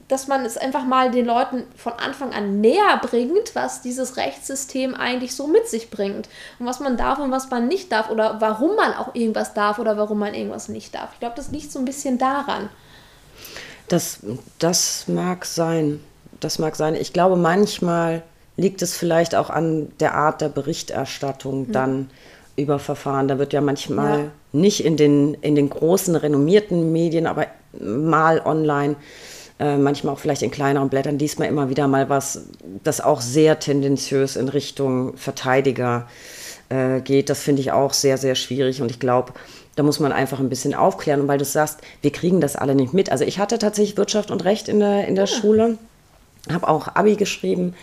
dass 0.08 0.28
man 0.28 0.46
es 0.46 0.58
einfach 0.58 0.86
mal 0.86 1.12
den 1.12 1.26
Leuten 1.26 1.64
von 1.76 1.94
Anfang 1.94 2.34
an 2.34 2.62
näher 2.62 3.00
bringt, 3.02 3.56
was 3.56 3.82
dieses 3.82 4.16
Rechtssystem 4.16 4.96
eigentlich 4.96 5.36
so 5.36 5.48
mit 5.48 5.68
sich 5.68 5.90
bringt 5.90 6.30
und 6.60 6.66
was 6.66 6.80
man 6.80 6.96
darf 6.96 7.20
und 7.20 7.32
was 7.32 7.50
man 7.50 7.68
nicht 7.68 7.92
darf 7.92 8.10
oder 8.10 8.40
warum 8.40 8.76
man 8.76 8.94
auch 8.94 9.16
irgendwas 9.16 9.54
darf 9.54 9.80
oder 9.80 9.98
warum 9.98 10.20
man 10.20 10.34
irgendwas 10.34 10.70
nicht 10.70 10.96
darf. 10.96 11.10
Ich 11.14 11.20
glaube, 11.20 11.36
das 11.36 11.52
liegt 11.52 11.72
so 11.72 11.80
ein 11.80 11.86
bisschen 11.86 12.18
daran. 12.18 12.70
Das, 13.90 14.20
das 14.60 15.08
mag 15.08 15.46
sein. 15.46 16.02
Das 16.40 16.60
mag 16.60 16.76
sein. 16.76 16.96
Ich 16.96 17.12
glaube, 17.14 17.36
manchmal 17.36 18.24
liegt 18.58 18.82
es 18.82 18.98
vielleicht 18.98 19.36
auch 19.36 19.50
an 19.50 19.88
der 20.00 20.16
Art 20.16 20.42
der 20.42 20.50
Berichterstattung 20.50 21.72
dann 21.72 22.10
ja. 22.56 22.64
über 22.64 22.80
Verfahren. 22.80 23.28
Da 23.28 23.38
wird 23.38 23.54
ja 23.54 23.62
manchmal 23.62 24.20
ja. 24.20 24.32
nicht 24.52 24.84
in 24.84 24.98
den, 24.98 25.36
in 25.36 25.56
den 25.56 25.70
großen, 25.70 26.16
renommierten 26.16 26.92
Medien, 26.92 27.28
aber 27.28 27.46
mal 27.80 28.42
online, 28.44 28.96
äh, 29.60 29.78
manchmal 29.78 30.14
auch 30.14 30.20
vielleicht 30.20 30.42
in 30.42 30.52
kleineren 30.52 30.90
Blättern, 30.90 31.20
diesmal 31.20 31.48
immer 31.48 31.70
wieder 31.70 31.88
mal 31.88 32.10
was, 32.10 32.42
das 32.84 33.00
auch 33.00 33.22
sehr 33.22 33.60
tendenziös 33.60 34.36
in 34.36 34.50
Richtung 34.50 35.16
Verteidiger 35.18 36.08
äh, 36.70 37.00
geht. 37.02 37.30
Das 37.30 37.42
finde 37.42 37.62
ich 37.62 37.72
auch 37.72 37.94
sehr, 37.94 38.18
sehr 38.18 38.34
schwierig 38.34 38.82
und 38.82 38.90
ich 38.90 39.00
glaube, 39.00 39.34
da 39.76 39.84
muss 39.84 40.00
man 40.00 40.12
einfach 40.12 40.40
ein 40.40 40.50
bisschen 40.50 40.74
aufklären. 40.74 41.22
Und 41.22 41.28
weil 41.28 41.38
du 41.38 41.46
sagst, 41.46 41.82
wir 42.02 42.12
kriegen 42.12 42.42
das 42.42 42.56
alle 42.56 42.74
nicht 42.74 42.96
mit. 42.96 43.12
Also 43.12 43.24
ich 43.24 43.38
hatte 43.38 43.60
tatsächlich 43.60 43.96
Wirtschaft 43.98 44.32
und 44.32 44.44
Recht 44.44 44.68
in 44.68 44.80
der, 44.80 45.08
in 45.08 45.14
der 45.14 45.26
ja. 45.26 45.40
Schule, 45.40 45.78
habe 46.52 46.68
auch 46.68 46.88
Abi 46.96 47.16
geschrieben 47.16 47.76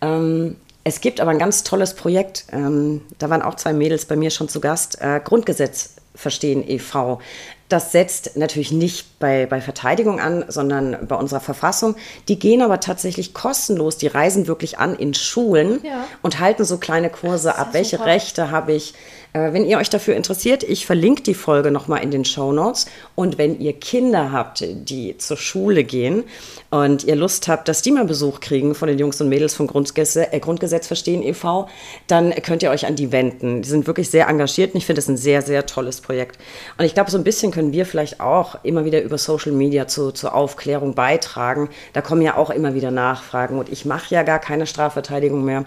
ähm, 0.00 0.56
es 0.82 1.00
gibt 1.00 1.20
aber 1.20 1.30
ein 1.30 1.38
ganz 1.38 1.62
tolles 1.62 1.94
Projekt, 1.94 2.46
ähm, 2.52 3.02
da 3.18 3.28
waren 3.28 3.42
auch 3.42 3.54
zwei 3.56 3.72
Mädels 3.72 4.06
bei 4.06 4.16
mir 4.16 4.30
schon 4.30 4.48
zu 4.48 4.60
Gast, 4.60 5.00
äh, 5.00 5.20
Grundgesetz 5.22 5.96
verstehen 6.14 6.66
e.V. 6.66 7.20
Das 7.68 7.92
setzt 7.92 8.36
natürlich 8.36 8.72
nicht 8.72 9.18
bei, 9.20 9.46
bei 9.46 9.60
Verteidigung 9.60 10.18
an, 10.18 10.44
sondern 10.48 11.06
bei 11.06 11.14
unserer 11.14 11.38
Verfassung. 11.40 11.94
Die 12.26 12.36
gehen 12.38 12.62
aber 12.62 12.80
tatsächlich 12.80 13.32
kostenlos. 13.32 13.96
Die 13.96 14.08
reisen 14.08 14.48
wirklich 14.48 14.78
an 14.78 14.96
in 14.96 15.14
Schulen 15.14 15.80
Ja. 15.84 16.04
und 16.22 16.40
halten 16.40 16.64
so 16.64 16.78
kleine 16.78 17.10
Kurse 17.10 17.56
ab. 17.56 17.68
Welche 17.72 17.98
super. 17.98 18.08
Rechte 18.10 18.50
habe 18.50 18.72
ich? 18.72 18.94
Äh, 19.32 19.52
wenn 19.52 19.64
ihr 19.64 19.78
euch 19.78 19.90
dafür 19.90 20.16
interessiert, 20.16 20.62
ich 20.62 20.86
verlinke 20.86 21.22
die 21.22 21.34
Folge 21.34 21.70
nochmal 21.70 22.02
in 22.02 22.10
den 22.10 22.24
Show 22.24 22.52
Notes. 22.52 22.86
Und 23.14 23.38
wenn 23.38 23.60
ihr 23.60 23.72
Kinder 23.74 24.32
habt, 24.32 24.64
die 24.66 25.16
zur 25.18 25.36
Schule 25.36 25.84
gehen 25.84 26.24
und 26.70 27.04
ihr 27.04 27.16
Lust 27.16 27.48
habt, 27.48 27.68
dass 27.68 27.82
die 27.82 27.92
mal 27.92 28.04
Besuch 28.04 28.40
kriegen 28.40 28.74
von 28.74 28.88
den 28.88 28.98
Jungs 28.98 29.20
und 29.20 29.28
Mädels 29.28 29.54
vom 29.54 29.66
Grundgesetz, 29.66 30.32
äh, 30.32 30.40
Grundgesetz 30.40 30.86
verstehen 30.86 31.22
e.V., 31.22 31.68
dann 32.06 32.32
könnt 32.42 32.62
ihr 32.62 32.70
euch 32.70 32.86
an 32.86 32.96
die 32.96 33.12
wenden. 33.12 33.62
Die 33.62 33.68
sind 33.68 33.86
wirklich 33.86 34.10
sehr 34.10 34.28
engagiert 34.28 34.74
und 34.74 34.78
ich 34.78 34.86
finde 34.86 35.00
es 35.00 35.08
ein 35.08 35.16
sehr, 35.16 35.42
sehr 35.42 35.66
tolles 35.66 36.00
Projekt. 36.00 36.38
Und 36.78 36.84
ich 36.84 36.94
glaube, 36.94 37.10
so 37.10 37.18
ein 37.18 37.24
bisschen 37.24 37.52
können 37.52 37.72
wir 37.72 37.86
vielleicht 37.86 38.20
auch 38.20 38.56
immer 38.64 38.84
wieder 38.84 39.02
über 39.02 39.18
Social 39.18 39.52
Media 39.52 39.86
zu, 39.86 40.12
zur 40.12 40.34
Aufklärung 40.34 40.94
beitragen. 40.94 41.68
Da 41.92 42.00
kommen 42.00 42.22
ja 42.22 42.36
auch 42.36 42.50
immer 42.50 42.74
wieder 42.74 42.90
Nachfragen 42.90 43.58
und 43.58 43.68
ich 43.68 43.84
mache 43.84 44.14
ja 44.14 44.22
gar 44.22 44.38
keine 44.38 44.66
Strafverteidigung 44.66 45.44
mehr 45.44 45.64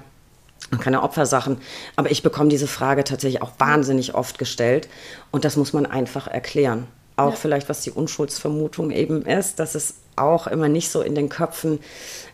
und 0.72 0.82
keine 0.82 1.04
Opfersachen. 1.04 1.58
Aber 1.96 2.12
ich 2.12 2.24
bekomme 2.24 2.50
diese 2.50 2.68
Frage 2.68 3.04
tatsächlich 3.04 3.42
auch 3.42 3.52
wahnsinnig 3.58 4.16
oft 4.16 4.38
gestellt. 4.40 4.88
Und 5.32 5.46
das 5.46 5.56
muss 5.58 5.74
man 5.74 5.86
einfach 5.86 6.28
erklären. 6.28 6.88
Auch 7.16 7.32
Ja. 7.32 7.36
vielleicht, 7.36 7.70
was 7.70 7.82
die 7.82 7.92
Unschuldsvermutung 7.92 8.92
eben 8.92 9.24
ist, 9.26 9.60
dass 9.60 9.76
es 9.76 9.96
auch 10.16 10.48
immer 10.48 10.68
nicht 10.68 10.90
so 10.90 11.02
in 11.02 11.16
den 11.16 11.30
Köpfen, 11.30 11.80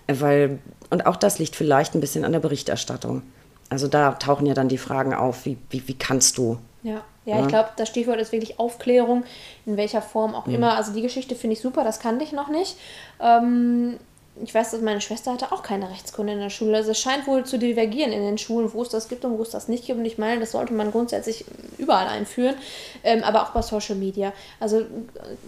äh, 0.07 0.15
weil, 0.19 0.59
und 0.89 1.05
auch 1.05 1.15
das 1.15 1.39
liegt 1.39 1.55
vielleicht 1.55 1.95
ein 1.95 2.01
bisschen 2.01 2.23
an 2.25 2.31
der 2.31 2.39
Berichterstattung. 2.39 3.21
Also 3.69 3.87
da 3.87 4.13
tauchen 4.13 4.45
ja 4.45 4.53
dann 4.53 4.67
die 4.69 4.77
Fragen 4.77 5.13
auf, 5.13 5.45
wie, 5.45 5.57
wie, 5.69 5.87
wie 5.87 5.93
kannst 5.93 6.37
du? 6.37 6.57
Ja, 6.81 7.01
ja, 7.25 7.41
ich 7.41 7.47
glaube, 7.47 7.69
das 7.75 7.89
Stichwort 7.89 8.19
ist 8.19 8.31
wirklich 8.31 8.57
Aufklärung, 8.59 9.23
in 9.65 9.77
welcher 9.77 10.01
Form 10.01 10.33
auch 10.33 10.47
immer. 10.47 10.75
Also 10.75 10.93
die 10.93 11.01
Geschichte 11.03 11.35
finde 11.35 11.55
ich 11.55 11.61
super, 11.61 11.83
das 11.83 11.99
kannte 11.99 12.23
ich 12.23 12.31
noch 12.31 12.47
nicht. 12.49 12.77
Ähm, 13.19 13.97
ich 14.41 14.53
weiß, 14.53 14.71
dass 14.71 14.81
meine 14.81 15.01
Schwester 15.01 15.33
hatte 15.33 15.51
auch 15.51 15.63
keine 15.63 15.89
Rechtskunde 15.89 16.33
in 16.33 16.39
der 16.39 16.49
Schule. 16.49 16.77
Also 16.77 16.91
es 16.91 16.99
scheint 16.99 17.27
wohl 17.27 17.45
zu 17.45 17.59
divergieren 17.59 18.11
in 18.11 18.21
den 18.21 18.37
Schulen, 18.37 18.71
wo 18.73 18.81
es 18.81 18.89
das 18.89 19.09
gibt 19.09 19.25
und 19.25 19.37
wo 19.37 19.41
es 19.41 19.49
das 19.49 19.67
nicht 19.67 19.85
gibt. 19.85 19.99
Und 19.99 20.05
ich 20.05 20.17
meine, 20.17 20.39
das 20.39 20.51
sollte 20.51 20.73
man 20.73 20.91
grundsätzlich 20.91 21.45
überall 21.77 22.07
einführen, 22.07 22.55
ähm, 23.03 23.23
aber 23.23 23.43
auch 23.43 23.49
bei 23.51 23.61
Social 23.61 23.95
Media. 23.95 24.33
Also 24.59 24.79
äh, 24.79 24.85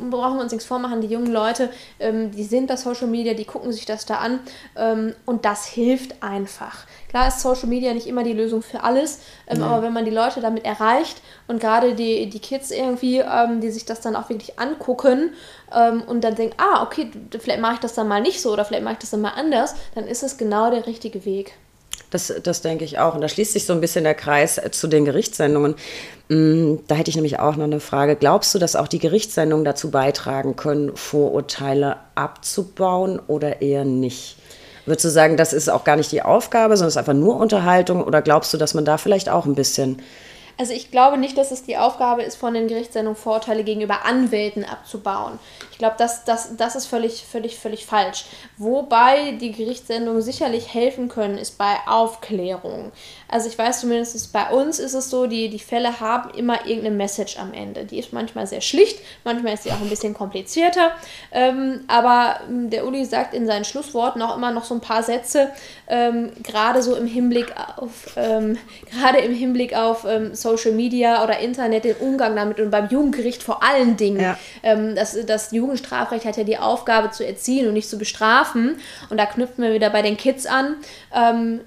brauchen 0.10 0.38
wir 0.38 0.44
uns 0.44 0.52
nichts 0.52 0.66
vormachen, 0.66 1.02
die 1.02 1.08
jungen 1.08 1.32
Leute, 1.32 1.70
ähm, 2.00 2.32
die 2.32 2.44
sind 2.44 2.68
bei 2.68 2.76
Social 2.76 3.08
Media, 3.08 3.34
die 3.34 3.46
gucken 3.46 3.72
sich 3.72 3.86
das 3.86 4.06
da 4.06 4.16
an 4.16 4.39
ähm, 4.76 5.14
und 5.26 5.46
das 5.46 5.66
hilft 5.66 6.22
einfach. 6.22 6.86
Klar 7.10 7.28
ist 7.28 7.42
Social 7.42 7.68
Media 7.68 7.94
nicht 7.94 8.08
immer 8.08 8.24
die 8.24 8.34
Lösung 8.34 8.62
für 8.62 8.84
alles, 8.84 9.20
ähm, 9.48 9.64
aber 9.64 9.84
wenn 9.84 9.92
man 9.92 10.06
die 10.06 10.12
Leute 10.12 10.39
damit 10.39 10.64
erreicht 10.64 11.22
und 11.48 11.60
gerade 11.60 11.94
die, 11.94 12.30
die 12.30 12.39
Kids 12.39 12.72
irgendwie, 12.72 13.20
ähm, 13.20 13.60
die 13.60 13.70
sich 13.70 13.86
das 13.86 14.00
dann 14.00 14.16
auch 14.16 14.30
wirklich 14.30 14.58
angucken 14.60 15.34
ähm, 15.76 16.03
und 16.03 16.24
dann 16.24 16.36
denken, 16.36 16.55
ah, 16.57 16.84
okay, 16.84 17.09
vielleicht 17.39 17.61
mache 17.61 17.76
ich 17.76 17.80
das 17.80 17.93
dann 17.93 18.07
mal 18.07 18.22
nicht 18.22 18.41
so 18.41 18.51
oder 18.51 18.65
vielleicht 18.65 18.84
mache 18.84 18.93
ich 18.93 18.99
das 18.99 19.11
dann 19.11 19.22
mal 19.22 19.34
anders, 19.36 19.76
dann 19.95 20.07
ist 20.07 20.24
es 20.24 20.38
genau 20.38 20.72
der 20.72 20.88
richtige 20.88 21.26
Weg. 21.26 21.53
Das, 22.11 22.34
das 22.43 22.61
denke 22.61 22.84
ich 22.84 22.99
auch. 22.99 23.15
Und 23.15 23.22
da 23.22 23.30
schließt 23.30 23.53
sich 23.53 23.65
so 23.65 23.74
ein 23.74 23.82
bisschen 23.82 24.03
der 24.03 24.15
Kreis 24.15 24.57
äh, 24.57 24.69
zu 24.69 24.88
den 24.88 25.05
Gerichtssendungen. 25.05 25.76
Mm, 26.28 26.76
Da 26.88 26.95
hätte 26.95 27.09
ich 27.09 27.15
nämlich 27.15 27.39
auch 27.39 27.55
noch 27.55 27.63
eine 27.63 27.80
Frage. 27.80 28.15
Glaubst 28.17 28.53
du, 28.53 28.59
dass 28.59 28.76
auch 28.76 28.89
die 28.89 28.99
Gerichtssendungen 28.99 29.65
dazu 29.65 29.91
beitragen 29.91 30.55
können, 30.55 30.95
Vorurteile 30.95 31.97
abzubauen 32.15 33.19
oder 33.28 33.61
eher 33.61 33.86
nicht? 33.86 34.36
Würdest 34.86 35.05
du 35.05 35.09
sagen, 35.09 35.38
das 35.38 35.53
ist 35.53 35.69
auch 35.69 35.84
gar 35.84 35.95
nicht 35.95 36.11
die 36.11 36.22
Aufgabe, 36.22 36.76
sondern 36.76 36.89
es 36.89 36.95
ist 36.95 36.97
einfach 36.97 37.13
nur 37.13 37.38
Unterhaltung? 37.38 38.03
Oder 38.03 38.22
glaubst 38.22 38.53
du, 38.53 38.57
dass 38.57 38.74
man 38.74 38.84
da 38.84 38.97
vielleicht 38.97 39.30
auch 39.30 39.45
ein 39.45 39.55
bisschen 39.55 40.01
Also 40.58 40.74
ich 40.74 40.91
glaube 40.91 41.18
nicht, 41.18 41.38
dass 41.38 41.52
es 41.52 41.64
die 41.64 41.78
Aufgabe 41.78 42.24
ist, 42.24 42.36
von 42.36 42.54
den 42.54 42.68
Gerichtssendungen 42.68 43.20
Vorurteile 43.20 43.64
gegenüber 43.64 44.06
Anwälten 44.06 44.64
abzubauen. 44.64 45.39
Ich 45.72 45.78
glaube, 45.78 45.95
das, 45.97 46.24
das, 46.24 46.56
das 46.58 46.76
ist 46.76 46.88
völlig, 46.88 47.24
völlig, 47.26 47.58
völlig 47.58 47.86
falsch. 47.86 48.26
Wobei 48.64 49.32
die 49.41 49.53
Gerichtssendungen 49.53 50.22
sicherlich 50.22 50.72
helfen 50.72 51.09
können, 51.09 51.39
ist 51.39 51.57
bei 51.57 51.78
Aufklärung. 51.88 52.91
Also 53.28 53.49
ich 53.49 53.57
weiß 53.57 53.80
zumindest, 53.80 54.32
bei 54.34 54.51
uns 54.51 54.78
ist 54.78 54.93
es 54.93 55.09
so, 55.09 55.26
die, 55.26 55.49
die 55.49 55.57
Fälle 55.57 55.99
haben 55.99 56.30
immer 56.38 56.68
irgendeine 56.68 56.95
Message 56.95 57.39
am 57.39 57.53
Ende. 57.53 57.86
Die 57.86 57.97
ist 57.97 58.14
manchmal 58.14 58.45
sehr 58.45 58.62
schlicht, 58.62 58.99
manchmal 59.24 59.55
ist 59.55 59.64
sie 59.64 59.72
auch 59.72 59.82
ein 59.82 59.89
bisschen 59.89 60.14
komplizierter. 60.14 60.91
Ähm, 61.32 61.86
aber 61.88 62.41
ähm, 62.47 62.70
der 62.70 62.86
Uli 62.86 63.03
sagt 63.03 63.34
in 63.34 63.47
seinen 63.47 63.66
Schlussworten 63.66 64.22
auch 64.22 64.38
immer 64.38 64.51
noch 64.51 64.66
so 64.66 64.76
ein 64.76 64.82
paar 64.82 65.01
Sätze, 65.01 65.49
ähm, 65.88 66.32
gerade 66.43 66.84
so 66.84 66.95
im 66.95 67.07
Hinblick 67.07 67.55
auf, 67.78 68.14
ähm, 68.16 68.59
gerade 68.91 69.22
im 69.22 69.34
Hinblick 69.34 69.76
auf 69.76 70.05
ähm, 70.07 70.36
Social 70.36 70.74
Media 70.74 71.24
oder 71.24 71.39
Internet, 71.39 71.84
den 71.84 71.95
Umgang 71.95 72.36
damit 72.36 72.59
und 72.59 72.70
beim 72.70 72.89
Jugendgericht 72.89 73.41
vor 73.41 73.64
allen 73.64 73.97
Dingen. 73.97 74.22
Ja. 74.22 74.38
Ähm, 74.62 74.93
das, 74.93 75.18
das 75.26 75.51
Jugendstrafrecht 75.51 76.26
hat 76.26 76.38
ja 76.38 76.43
die 76.43 76.59
Aufgabe 76.59 77.09
zu 77.09 77.26
erziehen 77.26 77.68
und 77.68 77.74
nicht 77.74 77.89
zu 77.89 77.97
bestrafen. 77.97 78.51
Und 79.10 79.18
da 79.18 79.26
knüpfen 79.26 79.64
wir 79.64 79.74
wieder 79.74 79.89
bei 79.89 80.02
den 80.02 80.18
Kids 80.18 80.45
an. 80.45 80.76
Ähm, 81.14 81.62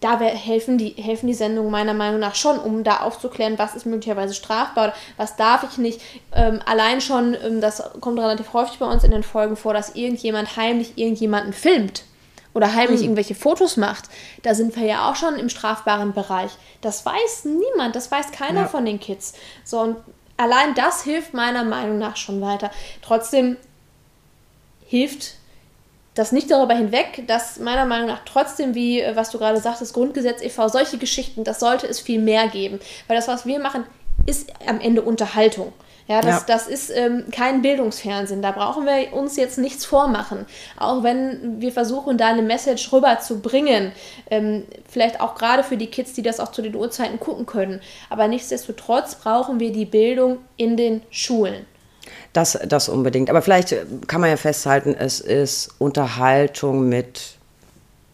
da 0.00 0.20
helfen 0.20 0.76
die, 0.76 0.90
helfen 0.90 1.26
die 1.26 1.34
Sendungen 1.34 1.70
meiner 1.70 1.94
Meinung 1.94 2.20
nach 2.20 2.34
schon, 2.34 2.58
um 2.58 2.84
da 2.84 2.98
aufzuklären, 2.98 3.58
was 3.58 3.74
ist 3.74 3.86
möglicherweise 3.86 4.34
strafbar, 4.34 4.92
was 5.16 5.36
darf 5.36 5.64
ich 5.70 5.78
nicht. 5.78 6.00
Ähm, 6.34 6.60
allein 6.66 7.00
schon, 7.00 7.34
ähm, 7.42 7.60
das 7.60 7.82
kommt 8.00 8.18
relativ 8.18 8.52
häufig 8.52 8.78
bei 8.78 8.86
uns 8.86 9.04
in 9.04 9.10
den 9.10 9.22
Folgen 9.22 9.56
vor, 9.56 9.72
dass 9.72 9.94
irgendjemand 9.94 10.56
heimlich 10.56 10.98
irgendjemanden 10.98 11.52
filmt 11.54 12.04
oder 12.52 12.74
heimlich 12.74 13.02
irgendwelche 13.02 13.34
Fotos 13.34 13.76
macht. 13.76 14.04
Da 14.42 14.54
sind 14.54 14.76
wir 14.76 14.84
ja 14.84 15.10
auch 15.10 15.16
schon 15.16 15.36
im 15.36 15.48
strafbaren 15.48 16.12
Bereich. 16.12 16.50
Das 16.82 17.04
weiß 17.04 17.44
niemand, 17.46 17.96
das 17.96 18.10
weiß 18.10 18.32
keiner 18.32 18.62
Ja. 18.62 18.66
von 18.68 18.84
den 18.84 19.00
Kids. 19.00 19.34
So, 19.64 19.80
und 19.80 19.96
allein 20.36 20.74
das 20.74 21.02
hilft 21.04 21.34
meiner 21.34 21.64
Meinung 21.64 21.98
nach 21.98 22.16
schon 22.16 22.40
weiter. 22.40 22.70
Trotzdem 23.02 23.56
hilft 24.86 25.34
das 26.16 26.32
nicht 26.32 26.50
darüber 26.50 26.74
hinweg, 26.74 27.24
dass 27.26 27.58
meiner 27.60 27.84
Meinung 27.84 28.08
nach 28.08 28.24
trotzdem, 28.24 28.74
wie 28.74 29.00
äh, 29.00 29.14
was 29.14 29.30
du 29.30 29.38
gerade 29.38 29.60
sagtest, 29.60 29.94
Grundgesetz 29.94 30.42
e.V., 30.42 30.68
solche 30.68 30.98
Geschichten, 30.98 31.44
das 31.44 31.60
sollte 31.60 31.86
es 31.86 32.00
viel 32.00 32.20
mehr 32.20 32.48
geben. 32.48 32.80
Weil 33.06 33.16
das, 33.16 33.28
was 33.28 33.46
wir 33.46 33.60
machen, 33.60 33.84
ist 34.24 34.52
am 34.66 34.80
Ende 34.80 35.02
Unterhaltung. 35.02 35.72
Ja, 36.08 36.20
das, 36.20 36.40
Ja. 36.40 36.44
das 36.46 36.68
ist 36.68 36.90
ähm, 36.90 37.24
kein 37.32 37.62
Bildungsfernsehen. 37.62 38.40
Da 38.40 38.52
brauchen 38.52 38.86
wir 38.86 39.12
uns 39.12 39.36
jetzt 39.36 39.58
nichts 39.58 39.84
vormachen. 39.84 40.46
Auch 40.78 41.02
wenn 41.02 41.60
wir 41.60 41.72
versuchen, 41.72 42.16
da 42.16 42.28
eine 42.28 42.42
Message 42.42 42.92
rüberzubringen. 42.92 43.92
Ähm, 44.30 44.64
vielleicht 44.88 45.20
auch 45.20 45.34
gerade 45.34 45.64
für 45.64 45.76
die 45.76 45.88
Kids, 45.88 46.12
die 46.12 46.22
das 46.22 46.38
auch 46.38 46.52
zu 46.52 46.62
den 46.62 46.76
Uhrzeiten 46.76 47.18
gucken 47.18 47.44
können. 47.44 47.80
Aber 48.08 48.28
nichtsdestotrotz 48.28 49.16
brauchen 49.16 49.58
wir 49.58 49.72
die 49.72 49.84
Bildung 49.84 50.38
in 50.56 50.76
den 50.76 51.02
Schulen. 51.10 51.66
Das, 52.36 52.58
das 52.66 52.88
unbedingt? 52.88 53.30
Aber 53.30 53.42
vielleicht 53.42 53.72
äh, 53.72 53.84
kann 54.06 54.20
man 54.20 54.30
ja 54.30 54.36
festhalten, 54.36 54.94
es 54.98 55.20
ist 55.20 55.70
Unterhaltung 55.78 56.88
mit 56.88 57.36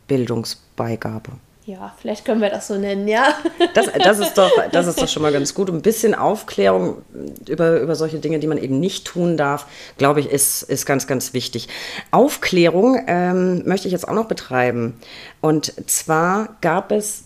Bildungsbeigabe. 0.09 1.31
Ja, 1.65 1.95
vielleicht 2.01 2.25
können 2.25 2.41
wir 2.41 2.51
das 2.51 2.67
so 2.67 2.77
nennen, 2.77 3.07
ja. 3.07 3.35
Das, 3.75 3.87
das, 3.93 4.19
ist 4.19 4.37
doch, 4.37 4.51
das 4.73 4.89
ist 4.89 5.01
doch 5.01 5.09
schon 5.09 5.23
mal 5.23 5.33
ganz 5.33 5.55
gut. 5.55 5.71
Ein 5.71 5.81
bisschen 5.81 6.15
Aufklärung 6.15 7.03
über, 7.49 7.81
über 7.81 7.95
solche 7.95 8.19
Dinge, 8.19 8.41
die 8.41 8.49
man 8.49 8.59
eben 8.59 8.81
nicht 8.81 9.07
tun 9.07 9.37
darf, 9.37 9.67
glaube 9.97 10.21
ich, 10.21 10.29
ist, 10.29 10.63
ist 10.63 10.87
ganz, 10.87 11.07
ganz 11.07 11.33
wichtig. 11.35 11.69
Aufklärung 12.11 13.01
ähm, 13.07 13.63
möchte 13.65 13.87
ich 13.87 13.93
jetzt 13.93 14.09
auch 14.09 14.15
noch 14.15 14.27
betreiben. 14.27 14.99
Und 15.41 15.73
zwar 15.89 16.57
gab 16.61 16.91
es 16.91 17.25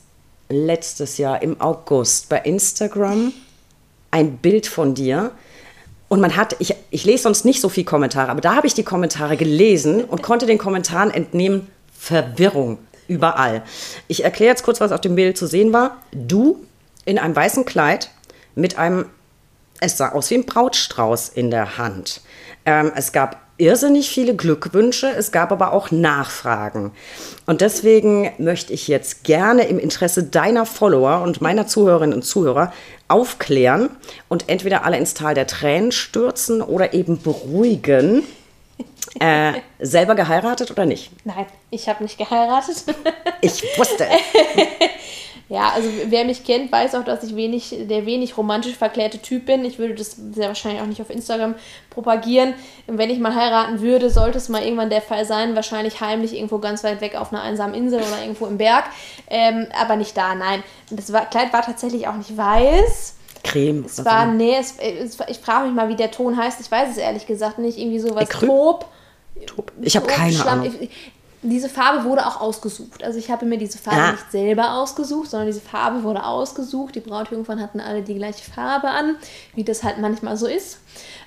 letztes 0.51 1.17
Jahr 1.17 1.43
im 1.43 1.61
August 1.61 2.29
bei 2.29 2.39
Instagram 2.39 3.33
ein 4.11 4.37
Bild 4.37 4.67
von 4.67 4.95
dir. 4.95 5.33
Und 6.09 6.21
man 6.21 6.37
hat, 6.37 6.57
ich, 6.61 6.75
ich 6.91 7.05
lese 7.05 7.25
sonst 7.25 7.45
nicht 7.45 7.61
so 7.61 7.69
viel 7.69 7.85
Kommentare, 7.85 8.31
aber 8.31 8.41
da 8.41 8.55
habe 8.55 8.67
ich 8.67 8.75
die 8.75 8.85
Kommentare 8.85 9.37
gelesen 9.37 10.05
und 10.05 10.23
konnte 10.23 10.47
den 10.47 10.59
Kommentaren 10.59 11.11
entnehmen, 11.11 11.67
Verwirrung 11.99 12.79
überall. 13.09 13.63
Ich 14.09 14.25
erkläre 14.25 14.51
jetzt 14.51 14.63
kurz, 14.63 14.81
was 14.81 14.93
auf 14.93 15.01
dem 15.01 15.17
Bild 15.17 15.37
zu 15.37 15.47
sehen 15.47 15.73
war. 15.73 15.97
Du 16.13 16.65
in 17.05 17.19
einem 17.19 17.35
weißen 17.35 17.65
Kleid 17.65 18.11
mit 18.55 18.79
einem, 18.79 19.07
es 19.81 19.97
sah 19.97 20.11
aus 20.11 20.31
wie 20.31 20.37
ein 20.37 20.47
Brautstrauß 20.47 21.31
in 21.31 21.51
der 21.51 21.79
Hand. 21.79 22.21
Ähm, 22.65 22.93
es 22.95 23.13
gab 23.13 23.46
irrsinnig 23.59 24.11
viele 24.11 24.35
Glückwünsche, 24.35 25.09
es 25.09 25.33
gab 25.33 25.53
aber 25.53 25.73
auch 25.73 25.91
Nachfragen. 25.91 26.93
Und 27.47 27.61
deswegen 27.61 28.31
möchte 28.39 28.73
ich 28.73 28.89
jetzt 28.89 29.25
gerne 29.25 29.65
im 29.65 29.79
Interesse 29.79 30.25
deiner 30.25 30.67
Follower 30.67 31.23
und 31.23 31.41
meiner 31.41 31.67
Zuhörerinnen 31.67 32.15
und 32.15 32.23
Zuhörer 32.23 32.73
aufklären 33.09 33.91
und 34.29 34.49
entweder 34.49 34.85
alle 34.85 34.99
ins 34.99 35.15
Tal 35.15 35.35
der 35.35 35.47
Tränen 35.47 35.93
stürzen 35.93 36.63
oder 36.63 36.95
eben 36.95 37.21
beruhigen. 37.21 38.23
Äh, 39.21 39.55
selber 39.79 40.15
geheiratet 40.15 40.71
oder 40.71 40.85
nicht? 40.85 41.11
Nein, 41.25 41.47
ich 41.71 41.89
habe 41.89 42.03
nicht 42.03 42.19
geheiratet. 42.19 42.85
Ich 43.41 43.63
wusste. 43.79 44.05
ja, 45.49 45.71
also 45.73 45.89
wer 46.07 46.25
mich 46.25 46.45
kennt, 46.45 46.73
weiß 46.73 46.97
auch, 46.97 47.05
dass 47.05 47.23
ich 47.23 47.37
wenig, 47.37 47.73
der 47.89 48.05
wenig 48.05 48.37
romantisch 48.37 48.75
verklärte 48.75 49.19
Typ 49.19 49.47
bin. 49.47 49.65
Ich 49.65 49.79
würde 49.79 49.95
das 49.95 50.17
sehr 50.33 50.49
wahrscheinlich 50.49 50.83
auch 50.83 50.87
nicht 50.87 51.01
auf 51.01 51.09
Instagram 51.09 51.55
propagieren. 51.89 52.55
Wenn 52.89 53.11
ich 53.11 53.21
mal 53.21 53.35
heiraten 53.35 53.81
würde, 53.81 54.11
sollte 54.11 54.39
es 54.39 54.49
mal 54.49 54.65
irgendwann 54.65 54.91
der 54.91 55.03
Fall 55.03 55.25
sein. 55.25 55.55
Wahrscheinlich 55.55 56.01
heimlich 56.01 56.35
irgendwo 56.35 56.59
ganz 56.59 56.83
weit 56.83 57.01
weg 57.01 57.15
auf 57.15 57.33
einer 57.33 57.43
einsamen 57.43 57.77
Insel 57.77 58.01
oder 58.01 58.23
irgendwo 58.23 58.47
im 58.47 58.59
Berg. 58.59 58.87
Ähm, 59.31 59.69
aber 59.81 59.95
nicht 59.95 60.17
da, 60.17 60.35
nein. 60.35 60.65
Das 60.91 61.13
war, 61.13 61.27
Kleid 61.27 61.53
war 61.53 61.63
tatsächlich 61.63 62.09
auch 62.09 62.17
nicht 62.17 62.37
weiß. 62.37 63.15
Creme. 63.45 63.85
Es 63.87 64.05
war, 64.05 64.27
so. 64.27 64.33
nee, 64.33 64.57
es, 64.59 64.75
es, 64.79 65.17
ich 65.29 65.39
frage 65.39 65.67
mich 65.67 65.77
mal, 65.77 65.89
wie 65.89 65.95
der 65.95 66.11
Ton 66.11 66.37
heißt. 66.37 66.61
Ich 66.61 66.71
weiß 66.71 66.91
es 66.91 66.97
ehrlich 66.97 67.27
gesagt 67.27 67.59
nicht. 67.59 67.79
Irgendwie 67.79 68.01
sowas 68.01 68.29
Top. 68.29 68.87
Top. 69.47 69.71
Ich 69.81 69.97
habe 69.97 70.07
keine 70.07 70.33
Schlamm. 70.33 70.63
Ahnung. 70.63 70.75
Ich, 70.81 70.91
diese 71.43 71.69
Farbe 71.69 72.05
wurde 72.05 72.27
auch 72.27 72.41
ausgesucht. 72.41 73.05
Also 73.05 73.19
ich 73.19 73.31
habe 73.31 73.47
mir 73.47 73.59
diese 73.59 73.79
Farbe 73.79 74.01
ah. 74.01 74.13
nicht 74.13 74.31
selber 74.31 74.75
ausgesucht, 74.75 75.31
sondern 75.31 75.47
diese 75.47 75.61
Farbe 75.61 76.03
wurde 76.03 76.25
ausgesucht. 76.25 76.95
Die 76.95 77.01
Brautjungfern 77.01 77.61
hatten 77.61 77.81
alle 77.81 78.03
die 78.03 78.15
gleiche 78.15 78.51
Farbe 78.51 78.89
an, 78.89 79.17
wie 79.55 79.65
das 79.65 79.83
halt 79.83 79.99
manchmal 79.99 80.37
so 80.37 80.47
ist. 80.47 80.79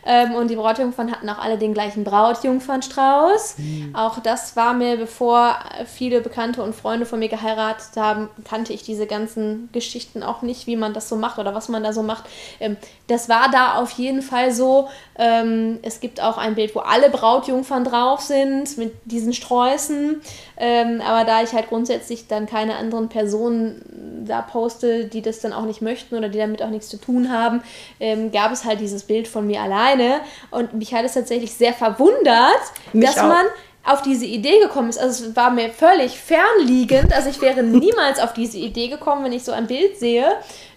Ähm, 0.06 0.34
und 0.34 0.50
die 0.50 0.56
Brautjungfern 0.56 1.12
hatten 1.12 1.30
auch 1.30 1.40
alle 1.40 1.58
den 1.58 1.74
gleichen 1.74 2.04
Brautjungfernstrauß. 2.04 3.56
Mhm. 3.58 3.96
Auch 3.96 4.20
das 4.20 4.56
war 4.56 4.74
mir, 4.74 4.98
bevor 4.98 5.56
viele 5.86 6.22
Bekannte 6.22 6.64
und 6.64 6.76
Freunde 6.76 7.06
von 7.06 7.20
mir 7.20 7.30
geheiratet 7.30 7.96
haben, 7.96 8.30
kannte 8.48 8.74
ich 8.74 8.84
diese 8.84 9.08
ganzen 9.08 9.70
Geschichten 9.72 10.24
auch 10.24 10.42
nicht, 10.42 10.68
wie 10.68 10.76
man 10.76 10.94
das 10.94 11.10
so 11.10 11.16
macht 11.16 11.40
oder 11.40 11.54
was 11.54 11.70
man 11.70 11.84
da 11.84 11.94
so 11.94 12.04
macht. 12.04 12.26
Ähm, 12.60 12.78
das 13.08 13.30
war 13.30 13.50
da 13.52 13.76
auf 13.76 13.92
jeden 13.92 14.22
Fall 14.22 14.52
so. 14.52 14.90
Ähm, 15.18 15.80
es 15.82 16.00
gibt 16.00 16.22
auch 16.22 16.38
ein 16.38 16.56
Bild, 16.56 16.76
wo 16.76 16.80
alle 16.80 17.10
Brautjungfern 17.10 17.84
drauf 17.84 18.22
sind 18.22 18.78
mit 18.78 18.94
diesen 19.06 19.34
Sträußen. 19.34 20.22
Ähm, 20.58 21.02
aber 21.02 21.26
da 21.26 21.42
ich 21.42 21.54
halt 21.54 21.70
grundsätzlich 21.70 22.28
dann 22.28 22.46
keine 22.46 22.76
anderen 22.76 23.10
Personen 23.10 24.26
da 24.28 24.42
poste, 24.42 25.06
die 25.06 25.22
das 25.22 25.40
dann 25.40 25.54
auch 25.54 25.66
nicht 25.66 25.82
möchten 25.82 26.16
oder 26.16 26.30
die 26.30 26.38
damit 26.38 26.62
auch 26.62 26.70
nichts 26.70 26.90
zu 26.90 26.98
tun 26.98 27.32
haben, 27.32 27.62
ähm, 28.00 28.32
gab 28.32 28.52
es 28.52 28.66
halt 28.66 28.80
dieses 28.80 29.04
Bild 29.04 29.28
von 29.28 29.48
mir 29.48 29.59
alleine. 29.60 30.22
Und 30.52 30.74
mich 30.74 30.94
hat 30.94 31.06
es 31.06 31.14
tatsächlich 31.14 31.54
sehr 31.54 31.74
verwundert, 31.74 32.62
mich 32.94 33.06
dass 33.06 33.18
auch. 33.20 33.28
man 33.28 33.46
auf 33.86 34.02
diese 34.02 34.26
Idee 34.26 34.60
gekommen 34.60 34.90
ist. 34.90 35.00
Also 35.00 35.26
es 35.26 35.36
war 35.36 35.50
mir 35.50 35.70
völlig 35.70 36.20
fernliegend. 36.20 37.14
Also 37.14 37.30
ich 37.30 37.42
wäre 37.42 37.64
niemals 37.64 38.20
auf 38.20 38.34
diese 38.34 38.58
Idee 38.58 38.88
gekommen, 38.88 39.24
wenn 39.24 39.32
ich 39.32 39.44
so 39.44 39.52
ein 39.52 39.68
Bild 39.68 39.98
sehe, 39.98 40.26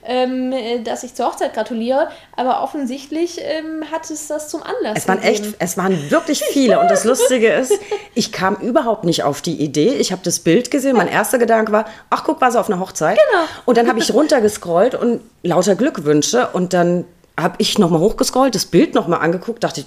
ähm, 0.04 0.54
dass 0.84 1.02
ich 1.02 1.14
zur 1.14 1.26
Hochzeit 1.26 1.52
gratuliere. 1.52 2.08
Aber 2.36 2.62
offensichtlich 2.62 3.38
ähm, 3.40 3.84
hat 3.90 4.08
es 4.10 4.28
das 4.28 4.48
zum 4.48 4.62
Anlass. 4.62 4.96
Es 4.96 5.08
waren 5.08 5.20
gegeben. 5.20 5.44
echt, 5.44 5.56
es 5.58 5.76
waren 5.76 6.10
wirklich 6.10 6.42
viele. 6.42 6.80
Und 6.80 6.90
das 6.90 7.04
Lustige 7.04 7.48
ist, 7.52 7.78
ich 8.14 8.32
kam 8.32 8.56
überhaupt 8.56 9.04
nicht 9.04 9.24
auf 9.24 9.42
die 9.42 9.60
Idee. 9.60 9.94
Ich 9.94 10.12
habe 10.12 10.22
das 10.24 10.40
Bild 10.40 10.70
gesehen. 10.70 10.96
Mein 10.96 11.08
erster 11.08 11.38
Gedanke 11.38 11.72
war, 11.72 11.84
ach 12.08 12.24
guck, 12.24 12.40
war 12.40 12.50
sie 12.50 12.58
auf 12.58 12.70
einer 12.70 12.80
Hochzeit. 12.80 13.18
Genau. 13.30 13.44
Und 13.66 13.76
dann 13.76 13.88
habe 13.88 13.98
ich 13.98 14.14
runtergescrollt 14.14 14.94
und 14.94 15.20
lauter 15.42 15.74
Glückwünsche. 15.74 16.48
Und 16.52 16.72
dann 16.72 17.04
habe 17.38 17.56
ich 17.58 17.78
nochmal 17.78 18.00
hochgescrollt, 18.00 18.54
das 18.54 18.66
Bild 18.66 18.94
nochmal 18.94 19.20
angeguckt, 19.20 19.64
dachte, 19.64 19.84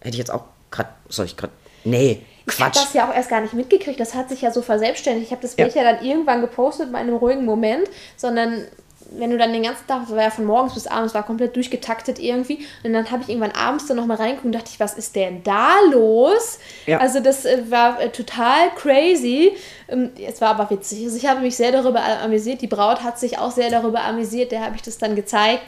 hätte 0.00 0.14
ich 0.14 0.18
jetzt 0.18 0.30
auch 0.30 0.44
gerade, 0.70 0.90
soll 1.08 1.26
ich 1.26 1.36
gerade, 1.36 1.52
nee. 1.84 2.22
Quatsch. 2.46 2.58
Ich 2.58 2.64
habe 2.64 2.86
das 2.86 2.94
ja 2.94 3.10
auch 3.10 3.14
erst 3.14 3.28
gar 3.28 3.40
nicht 3.40 3.54
mitgekriegt. 3.54 3.98
Das 3.98 4.14
hat 4.14 4.28
sich 4.28 4.42
ja 4.42 4.52
so 4.52 4.62
verselbstständigt. 4.62 5.26
Ich 5.26 5.32
habe 5.32 5.42
das 5.42 5.56
Bild 5.56 5.74
ja. 5.74 5.82
ja 5.82 5.92
dann 5.92 6.04
irgendwann 6.04 6.40
gepostet 6.40 6.92
bei 6.92 6.98
einem 6.98 7.16
ruhigen 7.16 7.44
Moment, 7.44 7.88
sondern 8.16 8.66
wenn 9.10 9.30
du 9.30 9.38
dann 9.38 9.52
den 9.52 9.62
ganzen 9.62 9.86
Tag, 9.86 10.02
das 10.02 10.10
war 10.10 10.22
ja 10.22 10.30
von 10.30 10.44
morgens 10.44 10.74
bis 10.74 10.86
abends, 10.86 11.14
war 11.14 11.24
komplett 11.24 11.56
durchgetaktet 11.56 12.18
irgendwie. 12.18 12.66
Und 12.84 12.92
dann 12.92 13.10
habe 13.10 13.22
ich 13.22 13.28
irgendwann 13.28 13.52
abends 13.52 13.86
dann 13.86 13.96
nochmal 13.96 14.16
reingeguckt 14.16 14.46
und 14.46 14.52
dachte 14.52 14.70
ich, 14.72 14.80
was 14.80 14.94
ist 14.94 15.16
denn 15.16 15.42
da 15.42 15.74
los? 15.90 16.58
Ja. 16.86 16.98
Also 16.98 17.20
das 17.20 17.44
äh, 17.44 17.70
war 17.70 18.00
äh, 18.00 18.10
total 18.10 18.70
crazy. 18.76 19.56
Ähm, 19.88 20.10
es 20.26 20.40
war 20.40 20.50
aber 20.50 20.70
witzig. 20.70 21.04
Also 21.04 21.16
ich 21.16 21.26
habe 21.26 21.40
mich 21.40 21.56
sehr 21.56 21.72
darüber 21.72 22.02
amüsiert. 22.02 22.60
Die 22.62 22.66
Braut 22.66 23.02
hat 23.02 23.18
sich 23.18 23.38
auch 23.38 23.50
sehr 23.50 23.70
darüber 23.70 24.04
amüsiert. 24.04 24.52
Der 24.52 24.64
habe 24.64 24.76
ich 24.76 24.82
das 24.82 24.98
dann 24.98 25.14
gezeigt. 25.14 25.62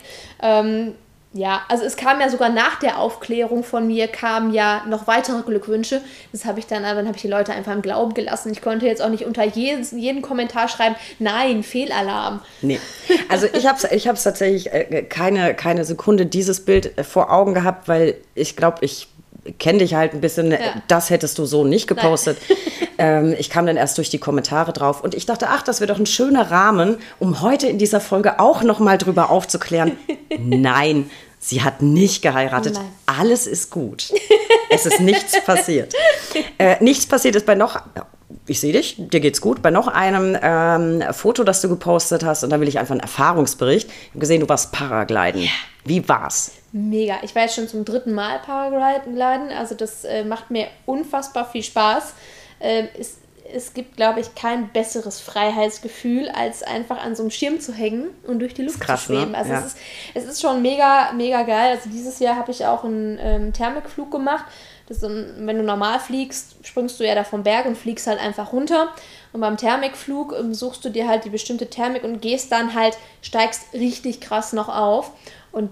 Ja, 1.34 1.62
also 1.68 1.84
es 1.84 1.96
kam 1.96 2.20
ja 2.20 2.30
sogar 2.30 2.48
nach 2.48 2.78
der 2.78 2.98
Aufklärung 2.98 3.62
von 3.62 3.86
mir, 3.86 4.08
kamen 4.08 4.54
ja 4.54 4.82
noch 4.88 5.06
weitere 5.06 5.42
Glückwünsche. 5.42 6.00
Das 6.32 6.46
habe 6.46 6.58
ich 6.58 6.66
dann, 6.66 6.84
dann 6.84 7.06
habe 7.06 7.16
ich 7.16 7.22
die 7.22 7.28
Leute 7.28 7.52
einfach 7.52 7.72
im 7.72 7.82
Glauben 7.82 8.14
gelassen. 8.14 8.50
Ich 8.50 8.62
konnte 8.62 8.86
jetzt 8.86 9.02
auch 9.02 9.10
nicht 9.10 9.26
unter 9.26 9.44
jeden, 9.44 9.84
jeden 9.98 10.22
Kommentar 10.22 10.68
schreiben, 10.68 10.96
nein, 11.18 11.62
Fehlalarm. 11.62 12.40
Nee, 12.62 12.80
also 13.28 13.46
ich 13.52 13.66
habe 13.66 13.76
es 13.76 13.84
ich 13.92 14.04
tatsächlich 14.04 14.72
äh, 14.72 15.02
keine, 15.02 15.54
keine 15.54 15.84
Sekunde 15.84 16.24
dieses 16.24 16.64
Bild 16.64 16.96
äh, 16.96 17.04
vor 17.04 17.30
Augen 17.30 17.52
gehabt, 17.52 17.88
weil 17.88 18.16
ich 18.34 18.56
glaube, 18.56 18.78
ich 18.80 19.08
kenne 19.58 19.78
dich 19.78 19.94
halt 19.94 20.14
ein 20.14 20.20
bisschen, 20.20 20.52
ja. 20.52 20.58
das 20.88 21.10
hättest 21.10 21.38
du 21.38 21.46
so 21.46 21.64
nicht 21.64 21.86
gepostet. 21.86 22.38
ähm, 22.98 23.34
ich 23.38 23.50
kam 23.50 23.66
dann 23.66 23.76
erst 23.76 23.98
durch 23.98 24.10
die 24.10 24.18
Kommentare 24.18 24.72
drauf 24.72 25.02
und 25.02 25.14
ich 25.14 25.26
dachte, 25.26 25.48
ach, 25.48 25.62
das 25.62 25.80
wäre 25.80 25.92
doch 25.92 25.98
ein 25.98 26.06
schöner 26.06 26.50
Rahmen, 26.50 26.98
um 27.18 27.40
heute 27.40 27.66
in 27.66 27.78
dieser 27.78 28.00
Folge 28.00 28.40
auch 28.40 28.62
noch 28.62 28.78
mal 28.78 28.98
drüber 28.98 29.30
aufzuklären. 29.30 29.96
Nein, 30.38 31.10
sie 31.38 31.62
hat 31.62 31.82
nicht 31.82 32.22
geheiratet. 32.22 32.74
Nein. 32.74 32.84
Alles 33.06 33.46
ist 33.46 33.70
gut. 33.70 34.12
es 34.70 34.86
ist 34.86 35.00
nichts 35.00 35.42
passiert. 35.44 35.94
Äh, 36.58 36.82
nichts 36.82 37.06
passiert 37.06 37.36
ist 37.36 37.46
bei 37.46 37.54
noch 37.54 37.80
ich 38.46 38.60
sehe 38.60 38.72
dich, 38.72 38.96
dir 38.98 39.20
geht's 39.20 39.40
gut. 39.40 39.62
Bei 39.62 39.70
noch 39.70 39.88
einem 39.88 40.36
ähm, 40.40 41.02
Foto, 41.12 41.44
das 41.44 41.60
du 41.60 41.68
gepostet 41.68 42.24
hast, 42.24 42.44
und 42.44 42.50
da 42.50 42.60
will 42.60 42.68
ich 42.68 42.78
einfach 42.78 42.92
einen 42.92 43.00
Erfahrungsbericht. 43.00 43.88
Ich 43.88 44.08
habe 44.10 44.18
gesehen, 44.20 44.40
du 44.40 44.48
warst 44.48 44.72
Paragliden. 44.72 45.42
Yeah. 45.42 45.50
Wie 45.88 46.06
war's? 46.08 46.52
Mega. 46.72 47.16
Ich 47.22 47.34
war 47.34 47.42
jetzt 47.42 47.54
schon 47.54 47.66
zum 47.66 47.84
dritten 47.84 48.12
Mal 48.12 48.38
Paragliden. 48.40 49.50
Also 49.50 49.74
das 49.74 50.04
äh, 50.04 50.24
macht 50.24 50.50
mir 50.50 50.68
unfassbar 50.86 51.50
viel 51.50 51.62
Spaß. 51.62 52.12
Äh, 52.60 52.88
es, 52.98 53.16
es 53.52 53.72
gibt, 53.72 53.96
glaube 53.96 54.20
ich, 54.20 54.34
kein 54.34 54.68
besseres 54.68 55.20
Freiheitsgefühl, 55.20 56.28
als 56.28 56.62
einfach 56.62 57.02
an 57.02 57.16
so 57.16 57.22
einem 57.22 57.30
Schirm 57.30 57.60
zu 57.60 57.72
hängen 57.72 58.10
und 58.26 58.40
durch 58.40 58.52
die 58.52 58.62
Luft 58.62 58.80
krass, 58.80 59.06
zu 59.06 59.14
schweben. 59.14 59.32
Ne? 59.32 59.38
Also 59.38 59.52
ja. 59.52 59.60
es, 59.60 59.66
ist, 59.66 59.76
es 60.14 60.24
ist 60.24 60.40
schon 60.42 60.60
mega, 60.60 61.12
mega 61.12 61.42
geil. 61.42 61.76
Also 61.76 61.88
dieses 61.88 62.18
Jahr 62.18 62.36
habe 62.36 62.50
ich 62.50 62.66
auch 62.66 62.84
einen 62.84 63.18
ähm, 63.20 63.52
Thermikflug 63.52 64.10
gemacht. 64.10 64.44
Das, 64.88 65.02
wenn 65.02 65.56
du 65.56 65.62
normal 65.62 66.00
fliegst, 66.00 66.56
springst 66.62 66.98
du 66.98 67.06
ja 67.06 67.14
da 67.14 67.22
vom 67.22 67.42
Berg 67.42 67.66
und 67.66 67.76
fliegst 67.76 68.06
halt 68.06 68.20
einfach 68.20 68.52
runter. 68.52 68.88
Und 69.32 69.40
beim 69.40 69.56
Thermikflug 69.56 70.34
ähm, 70.38 70.54
suchst 70.54 70.84
du 70.84 70.90
dir 70.90 71.08
halt 71.08 71.24
die 71.24 71.30
bestimmte 71.30 71.68
Thermik 71.68 72.04
und 72.04 72.20
gehst 72.20 72.52
dann 72.52 72.74
halt, 72.74 72.96
steigst 73.20 73.72
richtig 73.74 74.20
krass 74.20 74.52
noch 74.52 74.68
auf. 74.68 75.12
Und 75.58 75.70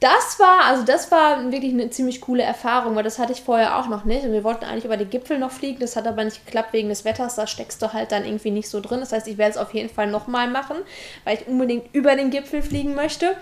das 0.00 0.38
war, 0.38 0.64
also 0.64 0.84
das 0.84 1.10
war 1.10 1.50
wirklich 1.50 1.72
eine 1.72 1.90
ziemlich 1.90 2.20
coole 2.20 2.42
Erfahrung, 2.42 2.96
weil 2.96 3.02
das 3.02 3.18
hatte 3.18 3.32
ich 3.32 3.42
vorher 3.42 3.78
auch 3.78 3.88
noch 3.88 4.04
nicht. 4.04 4.24
Und 4.24 4.32
wir 4.32 4.44
wollten 4.44 4.64
eigentlich 4.64 4.84
über 4.84 4.96
die 4.96 5.06
Gipfel 5.06 5.38
noch 5.38 5.50
fliegen, 5.50 5.78
das 5.80 5.96
hat 5.96 6.06
aber 6.06 6.24
nicht 6.24 6.44
geklappt 6.44 6.72
wegen 6.72 6.88
des 6.88 7.04
Wetters, 7.04 7.36
da 7.36 7.46
steckst 7.46 7.80
du 7.80 7.92
halt 7.92 8.12
dann 8.12 8.24
irgendwie 8.24 8.50
nicht 8.50 8.68
so 8.68 8.80
drin. 8.80 9.00
Das 9.00 9.12
heißt, 9.12 9.28
ich 9.28 9.38
werde 9.38 9.52
es 9.52 9.56
auf 9.56 9.72
jeden 9.72 9.88
Fall 9.88 10.08
nochmal 10.08 10.50
machen, 10.50 10.76
weil 11.24 11.38
ich 11.38 11.46
unbedingt 11.46 11.94
über 11.94 12.16
den 12.16 12.30
Gipfel 12.30 12.62
fliegen 12.62 12.94
möchte. 12.94 13.36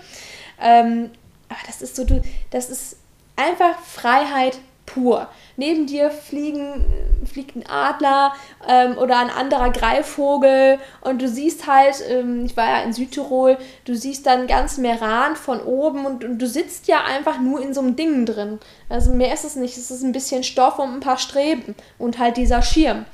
Ähm, 0.61 1.11
aber 1.49 1.59
das 1.67 1.81
ist 1.81 1.95
so, 1.95 2.05
du, 2.05 2.21
das 2.51 2.69
ist 2.69 2.97
einfach 3.35 3.77
Freiheit 3.79 4.57
pur. 4.85 5.27
Neben 5.57 5.87
dir 5.87 6.11
fliegen, 6.11 6.85
fliegt 7.25 7.55
ein 7.55 7.65
Adler 7.67 8.33
ähm, 8.67 8.97
oder 8.97 9.19
ein 9.19 9.29
anderer 9.29 9.71
Greifvogel 9.71 10.79
und 11.01 11.21
du 11.21 11.27
siehst 11.27 11.67
halt, 11.67 12.03
ähm, 12.09 12.45
ich 12.45 12.55
war 12.57 12.65
ja 12.67 12.83
in 12.83 12.93
Südtirol, 12.93 13.57
du 13.85 13.95
siehst 13.95 14.25
dann 14.25 14.47
ganz 14.47 14.77
Meran 14.77 15.35
von 15.35 15.61
oben 15.61 16.05
und, 16.05 16.23
und, 16.23 16.39
du 16.39 16.47
sitzt 16.47 16.87
ja 16.87 17.03
einfach 17.03 17.39
nur 17.39 17.61
in 17.61 17.73
so 17.73 17.81
einem 17.81 17.95
Ding 17.95 18.25
drin. 18.25 18.59
Also 18.89 19.11
mehr 19.11 19.33
ist 19.33 19.45
es 19.45 19.55
nicht, 19.55 19.77
es 19.77 19.91
ist 19.91 20.03
ein 20.03 20.11
bisschen 20.11 20.43
Stoff 20.43 20.79
und 20.79 20.93
ein 20.93 20.99
paar 20.99 21.17
Streben 21.17 21.75
und 21.97 22.19
halt 22.19 22.37
dieser 22.37 22.61
Schirm. 22.61 23.05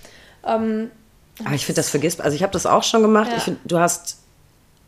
Ähm, 0.46 0.92
Aber 1.46 1.56
ich 1.56 1.66
finde, 1.66 1.80
das 1.80 1.90
vergisst, 1.90 2.22
also 2.22 2.36
ich 2.36 2.44
habe 2.44 2.54
das 2.54 2.66
auch 2.66 2.84
schon 2.84 3.02
gemacht, 3.02 3.32
ja. 3.32 3.40
find, 3.40 3.60
du 3.66 3.80
hast 3.80 4.18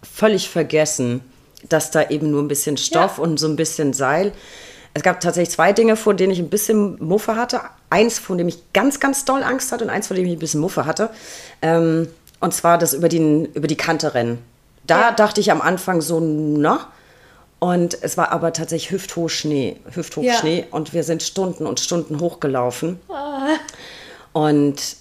völlig 0.02 0.50
vergessen, 0.50 1.22
dass 1.70 1.92
da 1.92 2.10
eben 2.10 2.32
nur 2.32 2.42
ein 2.42 2.48
bisschen 2.48 2.78
Stoff 2.78 3.18
ja. 3.18 3.24
und 3.24 3.40
so 3.40 3.48
ein 3.48 3.56
bisschen 3.56 3.94
Seil 3.94 4.34
es 4.94 5.02
gab 5.02 5.20
tatsächlich 5.20 5.52
zwei 5.52 5.74
Dinge, 5.74 5.96
vor 5.96 6.14
denen 6.14 6.32
ich 6.32 6.40
ein 6.40 6.50
bisschen 6.50 7.04
Muffe 7.04 7.36
hatte. 7.36 7.62
Eins, 7.90 8.20
von 8.20 8.38
dem 8.38 8.48
ich 8.48 8.74
ganz, 8.74 9.00
ganz 9.00 9.26
doll 9.26 9.44
Angst 9.44 9.72
hatte 9.72 9.84
und 9.84 9.90
eins, 9.90 10.08
von 10.08 10.16
dem 10.16 10.26
ich 10.26 10.34
ein 10.34 10.40
bisschen 10.40 10.62
Muffe 10.62 10.86
hatte. 10.86 11.10
Ähm, 11.62 12.08
und 12.40 12.54
zwar 12.54 12.78
das 12.78 12.94
über, 12.94 13.10
den, 13.10 13.46
über 13.54 13.68
die 13.68 13.78
Kante 13.78 14.14
rennen. 14.14 14.40
Da 14.86 15.02
ja. 15.02 15.12
dachte 15.12 15.42
ich 15.42 15.52
am 15.52 15.62
Anfang 15.62 16.02
so, 16.02 16.20
na. 16.20 16.88
Und 17.60 17.98
es 18.02 18.18
war 18.18 18.32
aber 18.32 18.54
tatsächlich 18.54 18.92
hüfthoch 18.92 19.30
Schnee, 19.30 19.78
hüfthoch 19.92 20.24
ja. 20.24 20.34
Schnee. 20.34 20.66
Und 20.70 20.94
wir 20.94 21.04
sind 21.04 21.24
Stunden 21.24 21.66
und 21.66 21.80
Stunden 21.80 22.20
hochgelaufen. 22.20 23.00
Ah. 23.10 23.56
Und 24.34 24.98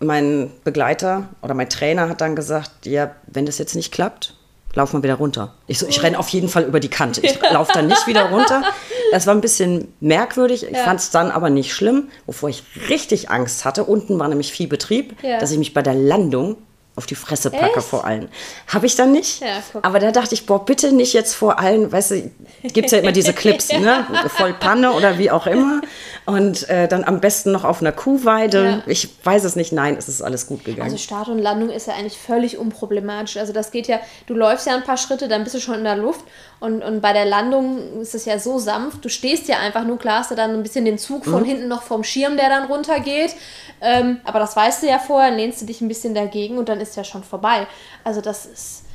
mein 0.00 0.50
Begleiter 0.64 1.28
oder 1.42 1.54
mein 1.54 1.68
Trainer 1.68 2.08
hat 2.08 2.20
dann 2.20 2.34
gesagt, 2.34 2.86
ja, 2.86 3.14
wenn 3.26 3.46
das 3.46 3.58
jetzt 3.58 3.76
nicht 3.76 3.92
klappt, 3.92 4.34
lauf 4.76 4.92
mal 4.92 5.02
wieder 5.02 5.14
runter. 5.14 5.54
Ich 5.66 5.78
so, 5.78 5.86
ich 5.86 6.02
renne 6.02 6.18
auf 6.18 6.28
jeden 6.28 6.48
Fall 6.48 6.64
über 6.64 6.78
die 6.78 6.88
Kante. 6.88 7.20
Ich 7.22 7.38
laufe 7.50 7.72
dann 7.72 7.88
nicht 7.88 8.06
wieder 8.06 8.30
runter. 8.30 8.62
Das 9.10 9.26
war 9.26 9.34
ein 9.34 9.40
bisschen 9.40 9.92
merkwürdig. 10.00 10.64
Ich 10.64 10.76
ja. 10.76 10.84
fand 10.84 11.00
es 11.00 11.10
dann 11.10 11.30
aber 11.30 11.50
nicht 11.50 11.72
schlimm. 11.72 12.08
Wovor 12.26 12.48
ich 12.48 12.62
richtig 12.88 13.30
Angst 13.30 13.64
hatte, 13.64 13.84
unten 13.84 14.18
war 14.18 14.28
nämlich 14.28 14.52
Viehbetrieb, 14.52 15.16
ja. 15.22 15.40
dass 15.40 15.50
ich 15.50 15.58
mich 15.58 15.74
bei 15.74 15.82
der 15.82 15.94
Landung 15.94 16.56
auf 16.96 17.04
die 17.04 17.14
Fresse 17.14 17.50
packe 17.50 17.78
Echt? 17.78 17.86
vor 17.86 18.06
allen. 18.06 18.28
Habe 18.68 18.86
ich 18.86 18.96
dann 18.96 19.12
nicht. 19.12 19.40
Ja, 19.40 19.62
aber 19.82 19.98
da 19.98 20.12
dachte 20.12 20.34
ich, 20.34 20.46
boah, 20.46 20.64
bitte 20.64 20.92
nicht 20.92 21.12
jetzt 21.12 21.34
vor 21.34 21.58
allen, 21.58 21.92
weißt 21.92 22.10
du, 22.12 22.30
gibt 22.72 22.86
es 22.86 22.92
ja 22.92 22.98
immer 22.98 23.12
diese 23.12 23.34
Clips, 23.34 23.70
ne? 23.70 24.06
Voll 24.28 24.54
Panne 24.54 24.92
oder 24.92 25.18
wie 25.18 25.30
auch 25.30 25.46
immer. 25.46 25.82
Und 26.24 26.68
äh, 26.70 26.88
dann 26.88 27.04
am 27.04 27.20
besten 27.20 27.52
noch 27.52 27.64
auf 27.64 27.82
einer 27.82 27.92
Kuhweide. 27.92 28.64
Ja. 28.64 28.82
Ich 28.86 29.10
weiß 29.22 29.44
es 29.44 29.56
nicht, 29.56 29.72
nein, 29.72 29.96
es 29.98 30.08
ist 30.08 30.22
alles 30.22 30.46
gut 30.46 30.64
gegangen. 30.64 30.90
Also 30.90 30.96
Start 30.96 31.28
und 31.28 31.38
Landung 31.38 31.68
ist 31.68 31.86
ja 31.86 31.94
eigentlich 31.94 32.16
völlig 32.16 32.56
unproblematisch. 32.56 33.36
Also 33.36 33.52
das 33.52 33.70
geht 33.70 33.88
ja, 33.88 34.00
du 34.26 34.34
läufst 34.34 34.66
ja 34.66 34.74
ein 34.74 34.82
paar 34.82 34.96
Schritte, 34.96 35.28
dann 35.28 35.44
bist 35.44 35.54
du 35.54 35.60
schon 35.60 35.74
in 35.74 35.84
der 35.84 35.96
Luft. 35.96 36.24
Und, 36.58 36.82
und 36.82 37.02
bei 37.02 37.12
der 37.12 37.26
Landung 37.26 38.00
ist 38.00 38.14
es 38.14 38.24
ja 38.24 38.38
so 38.38 38.58
sanft, 38.58 39.04
du 39.04 39.10
stehst 39.10 39.46
ja 39.48 39.58
einfach 39.58 39.84
nur, 39.84 39.98
klar 39.98 40.20
hast 40.20 40.30
du 40.30 40.34
dann 40.34 40.52
ein 40.52 40.62
bisschen 40.62 40.86
den 40.86 40.96
Zug 40.96 41.24
von 41.24 41.42
mhm. 41.42 41.46
hinten 41.46 41.68
noch 41.68 41.82
vom 41.82 42.02
Schirm, 42.02 42.36
der 42.36 42.48
dann 42.48 42.64
runtergeht. 42.64 43.34
Ähm, 43.82 44.20
aber 44.24 44.38
das 44.38 44.56
weißt 44.56 44.82
du 44.82 44.86
ja 44.86 44.98
vorher, 44.98 45.30
lehnst 45.30 45.60
du 45.60 45.66
dich 45.66 45.82
ein 45.82 45.88
bisschen 45.88 46.14
dagegen 46.14 46.56
und 46.56 46.68
dann 46.68 46.80
ist 46.80 46.96
ja 46.96 47.04
schon 47.04 47.24
vorbei. 47.24 47.66
Also 48.04 48.22
das 48.22 48.46
ist 48.46 48.85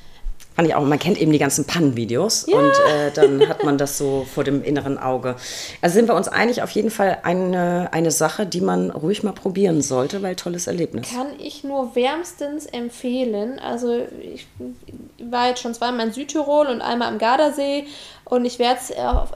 Fand 0.55 0.67
ich 0.67 0.75
auch. 0.75 0.83
Man 0.83 0.99
kennt 0.99 1.19
eben 1.19 1.31
die 1.31 1.39
ganzen 1.39 1.65
Pannenvideos 1.65 2.45
ja. 2.47 2.57
und 2.57 2.71
äh, 2.71 3.11
dann 3.13 3.47
hat 3.47 3.63
man 3.63 3.77
das 3.77 3.97
so 3.97 4.25
vor 4.33 4.43
dem 4.43 4.63
inneren 4.63 4.97
Auge. 4.97 5.35
Also 5.81 5.93
sind 5.95 6.07
wir 6.07 6.15
uns 6.15 6.27
einig, 6.27 6.61
auf 6.61 6.71
jeden 6.71 6.91
Fall 6.91 7.19
eine, 7.23 7.89
eine 7.93 8.11
Sache, 8.11 8.45
die 8.45 8.61
man 8.61 8.91
ruhig 8.91 9.23
mal 9.23 9.31
probieren 9.31 9.81
sollte, 9.81 10.21
weil 10.21 10.35
tolles 10.35 10.67
Erlebnis. 10.67 11.09
Kann 11.09 11.27
ich 11.39 11.63
nur 11.63 11.95
wärmstens 11.95 12.65
empfehlen. 12.65 13.59
Also 13.59 14.01
ich 14.19 14.47
war 15.23 15.47
jetzt 15.47 15.61
schon 15.61 15.73
zweimal 15.73 16.07
in 16.07 16.13
Südtirol 16.13 16.67
und 16.67 16.81
einmal 16.81 17.07
am 17.07 17.17
Gardasee 17.17 17.85
und 18.25 18.43
ich 18.45 18.59
werde 18.59 18.79
es 18.81 18.89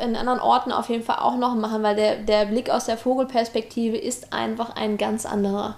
in 0.04 0.16
anderen 0.16 0.40
Orten 0.40 0.72
auf 0.72 0.90
jeden 0.90 1.04
Fall 1.04 1.20
auch 1.20 1.38
noch 1.38 1.56
machen, 1.56 1.82
weil 1.82 1.96
der, 1.96 2.18
der 2.18 2.46
Blick 2.46 2.70
aus 2.70 2.86
der 2.86 2.98
Vogelperspektive 2.98 3.98
ist 3.98 4.34
einfach 4.34 4.76
ein 4.76 4.98
ganz 4.98 5.26
anderer. 5.26 5.78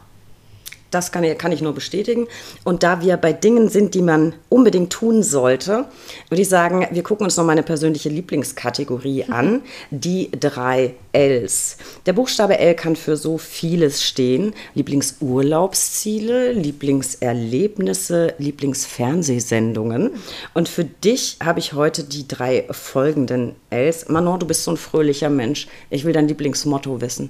Das 0.97 1.11
kann, 1.11 1.37
kann 1.37 1.51
ich 1.51 1.61
nur 1.61 1.75
bestätigen. 1.75 2.27
Und 2.63 2.81
da 2.81 3.01
wir 3.01 3.17
bei 3.17 3.31
Dingen 3.31 3.69
sind, 3.69 3.93
die 3.93 4.01
man 4.01 4.33
unbedingt 4.49 4.91
tun 4.91 5.21
sollte, 5.21 5.85
würde 6.27 6.41
ich 6.41 6.49
sagen, 6.49 6.87
wir 6.89 7.03
gucken 7.03 7.25
uns 7.25 7.37
noch 7.37 7.45
meine 7.45 7.61
persönliche 7.61 8.09
Lieblingskategorie 8.09 9.25
an, 9.25 9.61
die 9.91 10.31
drei 10.31 10.95
Ls. 11.11 11.77
Der 12.07 12.13
Buchstabe 12.13 12.57
L 12.57 12.73
kann 12.73 12.95
für 12.95 13.15
so 13.15 13.37
vieles 13.37 14.03
stehen. 14.03 14.55
Lieblingsurlaubsziele, 14.73 16.53
Lieblingserlebnisse, 16.53 18.33
Lieblingsfernsehsendungen. 18.39 20.15
Und 20.55 20.67
für 20.67 20.85
dich 20.85 21.37
habe 21.43 21.59
ich 21.59 21.73
heute 21.73 22.05
die 22.05 22.27
drei 22.27 22.65
folgenden 22.71 23.55
Ls. 23.69 24.09
Manon, 24.09 24.39
du 24.39 24.47
bist 24.47 24.63
so 24.63 24.71
ein 24.71 24.77
fröhlicher 24.77 25.29
Mensch. 25.29 25.67
Ich 25.91 26.05
will 26.05 26.13
dein 26.13 26.27
Lieblingsmotto 26.27 27.01
wissen. 27.01 27.29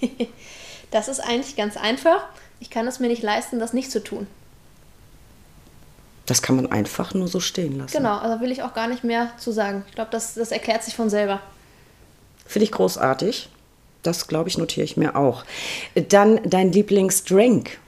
Das 0.92 1.06
ist 1.06 1.20
eigentlich 1.20 1.54
ganz 1.54 1.76
einfach 1.76 2.28
ich 2.60 2.70
kann 2.70 2.86
es 2.86 3.00
mir 3.00 3.08
nicht 3.08 3.22
leisten, 3.22 3.58
das 3.58 3.72
nicht 3.72 3.90
zu 3.90 4.04
tun. 4.04 4.26
Das 6.26 6.42
kann 6.42 6.54
man 6.54 6.70
einfach 6.70 7.12
nur 7.14 7.26
so 7.26 7.40
stehen 7.40 7.76
lassen. 7.76 7.96
Genau, 7.96 8.18
also 8.18 8.40
will 8.40 8.52
ich 8.52 8.62
auch 8.62 8.74
gar 8.74 8.86
nicht 8.86 9.02
mehr 9.02 9.32
zu 9.38 9.50
sagen. 9.50 9.84
Ich 9.88 9.94
glaube, 9.96 10.12
das, 10.12 10.34
das 10.34 10.52
erklärt 10.52 10.84
sich 10.84 10.94
von 10.94 11.10
selber. 11.10 11.40
Finde 12.46 12.64
ich 12.64 12.72
großartig. 12.72 13.48
Das, 14.02 14.28
glaube 14.28 14.48
ich, 14.48 14.56
notiere 14.56 14.84
ich 14.84 14.96
mir 14.96 15.16
auch. 15.16 15.44
Dann 15.94 16.40
dein 16.44 16.70
Lieblingsdrink. 16.72 17.78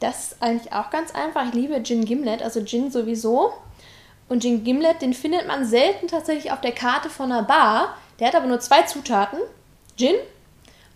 Das 0.00 0.28
ist 0.32 0.36
eigentlich 0.42 0.72
auch 0.72 0.90
ganz 0.90 1.14
einfach. 1.14 1.48
Ich 1.48 1.54
liebe 1.54 1.82
Gin 1.82 2.04
Gimlet, 2.04 2.42
also 2.42 2.64
Gin 2.64 2.90
sowieso. 2.90 3.52
Und 4.28 4.42
Gin 4.42 4.64
Gimlet, 4.64 5.02
den 5.02 5.12
findet 5.12 5.46
man 5.46 5.66
selten 5.66 6.08
tatsächlich 6.08 6.52
auf 6.52 6.60
der 6.60 6.72
Karte 6.72 7.10
von 7.10 7.30
einer 7.30 7.42
Bar. 7.42 7.96
Der 8.18 8.28
hat 8.28 8.34
aber 8.34 8.46
nur 8.46 8.60
zwei 8.60 8.82
Zutaten: 8.82 9.38
Gin 9.96 10.14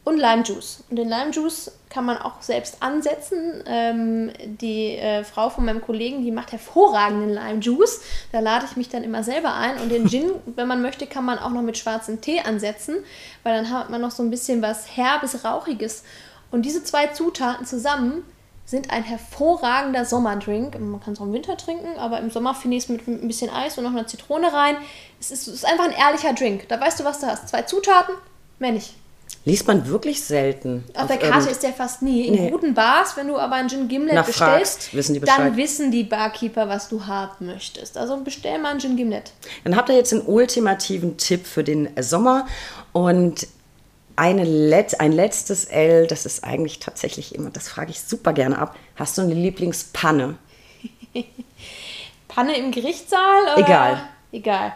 und 0.04 0.16
Lime 0.16 0.42
Juice. 0.42 0.82
Und 0.90 0.96
den 0.96 1.08
Lime 1.08 1.30
Juice 1.30 1.70
kann 1.88 2.04
man 2.04 2.18
auch 2.18 2.42
selbst 2.42 2.82
ansetzen. 2.82 3.62
Ähm, 3.66 4.32
die 4.44 4.96
äh, 4.96 5.22
Frau 5.22 5.48
von 5.48 5.64
meinem 5.64 5.80
Kollegen, 5.80 6.24
die 6.24 6.32
macht 6.32 6.50
hervorragenden 6.50 7.30
Lime 7.30 7.60
Juice. 7.60 8.00
Da 8.32 8.40
lade 8.40 8.66
ich 8.68 8.76
mich 8.76 8.88
dann 8.88 9.04
immer 9.04 9.22
selber 9.22 9.54
ein. 9.54 9.78
Und 9.78 9.90
den 9.90 10.08
Gin, 10.08 10.32
wenn 10.56 10.66
man 10.66 10.82
möchte, 10.82 11.06
kann 11.06 11.24
man 11.24 11.38
auch 11.38 11.50
noch 11.50 11.62
mit 11.62 11.78
schwarzem 11.78 12.20
Tee 12.20 12.40
ansetzen, 12.40 12.96
weil 13.44 13.54
dann 13.54 13.70
hat 13.70 13.90
man 13.90 14.00
noch 14.00 14.10
so 14.10 14.22
ein 14.22 14.30
bisschen 14.30 14.60
was 14.60 14.96
Herbes, 14.96 15.44
Rauchiges. 15.44 16.02
Und 16.50 16.62
diese 16.62 16.82
zwei 16.82 17.06
Zutaten 17.08 17.64
zusammen 17.64 18.24
sind 18.64 18.90
ein 18.90 19.04
hervorragender 19.04 20.04
Sommerdrink. 20.04 20.78
Man 20.80 21.00
kann 21.00 21.12
es 21.12 21.20
auch 21.20 21.24
im 21.24 21.32
Winter 21.32 21.56
trinken, 21.56 21.98
aber 21.98 22.18
im 22.18 22.30
Sommer 22.30 22.54
finde 22.54 22.76
ich 22.76 22.84
es 22.84 22.88
mit 22.88 23.06
ein 23.06 23.26
bisschen 23.28 23.50
Eis 23.50 23.78
und 23.78 23.84
noch 23.84 23.90
einer 23.92 24.06
Zitrone 24.06 24.52
rein. 24.52 24.76
Es 25.20 25.30
ist, 25.30 25.46
es 25.46 25.54
ist 25.54 25.64
einfach 25.64 25.84
ein 25.84 25.92
ehrlicher 25.92 26.32
Drink. 26.32 26.68
Da 26.68 26.80
weißt 26.80 26.98
du, 26.98 27.04
was 27.04 27.20
du 27.20 27.26
hast. 27.26 27.48
Zwei 27.48 27.62
Zutaten, 27.62 28.14
mehr 28.58 28.72
nicht. 28.72 28.94
Liest 29.44 29.66
man 29.66 29.88
wirklich 29.88 30.22
selten. 30.22 30.84
Auf, 30.94 31.02
auf 31.02 31.08
der 31.08 31.18
Karte 31.18 31.50
ist 31.50 31.64
der 31.64 31.72
fast 31.72 32.00
nie. 32.00 32.26
In 32.28 32.34
nee. 32.34 32.50
guten 32.50 32.74
Bars, 32.74 33.16
wenn 33.16 33.26
du 33.26 33.38
aber 33.38 33.56
einen 33.56 33.68
Gin 33.68 33.88
Gimlet 33.88 34.14
Nach 34.14 34.24
bestellst, 34.24 34.84
fragst, 34.84 34.94
wissen 34.94 35.20
dann 35.20 35.56
wissen 35.56 35.90
die 35.90 36.04
Barkeeper, 36.04 36.68
was 36.68 36.88
du 36.88 37.06
haben 37.06 37.46
möchtest. 37.46 37.98
Also 37.98 38.16
bestell 38.18 38.60
mal 38.60 38.70
einen 38.70 38.80
Gin 38.80 38.96
Gimlet. 38.96 39.32
Dann 39.64 39.76
habt 39.76 39.88
ihr 39.88 39.96
jetzt 39.96 40.12
einen 40.12 40.22
ultimativen 40.22 41.16
Tipp 41.16 41.46
für 41.46 41.64
den 41.64 41.88
Sommer 42.00 42.46
und 42.92 43.48
eine 44.14 44.44
Let 44.44 45.00
ein 45.00 45.10
letztes 45.10 45.64
L, 45.64 46.06
das 46.06 46.26
ist 46.26 46.44
eigentlich 46.44 46.78
tatsächlich 46.78 47.34
immer, 47.34 47.50
das 47.50 47.68
frage 47.68 47.90
ich 47.90 48.00
super 48.00 48.32
gerne 48.32 48.58
ab. 48.58 48.76
Hast 48.94 49.18
du 49.18 49.22
eine 49.22 49.34
Lieblingspanne? 49.34 50.36
Panne 52.28 52.56
im 52.56 52.70
Gerichtssaal? 52.70 53.54
Oder? 53.54 53.58
Egal. 53.58 54.02
Egal. 54.30 54.72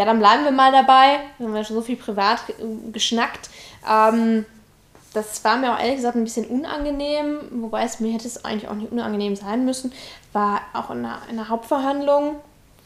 Ja, 0.00 0.06
dann 0.06 0.18
bleiben 0.18 0.44
wir 0.44 0.50
mal 0.50 0.72
dabei. 0.72 1.20
Wir 1.36 1.46
haben 1.46 1.54
ja 1.54 1.62
schon 1.62 1.76
so 1.76 1.82
viel 1.82 1.96
privat 1.96 2.38
geschnackt. 2.90 3.50
Ähm, 3.86 4.46
das 5.12 5.44
war 5.44 5.58
mir 5.58 5.74
auch 5.74 5.78
ehrlich 5.78 5.96
gesagt 5.96 6.16
ein 6.16 6.24
bisschen 6.24 6.46
unangenehm, 6.46 7.40
wobei 7.50 7.84
es 7.84 8.00
mir 8.00 8.10
hätte 8.10 8.26
es 8.26 8.42
eigentlich 8.42 8.70
auch 8.70 8.76
nicht 8.76 8.90
unangenehm 8.90 9.36
sein 9.36 9.66
müssen. 9.66 9.92
War 10.32 10.62
auch 10.72 10.88
in 10.88 11.04
einer, 11.04 11.18
in 11.28 11.38
einer 11.38 11.50
Hauptverhandlung, 11.50 12.36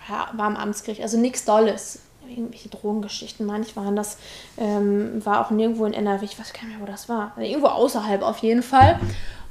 war, 0.09 0.31
war 0.33 0.47
am 0.47 0.57
Amtsgericht, 0.57 1.03
also 1.03 1.17
nichts 1.17 1.45
Dolles. 1.45 2.01
Irgendwelche 2.29 2.69
Drogengeschichten, 2.69 3.47
manch 3.47 3.77
waren 3.77 3.95
das, 3.95 4.19
ähm, 4.59 5.25
war 5.25 5.47
auch 5.47 5.53
nirgendwo 5.53 5.85
in 5.85 5.93
NRW, 5.93 6.25
ich 6.25 6.37
weiß 6.37 6.53
gar 6.53 6.65
nicht 6.65 6.79
mehr, 6.79 6.81
wo 6.85 6.91
das 6.91 7.09
war. 7.09 7.31
Also 7.37 7.49
irgendwo 7.49 7.69
außerhalb 7.69 8.23
auf 8.23 8.39
jeden 8.39 8.65
Fall. 8.65 8.99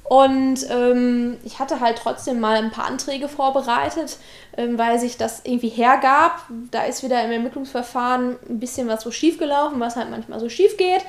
Und 0.04 0.70
ähm, 0.70 1.38
ich 1.46 1.60
hatte 1.60 1.80
halt 1.80 1.98
trotzdem 1.98 2.42
mal 2.42 2.58
ein 2.58 2.72
paar 2.72 2.88
Anträge 2.88 3.30
vorbereitet, 3.30 4.18
weil 4.56 5.00
sich 5.00 5.18
das 5.18 5.42
irgendwie 5.44 5.70
hergab. 5.70 6.44
Da 6.72 6.84
ist 6.84 7.04
wieder 7.04 7.24
im 7.24 7.32
Ermittlungsverfahren 7.32 8.38
ein 8.50 8.60
bisschen 8.60 8.88
was 8.88 9.02
so 9.02 9.12
schief 9.12 9.38
gelaufen, 9.38 9.80
was 9.80 9.96
halt 9.96 10.10
manchmal 10.10 10.40
so 10.40 10.50
schief 10.50 10.78
geht. 10.78 11.02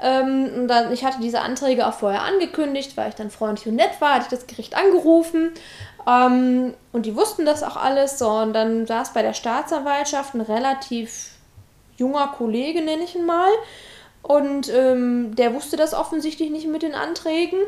Ähm, 0.00 0.50
und 0.54 0.68
dann, 0.68 0.92
ich 0.92 1.04
hatte 1.04 1.20
diese 1.20 1.40
Anträge 1.40 1.86
auch 1.86 1.94
vorher 1.94 2.22
angekündigt, 2.22 2.96
weil 2.96 3.10
ich 3.10 3.14
dann 3.14 3.30
freundlich 3.30 3.68
und 3.68 3.76
nett 3.76 4.00
war, 4.00 4.14
hatte 4.14 4.24
ich 4.24 4.38
das 4.38 4.46
Gericht 4.46 4.76
angerufen. 4.76 5.52
Ähm, 6.06 6.74
und 6.92 7.06
die 7.06 7.14
wussten 7.14 7.46
das 7.46 7.62
auch 7.62 7.76
alles. 7.76 8.18
So, 8.18 8.28
und 8.28 8.52
dann 8.52 8.86
saß 8.86 9.12
bei 9.12 9.22
der 9.22 9.34
Staatsanwaltschaft 9.34 10.34
ein 10.34 10.40
relativ 10.40 11.30
junger 11.96 12.28
Kollege, 12.28 12.82
nenne 12.82 13.04
ich 13.04 13.14
ihn 13.14 13.26
mal. 13.26 13.50
Und 14.22 14.68
ähm, 14.72 15.34
der 15.34 15.54
wusste 15.54 15.76
das 15.76 15.94
offensichtlich 15.94 16.50
nicht 16.50 16.66
mit 16.66 16.82
den 16.82 16.94
Anträgen 16.94 17.58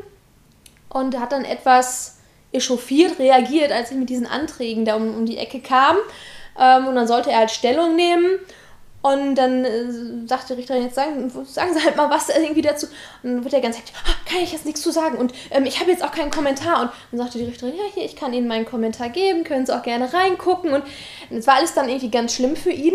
und 0.89 1.19
hat 1.19 1.33
dann 1.33 1.45
etwas 1.45 2.14
echauffiert 2.55 3.19
reagiert, 3.19 3.73
als 3.73 3.91
ich 3.91 3.97
mit 3.97 4.09
diesen 4.09 4.27
Anträgen 4.27 4.85
da 4.85 4.97
um, 4.97 5.15
um 5.15 5.27
die 5.27 5.39
Ecke 5.39 5.61
kam. 5.61 5.97
Ähm, 6.59 6.87
und 6.87 6.95
dann 6.95 7.07
sollte 7.07 7.31
er 7.31 7.39
halt 7.39 7.51
Stellung 7.51 7.97
nehmen. 7.97 8.39
Und 9.03 9.35
dann 9.35 9.67
äh, 9.67 10.27
sagt 10.27 10.49
die 10.49 10.55
Richterin, 10.55 10.83
jetzt 10.83 10.95
sagen, 10.95 11.31
sagen 11.45 11.75
Sie 11.75 11.85
halt 11.85 11.97
mal 11.97 12.09
was 12.09 12.31
irgendwie 12.31 12.63
dazu. 12.63 12.87
Und 13.23 13.35
dann 13.35 13.45
wird 13.45 13.53
er 13.53 13.61
ganz 13.61 13.77
hektisch, 13.77 13.95
ah, 14.07 14.15
kann 14.27 14.41
ich 14.43 14.53
jetzt 14.53 14.65
nichts 14.65 14.81
zu 14.81 14.93
sagen. 14.93 15.19
Und 15.19 15.35
ähm, 15.51 15.67
ich 15.67 15.79
habe 15.79 15.91
jetzt 15.91 16.03
auch 16.03 16.11
keinen 16.11 16.31
Kommentar. 16.31 16.81
Und 16.81 16.91
dann 17.11 17.21
sagte 17.21 17.37
die 17.37 17.45
Richterin, 17.45 17.75
ja, 17.77 17.83
hier, 17.93 18.05
ich 18.05 18.17
kann 18.17 18.33
Ihnen 18.33 18.49
meinen 18.49 18.65
Kommentar 18.65 19.11
geben, 19.11 19.45
können 19.45 19.67
Sie 19.67 19.77
auch 19.77 19.83
gerne 19.83 20.11
reingucken. 20.11 20.73
Und 20.73 20.85
es 21.29 21.47
war 21.47 21.57
alles 21.57 21.75
dann 21.75 21.91
irgendwie 21.91 22.11
ganz 22.11 22.35
schlimm 22.35 22.57
für 22.57 22.71
ihn. 22.71 22.95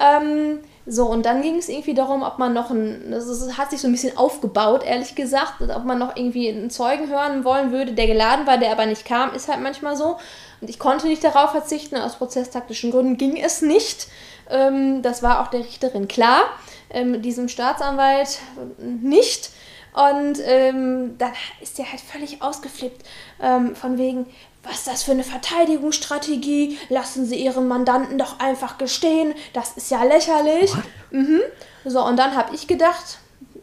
Ähm, 0.00 0.60
so, 0.86 1.06
und 1.06 1.26
dann 1.26 1.42
ging 1.42 1.56
es 1.56 1.68
irgendwie 1.68 1.94
darum, 1.94 2.22
ob 2.22 2.38
man 2.38 2.52
noch 2.52 2.70
ein, 2.70 3.10
das 3.10 3.58
hat 3.58 3.70
sich 3.70 3.80
so 3.80 3.88
ein 3.88 3.92
bisschen 3.92 4.16
aufgebaut, 4.16 4.82
ehrlich 4.84 5.14
gesagt, 5.14 5.60
ob 5.60 5.84
man 5.84 5.98
noch 5.98 6.16
irgendwie 6.16 6.48
einen 6.48 6.70
Zeugen 6.70 7.08
hören 7.08 7.44
wollen 7.44 7.70
würde, 7.70 7.92
der 7.92 8.06
geladen 8.06 8.46
war, 8.46 8.58
der 8.58 8.72
aber 8.72 8.86
nicht 8.86 9.04
kam, 9.04 9.34
ist 9.34 9.48
halt 9.48 9.60
manchmal 9.60 9.96
so. 9.96 10.16
Und 10.60 10.70
ich 10.70 10.78
konnte 10.78 11.06
nicht 11.06 11.22
darauf 11.22 11.50
verzichten, 11.50 11.96
aus 11.96 12.16
prozesstaktischen 12.16 12.90
Gründen 12.90 13.18
ging 13.18 13.36
es 13.36 13.62
nicht. 13.62 14.08
Ähm, 14.48 15.02
das 15.02 15.22
war 15.22 15.42
auch 15.42 15.48
der 15.48 15.60
Richterin 15.60 16.08
klar, 16.08 16.42
ähm, 16.90 17.22
diesem 17.22 17.48
Staatsanwalt 17.48 18.38
nicht. 18.78 19.50
Und 19.92 20.38
ähm, 20.44 21.18
dann 21.18 21.32
ist 21.60 21.78
der 21.78 21.90
halt 21.90 22.00
völlig 22.00 22.42
ausgeflippt, 22.42 23.04
ähm, 23.42 23.74
von 23.74 23.98
wegen, 23.98 24.26
was 24.62 24.78
ist 24.78 24.86
das 24.86 25.02
für 25.02 25.12
eine 25.12 25.24
Verteidigungsstrategie? 25.24 26.78
Lassen 26.88 27.24
Sie 27.24 27.36
Ihren 27.36 27.66
Mandanten 27.66 28.18
doch 28.18 28.40
einfach 28.40 28.78
gestehen. 28.78 29.34
Das 29.52 29.76
ist 29.76 29.90
ja 29.90 30.04
lächerlich. 30.04 30.72
Mhm. 31.10 31.40
So, 31.84 32.04
und 32.04 32.18
dann 32.18 32.36
habe 32.36 32.54
ich 32.54 32.66
gedacht, 32.66 33.18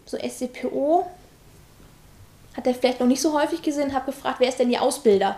so 0.05 0.17
SCPO 0.17 1.05
hat 2.55 2.65
er 2.65 2.73
vielleicht 2.73 2.99
noch 2.99 3.07
nicht 3.07 3.21
so 3.21 3.39
häufig 3.39 3.61
gesehen, 3.61 3.93
habe 3.93 4.11
gefragt, 4.11 4.39
wer 4.39 4.49
ist 4.49 4.57
denn 4.57 4.71
Ihr 4.71 4.81
Ausbilder? 4.81 5.37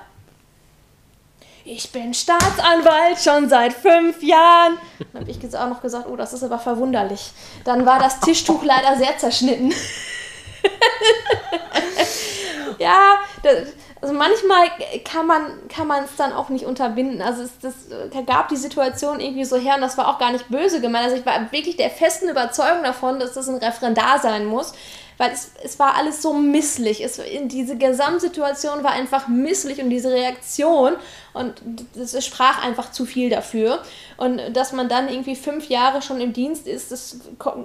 Ich 1.65 1.91
bin 1.91 2.13
Staatsanwalt 2.13 3.19
schon 3.19 3.49
seit 3.49 3.73
fünf 3.73 4.23
Jahren. 4.23 4.77
Dann 5.11 5.21
habe 5.21 5.31
ich 5.31 5.55
auch 5.55 5.69
noch 5.69 5.81
gesagt, 5.81 6.07
oh, 6.09 6.15
das 6.15 6.31
ist 6.31 6.43
aber 6.43 6.57
verwunderlich. 6.57 7.31
Dann 7.65 7.85
war 7.85 7.99
das 7.99 8.21
Tischtuch 8.21 8.63
leider 8.63 8.97
sehr 8.97 9.17
zerschnitten. 9.17 9.71
ja, 12.79 13.15
das, 13.43 13.73
also 14.01 14.13
manchmal 14.13 14.67
kann 15.03 15.27
man 15.27 15.67
kann 15.67 15.87
man 15.87 16.05
es 16.05 16.15
dann 16.15 16.31
auch 16.31 16.49
nicht 16.49 16.65
unterbinden. 16.65 17.21
Also 17.21 17.43
es 17.43 17.59
das, 17.59 17.73
gab 18.25 18.47
die 18.47 18.55
Situation 18.55 19.19
irgendwie 19.19 19.43
so 19.43 19.57
her 19.57 19.75
und 19.75 19.81
das 19.81 19.97
war 19.97 20.07
auch 20.07 20.19
gar 20.19 20.31
nicht 20.31 20.47
böse 20.47 20.79
gemeint. 20.79 21.05
Also 21.05 21.17
ich 21.17 21.25
war 21.25 21.51
wirklich 21.51 21.75
der 21.75 21.89
festen 21.89 22.29
Überzeugung 22.29 22.83
davon, 22.83 23.19
dass 23.19 23.33
das 23.33 23.49
ein 23.49 23.55
Referendar 23.55 24.19
sein 24.19 24.45
muss, 24.45 24.73
weil 25.17 25.31
es, 25.31 25.51
es 25.63 25.79
war 25.79 25.95
alles 25.95 26.21
so 26.21 26.33
misslich. 26.33 27.03
Es, 27.03 27.21
diese 27.43 27.77
Gesamtsituation 27.77 28.83
war 28.85 28.91
einfach 28.91 29.27
misslich 29.27 29.81
und 29.81 29.89
diese 29.89 30.11
Reaktion 30.11 30.93
Und 31.33 31.61
das 31.95 32.25
sprach 32.25 32.63
einfach 32.63 32.91
zu 32.91 33.05
viel 33.05 33.29
dafür. 33.29 33.81
Und 34.17 34.41
dass 34.53 34.73
man 34.73 34.89
dann 34.89 35.09
irgendwie 35.09 35.35
fünf 35.35 35.69
Jahre 35.69 36.01
schon 36.01 36.19
im 36.21 36.33
Dienst 36.33 36.67
ist, 36.67 36.91
das 36.91 37.17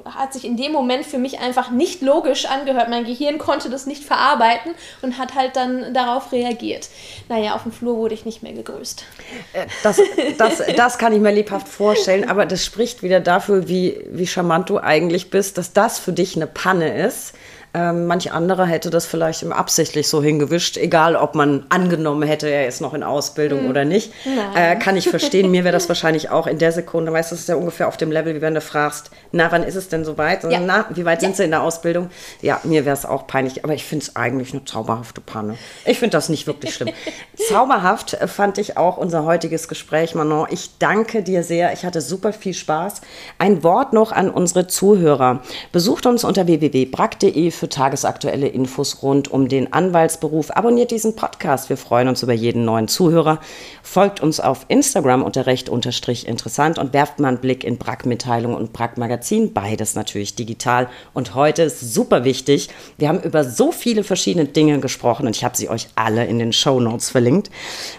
hat 0.04 0.32
sich 0.32 0.44
in 0.44 0.56
dem 0.56 0.72
Moment 0.72 1.06
für 1.06 1.18
mich 1.18 1.40
einfach 1.40 1.70
nicht 1.70 2.02
logisch 2.02 2.46
angehört. 2.46 2.88
Mein 2.88 3.04
Gehirn 3.04 3.38
konnte 3.38 3.70
das 3.70 3.86
nicht 3.86 4.04
verarbeiten 4.04 4.72
und 5.02 5.18
hat 5.18 5.34
halt 5.34 5.56
dann 5.56 5.94
darauf 5.94 6.32
reagiert. 6.32 6.88
Naja, 7.28 7.54
auf 7.54 7.62
dem 7.62 7.72
Flur 7.72 7.96
wurde 7.96 8.14
ich 8.14 8.24
nicht 8.24 8.42
mehr 8.42 8.52
gegrüßt. 8.52 9.04
Äh, 9.52 9.66
das, 9.82 10.00
das, 10.38 10.62
das 10.76 10.98
kann 10.98 11.12
ich 11.12 11.20
mir 11.20 11.32
lebhaft 11.32 11.68
vorstellen, 11.68 12.28
aber 12.28 12.46
das 12.46 12.64
spricht 12.64 13.02
wieder 13.02 13.20
dafür, 13.20 13.68
wie, 13.68 14.04
wie 14.10 14.26
charmant 14.26 14.68
du 14.70 14.78
eigentlich 14.78 15.30
bist, 15.30 15.58
dass 15.58 15.72
das 15.72 15.98
für 15.98 16.12
dich 16.12 16.36
eine 16.36 16.46
Panne 16.46 17.06
ist 17.06 17.34
ähm, 17.74 18.06
manch 18.06 18.30
anderer 18.32 18.66
hätte 18.66 18.88
das 18.88 19.04
vielleicht 19.04 19.44
absichtlich 19.50 20.08
so 20.08 20.22
hingewischt, 20.22 20.76
egal 20.76 21.16
ob 21.16 21.34
man 21.34 21.66
angenommen 21.70 22.22
hätte, 22.22 22.48
er 22.48 22.68
ist 22.68 22.80
noch 22.80 22.94
in 22.94 23.02
Ausbildung 23.02 23.60
hm. 23.62 23.70
oder 23.70 23.84
nicht. 23.84 24.12
Äh, 24.54 24.76
kann 24.76 24.96
ich 24.96 25.08
verstehen. 25.08 25.50
Mir 25.50 25.64
wäre 25.64 25.72
das 25.72 25.88
wahrscheinlich 25.88 26.30
auch 26.30 26.46
in 26.46 26.58
der 26.58 26.70
Sekunde, 26.70 27.12
weißt 27.12 27.32
du, 27.32 27.34
das 27.34 27.42
ist 27.42 27.48
ja 27.48 27.56
ungefähr 27.56 27.88
auf 27.88 27.96
dem 27.96 28.12
Level, 28.12 28.34
wie 28.36 28.40
wenn 28.40 28.54
du 28.54 28.60
fragst, 28.60 29.10
na, 29.32 29.50
wann 29.50 29.64
ist 29.64 29.74
es 29.74 29.88
denn 29.88 30.04
soweit? 30.04 30.44
Ja. 30.44 30.60
Na, 30.60 30.86
wie 30.90 31.04
weit 31.04 31.20
ja. 31.20 31.28
sind 31.28 31.36
sie 31.36 31.44
in 31.44 31.50
der 31.50 31.62
Ausbildung? 31.62 32.10
Ja, 32.42 32.60
mir 32.62 32.84
wäre 32.84 32.94
es 32.94 33.04
auch 33.04 33.26
peinlich, 33.26 33.64
aber 33.64 33.74
ich 33.74 33.84
finde 33.84 34.04
es 34.04 34.14
eigentlich 34.14 34.52
eine 34.52 34.64
zauberhafte 34.64 35.20
Panne. 35.20 35.56
Ich 35.84 35.98
finde 35.98 36.12
das 36.12 36.28
nicht 36.28 36.46
wirklich 36.46 36.74
schlimm. 36.74 36.94
Zauberhaft 37.48 38.16
fand 38.26 38.58
ich 38.58 38.76
auch 38.76 38.96
unser 38.98 39.24
heutiges 39.24 39.66
Gespräch, 39.66 40.14
Manon. 40.14 40.46
Ich 40.50 40.78
danke 40.78 41.24
dir 41.24 41.42
sehr. 41.42 41.72
Ich 41.72 41.84
hatte 41.84 42.00
super 42.00 42.32
viel 42.32 42.54
Spaß. 42.54 43.00
Ein 43.38 43.64
Wort 43.64 43.92
noch 43.92 44.12
an 44.12 44.30
unsere 44.30 44.68
Zuhörer. 44.68 45.42
Besucht 45.72 46.06
uns 46.06 46.22
unter 46.22 46.46
www.brack.de 46.46 47.50
für 47.50 47.63
für 47.64 47.70
tagesaktuelle 47.70 48.48
Infos 48.48 49.02
rund 49.02 49.30
um 49.30 49.48
den 49.48 49.72
Anwaltsberuf. 49.72 50.50
Abonniert 50.50 50.90
diesen 50.90 51.16
Podcast. 51.16 51.70
Wir 51.70 51.78
freuen 51.78 52.08
uns 52.08 52.22
über 52.22 52.34
jeden 52.34 52.66
neuen 52.66 52.88
Zuhörer. 52.88 53.40
Folgt 53.82 54.20
uns 54.20 54.38
auf 54.38 54.66
Instagram 54.68 55.22
unter 55.22 55.46
recht 55.46 55.70
unterstrich 55.70 56.28
interessant 56.28 56.76
und 56.76 56.92
werft 56.92 57.20
mal 57.20 57.28
einen 57.28 57.38
Blick 57.38 57.64
in 57.64 57.78
Brack-Mitteilung 57.78 58.54
und 58.54 58.74
Brack-Magazin. 58.74 59.54
Beides 59.54 59.94
natürlich 59.94 60.34
digital. 60.34 60.90
Und 61.14 61.34
heute 61.34 61.62
ist 61.62 61.94
super 61.94 62.24
wichtig. 62.24 62.68
Wir 62.98 63.08
haben 63.08 63.22
über 63.22 63.44
so 63.44 63.72
viele 63.72 64.04
verschiedene 64.04 64.44
Dinge 64.44 64.78
gesprochen 64.80 65.26
und 65.26 65.34
ich 65.34 65.42
habe 65.42 65.56
sie 65.56 65.70
euch 65.70 65.88
alle 65.94 66.26
in 66.26 66.38
den 66.38 66.52
Show 66.52 66.80
Notes 66.80 67.08
verlinkt. 67.08 67.50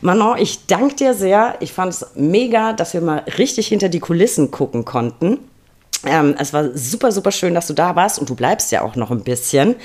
Manon, 0.01 0.37
ich 0.37 0.67
danke 0.67 0.93
dir 0.93 1.15
sehr. 1.15 1.55
Ich 1.59 1.73
fand 1.73 1.91
es 1.91 2.05
mega, 2.13 2.73
dass 2.73 2.93
wir 2.93 3.01
mal 3.01 3.23
richtig 3.39 3.65
hinter 3.65 3.89
die 3.89 3.99
Kulissen 3.99 4.51
gucken 4.51 4.85
konnten. 4.85 5.39
Ähm, 6.05 6.35
es 6.39 6.53
war 6.53 6.75
super, 6.77 7.11
super 7.11 7.31
schön, 7.31 7.53
dass 7.53 7.67
du 7.67 7.73
da 7.73 7.95
warst 7.95 8.19
und 8.19 8.29
du 8.29 8.35
bleibst 8.35 8.71
ja 8.71 8.81
auch 8.81 8.95
noch 8.95 9.11
ein 9.11 9.23
bisschen. 9.23 9.75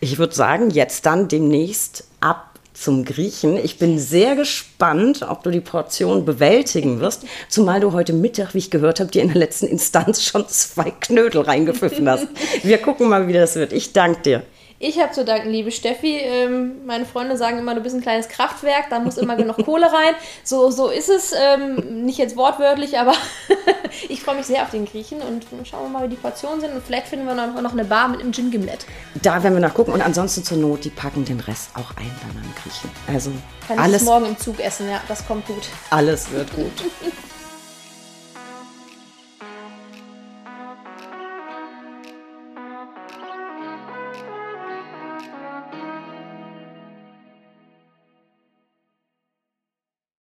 Ich 0.00 0.18
würde 0.18 0.34
sagen, 0.34 0.70
jetzt 0.70 1.06
dann 1.06 1.28
demnächst 1.28 2.04
ab 2.20 2.50
zum 2.72 3.04
Griechen. 3.04 3.56
Ich 3.56 3.78
bin 3.78 3.98
sehr 3.98 4.36
gespannt, 4.36 5.26
ob 5.28 5.42
du 5.42 5.50
die 5.50 5.60
Portion 5.60 6.24
bewältigen 6.24 7.00
wirst, 7.00 7.24
zumal 7.48 7.80
du 7.80 7.92
heute 7.92 8.12
Mittag, 8.12 8.54
wie 8.54 8.58
ich 8.58 8.70
gehört 8.70 9.00
habe, 9.00 9.10
dir 9.10 9.22
in 9.22 9.28
der 9.28 9.36
letzten 9.36 9.66
Instanz 9.66 10.22
schon 10.22 10.48
zwei 10.48 10.90
Knödel 10.90 11.42
reingepfiffen 11.42 12.08
hast. 12.08 12.26
Wir 12.62 12.78
gucken 12.78 13.08
mal, 13.08 13.28
wie 13.28 13.32
das 13.32 13.56
wird. 13.56 13.72
Ich 13.72 13.92
danke 13.92 14.22
dir. 14.22 14.42
Ich 14.82 14.98
habe 14.98 15.12
zu 15.12 15.26
danken, 15.26 15.50
liebe 15.50 15.70
Steffi. 15.70 16.16
Ähm, 16.16 16.86
meine 16.86 17.04
Freunde 17.04 17.36
sagen 17.36 17.58
immer, 17.58 17.74
du 17.74 17.82
bist 17.82 17.94
ein 17.94 18.00
kleines 18.00 18.30
Kraftwerk, 18.30 18.86
da 18.88 18.98
muss 18.98 19.18
immer 19.18 19.36
genug 19.36 19.62
Kohle 19.62 19.84
rein. 19.84 20.14
So, 20.42 20.70
so 20.70 20.88
ist 20.88 21.10
es. 21.10 21.34
Ähm, 21.38 22.06
nicht 22.06 22.16
jetzt 22.16 22.34
wortwörtlich, 22.34 22.98
aber 22.98 23.12
ich 24.08 24.22
freue 24.22 24.36
mich 24.36 24.46
sehr 24.46 24.62
auf 24.62 24.70
den 24.70 24.86
Griechen 24.86 25.20
und 25.20 25.44
schauen 25.68 25.84
wir 25.84 25.98
mal, 25.98 26.04
wie 26.06 26.08
die 26.08 26.16
Portionen 26.16 26.62
sind. 26.62 26.72
Und 26.72 26.82
vielleicht 26.82 27.08
finden 27.08 27.26
wir 27.26 27.34
noch, 27.34 27.60
noch 27.60 27.72
eine 27.72 27.84
Bar 27.84 28.08
mit 28.08 28.20
einem 28.20 28.32
Gin 28.32 28.50
Gimlet. 28.50 28.86
Da 29.22 29.42
werden 29.42 29.52
wir 29.52 29.60
nachgucken. 29.60 29.92
Und 29.92 30.00
ansonsten 30.00 30.44
zur 30.44 30.56
Not, 30.56 30.82
die 30.82 30.90
packen 30.90 31.26
den 31.26 31.40
Rest 31.40 31.72
auch 31.74 31.90
ein 31.98 32.10
bei 32.22 32.32
meinem 32.32 32.54
Griechen. 32.62 32.90
Also 33.06 33.32
Kann 33.68 33.78
alles, 33.78 34.00
morgen 34.04 34.24
im 34.24 34.38
Zug 34.38 34.60
essen, 34.60 34.88
ja, 34.88 35.02
das 35.08 35.26
kommt 35.26 35.46
gut. 35.46 35.68
Alles 35.90 36.30
wird 36.30 36.56
gut. 36.56 36.72